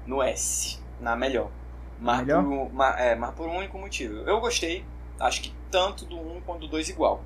no 0.06 0.22
S, 0.22 0.78
na 1.00 1.16
melhor. 1.16 1.50
Mas, 1.98 2.20
Melhor? 2.20 2.42
Por, 2.44 2.52
um- 2.52 2.68
ma- 2.70 2.98
é, 3.00 3.14
mas 3.14 3.34
por 3.34 3.48
um 3.48 3.56
único 3.56 3.78
motivo. 3.78 4.14
Eu 4.28 4.40
gostei, 4.40 4.84
acho 5.18 5.42
que 5.42 5.52
tanto 5.70 6.04
do 6.04 6.16
1 6.18 6.40
quanto 6.42 6.60
do 6.60 6.68
2 6.68 6.88
igual. 6.88 7.22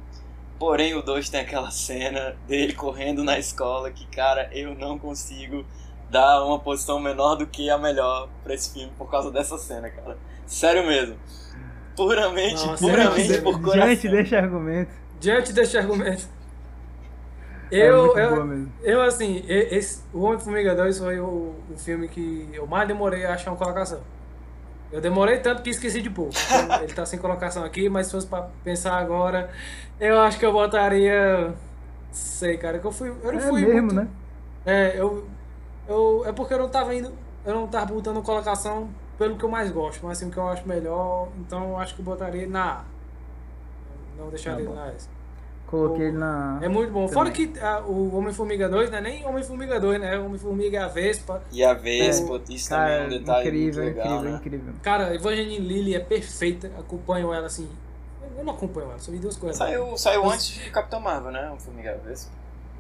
Porém, 0.59 0.95
o 0.95 1.03
2 1.03 1.29
tem 1.29 1.41
aquela 1.41 1.71
cena 1.73 2.37
dele 2.47 2.73
correndo 2.75 3.23
na 3.25 3.39
escola 3.39 3.91
que, 3.91 4.07
cara, 4.07 4.49
eu 4.53 4.75
não 4.75 4.99
consigo 4.99 5.65
dar 6.15 6.45
uma 6.45 6.59
posição 6.61 6.99
menor 7.01 7.35
do 7.35 7.47
que 7.47 7.69
a 7.69 7.77
melhor 7.77 8.29
pra 8.45 8.55
esse 8.55 8.73
filme 8.73 8.93
por 8.97 9.11
causa 9.11 9.31
dessa 9.33 9.59
cena, 9.59 9.91
cara. 9.91 10.17
Sério 10.47 10.87
mesmo. 10.87 11.17
Puramente, 11.97 12.65
Nossa, 12.67 12.85
puramente 12.87 13.27
diante- 13.29 13.43
por 13.43 13.61
coração. 13.61 13.87
Diante 13.87 14.09
deste 14.09 14.37
argumento. 14.37 14.91
Diante 15.21 15.53
deste 15.53 15.77
argumento. 15.79 16.29
é 17.71 17.89
Eu, 17.91 18.07
muito 18.07 18.19
eu, 18.19 18.69
eu, 18.83 19.03
assim, 19.03 19.45
e- 19.49 19.69
esse, 19.77 20.03
o 20.13 20.21
Homem-Formiga 20.23 20.75
2 20.75 20.99
foi 20.99 21.19
o, 21.21 21.55
o 21.71 21.77
filme 21.77 22.09
que 22.09 22.49
eu 22.53 22.67
mais 22.67 22.87
demorei 22.87 23.25
a 23.25 23.35
achar 23.35 23.51
uma 23.51 23.57
colocação. 23.57 24.01
Eu 24.93 25.01
demorei 25.01 25.39
tanto 25.39 25.63
que 25.63 25.71
esqueci 25.71 26.01
de 26.01 26.11
pôr. 26.11 26.29
Então, 26.65 26.83
Ele 26.83 26.93
tá 26.93 27.05
sem 27.07 27.19
colocação 27.19 27.65
aqui, 27.65 27.89
mas 27.89 28.07
se 28.07 28.13
fosse 28.13 28.27
pra 28.27 28.49
pensar 28.63 28.97
agora, 28.97 29.51
eu 29.99 30.21
acho 30.21 30.39
que 30.39 30.47
eu 30.47 30.53
botaria. 30.53 31.53
Sei, 32.13 32.57
cara, 32.59 32.79
que 32.79 32.87
eu 32.87 32.93
fui. 32.93 33.09
Eu 33.09 33.33
não 33.33 33.39
É 33.39 33.43
fui 33.43 33.61
mesmo, 33.63 33.81
muito- 33.83 33.95
né? 33.95 34.09
É, 34.67 34.95
eu, 34.97 35.27
eu. 35.89 36.25
É 36.27 36.33
porque 36.33 36.55
eu 36.55 36.59
não 36.59 36.69
tava 36.69 36.95
indo. 36.95 37.13
Eu 37.45 37.55
não 37.55 37.67
tava 37.67 37.93
botando 37.93 38.23
colocação 38.23 38.89
pelo 39.19 39.37
que 39.37 39.45
eu 39.45 39.49
mais 39.49 39.71
gosto, 39.71 40.05
mas 40.05 40.19
assim 40.19 40.29
o 40.29 40.31
que 40.33 40.39
eu 40.39 40.49
acho 40.49 40.67
melhor. 40.67 41.29
Então 41.39 41.71
eu 41.71 41.79
acho 41.79 41.95
que 41.95 42.01
eu 42.01 42.05
botaria 42.05 42.47
na 42.47 42.65
A. 42.65 42.85
Não 44.17 44.29
deixaria 44.29 44.67
Tá 44.67 44.75
na 44.75 44.89
S. 44.89 45.09
Coloquei 45.67 46.07
ele 46.07 46.19
na. 46.19 46.59
É 46.63 46.69
muito 46.69 46.93
bom. 46.93 47.09
Fora 47.09 47.31
Também. 47.31 47.53
que 47.53 47.59
ah, 47.59 47.83
o 47.87 48.17
Homem-Formiga 48.17 48.69
2 48.69 48.91
não 48.91 48.99
é 48.99 49.01
nem 49.01 49.27
Homem-Formiga 49.27 49.81
2, 49.81 50.01
né? 50.01 50.15
É 50.15 50.19
Homem-Formiga 50.19 50.79
e 50.79 50.81
a 50.81 50.89
Vespa. 50.89 51.43
E 51.51 51.65
a 51.65 51.75
Vespa, 51.75 52.41
isso 52.49 52.69
também 52.69 52.85
é 52.85 52.97
Cara, 52.99 53.05
um 53.07 53.09
detalhe 53.09 53.49
incrível, 53.49 53.83
muito 53.85 53.97
legal, 53.97 54.07
incrível, 54.15 54.31
né? 54.31 54.39
incrível. 54.39 54.75
Cara, 54.83 55.15
Evangeline 55.15 55.59
Lilly 55.67 55.95
é 55.95 56.01
perfeita. 56.01 56.71
Acompanho 56.79 57.33
ela 57.33 57.47
assim. 57.47 57.69
Eu 58.37 58.45
não 58.45 58.53
acompanho 58.53 58.91
ela, 58.91 58.99
só 58.99 59.11
vi 59.11 59.19
duas 59.19 59.37
coisas. 59.37 59.57
Saiu, 59.57 59.97
saiu 59.97 60.25
antes 60.29 60.49
de 60.49 60.71
Capitão 60.71 61.01
Marvel, 61.01 61.33
né? 61.33 61.51
O 61.51 61.59
Formiga 61.59 61.99
Vespa. 62.05 62.31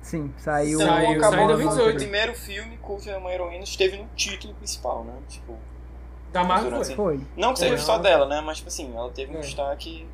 Sim, 0.04 0.30
saiu. 0.36 0.78
Saiu, 0.78 1.10
acabou 1.18 1.30
saiu 1.30 1.42
em 1.42 1.46
no 1.46 1.56
2018. 1.70 1.96
primeiro 1.96 2.34
filme 2.34 2.78
cuja 2.82 3.16
uma 3.16 3.32
heroína 3.32 3.64
esteve 3.64 3.96
no 3.96 4.06
título 4.14 4.52
principal, 4.54 5.02
né? 5.02 5.14
Tipo, 5.28 5.54
Da 6.30 6.44
Marvel 6.44 6.84
foi. 6.84 6.94
Foi. 6.94 7.20
não 7.36 7.52
que 7.54 7.60
seja 7.60 7.74
É, 7.74 7.78
só 7.78 7.94
ela- 7.94 8.02
dela, 8.02 8.26
né? 8.26 8.42
Mas, 8.44 8.58
tipo 8.58 8.68
assim, 8.68 8.94
ela 8.94 9.10
teve 9.10 9.32
um 9.32 9.38
É. 9.38 9.40
destaque 9.40 10.06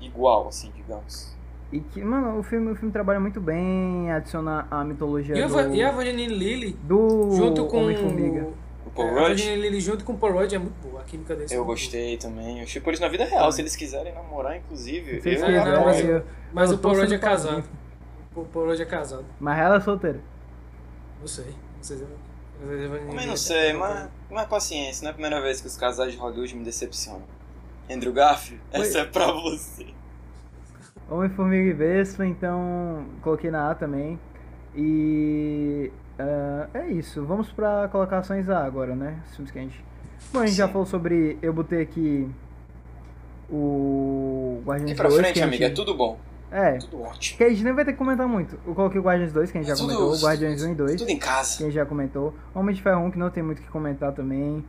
igual, 0.00 0.48
assim, 0.48 0.70
digamos. 0.76 1.34
E 1.72 1.80
que, 1.80 2.02
mano, 2.02 2.38
o 2.38 2.42
filme, 2.42 2.72
o 2.72 2.76
filme 2.76 2.92
trabalha 2.92 3.20
muito 3.20 3.40
bem, 3.40 4.10
adiciona 4.12 4.66
a 4.70 4.84
mitologia 4.84 5.36
E, 5.36 5.42
a 5.42 5.46
do, 5.46 5.74
e 5.74 5.82
a 5.82 5.88
Evangeline 5.88 6.34
Lilly, 6.34 6.72
do 6.82 7.30
junto 7.34 7.66
com. 7.66 7.84
Homem-Formiga. 7.84 8.48
O 8.86 8.90
Paul 8.90 9.06
é, 9.08 9.10
a 9.24 9.28
Rudd, 9.28 9.40
Lilly 9.54 9.80
junto 9.80 10.04
com 10.04 10.14
o 10.14 10.18
Paul 10.18 10.32
Rudd 10.32 10.54
é 10.54 10.58
muito 10.58 10.74
boa. 10.82 11.00
A 11.02 11.04
química 11.04 11.34
deles 11.36 11.52
é 11.52 11.56
eu 11.56 11.64
gostei 11.64 12.16
também. 12.16 12.58
Eu 12.58 12.64
achei 12.64 12.80
por 12.82 12.92
isso 12.92 13.02
na 13.02 13.08
vida 13.08 13.24
real. 13.24 13.50
Se 13.52 13.60
eles 13.60 13.76
quiserem 13.76 14.12
namorar, 14.14 14.56
inclusive, 14.56 15.20
eu 15.24 15.62
apoio. 15.78 16.06
eu-. 16.10 16.22
Mas 16.52 16.70
eu 16.70 16.76
o 16.76 16.80
Paul 16.80 16.96
Rudd 16.96 17.12
é 17.14 17.18
casado. 17.18 17.64
O 18.42 18.44
Paul 18.52 18.66
Rudd 18.66 18.80
é 18.80 18.84
casado. 18.84 19.24
Mas 19.40 19.58
ela 19.58 19.76
é 19.76 19.80
solteira. 19.80 20.20
Não 21.20 21.26
sei. 21.26 21.46
Não 21.76 21.82
sei 21.82 21.98
Também 22.60 23.26
não 23.26 23.36
sei, 23.36 23.72
casada. 23.72 24.10
mas, 24.28 24.36
mas 24.38 24.46
paciência. 24.48 25.02
Não 25.04 25.08
é 25.08 25.10
a 25.10 25.14
primeira 25.14 25.40
vez 25.40 25.60
que 25.60 25.66
os 25.66 25.76
casais 25.76 26.12
de 26.12 26.18
Hollywood 26.18 26.54
me 26.56 26.64
decepcionam. 26.64 27.22
Andrew 27.90 28.12
Garfield, 28.12 28.62
essa 28.70 28.98
é 29.00 29.04
pra 29.04 29.32
você. 29.32 29.86
Homem-Formiga 31.10 31.70
e 31.70 31.72
Vespa, 31.72 32.26
então 32.26 33.06
coloquei 33.22 33.50
na 33.50 33.70
A 33.70 33.74
também. 33.74 34.18
E 34.76 35.90
ah, 36.18 36.68
é 36.74 36.86
isso. 36.88 37.24
Vamos 37.24 37.50
pra 37.50 37.88
colocações 37.88 38.48
A 38.50 38.64
agora, 38.64 38.94
né? 38.94 39.18
Os 39.28 39.36
filmes 39.36 39.50
que 39.50 39.58
a 39.58 39.62
gente. 39.62 39.84
Bom, 40.32 40.40
a 40.40 40.46
gente 40.46 40.56
já 40.56 40.66
Sim. 40.66 40.72
falou 40.72 40.86
sobre. 40.86 41.38
Eu 41.40 41.52
botei 41.52 41.80
aqui 41.80 42.28
o 43.50 44.60
Guardiões 44.64 44.90
Aqui 44.92 45.00
pra 45.00 45.08
2. 45.08 45.20
frente, 45.20 45.34
gente- 45.36 45.44
amiga, 45.44 45.66
é 45.66 45.70
tudo 45.70 45.94
bom. 45.94 46.18
É, 46.50 46.78
Tudo 46.78 47.02
ótimo. 47.02 47.36
que 47.36 47.44
a 47.44 47.48
gente 47.50 47.62
nem 47.62 47.74
vai 47.74 47.84
ter 47.84 47.92
que 47.92 47.98
comentar 47.98 48.26
muito. 48.26 48.58
Eu 48.66 48.74
coloquei 48.74 48.98
o 48.98 49.02
Guardiões 49.02 49.32
2, 49.32 49.50
que 49.50 49.58
a 49.58 49.60
gente 49.60 49.68
já 49.68 49.76
Tudo- 49.76 49.94
comentou. 49.94 50.12
O 50.14 50.18
Guardiões 50.18 50.62
1 50.62 50.72
e 50.72 50.74
2, 50.74 50.96
Tudo 50.96 51.10
em 51.10 51.18
que 51.18 51.26
casa. 51.26 51.62
a 51.62 51.66
gente 51.66 51.74
já 51.74 51.84
comentou. 51.84 52.34
Homem 52.54 52.74
de 52.74 52.82
Ferro 52.82 53.02
1, 53.04 53.10
que 53.10 53.18
não 53.18 53.28
tem 53.30 53.42
muito 53.42 53.58
o 53.58 53.62
que 53.62 53.68
comentar 53.68 54.12
também. 54.12 54.64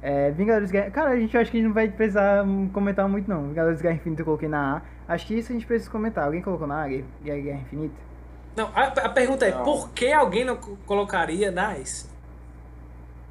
É, 0.00 0.30
Vingadores 0.30 0.70
Guerra. 0.70 0.90
Cara, 0.90 1.10
a 1.10 1.16
gente 1.18 1.36
acha 1.36 1.50
que 1.50 1.56
a 1.56 1.60
gente 1.60 1.66
não 1.68 1.74
vai 1.74 1.88
precisar 1.88 2.44
comentar 2.72 3.08
muito, 3.08 3.28
não. 3.28 3.48
Vingadores 3.48 3.80
Guerra 3.82 3.96
Infinita 3.96 4.22
eu 4.22 4.26
coloquei 4.26 4.48
na 4.48 4.76
A. 5.08 5.14
Acho 5.14 5.26
que 5.26 5.34
isso 5.34 5.50
a 5.50 5.54
gente 5.54 5.66
precisa 5.66 5.90
comentar. 5.90 6.24
Alguém 6.26 6.40
colocou 6.42 6.66
na 6.66 6.84
A, 6.84 6.88
Guerra, 6.88 7.06
Guerra 7.24 7.60
Infinita? 7.60 7.94
Não, 8.56 8.70
a, 8.74 8.84
a 8.84 9.08
pergunta 9.08 9.44
é: 9.46 9.50
Não. 9.50 9.64
por 9.64 9.90
que 9.90 10.12
alguém 10.12 10.44
não 10.44 10.56
co- 10.56 10.76
colocaria 10.86 11.50
nas? 11.50 12.08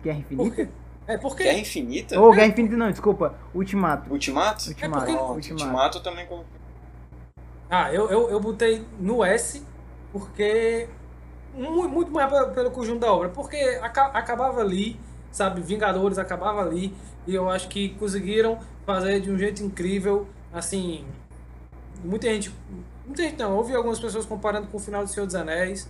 Guerra 0.03 0.19
Por 0.27 0.34
Infinita? 0.47 0.69
É, 1.07 1.17
por 1.17 1.35
quê? 1.35 1.43
Guerra 1.43 1.59
Infinita? 1.59 2.19
Ou 2.19 2.31
Guerra 2.34 2.47
Infinita 2.47 2.76
não, 2.76 2.89
desculpa. 2.91 3.35
Ultimato. 3.53 4.11
Ultimato? 4.11 4.67
Ultimato. 4.67 4.99
porque- 5.05 5.13
Pronto, 5.17 5.34
Ultimato. 5.34 5.63
Ultimato 5.63 5.99
também 6.03 6.26
coloquei. 6.26 6.51
Ah, 7.69 7.93
eu, 7.93 8.09
eu, 8.09 8.29
eu 8.29 8.39
botei 8.39 8.85
no 8.99 9.23
S 9.23 9.63
porque. 10.11 10.87
mu- 11.53 11.89
Muito 11.89 12.11
mais 12.11 12.29
pelo, 12.53 12.71
conjunto 12.71 12.99
da 13.01 13.13
obra. 13.13 13.29
Porque 13.29 13.57
aca- 13.81 14.07
acabava 14.07 14.61
ali, 14.61 14.99
sabe? 15.31 15.61
Vingadores 15.61 16.17
acabava 16.17 16.61
ali. 16.61 16.93
E 17.27 17.33
eu 17.35 17.49
acho 17.49 17.67
que 17.69 17.89
conseguiram 17.95 18.59
fazer 18.85 19.19
de 19.21 19.31
um 19.31 19.37
jeito 19.37 19.63
incrível, 19.63 20.27
assim. 20.53 21.05
muita 22.03 22.27
gente. 22.27 22.51
Muita 23.05 23.23
gente 23.23 23.37
não, 23.37 23.55
ouvi 23.57 23.75
algumas 23.75 23.99
pessoas 23.99 24.25
comparando 24.25 24.67
com 24.67 24.77
o 24.77 24.79
final 24.79 25.03
do 25.03 25.09
Senhor 25.09 25.25
dos 25.27 25.35
Anéis, 25.35 25.87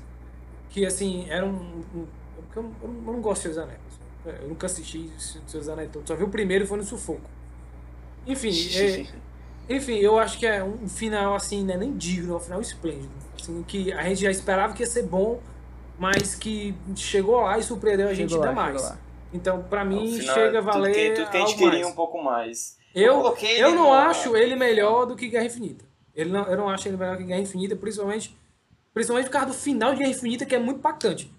que 0.69 0.85
assim, 0.85 1.29
era 1.29 1.45
um. 1.45 1.83
um 1.95 2.07
eu, 2.55 2.63
não, 2.63 2.71
eu 2.83 3.13
não 3.13 3.21
gosto 3.21 3.41
do 3.49 3.53
Senhor 3.53 3.55
dos 3.55 3.63
Anéis. 3.63 4.41
Eu 4.43 4.49
nunca 4.49 4.65
assisti 4.67 5.11
Senhor 5.19 5.43
dos 5.45 5.69
Anéis 5.69 5.91
todo. 5.91 6.07
Só 6.07 6.15
vi 6.15 6.23
o 6.23 6.29
primeiro 6.29 6.63
e 6.65 6.67
foi 6.67 6.77
no 6.77 6.83
sufoco. 6.83 7.29
Enfim, 8.27 8.49
é, 8.75 9.05
enfim, 9.69 9.97
eu 9.97 10.19
acho 10.19 10.37
que 10.37 10.45
é 10.45 10.63
um 10.63 10.87
final 10.87 11.35
assim, 11.35 11.63
né, 11.63 11.75
nem 11.75 11.95
digno, 11.95 12.33
é 12.33 12.37
um 12.37 12.39
final 12.39 12.61
esplêndido. 12.61 13.11
Assim, 13.39 13.63
que 13.63 13.91
a 13.91 14.03
gente 14.03 14.21
já 14.21 14.31
esperava 14.31 14.73
que 14.73 14.83
ia 14.83 14.87
ser 14.87 15.03
bom, 15.03 15.39
mas 15.97 16.35
que 16.35 16.75
chegou 16.95 17.41
lá 17.41 17.57
e 17.57 17.63
surpreendeu 17.63 18.07
a 18.07 18.13
gente 18.13 18.31
Chegou 18.31 18.45
ainda 18.45 18.59
lá, 18.59 18.67
mais. 18.71 18.97
Então, 19.33 19.63
pra 19.63 19.83
mim, 19.83 20.17
final, 20.17 20.35
chega 20.35 20.59
a 20.59 20.61
tudo 20.61 20.71
valer. 20.71 20.93
que, 20.93 21.11
tudo 21.11 21.29
que 21.29 21.37
a 21.37 21.39
gente 21.41 21.55
queria 21.55 21.79
mais. 21.79 21.87
um 21.87 21.95
pouco 21.95 22.23
mais. 22.23 22.77
Eu, 22.93 23.21
eu 23.21 23.37
ele 23.41 23.75
não 23.75 23.93
acho 23.93 24.37
ele 24.37 24.55
melhor 24.55 25.05
do 25.05 25.15
que 25.15 25.27
Guerra 25.27 25.45
Infinita. 25.45 25.83
Ele 26.15 26.31
não, 26.31 26.43
eu 26.43 26.55
não 26.55 26.69
acho 26.69 26.87
ele 26.87 26.95
melhor 26.95 27.17
que 27.17 27.23
Guerra 27.23 27.41
Infinita, 27.41 27.75
principalmente, 27.75 28.37
principalmente 28.93 29.25
por 29.25 29.33
causa 29.33 29.47
do 29.47 29.53
final 29.53 29.91
de 29.91 29.99
Guerra 29.99 30.11
Infinita, 30.11 30.45
que 30.45 30.55
é 30.55 30.59
muito 30.59 30.77
impactante. 30.77 31.33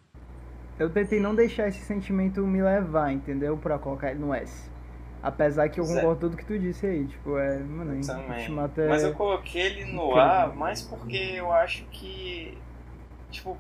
Eu 0.78 0.90
tentei 0.90 1.19
não 1.19 1.35
deixar 1.35 1.69
esse 1.69 1.81
sentimento 1.81 2.43
me 2.43 2.62
levar, 2.62 3.11
entendeu? 3.11 3.57
Pra 3.57 3.78
colocar 3.78 4.11
ele 4.11 4.20
no 4.20 4.35
S. 4.35 4.70
Apesar 5.27 5.69
que 5.69 5.81
eu 5.81 5.85
Zé. 5.85 5.94
concordo 5.97 6.15
com 6.15 6.20
tudo 6.20 6.36
que 6.36 6.44
tu 6.44 6.57
disse 6.59 6.86
aí. 6.86 7.05
Tipo, 7.07 7.36
é. 7.36 7.59
Mano, 7.59 8.01
Também. 8.07 8.39
Ultimato 8.39 8.81
é. 8.81 8.89
Mas 8.89 9.03
eu 9.03 9.12
coloquei 9.12 9.61
ele 9.62 9.85
no 9.86 10.03
incrível. 10.05 10.16
ar 10.20 10.55
mais 10.55 10.82
porque 10.82 11.16
eu 11.16 11.51
acho 11.53 11.85
que. 11.86 12.57
Tipo. 13.31 13.57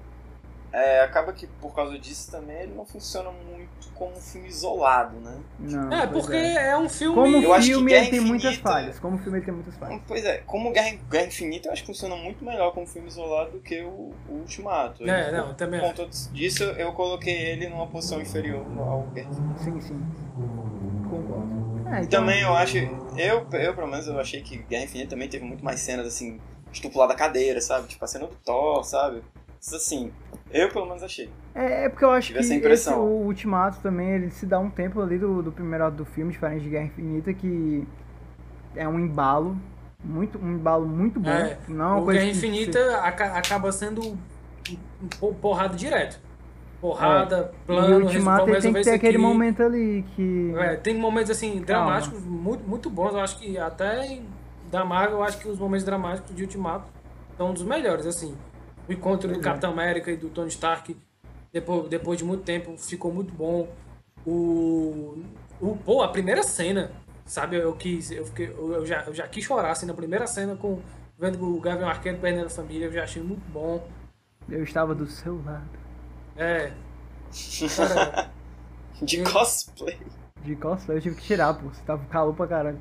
é, 0.72 1.00
acaba 1.02 1.32
que 1.32 1.46
por 1.60 1.74
causa 1.74 1.98
disso 1.98 2.30
também 2.30 2.56
ele 2.62 2.74
não 2.74 2.84
funciona 2.86 3.30
muito 3.30 3.66
como 3.94 4.12
um 4.12 4.20
filme 4.20 4.46
isolado, 4.46 5.16
né? 5.20 5.38
Não, 5.58 5.90
é, 5.92 6.06
porque 6.06 6.36
é. 6.36 6.68
é. 6.68 6.78
um 6.78 6.88
filme. 6.88 7.14
Como 7.16 7.36
Eu 7.42 7.52
acho 7.54 7.66
que 7.66 7.72
filme 7.72 7.92
ele 7.92 8.10
tem 8.10 8.20
muitas 8.20 8.50
Infinita- 8.52 8.70
falhas. 8.70 8.98
Como 9.00 9.18
filme 9.18 9.38
ele 9.38 9.44
tem 9.46 9.54
muitas 9.54 9.74
falhas. 9.76 10.00
Pois 10.06 10.24
é, 10.24 10.38
como 10.46 10.70
Guerra, 10.70 10.96
Guerra 11.10 11.26
Infinita 11.26 11.68
eu 11.68 11.72
acho 11.72 11.82
que 11.82 11.86
funciona 11.88 12.14
muito 12.14 12.44
melhor 12.44 12.72
como 12.72 12.86
filme 12.86 13.08
isolado 13.08 13.52
do 13.52 13.58
que 13.60 13.80
o, 13.82 14.12
o 14.28 14.32
Ultimato. 14.34 15.02
É, 15.02 15.30
E 15.30 15.32
não, 15.32 15.52
também 15.54 15.80
Por 15.80 15.88
conta 15.94 16.06
disso 16.32 16.62
eu 16.62 16.92
coloquei 16.92 17.34
ele 17.34 17.68
numa 17.68 17.86
posição 17.88 18.20
inferior 18.20 18.64
ao 18.78 19.02
Guerra 19.14 19.30
Infinita. 19.30 19.58
Sim, 19.64 19.80
sim. 19.80 20.02
Concordo. 21.86 21.96
É, 21.96 22.02
E 22.02 22.04
então, 22.06 22.20
também 22.20 22.42
eu 22.42 22.54
acho. 22.54 22.76
Eu, 23.16 23.46
eu, 23.52 23.74
pelo 23.74 23.86
menos, 23.86 24.06
eu 24.06 24.18
achei 24.20 24.42
que 24.42 24.58
Guerra 24.58 24.84
Infinita 24.84 25.10
também 25.10 25.28
teve 25.28 25.44
muito 25.44 25.64
mais 25.64 25.80
cenas 25.80 26.06
assim, 26.06 26.40
estupulada 26.72 27.12
da 27.12 27.18
cadeira, 27.18 27.60
sabe? 27.60 27.88
Tipo 27.88 28.04
a 28.04 28.08
cena 28.08 28.26
do 28.26 28.34
Thor, 28.44 28.84
sabe? 28.84 29.22
Assim, 29.74 30.12
eu 30.50 30.68
pelo 30.70 30.86
menos 30.86 31.02
achei. 31.02 31.28
É, 31.54 31.84
é 31.84 31.88
porque 31.88 32.04
eu 32.04 32.10
acho 32.10 32.28
Tive 32.28 32.38
que 32.38 32.44
essa 32.44 32.54
esse, 32.54 32.60
impressão. 32.60 33.00
o 33.02 33.24
Ultimato 33.26 33.80
também, 33.80 34.10
ele 34.10 34.30
se 34.30 34.46
dá 34.46 34.58
um 34.58 34.70
tempo 34.70 35.00
ali 35.00 35.18
do, 35.18 35.42
do 35.42 35.50
primeiro 35.50 35.86
ato 35.86 35.96
do 35.96 36.04
filme, 36.04 36.30
diferente 36.32 36.62
de 36.62 36.68
Guerra 36.70 36.84
Infinita, 36.86 37.32
que 37.34 37.86
é 38.76 38.86
um 38.86 38.98
embalo, 39.00 39.56
muito, 40.04 40.38
um 40.38 40.52
embalo 40.52 40.86
muito 40.86 41.18
bom. 41.18 41.30
É, 41.30 41.56
não 41.66 41.96
é 41.96 42.00
o 42.00 42.04
coisa 42.04 42.20
Guerra 42.20 42.30
Infinita 42.32 42.96
aca- 42.98 43.36
acaba 43.38 43.72
sendo 43.72 44.16
po- 45.18 45.34
porrada 45.34 45.76
direto. 45.76 46.20
Porrada, 46.86 47.36
você- 47.42 47.66
plano, 47.66 47.90
E 47.90 48.02
o 48.02 48.06
Ultimato 48.06 48.60
tem 48.60 48.72
que 48.72 48.82
ter 48.82 48.90
aquele 48.92 49.18
momento 49.18 49.60
ali 49.60 50.04
que... 50.14 50.54
É, 50.56 50.76
tem 50.76 50.94
momentos 50.96 51.32
assim 51.32 51.60
dramáticos 51.60 52.22
muito, 52.22 52.62
muito 52.68 52.88
bons. 52.88 53.12
Eu 53.12 53.20
acho 53.20 53.38
que 53.38 53.58
até 53.58 54.06
em- 54.06 54.26
da 54.70 54.84
Marvel, 54.84 55.18
eu 55.18 55.24
acho 55.24 55.38
que 55.38 55.48
os 55.48 55.58
momentos 55.58 55.84
dramáticos 55.84 56.34
de 56.34 56.42
Ultimato 56.42 56.88
são 57.36 57.50
um 57.50 57.52
dos 57.52 57.64
melhores. 57.64 58.06
Assim, 58.06 58.36
o 58.88 58.92
encontro 58.92 59.28
do 59.28 59.40
é. 59.40 59.42
Capitão 59.42 59.72
América 59.72 60.12
e 60.12 60.16
do 60.16 60.28
Tony 60.28 60.48
Stark 60.48 60.96
depois, 61.52 61.88
depois 61.88 62.18
de 62.18 62.24
muito 62.24 62.44
tempo 62.44 62.76
ficou 62.78 63.12
muito 63.12 63.34
bom. 63.34 63.68
O, 64.24 65.18
o 65.60 65.76
pô, 65.84 66.02
a 66.02 66.08
primeira 66.08 66.42
cena, 66.44 66.92
sabe? 67.24 67.56
Eu 67.56 67.72
quis, 67.72 68.12
eu 68.12 68.24
fiquei, 68.26 68.46
eu 68.48 68.86
já, 68.86 69.02
eu 69.06 69.14
já 69.14 69.26
quis 69.26 69.44
chorar 69.44 69.72
assim 69.72 69.86
na 69.86 69.94
primeira 69.94 70.26
cena 70.28 70.54
com 70.54 70.80
vendo 71.18 71.42
o 71.42 71.60
Gavião 71.60 71.88
Arqueiro 71.88 72.18
perdendo 72.18 72.46
a 72.46 72.50
família. 72.50 72.86
Eu 72.86 72.92
já 72.92 73.02
achei 73.02 73.22
muito 73.22 73.42
bom. 73.52 73.84
Eu 74.48 74.62
estava 74.62 74.94
do 74.94 75.06
seu 75.06 75.42
lado. 75.44 75.85
É, 76.36 76.72
cara, 77.76 78.30
De 79.02 79.18
Eu- 79.18 79.32
cosplay. 79.32 79.98
De 80.42 80.56
cosplay 80.56 80.98
eu 80.98 81.02
tive 81.02 81.16
que 81.16 81.22
tirar, 81.22 81.54
pô. 81.54 81.68
Você 81.68 81.82
tava 81.82 82.04
calor 82.06 82.34
pra 82.34 82.46
caralho. 82.46 82.80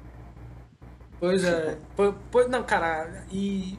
Pois 1.20 1.44
é. 1.44 1.78
Pois, 1.96 2.14
pois- 2.32 2.50
não, 2.50 2.64
cara, 2.64 3.24
e. 3.32 3.78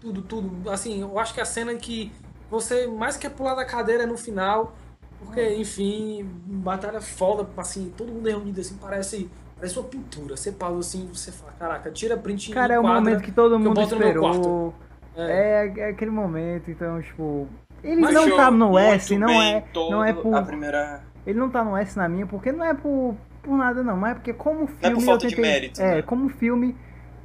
tudo, 0.00 0.22
tudo. 0.22 0.70
Assim, 0.70 1.00
eu 1.00 1.18
acho 1.18 1.34
que 1.34 1.40
a 1.40 1.44
cena 1.44 1.74
que 1.74 2.12
você 2.50 2.86
mais 2.86 3.16
quer 3.16 3.30
pular 3.30 3.54
da 3.54 3.64
cadeira 3.64 4.04
é 4.04 4.06
no 4.06 4.16
final. 4.16 4.74
Porque, 5.22 5.54
enfim, 5.56 6.24
batalha 6.46 7.00
foda, 7.00 7.46
assim, 7.58 7.92
todo 7.94 8.10
mundo 8.10 8.26
reunido 8.26 8.60
assim, 8.60 8.76
parece. 8.76 9.30
Parece 9.56 9.78
uma 9.78 9.86
pintura. 9.88 10.34
Você 10.34 10.50
pausa 10.52 10.78
assim, 10.80 11.06
você 11.08 11.30
fala, 11.30 11.52
caraca, 11.52 11.90
tira 11.90 12.16
print 12.16 12.50
Cara, 12.50 12.72
é 12.74 12.78
o 12.78 12.82
momento 12.82 13.22
que 13.22 13.30
todo 13.30 13.58
mundo 13.58 13.74
meu 13.74 13.82
esperou. 13.82 14.74
É. 15.14 15.66
É, 15.66 15.80
é 15.80 15.90
aquele 15.90 16.10
momento, 16.10 16.70
então, 16.70 17.02
tipo... 17.02 17.46
Ele 17.82 18.00
Mas 18.00 18.14
não 18.14 18.36
tá 18.36 18.50
no 18.50 18.78
S, 18.78 19.16
não 19.18 19.40
é, 19.42 19.64
não 19.74 20.04
é 20.04 20.12
por... 20.12 20.34
A 20.34 20.42
primeira. 20.42 21.02
Ele 21.26 21.38
não 21.38 21.48
tá 21.50 21.62
no 21.64 21.76
S 21.76 21.96
na 21.96 22.08
minha, 22.08 22.26
porque 22.26 22.50
não 22.52 22.64
é 22.64 22.74
por, 22.74 23.14
por 23.42 23.56
nada 23.56 23.82
não, 23.82 23.96
mas 23.96 24.12
é 24.12 24.14
porque 24.14 24.32
como 24.32 24.66
filme 24.66 24.78
é 24.82 24.90
por 24.90 25.00
falta 25.02 25.26
eu 25.26 25.30
de 25.30 25.36
tentei, 25.36 25.50
mérito, 25.50 25.80
É, 25.82 25.96
né? 25.96 26.02
como 26.02 26.28
filme 26.28 26.76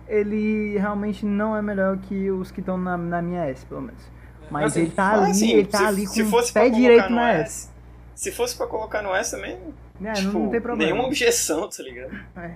ele 0.08 0.78
realmente 0.78 1.26
não 1.26 1.56
é 1.56 1.62
melhor 1.62 1.98
que 1.98 2.30
os 2.30 2.52
que 2.52 2.60
estão 2.60 2.78
na, 2.78 2.96
na 2.98 3.22
minha 3.22 3.46
S, 3.46 3.66
pelo 3.66 3.82
menos. 3.82 4.02
Mas 4.52 4.66
Assim, 4.68 4.82
ele 4.82 4.92
tá 4.92 5.08
Mas, 5.12 5.22
ali, 5.22 5.32
assim, 5.32 5.52
ele 5.54 5.66
tá 5.68 5.78
se- 5.80 5.86
ali 5.86 6.08
se 6.08 6.24
com 6.24 6.30
fosse 6.30 6.52
o 6.52 6.54
pé 6.54 6.60
colocar 6.62 6.78
direito 6.80 7.10
no 7.10 7.16
na 7.16 7.32
S, 7.34 7.42
S. 7.42 7.70
Se 8.14 8.32
fosse 8.32 8.56
pra 8.56 8.68
colocar 8.68 9.02
no 9.02 9.14
S 9.16 9.32
também, 9.32 9.58
É, 10.04 10.14
tipo, 10.14 10.32
não, 10.34 10.42
não 10.44 10.50
tem 10.52 10.62
problema. 10.62 10.92
nenhuma 10.92 11.08
objeção, 11.08 11.68
tá 11.70 11.82
ligado? 11.84 12.14
É. 12.38 12.52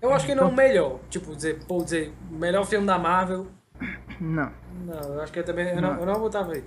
Eu 0.00 0.12
acho 0.12 0.26
que 0.26 0.34
não 0.34 0.44
é 0.44 0.46
o 0.46 0.52
melhor. 0.54 0.98
Tipo, 1.10 1.34
dizer, 1.34 1.60
pô, 1.66 1.82
dizer, 1.82 2.12
o 2.30 2.34
melhor 2.34 2.64
filme 2.66 2.86
da 2.86 2.98
Marvel. 2.98 3.46
Não, 4.20 4.50
Não, 4.86 5.14
eu 5.14 5.22
acho 5.22 5.32
que 5.32 5.38
eu 5.38 5.44
também. 5.44 5.68
Eu 5.68 5.80
não, 5.82 5.98
eu 5.98 6.06
não 6.06 6.18
botava 6.18 6.52
aí. 6.52 6.64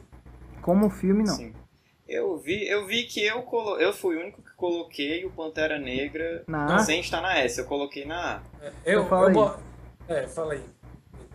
Como 0.67 0.89
filme 0.89 1.23
não. 1.23 1.33
Sim. 1.33 1.53
Eu 2.05 2.37
vi, 2.37 2.67
eu 2.67 2.85
vi 2.85 3.03
que 3.05 3.23
eu, 3.25 3.41
colo... 3.43 3.77
eu 3.79 3.93
fui 3.93 4.17
o 4.17 4.19
único 4.19 4.41
que 4.41 4.53
coloquei 4.57 5.23
o 5.25 5.29
Pantera 5.31 5.79
Negra 5.79 6.43
Na 6.45 6.75
A? 6.75 6.79
sem 6.79 6.99
estar 6.99 7.21
na 7.21 7.37
S, 7.39 7.57
eu 7.57 7.65
coloquei 7.65 8.03
na 8.05 8.35
A. 8.35 8.41
Eu, 8.85 9.03
Então 9.03 9.21
eu 9.21 9.27
aí. 9.27 9.33
bo- 9.33 9.55
É, 10.09 10.27
fala 10.27 10.53
aí. 10.53 10.61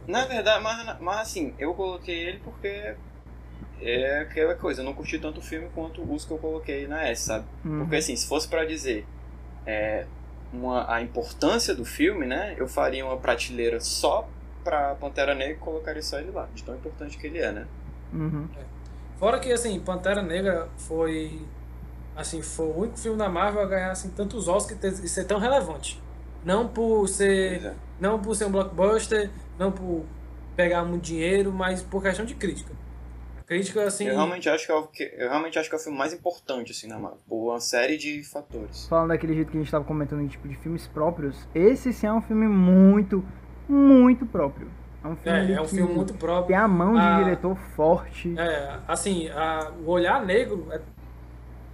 Na 0.07 0.27
verdade, 0.27 0.63
mas, 0.63 1.01
mas 1.01 1.19
assim, 1.21 1.55
eu 1.59 1.73
coloquei 1.73 2.15
ele 2.15 2.41
porque 2.45 2.95
é 3.81 4.21
aquela 4.21 4.55
coisa, 4.55 4.83
eu 4.83 4.85
não 4.85 4.93
curti 4.93 5.19
tanto 5.19 5.41
o 5.41 5.43
filme 5.43 5.71
quanto 5.75 6.03
os 6.03 6.27
que 6.27 6.31
eu 6.31 6.39
coloquei 6.39 6.87
na 6.87 7.03
S, 7.09 7.23
sabe? 7.25 7.47
Uhum. 7.65 7.79
Porque 7.79 7.97
assim, 7.97 8.15
se 8.15 8.27
fosse 8.29 8.47
pra 8.47 8.67
dizer 8.67 9.07
é, 9.67 10.05
uma, 10.53 10.93
a 10.95 11.01
importância 11.01 11.75
do 11.75 11.85
filme, 11.87 12.27
né, 12.27 12.55
eu 12.59 12.69
faria 12.69 13.05
uma 13.07 13.17
prateleira 13.17 13.81
só 13.81 14.29
pra 14.63 14.95
Pantera 14.95 15.35
Negra 15.35 15.55
e 15.55 15.59
colocaria 15.59 16.03
só 16.03 16.19
ele 16.19 16.31
lá, 16.31 16.49
de 16.55 16.63
tão 16.63 16.75
importante 16.75 17.17
que 17.19 17.27
ele 17.27 17.39
é, 17.39 17.51
né? 17.53 17.67
Uhum. 18.13 18.47
Fora 19.23 19.39
que, 19.39 19.53
assim, 19.53 19.79
Pantera 19.79 20.21
Negra 20.21 20.69
foi. 20.77 21.47
Assim, 22.17 22.43
foi 22.43 22.67
o 22.67 22.77
único 22.77 22.99
filme 22.99 23.17
da 23.17 23.29
Marvel 23.29 23.63
a 23.63 23.67
ganhar 23.67 23.93
assim, 23.93 24.11
tantos 24.11 24.49
Oscars 24.49 24.99
e 24.99 25.09
ser 25.09 25.27
tão 25.27 25.39
relevante. 25.39 26.03
Não 26.45 26.67
por 26.67 27.07
ser. 27.07 27.67
é. 27.67 27.75
Não 28.01 28.21
por 28.21 28.35
ser 28.35 28.47
um 28.47 28.51
blockbuster, 28.51 29.31
não 29.57 29.71
por 29.71 30.05
pegar 30.57 30.83
muito 30.83 31.05
dinheiro, 31.05 31.53
mas 31.53 31.81
por 31.81 32.03
questão 32.03 32.25
de 32.25 32.35
crítica. 32.35 32.73
A 33.39 33.45
crítica, 33.45 33.85
assim. 33.85 34.09
Eu 34.09 34.15
realmente 34.15 34.49
acho 34.49 34.67
que 34.67 34.73
é 34.73 34.75
o 34.75 34.89
que 34.89 35.15
eu 35.17 35.29
realmente 35.29 35.57
acho 35.57 35.69
que 35.69 35.77
é 35.77 35.79
o 35.79 35.81
filme 35.81 35.97
mais 35.97 36.13
importante 36.13 36.73
assim 36.73 36.89
na 36.89 36.99
Marvel, 36.99 37.21
por 37.29 37.53
uma 37.53 37.61
série 37.61 37.97
de 37.97 38.25
fatores. 38.25 38.89
Falando 38.89 39.11
daquele 39.11 39.35
jeito 39.35 39.53
que 39.53 39.57
a 39.57 39.61
gente 39.61 39.71
tava 39.71 39.85
comentando, 39.85 40.29
tipo, 40.29 40.49
de 40.49 40.57
filmes 40.57 40.89
próprios, 40.89 41.47
esse 41.55 41.93
sim 41.93 42.09
é 42.09 42.13
um 42.13 42.23
filme 42.23 42.49
muito, 42.49 43.25
muito 43.69 44.27
próprio. 44.27 44.69
É 45.05 45.09
um 45.09 45.17
filme, 45.17 45.53
É, 45.53 45.57
é 45.57 45.61
um 45.61 45.69
filme 45.69 45.93
muito 45.95 46.15
próprio. 46.15 46.47
tem 46.49 46.57
a 46.57 46.69
mão 46.69 46.93
de 46.95 47.01
Ah, 47.01 47.23
diretor 47.25 47.57
forte. 47.75 48.39
É, 48.39 48.79
assim, 48.87 49.29
a- 49.29 49.73
o 49.85 49.91
olhar 49.91 50.25
negro 50.25 50.67
é, 50.71 50.81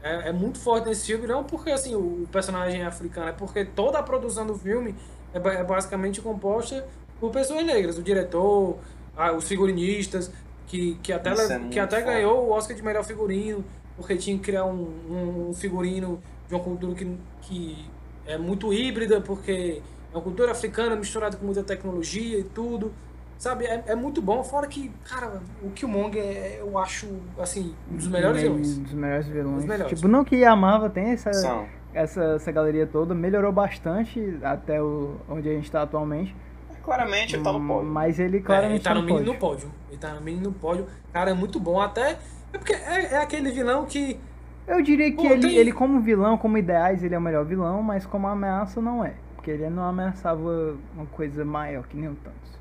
é, 0.03 0.29
é 0.29 0.33
muito 0.33 0.59
forte 0.59 0.89
nesse 0.89 1.07
filme, 1.07 1.27
não 1.27 1.45
porque 1.45 1.71
assim, 1.71 1.95
o 1.95 2.27
personagem 2.33 2.83
é 2.83 2.87
africano, 2.87 3.29
é 3.29 3.33
porque 3.33 3.65
toda 3.65 3.99
a 3.99 4.03
produção 4.03 4.47
do 4.47 4.55
filme 4.55 4.95
é, 5.35 5.39
é 5.39 5.65
basicamente 5.65 6.21
composta 6.21 6.87
por 7.21 7.31
pessoas 7.31 7.65
negras, 7.65 7.99
o 7.99 8.03
diretor, 8.03 8.79
a- 9.17 9.33
os 9.33 9.45
figurinistas, 9.47 10.31
que, 10.67 10.95
que 11.03 11.13
até, 11.13 11.31
é 11.31 11.59
que 11.71 11.79
até 11.81 12.03
ganhou 12.03 12.47
o 12.47 12.51
Oscar 12.51 12.77
de 12.77 12.83
melhor 12.83 13.05
figurino, 13.05 13.65
porque 13.97 14.17
tinha 14.17 14.37
que 14.37 14.45
criar 14.45 14.65
um, 14.67 14.89
um, 15.11 15.49
um 15.51 15.55
figurino 15.55 16.21
de 16.47 16.55
uma 16.55 16.63
cultura 16.63 16.95
que, 16.95 17.17
que 17.43 17.91
é 18.27 18.37
muito 18.39 18.73
híbrida, 18.73 19.21
porque 19.21 19.83
é 20.13 20.17
uma 20.17 20.23
cultura 20.23 20.53
africana 20.53 20.95
misturada 20.95 21.37
com 21.37 21.45
muita 21.47 21.63
tecnologia 21.65 22.39
e 22.39 22.45
tudo. 22.45 22.93
Sabe, 23.39 23.67
é, 23.67 23.85
é 23.87 23.95
muito 23.95 24.21
bom, 24.21 24.43
fora 24.43 24.67
que, 24.67 24.91
cara, 25.09 25.41
o 25.63 25.71
Killmonger 25.71 26.21
é, 26.23 26.59
eu 26.61 26.77
acho, 26.77 27.07
assim, 27.39 27.73
um 27.91 27.95
dos 27.97 28.09
melhores 28.09 28.41
meio- 28.43 28.55
vilões. 28.55 28.79
dos 28.79 28.93
melhores 28.93 29.27
vilões. 29.29 29.57
Dos 29.59 29.65
melhores. 29.65 29.95
Tipo, 29.97 30.09
não 30.09 30.25
que 30.25 30.45
a 30.45 30.57
Marvel 30.57 30.91
tenha 30.91 31.13
essa, 31.13 31.33
São. 31.33 31.65
essa, 31.95 32.23
essa 32.35 32.51
galeria 32.51 32.85
toda, 32.85 33.15
melhorou 33.15 33.53
bastante 33.53 34.37
até 34.43 34.83
o, 34.83 35.17
onde 35.29 35.49
a 35.49 35.53
gente 35.53 35.71
tá 35.71 35.83
atualmente. 35.83 36.35
Claramente 36.83 37.37
ele 37.37 37.45
tá 37.45 37.53
no 37.53 37.65
pódio. 37.65 37.89
Mas 37.91 38.19
ele 38.19 38.39
É, 38.39 38.41
claramente 38.41 38.75
ele 38.75 38.83
tá 38.85 38.95
no 38.95 39.03
mínimo 39.03 39.19
pódio. 39.19 39.33
no 39.35 39.39
pódio. 39.39 39.71
Ele 39.91 39.99
tá 40.01 40.15
no 40.15 40.21
mínimo 40.21 40.45
no 40.45 40.53
pódio. 40.53 40.87
Cara, 41.13 41.31
é 41.31 41.35
muito 41.35 41.61
bom. 41.61 41.81
Até. 41.81 42.19
É 42.53 42.59
porque 42.59 42.73
é, 42.73 43.13
é 43.15 43.17
aquele 43.23 43.51
vilão 43.53 43.85
que. 43.85 44.19
Eu 44.67 44.83
diria 44.83 45.11
que 45.11 45.17
Pô, 45.17 45.27
ele, 45.27 45.41
tem- 45.43 45.55
ele, 45.57 45.71
como 45.73 46.01
vilão, 46.01 46.37
como 46.37 46.59
ideais, 46.59 47.05
ele 47.05 47.15
é 47.15 47.19
o 47.19 47.21
melhor 47.21 47.45
vilão, 47.45 47.83
mas 47.83 48.05
como 48.05 48.27
ameaça, 48.27 48.81
não 48.81 49.05
é. 49.05 49.15
Porque 49.37 49.51
ele 49.51 49.69
não 49.71 49.85
ameaçava 49.85 50.77
uma 50.95 51.07
coisa 51.07 51.45
maior 51.45 51.87
que 51.87 51.97
nem 51.97 52.09
o 52.09 52.15
Thanos. 52.17 52.58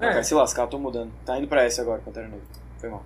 Ah, 0.00 0.06
É. 0.06 0.08
cara, 0.10 0.22
se 0.24 0.34
lascar, 0.34 0.62
eu 0.62 0.66
tô 0.68 0.78
mudando. 0.78 1.10
Tá 1.24 1.38
indo 1.38 1.46
pra 1.48 1.64
S 1.64 1.80
agora, 1.80 2.00
Pantera 2.04 2.26
Negra. 2.28 2.44
Foi 2.78 2.88
mal. 2.90 3.02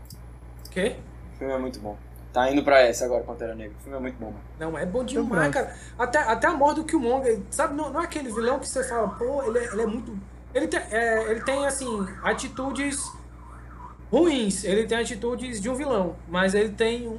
Quê? 0.71 0.97
O 1.35 1.39
filme 1.39 1.53
é 1.55 1.59
muito 1.59 1.79
bom. 1.81 1.97
Tá 2.33 2.51
indo 2.51 2.63
pra 2.63 2.81
S 2.83 3.03
agora, 3.03 3.25
Pantera 3.25 3.55
Negra. 3.55 3.75
O 3.79 3.83
filme 3.83 3.97
é 3.99 4.01
muito 4.01 4.17
bom, 4.19 4.27
mano. 4.27 4.41
Não, 4.59 4.79
é 4.79 4.87
bom 4.87 5.03
demais, 5.05 5.29
pronto. 5.51 5.53
cara. 5.53 5.77
Até, 5.99 6.19
até 6.19 6.47
a 6.47 6.53
morte 6.55 6.77
do 6.77 6.85
Killmonger, 6.85 7.41
sabe? 7.51 7.75
Não, 7.75 7.93
não 7.93 8.01
é 8.01 8.05
aquele 8.05 8.31
vilão 8.33 8.59
que 8.59 8.69
você 8.69 8.83
fala, 8.85 9.09
pô, 9.11 9.43
ele 9.45 9.59
é, 9.59 9.65
ele 9.73 9.83
é 9.83 9.87
muito. 9.87 10.17
Ele 10.55 10.67
tem, 10.69 10.81
é, 10.91 11.31
ele 11.31 11.41
tem, 11.43 11.67
assim, 11.67 12.07
atitudes 12.23 13.01
ruins. 14.11 14.65
Ele 14.65 14.85
tem 14.87 14.99
atitudes 14.99 15.61
de 15.61 15.69
um 15.69 15.75
vilão, 15.75 16.17
mas 16.29 16.55
ele 16.55 16.71
tem 16.71 17.09
um- 17.09 17.19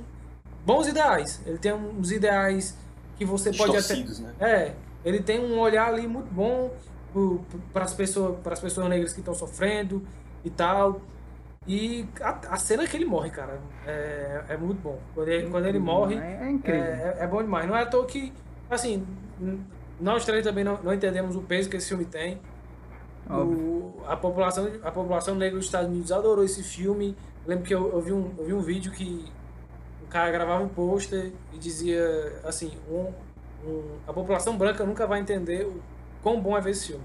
bons 0.65 0.87
ideais. 0.87 1.41
Ele 1.45 1.57
tem 1.57 1.73
uns 1.73 2.11
ideais 2.11 2.77
que 3.17 3.25
você 3.25 3.51
pode 3.53 3.75
até. 3.77 3.95
Né? 3.95 4.33
É, 4.39 4.71
ele 5.03 5.21
tem 5.21 5.39
um 5.39 5.59
olhar 5.59 5.87
ali 5.87 6.07
muito 6.07 6.31
bom 6.33 6.71
para 7.73 7.83
as 7.85 7.93
pessoas, 7.93 8.37
pras 8.41 8.59
pessoas 8.59 8.87
negras 8.89 9.13
que 9.13 9.19
estão 9.19 9.33
sofrendo 9.33 10.01
e 10.43 10.49
tal. 10.49 11.01
E 11.67 12.07
a, 12.19 12.29
a 12.53 12.57
cena 12.57 12.87
que 12.87 12.97
ele 12.97 13.05
morre, 13.05 13.29
cara, 13.29 13.59
é, 13.85 14.45
é 14.49 14.57
muito 14.57 14.81
bom. 14.81 14.99
Quando 15.13 15.27
ele, 15.27 15.49
quando 15.49 15.65
ele 15.67 15.79
morre, 15.79 16.15
É, 16.15 16.39
é 16.43 16.49
incrível. 16.49 16.81
é, 16.83 17.17
é- 17.19 17.27
bom 17.27 17.41
demais. 17.43 17.67
Não 17.67 17.75
é 17.75 17.83
à 17.83 17.85
toa 17.85 18.05
que, 18.05 18.33
assim, 18.69 19.05
nós 19.99 20.25
três 20.25 20.43
também 20.43 20.63
não, 20.63 20.81
não 20.81 20.91
entendemos 20.93 21.35
o 21.35 21.41
peso 21.41 21.69
que 21.69 21.77
esse 21.77 21.87
filme 21.89 22.05
tem. 22.05 22.39
O- 23.29 24.01
a, 24.07 24.17
população, 24.17 24.67
a 24.83 24.91
população 24.91 25.35
negra 25.35 25.57
dos 25.57 25.65
Estados 25.67 25.89
Unidos 25.89 26.11
adorou 26.11 26.43
esse 26.43 26.63
filme. 26.63 27.15
Eu 27.45 27.49
lembro 27.49 27.65
que 27.65 27.73
eu, 27.73 27.91
eu 27.93 28.01
vi 28.01 28.11
um, 28.11 28.31
eu 28.39 28.45
vi 28.45 28.53
um 28.53 28.61
vídeo 28.61 28.91
que 28.91 29.31
o 30.03 30.07
cara 30.07 30.31
gravava 30.31 30.63
um 30.63 30.67
pôster 30.67 31.31
e 31.53 31.57
dizia 31.59 32.03
assim: 32.43 32.71
um- 32.89 33.13
um- 33.65 33.97
a 34.07 34.11
população 34.11 34.57
branca 34.57 34.83
nunca 34.83 35.05
vai 35.05 35.19
entender 35.19 35.65
o 35.65 35.79
quão 36.21 36.41
bom 36.41 36.57
é 36.57 36.61
ver 36.61 36.71
esse 36.71 36.87
filme. 36.87 37.03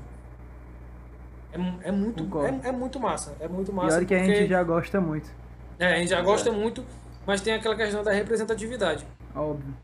É, 1.52 1.88
é 1.88 1.92
muito, 1.92 2.24
é, 2.64 2.68
é 2.68 2.72
muito 2.72 3.00
massa. 3.00 3.34
É 3.40 3.48
muito 3.48 3.70
E 3.70 3.74
massa. 3.74 3.96
olha 3.96 4.06
que 4.06 4.14
a 4.14 4.24
gente 4.24 4.48
já 4.48 4.62
gosta 4.62 5.00
muito. 5.00 5.30
é, 5.78 5.94
a 5.94 5.98
gente 5.98 6.08
já 6.10 6.20
gosta 6.22 6.48
é. 6.50 6.52
muito, 6.52 6.84
mas 7.26 7.40
tem 7.40 7.54
aquela 7.54 7.74
questão 7.76 8.02
da 8.02 8.12
representatividade. 8.12 9.06
Óbvio. 9.34 9.74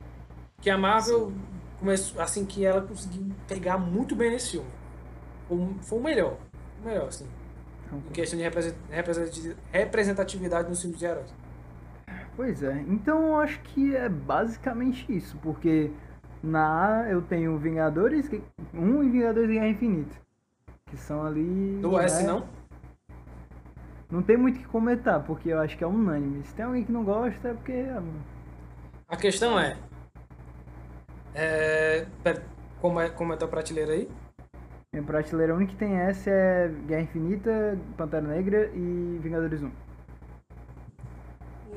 Que 0.60 0.70
a 0.70 0.78
Marvel 0.78 1.32
começou, 1.78 2.20
assim, 2.22 2.44
que 2.44 2.64
ela 2.64 2.80
conseguiu 2.82 3.26
pegar 3.48 3.78
muito 3.78 4.14
bem 4.14 4.30
nesse 4.30 4.52
filme. 4.52 4.68
Foi, 5.48 5.56
o- 5.58 5.76
foi 5.80 5.98
o 5.98 6.02
melhor. 6.02 6.36
O 6.82 6.86
melhor, 6.88 7.08
assim. 7.08 7.26
Em 7.92 8.12
questão 8.12 8.38
de 8.38 8.44
represent- 8.44 8.76
representati- 8.90 9.56
representatividade 9.70 10.68
nos 10.68 10.80
filmes 10.80 10.98
de 10.98 11.04
heróis. 11.04 11.34
Pois 12.34 12.62
é, 12.62 12.82
então 12.88 13.26
eu 13.26 13.36
acho 13.36 13.60
que 13.60 13.94
é 13.94 14.08
basicamente 14.08 15.04
isso, 15.14 15.36
porque 15.42 15.90
na 16.42 17.02
A 17.02 17.10
eu 17.10 17.22
tenho 17.22 17.56
Vingadores 17.58 18.28
1 18.74 19.04
e 19.04 19.10
Vingadores 19.10 19.50
Guerra 19.50 19.68
Infinita. 19.68 20.16
Que 20.86 20.96
são 20.96 21.24
ali. 21.24 21.78
Do 21.80 21.98
S, 21.98 22.22
né, 22.22 22.28
não? 22.28 22.46
Não 24.10 24.22
tem 24.22 24.36
muito 24.36 24.56
o 24.56 24.58
que 24.60 24.66
comentar, 24.66 25.24
porque 25.24 25.48
eu 25.48 25.58
acho 25.60 25.76
que 25.78 25.82
é 25.82 25.86
unânime. 25.86 26.44
Se 26.44 26.54
tem 26.54 26.64
alguém 26.64 26.84
que 26.84 26.92
não 26.92 27.02
gosta, 27.04 27.48
é 27.48 27.54
porque. 27.54 27.72
ah, 27.72 28.02
A 29.08 29.16
questão 29.16 29.58
é. 29.58 29.76
é 31.34 32.06
pera, 32.22 32.42
como 32.80 33.00
é, 33.00 33.08
como 33.08 33.32
é 33.32 33.36
tua 33.36 33.48
prateleira 33.48 33.92
aí? 33.92 34.08
Minha 34.92 35.06
prateleira 35.06 35.54
única 35.54 35.72
que 35.72 35.78
tem 35.78 35.96
S 35.96 36.28
é 36.28 36.68
Guerra 36.86 37.02
Infinita, 37.02 37.78
Pantera 37.96 38.26
Negra 38.26 38.70
e 38.74 39.18
Vingadores 39.22 39.62
1. 39.62 39.70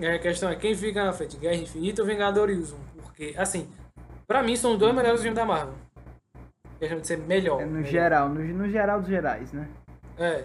É, 0.02 0.16
a 0.16 0.20
questão 0.20 0.50
é 0.50 0.56
quem 0.58 0.76
fica 0.76 1.06
na 1.06 1.14
frente, 1.14 1.38
Guerra 1.38 1.56
Infinita 1.56 2.02
ou 2.02 2.08
Vingadores 2.08 2.74
1? 2.74 2.78
Porque, 3.02 3.34
assim, 3.38 3.70
pra 4.28 4.44
mim 4.44 4.56
são 4.56 4.74
os 4.74 4.80
dois 4.80 4.94
melhores 4.96 5.22
filmes 5.22 5.36
da 5.38 5.46
Marvel. 5.46 5.74
Questão 6.80 7.00
de 7.00 7.08
ser 7.08 7.18
melhor. 7.20 7.62
É 7.62 7.66
no 7.66 7.72
melhor. 7.72 7.88
geral, 7.90 8.30
no, 8.30 8.42
no 8.44 8.70
geral 8.70 9.00
dos 9.00 9.10
gerais, 9.10 9.52
né? 9.54 9.68
É. 10.18 10.44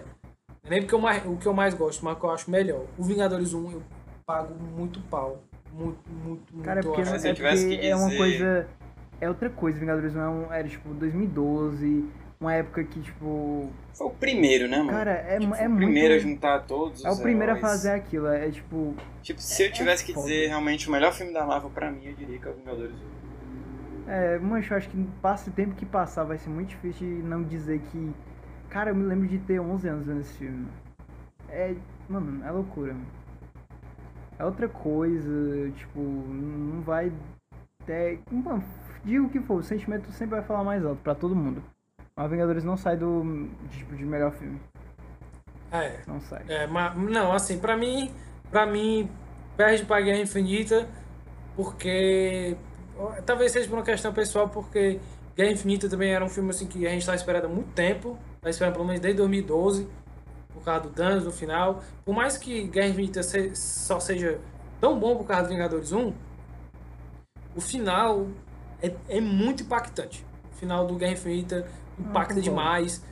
É 0.63 0.69
Nem 0.69 0.81
porque 0.81 0.95
eu 0.95 0.99
mais, 0.99 1.25
o 1.25 1.35
que 1.37 1.45
eu 1.47 1.53
mais 1.53 1.73
gosto, 1.73 2.03
mas 2.05 2.15
o 2.15 2.19
que 2.19 2.25
eu 2.25 2.31
acho 2.31 2.49
melhor. 2.51 2.85
O 2.97 3.03
Vingadores 3.03 3.53
1 3.53 3.71
eu 3.71 3.83
pago 4.25 4.53
muito 4.53 4.99
pau. 5.01 5.41
Muito, 5.73 5.99
muito, 6.09 6.53
muito. 6.53 6.65
Cara, 6.65 6.79
é 6.79 6.83
porque, 6.83 7.05
se 7.05 7.27
é, 7.27 7.33
tivesse 7.33 7.67
que 7.67 7.85
é 7.87 7.95
uma 7.95 8.05
dizer- 8.09 8.17
coisa. 8.17 8.67
É 9.19 9.27
outra 9.29 9.49
coisa, 9.49 9.79
Vingadores 9.79 10.15
1 10.15 10.19
é 10.19 10.27
um, 10.29 10.53
era 10.53 10.67
tipo 10.67 10.89
2012, 10.93 12.05
uma 12.39 12.53
época 12.53 12.83
que, 12.83 12.99
tipo. 13.01 13.69
Foi 13.93 14.07
o 14.07 14.09
primeiro, 14.09 14.67
né, 14.67 14.77
mano? 14.77 14.89
Cara, 14.89 15.11
é, 15.11 15.37
Tipo, 15.39 15.55
é 15.55 15.67
o 15.67 15.69
muito. 15.69 15.83
primeiro 15.85 16.13
a 16.15 16.17
juntar 16.17 16.59
todos 16.65 16.99
os 16.99 17.05
É 17.05 17.09
o 17.11 17.17
primeiro 17.21 17.53
a 17.53 17.57
heróis. 17.57 17.61
fazer 17.71 17.91
aquilo, 17.91 18.27
é, 18.27 18.47
é 18.47 18.51
tipo. 18.51 18.95
Tipo, 19.21 19.39
se 19.41 19.63
eu 19.63 19.71
tivesse 19.71 20.03
que 20.03 20.13
foda. 20.13 20.27
dizer 20.27 20.47
realmente 20.47 20.87
o 20.89 20.91
melhor 20.91 21.13
filme 21.13 21.31
da 21.33 21.45
Marvel 21.45 21.69
pra 21.69 21.91
mim, 21.91 22.05
eu 22.05 22.13
diria 22.13 22.37
que 22.39 22.47
é 22.47 22.51
o 22.51 22.53
Vingadores 22.53 22.95
1. 22.95 23.10
É, 24.07 24.39
mancho, 24.39 24.73
eu 24.73 24.77
acho 24.77 24.89
que 24.89 25.03
passa 25.21 25.49
o 25.49 25.53
tempo 25.53 25.75
que 25.75 25.85
passar, 25.85 26.23
vai 26.23 26.37
ser 26.37 26.49
muito 26.49 26.69
difícil 26.69 27.07
de 27.07 27.23
não 27.23 27.43
dizer 27.43 27.79
que. 27.91 28.13
Cara, 28.69 28.91
eu 28.91 28.95
me 28.95 29.03
lembro 29.03 29.27
de 29.27 29.37
ter 29.39 29.59
11 29.59 29.87
anos 29.87 30.05
vendo 30.05 30.21
esse 30.21 30.33
filme. 30.33 30.67
É. 31.49 31.75
Mano, 32.09 32.43
é 32.45 32.51
loucura. 32.51 32.95
É 34.37 34.45
outra 34.45 34.67
coisa, 34.67 35.69
tipo, 35.75 35.99
não 35.99 36.81
vai 36.81 37.11
ter. 37.85 38.19
Mano, 38.31 38.63
diga 39.03 39.23
o 39.23 39.29
que 39.29 39.39
for, 39.39 39.59
o 39.59 39.63
sentimento 39.63 40.11
sempre 40.11 40.35
vai 40.37 40.43
falar 40.43 40.63
mais 40.63 40.85
alto 40.85 41.01
pra 41.01 41.13
todo 41.13 41.35
mundo. 41.35 41.61
Mas 42.15 42.29
Vingadores 42.29 42.63
não 42.63 42.75
sai 42.75 42.97
do 42.97 43.49
tipo 43.69 43.95
de 43.95 44.05
melhor 44.05 44.31
filme. 44.31 44.59
É. 45.71 45.99
Não 46.07 46.19
sai. 46.19 46.43
É, 46.47 46.67
mas, 46.67 46.95
não, 46.97 47.31
assim, 47.31 47.57
pra 47.57 47.77
mim, 47.77 48.11
pra 48.49 48.65
mim, 48.65 49.09
perde 49.55 49.85
pra 49.85 50.01
Guerra 50.01 50.19
Infinita, 50.19 50.87
porque. 51.55 52.57
Talvez 53.25 53.51
seja 53.51 53.67
por 53.69 53.75
uma 53.77 53.83
questão 53.85 54.13
pessoal, 54.13 54.49
porque 54.49 54.99
Guerra 55.35 55.51
Infinita 55.51 55.89
também 55.89 56.11
era 56.13 56.23
um 56.23 56.29
filme 56.29 56.49
assim 56.49 56.65
que 56.67 56.85
a 56.85 56.89
gente 56.89 57.05
tá 57.05 57.15
esperando 57.15 57.45
há 57.45 57.49
muito 57.49 57.71
tempo, 57.73 58.17
tá 58.41 58.49
esperando 58.49 58.73
pelo 58.73 58.85
menos 58.85 58.99
desde 59.01 59.17
2012, 59.17 59.87
por 60.53 60.63
causa 60.63 60.81
do 60.81 60.89
Thanos 60.89 61.23
no 61.23 61.31
final. 61.31 61.81
Por 62.05 62.13
mais 62.13 62.37
que 62.37 62.63
Guerra 62.67 62.87
Infinita 62.89 63.23
se- 63.23 63.55
só 63.55 63.99
seja 63.99 64.39
tão 64.79 64.99
bom 64.99 65.15
por 65.15 65.25
causa 65.25 65.43
do 65.43 65.49
Vingadores 65.49 65.91
1, 65.91 66.13
o 67.55 67.61
final 67.61 68.27
é, 68.81 68.93
é 69.09 69.21
muito 69.21 69.63
impactante. 69.63 70.25
O 70.51 70.55
final 70.55 70.85
do 70.85 70.95
Guerra 70.95 71.13
Infinita 71.13 71.67
impacta 71.99 72.33
concordo. 72.35 72.41
demais. 72.41 73.03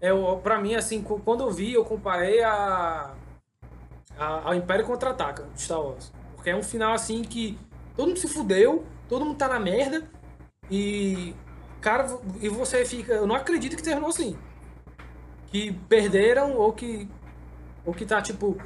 É, 0.00 0.10
pra 0.42 0.60
mim, 0.60 0.74
assim, 0.74 1.02
quando 1.02 1.42
eu 1.44 1.50
vi, 1.50 1.72
eu 1.72 1.84
comparei 1.84 2.42
a, 2.42 3.12
a- 4.18 4.40
ao 4.48 4.54
Império 4.54 4.84
Contra-Ataca 4.84 5.44
de 5.54 5.62
Star 5.62 5.80
Wars. 5.80 6.12
Porque 6.34 6.50
é 6.50 6.56
um 6.56 6.62
final, 6.62 6.92
assim, 6.92 7.22
que 7.22 7.58
todo 7.96 8.08
mundo 8.08 8.18
se 8.18 8.28
fudeu, 8.28 8.84
todo 9.08 9.24
mundo 9.24 9.36
tá 9.36 9.48
na 9.48 9.58
merda, 9.58 10.08
e, 10.70 11.34
cara, 11.80 12.06
e 12.40 12.48
você 12.48 12.84
fica... 12.84 13.12
Eu 13.14 13.26
não 13.26 13.34
acredito 13.34 13.76
que 13.76 13.82
terminou 13.82 14.08
assim. 14.08 14.36
Que 15.48 15.72
perderam 15.88 16.54
ou 16.54 16.72
que, 16.72 17.08
ou 17.84 17.94
que 17.94 18.04
tá, 18.04 18.20
tipo, 18.20 18.56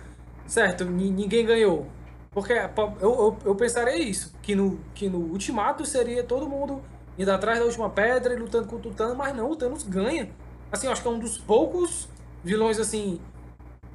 certo, 0.47 0.85
ni- 0.85 1.11
ninguém 1.11 1.45
ganhou. 1.45 1.87
Porque 2.31 2.53
eu, 2.53 2.71
eu, 3.01 3.39
eu 3.45 3.55
pensaria 3.55 3.99
isso, 3.99 4.33
que 4.41 4.55
no, 4.55 4.79
que 4.95 5.09
no 5.09 5.19
Ultimato 5.19 5.85
seria 5.85 6.23
todo 6.23 6.49
mundo 6.49 6.81
indo 7.19 7.31
atrás 7.31 7.59
da 7.59 7.65
última 7.65 7.91
pedra 7.91 8.33
e 8.33 8.37
lutando 8.37 8.67
contra 8.69 8.89
o 8.89 8.95
Thanos, 8.95 9.17
mas 9.17 9.37
não, 9.37 9.51
o 9.51 9.57
Thanos 9.57 9.83
ganha. 9.83 10.31
Assim, 10.73 10.87
eu 10.87 10.93
acho 10.93 11.03
que 11.03 11.09
é 11.09 11.11
um 11.11 11.19
dos 11.19 11.37
poucos 11.37 12.09
vilões, 12.43 12.79
assim... 12.79 13.21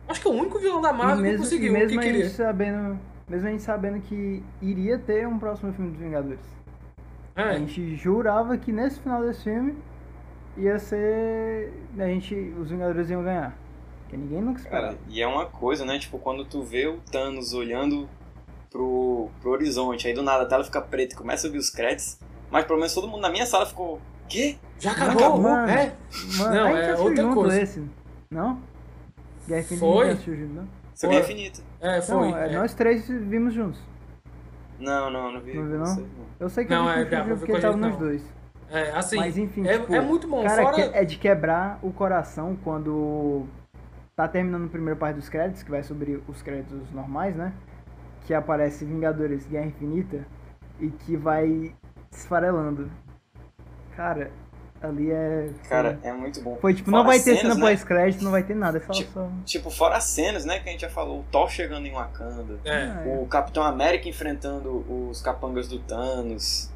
Acho 0.08 0.22
que 0.22 0.28
é 0.28 0.32
o 0.32 0.34
único 0.36 0.60
vilão 0.60 0.82
da 0.82 0.94
Marvel 0.94 1.16
que 1.18 1.22
mesmo, 1.24 1.38
conseguiu 1.40 1.76
e 1.76 1.86
o 1.86 1.88
que 1.88 1.98
queria. 1.98 2.30
sabendo. 2.30 3.00
Mesmo 3.28 3.48
a 3.48 3.52
gente 3.52 3.64
sabendo 3.64 4.00
que 4.02 4.44
iria 4.62 5.00
ter 5.00 5.28
um 5.28 5.40
próximo 5.40 5.74
filme 5.74 5.92
dos 5.92 6.00
Vingadores. 6.00 6.40
A 7.36 7.42
É, 7.54 7.58
gente 7.60 7.96
jurava 7.96 8.58
que 8.58 8.72
nesse 8.72 9.00
final 9.00 9.22
desse 9.22 9.44
filme 9.44 9.76
ia 10.58 10.78
ser. 10.80 11.74
A 11.98 12.06
gente. 12.08 12.36
Os 12.60 12.70
Vingadores 12.70 13.10
iam 13.10 13.24
ganhar. 13.24 13.58
Porque 14.02 14.16
ninguém 14.18 14.42
nunca 14.42 14.60
esperava. 14.60 14.88
Cara, 14.90 14.98
e 15.10 15.22
é 15.22 15.28
uma 15.28 15.46
coisa, 15.48 15.84
né? 15.84 15.98
Tipo, 15.98 16.20
quando 16.20 16.46
tu 16.46 16.62
vê 16.62 16.88
o 16.88 16.98
Thanos 17.12 17.54
olhando 17.54 18.08
pro, 18.70 19.30
pro 19.42 19.52
horizonte, 19.52 20.08
aí 20.08 20.14
do 20.14 20.22
nada 20.22 20.44
a 20.44 20.46
tela 20.46 20.64
fica 20.64 20.80
preta 20.82 21.16
e 21.16 21.18
começa 21.18 21.46
a 21.46 21.50
ouvir 21.50 21.58
os 21.58 21.70
créditos, 21.72 22.20
mas 22.52 22.66
pelo 22.66 22.78
menos 22.78 22.94
todo 22.94 23.08
mundo 23.08 23.22
na 23.22 23.30
minha 23.30 23.46
sala 23.46 23.66
ficou. 23.66 24.00
Quê? 24.30 24.58
já 24.80 24.96
Não, 24.96 25.12
acabou, 25.12 25.42
mano. 25.42 25.70
é. 25.72 25.96
Mano, 26.38 26.56
Não, 26.56 26.66
a 26.68 26.80
é 26.80 26.96
outra 26.96 27.34
coisa. 27.34 27.62
esse. 27.62 27.84
Não? 28.30 28.60
Guerra 29.48 29.62
Infinita 29.62 29.86
Foi? 29.86 30.10
a 30.10 30.14
não? 30.48 30.68
Foi 30.96 31.16
infinito. 31.20 31.64
É, 31.86 32.02
foi. 32.02 32.32
Não, 32.32 32.38
é, 32.38 32.52
é. 32.52 32.58
nós 32.58 32.74
três 32.74 33.08
vimos 33.08 33.54
juntos. 33.54 33.80
Não, 34.80 35.10
não, 35.10 35.32
não 35.32 35.42
vi. 35.42 35.54
Não 35.54 35.66
viu, 35.68 35.78
não? 35.80 35.86
sei, 35.86 36.08
Eu 36.40 36.50
sei 36.50 36.66
que 36.66 36.72
Não, 36.72 36.88
a 36.88 36.94
é, 36.94 36.98
gente 37.00 37.10
Gabi, 37.10 37.32
assistiu 37.32 37.34
eu 37.34 37.38
porque 37.38 37.52
vi 37.54 37.58
a 37.58 37.62
tava 37.62 37.78
nos 37.78 37.92
não. 37.92 38.00
dois. 38.00 38.34
É, 38.70 38.92
assim, 38.92 39.18
Mas 39.18 39.38
enfim, 39.38 39.66
é, 39.68 39.78
tipo, 39.78 39.94
é 39.94 40.02
muito 40.02 40.28
bom. 40.28 40.44
Cara, 40.44 40.64
Fora... 40.64 40.76
que- 40.76 40.98
é 40.98 41.06
de 41.06 41.18
quebrar 41.18 41.80
o 41.84 41.92
coração 41.94 42.58
quando 42.64 43.46
tá 44.16 44.28
terminando 44.28 44.66
a 44.66 44.70
primeira 44.70 44.98
parte 45.00 45.18
dos 45.18 45.30
créditos, 45.30 45.62
que 45.62 45.70
vai 45.70 45.84
sobre 45.84 46.22
os 46.28 46.42
créditos 46.42 46.92
normais, 46.92 47.36
né? 47.36 47.54
Que 48.26 48.34
aparece 48.34 48.84
Vingadores 48.84 49.46
Guerra 49.46 49.68
Infinita 49.68 50.26
e 50.80 50.90
que 50.90 51.16
vai 51.16 51.74
esfarelando. 52.12 52.90
Cara, 53.96 54.32
ali 54.88 55.12
é. 55.12 55.50
Cara, 55.70 56.00
é 56.04 56.12
muito 56.14 56.42
bom. 56.42 56.58
Foi 56.62 56.74
tipo, 56.74 56.90
Fora 56.90 56.98
não 57.04 57.06
vai 57.10 57.18
ter 57.18 57.24
cenas, 57.38 57.42
cena 57.42 57.56
né? 57.56 57.62
pós-crédito, 57.62 58.24
não 58.24 58.32
vai 58.32 58.44
ter 58.44 58.56
nada. 58.56 58.78
É 58.78 58.82
só. 58.82 58.92
Tipo- 58.94 59.12
só... 59.14 59.30
Tipo, 59.46 59.70
fora 59.70 59.98
as 59.98 60.04
cenas, 60.06 60.46
né, 60.46 60.60
que 60.60 60.70
a 60.70 60.72
gente 60.72 60.82
já 60.82 60.90
falou, 60.90 61.20
o 61.20 61.24
Thor 61.32 61.50
chegando 61.50 61.86
em 61.86 61.92
Wakanda, 61.94 62.60
É. 62.66 62.72
Ah, 62.72 63.04
é. 63.08 63.18
o 63.22 63.26
Capitão 63.28 63.64
América 63.64 64.08
enfrentando 64.10 64.86
os 65.10 65.22
capangas 65.22 65.68
do 65.68 65.80
Thanos, 65.80 66.70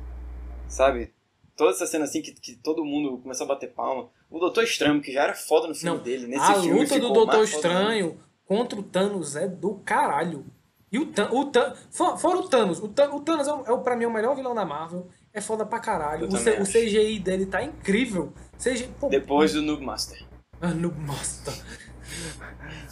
sabe? 0.67 1.13
toda 1.55 1.71
essa 1.71 1.85
cena 1.85 2.05
assim 2.05 2.21
que, 2.21 2.31
que 2.31 2.55
todo 2.55 2.85
mundo 2.85 3.17
começou 3.17 3.43
a 3.43 3.47
bater 3.49 3.69
palma. 3.73 4.07
O 4.31 4.39
Doutor 4.39 4.63
Estranho, 4.63 5.01
que 5.01 5.11
já 5.11 5.23
era 5.23 5.33
foda 5.35 5.67
no 5.67 5.75
filme 5.75 5.97
Não, 5.97 6.01
dele, 6.01 6.25
nesse 6.25 6.49
a 6.49 6.55
filme 6.55 6.79
luta 6.79 6.97
do 6.97 7.11
Doutor. 7.11 7.43
Estranho 7.43 8.17
contra 8.45 8.79
o 8.79 8.83
Thanos 8.83 9.35
é 9.35 9.45
do 9.45 9.73
caralho. 9.83 10.45
E 10.89 10.97
o 10.97 11.07
Thanos. 11.07 11.33
O 11.33 11.45
Than- 11.51 11.73
for- 11.91 12.17
fora 12.17 12.37
o 12.37 12.47
Thanos. 12.47 12.79
O, 12.79 12.87
Than- 12.87 13.11
o 13.13 13.19
Thanos 13.19 13.45
é, 13.47 13.53
o, 13.53 13.65
é 13.65 13.71
o, 13.73 13.79
pra 13.79 13.95
mim, 13.97 14.05
o 14.05 14.09
melhor 14.09 14.37
vilão 14.37 14.55
da 14.55 14.63
Marvel. 14.63 15.07
É 15.33 15.41
foda 15.41 15.65
pra 15.65 15.79
caralho. 15.79 16.27
O, 16.27 16.31
C- 16.37 16.59
o. 16.59 16.63
CGI 16.65 17.19
dele 17.19 17.45
tá 17.45 17.63
incrível. 17.63 18.33
CGI, 18.57 18.89
pô, 18.99 19.09
Depois 19.09 19.53
do 19.53 19.61
Noob 19.61 19.85
Master. 19.85 20.23
Ah, 20.61 20.69
no 20.69 20.91
Master. 20.91 21.53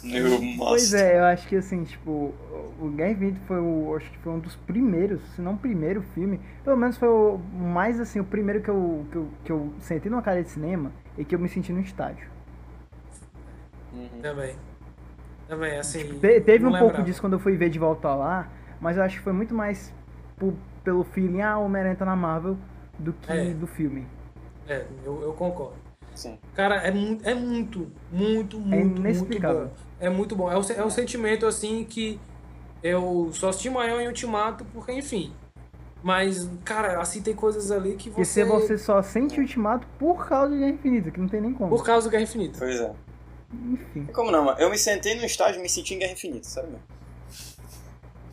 Noob 0.02 0.46
Master. 0.46 0.56
Pois 0.58 0.94
é, 0.94 1.18
eu 1.18 1.24
acho 1.24 1.48
que 1.48 1.56
assim, 1.56 1.84
tipo, 1.84 2.32
o 2.80 2.88
Guerra 2.94 3.10
Infinita 3.12 3.40
foi 3.46 3.58
o. 3.60 3.94
Acho 3.96 4.10
que 4.10 4.18
foi 4.18 4.32
um 4.32 4.38
dos 4.38 4.54
primeiros, 4.54 5.20
se 5.34 5.42
não 5.42 5.54
o 5.54 5.58
primeiro 5.58 6.02
filme. 6.14 6.40
Pelo 6.64 6.76
menos 6.76 6.96
foi 6.96 7.08
o 7.08 7.38
mais 7.38 7.98
assim, 8.00 8.20
o 8.20 8.24
primeiro 8.24 8.62
que 8.62 8.68
eu, 8.70 9.04
que 9.10 9.16
eu, 9.16 9.28
que 9.44 9.52
eu 9.52 9.72
sentei 9.80 10.10
numa 10.10 10.22
cadeira 10.22 10.44
de 10.44 10.50
cinema 10.52 10.92
e 11.16 11.24
que 11.24 11.34
eu 11.34 11.38
me 11.38 11.48
senti 11.48 11.72
no 11.72 11.80
estádio. 11.80 12.28
Uhum. 13.92 14.08
Também. 14.22 14.54
Também, 15.48 15.78
assim. 15.78 16.18
Te- 16.20 16.40
teve 16.40 16.64
um 16.66 16.70
pouco 16.70 16.84
lembrava. 16.84 17.02
disso 17.02 17.20
quando 17.20 17.32
eu 17.34 17.40
fui 17.40 17.56
ver 17.56 17.70
de 17.70 17.78
volta 17.78 18.14
lá, 18.14 18.48
mas 18.80 18.96
eu 18.96 19.02
acho 19.02 19.16
que 19.18 19.24
foi 19.24 19.32
muito 19.32 19.54
mais 19.54 19.92
po- 20.36 20.54
pelo 20.82 21.04
feeling, 21.04 21.42
ah, 21.42 21.58
o 21.58 21.64
Homem-Aranha 21.64 21.96
tá 21.96 22.04
na 22.04 22.16
Marvel, 22.16 22.56
do 22.98 23.12
que 23.12 23.32
É. 23.32 23.52
do 23.54 23.66
filme. 23.66 24.06
É, 24.68 24.84
eu, 25.04 25.22
eu 25.22 25.32
concordo. 25.32 25.76
Sim. 26.14 26.38
Cara, 26.54 26.76
é, 26.76 26.90
mu 26.90 27.18
é 27.22 27.32
muito, 27.34 27.90
muito, 28.10 28.58
muito, 28.58 28.60
muito 28.60 28.98
inexplicável. 29.00 29.66
bom. 29.66 29.72
É 30.00 30.10
muito 30.10 30.34
bom. 30.34 30.50
É 30.50 30.58
um, 30.58 30.62
é 30.76 30.84
um 30.84 30.90
sentimento, 30.90 31.46
assim, 31.46 31.84
que 31.84 32.20
eu 32.82 33.30
só 33.32 33.48
assisti 33.50 33.70
maior 33.70 34.00
em 34.00 34.08
Ultimato, 34.08 34.64
porque, 34.72 34.92
enfim. 34.92 35.32
Mas, 36.02 36.48
cara, 36.64 37.00
assim, 37.00 37.22
tem 37.22 37.34
coisas 37.34 37.70
ali 37.70 37.94
que 37.94 38.10
você... 38.10 38.24
se 38.24 38.44
você 38.44 38.78
só 38.78 39.02
sente 39.02 39.40
Ultimato 39.40 39.86
por 39.98 40.28
causa 40.28 40.52
de 40.52 40.58
Guerra 40.58 40.72
Infinita, 40.72 41.10
que 41.10 41.20
não 41.20 41.28
tem 41.28 41.40
nem 41.40 41.52
como. 41.52 41.70
Por 41.70 41.84
causa 41.84 42.08
do 42.08 42.10
Guerra 42.10 42.22
Infinita. 42.24 42.58
Pois 42.58 42.80
é. 42.80 42.92
Enfim, 43.52 44.06
Como 44.12 44.30
não, 44.30 44.44
mano? 44.44 44.58
Eu 44.60 44.70
me 44.70 44.76
sentei 44.78 45.14
no 45.14 45.24
estágio 45.24 45.58
e 45.58 45.62
me 45.62 45.68
senti 45.68 45.94
em 45.94 45.98
Guerra 45.98 46.12
Infinita, 46.12 46.46
sabe? 46.46 46.68
mesmo? 46.68 46.82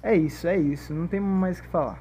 é 0.03 0.15
isso, 0.15 0.47
é 0.47 0.57
isso. 0.57 0.93
Não 0.93 1.07
tem 1.07 1.19
mais 1.19 1.59
o 1.59 1.63
que 1.63 1.69
falar. 1.69 1.99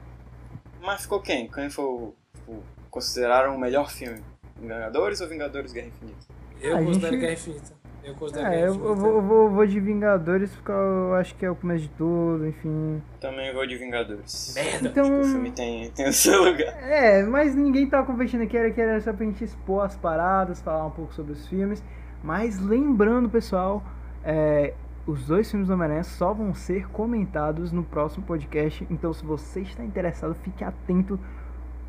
Mas 0.84 1.02
ficou 1.02 1.20
quem? 1.20 1.48
Quem 1.48 1.70
foi 1.70 1.84
o. 1.84 2.14
Tipo, 2.34 2.62
consideraram 2.90 3.54
o 3.56 3.58
melhor 3.58 3.90
filme? 3.90 4.20
Vingadores 4.60 5.20
ou 5.20 5.28
Vingadores 5.28 5.72
Guerra 5.72 5.88
Infinita? 5.88 6.26
Eu 6.60 6.76
A 6.76 6.82
considero 6.84 7.12
gente- 7.12 7.20
Guerra 7.20 7.32
Infinita. 7.32 7.84
Eu 8.04 8.14
considero 8.16 8.46
É, 8.46 8.50
Guerra 8.50 8.62
eu, 8.66 8.70
Infinita. 8.74 8.88
eu 8.90 8.96
vou, 8.96 9.10
eu 9.14 9.22
vou, 9.22 9.42
eu 9.44 9.50
vou 9.50 9.66
de 9.66 9.80
Vingadores 9.80 10.50
porque 10.54 10.70
eu 10.70 11.14
acho 11.14 11.34
que 11.36 11.44
é 11.46 11.50
o 11.50 11.56
começo 11.56 11.82
de 11.84 11.88
tudo, 11.90 12.46
enfim. 12.46 13.02
Também 13.20 13.52
vou 13.54 13.66
de 13.66 13.76
Vingadores. 13.76 14.52
Merda. 14.54 14.88
Então, 14.88 15.02
Acho 15.04 15.12
que 15.12 15.20
o 15.20 15.24
filme 15.24 15.50
tem, 15.52 15.90
tem 15.90 16.08
o 16.08 16.12
seu 16.12 16.44
lugar. 16.44 16.74
É, 16.82 17.22
mas 17.24 17.54
ninguém 17.54 17.88
tava 17.88 18.06
competindo 18.06 18.42
aqui, 18.42 18.56
era 18.56 18.70
que 18.70 18.80
era 18.80 19.00
só 19.00 19.12
pra 19.12 19.24
gente 19.24 19.42
expor 19.42 19.84
as 19.84 19.96
paradas, 19.96 20.60
falar 20.60 20.86
um 20.86 20.90
pouco 20.90 21.14
sobre 21.14 21.32
os 21.32 21.46
filmes. 21.48 21.82
Mas 22.22 22.58
lembrando, 22.60 23.28
pessoal, 23.28 23.82
é, 24.22 24.74
os 25.06 25.26
dois 25.26 25.50
filmes 25.50 25.68
do 25.68 25.74
Homem-Aranha 25.74 26.04
só 26.04 26.32
vão 26.32 26.54
ser 26.54 26.88
comentados 26.88 27.72
no 27.72 27.82
próximo 27.84 28.24
podcast. 28.24 28.86
Então, 28.90 29.12
se 29.12 29.24
você 29.24 29.60
está 29.60 29.84
interessado, 29.84 30.34
fique 30.34 30.64
atento, 30.64 31.20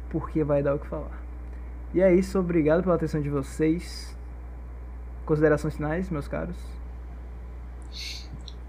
porque 0.09 0.43
vai 0.43 0.61
dar 0.61 0.75
o 0.75 0.79
que 0.79 0.87
falar. 0.87 1.23
E 1.93 2.01
é 2.01 2.13
isso, 2.13 2.37
obrigado 2.37 2.83
pela 2.83 2.95
atenção 2.95 3.21
de 3.21 3.29
vocês. 3.29 4.15
Considerações 5.25 5.75
finais, 5.75 6.09
meus 6.09 6.27
caros? 6.27 6.57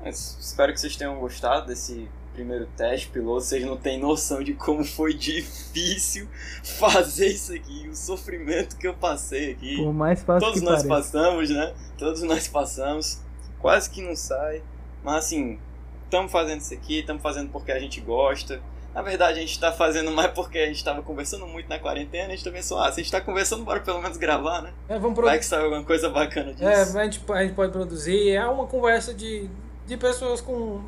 Espero 0.05 0.73
que 0.73 0.81
vocês 0.81 0.97
tenham 0.97 1.19
gostado 1.19 1.67
desse 1.67 2.09
primeiro 2.33 2.67
teste 2.77 3.09
piloto. 3.09 3.41
Vocês 3.41 3.65
não 3.65 3.77
têm 3.77 3.99
noção 3.99 4.45
de 4.45 4.55
como 4.55 4.85
foi 4.85 5.13
difícil 5.13 6.29
fazer 6.79 7.27
isso 7.27 7.53
aqui, 7.53 7.89
o 7.89 7.97
sofrimento 7.97 8.77
que 8.77 8.87
eu 8.87 8.95
passei 8.95 9.53
aqui. 9.53 9.77
Por 9.77 9.93
mais 9.93 10.23
fácil 10.23 10.47
Todos 10.47 10.61
que 10.61 10.65
nós 10.65 10.85
pareça. 10.85 11.11
passamos, 11.13 11.51
né? 11.51 11.75
Todos 11.99 12.23
nós 12.23 12.47
passamos. 12.47 13.26
Quase 13.67 13.91
que 13.91 14.01
não 14.01 14.15
sai. 14.15 14.63
Mas 15.03 15.25
assim, 15.25 15.59
estamos 16.05 16.31
fazendo 16.31 16.61
isso 16.61 16.73
aqui, 16.73 17.01
estamos 17.01 17.21
fazendo 17.21 17.51
porque 17.51 17.73
a 17.73 17.81
gente 17.81 18.01
gosta. 18.01 18.61
Na 18.95 19.03
verdade, 19.03 19.39
a 19.39 19.41
gente 19.41 19.51
está 19.51 19.73
fazendo 19.73 20.13
mais 20.13 20.31
porque 20.31 20.57
a 20.57 20.67
gente 20.67 20.77
estava 20.77 21.03
conversando 21.03 21.49
muito 21.49 21.69
na 21.69 21.77
quarentena. 21.77 22.29
A 22.29 22.31
gente 22.31 22.45
também 22.45 22.63
só, 22.63 22.79
ah, 22.79 22.85
se 22.85 23.01
a 23.01 23.03
gente 23.03 23.07
está 23.07 23.21
conversando, 23.21 23.65
bora 23.65 23.81
pelo 23.81 24.01
menos 24.01 24.17
gravar, 24.19 24.63
né? 24.63 24.73
É, 24.89 25.01
vamos 25.01 25.17
Vai 25.17 25.31
pro... 25.33 25.39
que 25.41 25.47
sai 25.47 25.65
alguma 25.65 25.83
coisa 25.83 26.09
bacana 26.09 26.53
disso. 26.53 26.63
É, 26.65 26.81
a 26.81 27.05
gente, 27.05 27.21
a 27.29 27.43
gente 27.43 27.55
pode 27.57 27.73
produzir. 27.73 28.31
É 28.31 28.47
uma 28.47 28.67
conversa 28.67 29.13
de, 29.13 29.51
de 29.85 29.97
pessoas 29.97 30.41
com. 30.41 30.83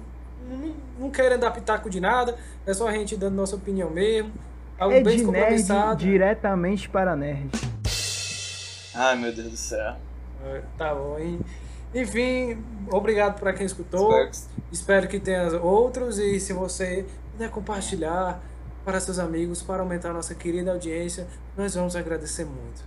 Não, 0.48 0.74
não 1.00 1.10
querendo 1.10 1.40
dar 1.40 1.50
pitaco 1.50 1.90
de 1.90 1.98
nada. 1.98 2.38
É 2.64 2.72
só 2.72 2.86
a 2.86 2.92
gente 2.92 3.16
dando 3.16 3.34
nossa 3.34 3.56
opinião 3.56 3.90
mesmo. 3.90 4.32
Algo 4.78 4.94
É 4.94 5.02
bem 5.02 5.16
de 5.16 5.24
nerd 5.24 5.56
descompromissado. 5.56 5.96
diretamente 5.96 6.88
para 6.88 7.16
nerd. 7.16 7.50
Ai, 8.94 9.16
meu 9.16 9.32
Deus 9.32 9.50
do 9.50 9.56
céu. 9.56 9.96
É, 10.44 10.62
Tá 10.78 10.94
bom. 10.94 11.18
E, 11.18 11.40
enfim, 11.94 12.62
obrigado 12.90 13.38
para 13.38 13.52
quem 13.52 13.66
escutou. 13.66 14.10
Espero 14.10 14.30
que- 14.30 14.58
Espero 14.70 15.08
que 15.08 15.18
tenha 15.20 15.60
outros. 15.62 16.18
E 16.18 16.38
se 16.38 16.52
você 16.52 17.06
puder 17.32 17.50
compartilhar 17.50 18.42
para 18.84 19.00
seus 19.00 19.18
amigos, 19.18 19.62
para 19.62 19.82
aumentar 19.82 20.10
a 20.10 20.12
nossa 20.12 20.34
querida 20.34 20.72
audiência, 20.72 21.26
nós 21.56 21.74
vamos 21.74 21.96
agradecer 21.96 22.44
muito. 22.44 22.82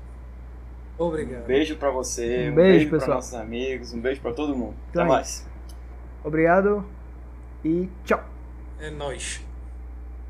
Obrigado. 0.98 1.44
Um 1.44 1.48
beijo 1.48 1.76
pra 1.78 1.90
você, 1.90 2.48
Um 2.50 2.52
um, 2.52 2.56
beijo, 2.56 2.78
beijo, 2.78 2.90
pessoal. 2.92 3.16
nossos 3.18 3.34
amigos, 3.34 3.94
um 3.94 4.00
beijo 4.00 4.22
pra 4.22 4.34
todo 4.34 4.56
mundo. 4.56 4.76
Então 4.92 5.02
Até 5.04 5.12
é 5.12 5.16
mais. 5.16 5.48
Obrigado 6.24 6.86
e 7.66 7.90
tchau. 8.06 8.24
É 8.80 8.92
nóis. 8.92 9.42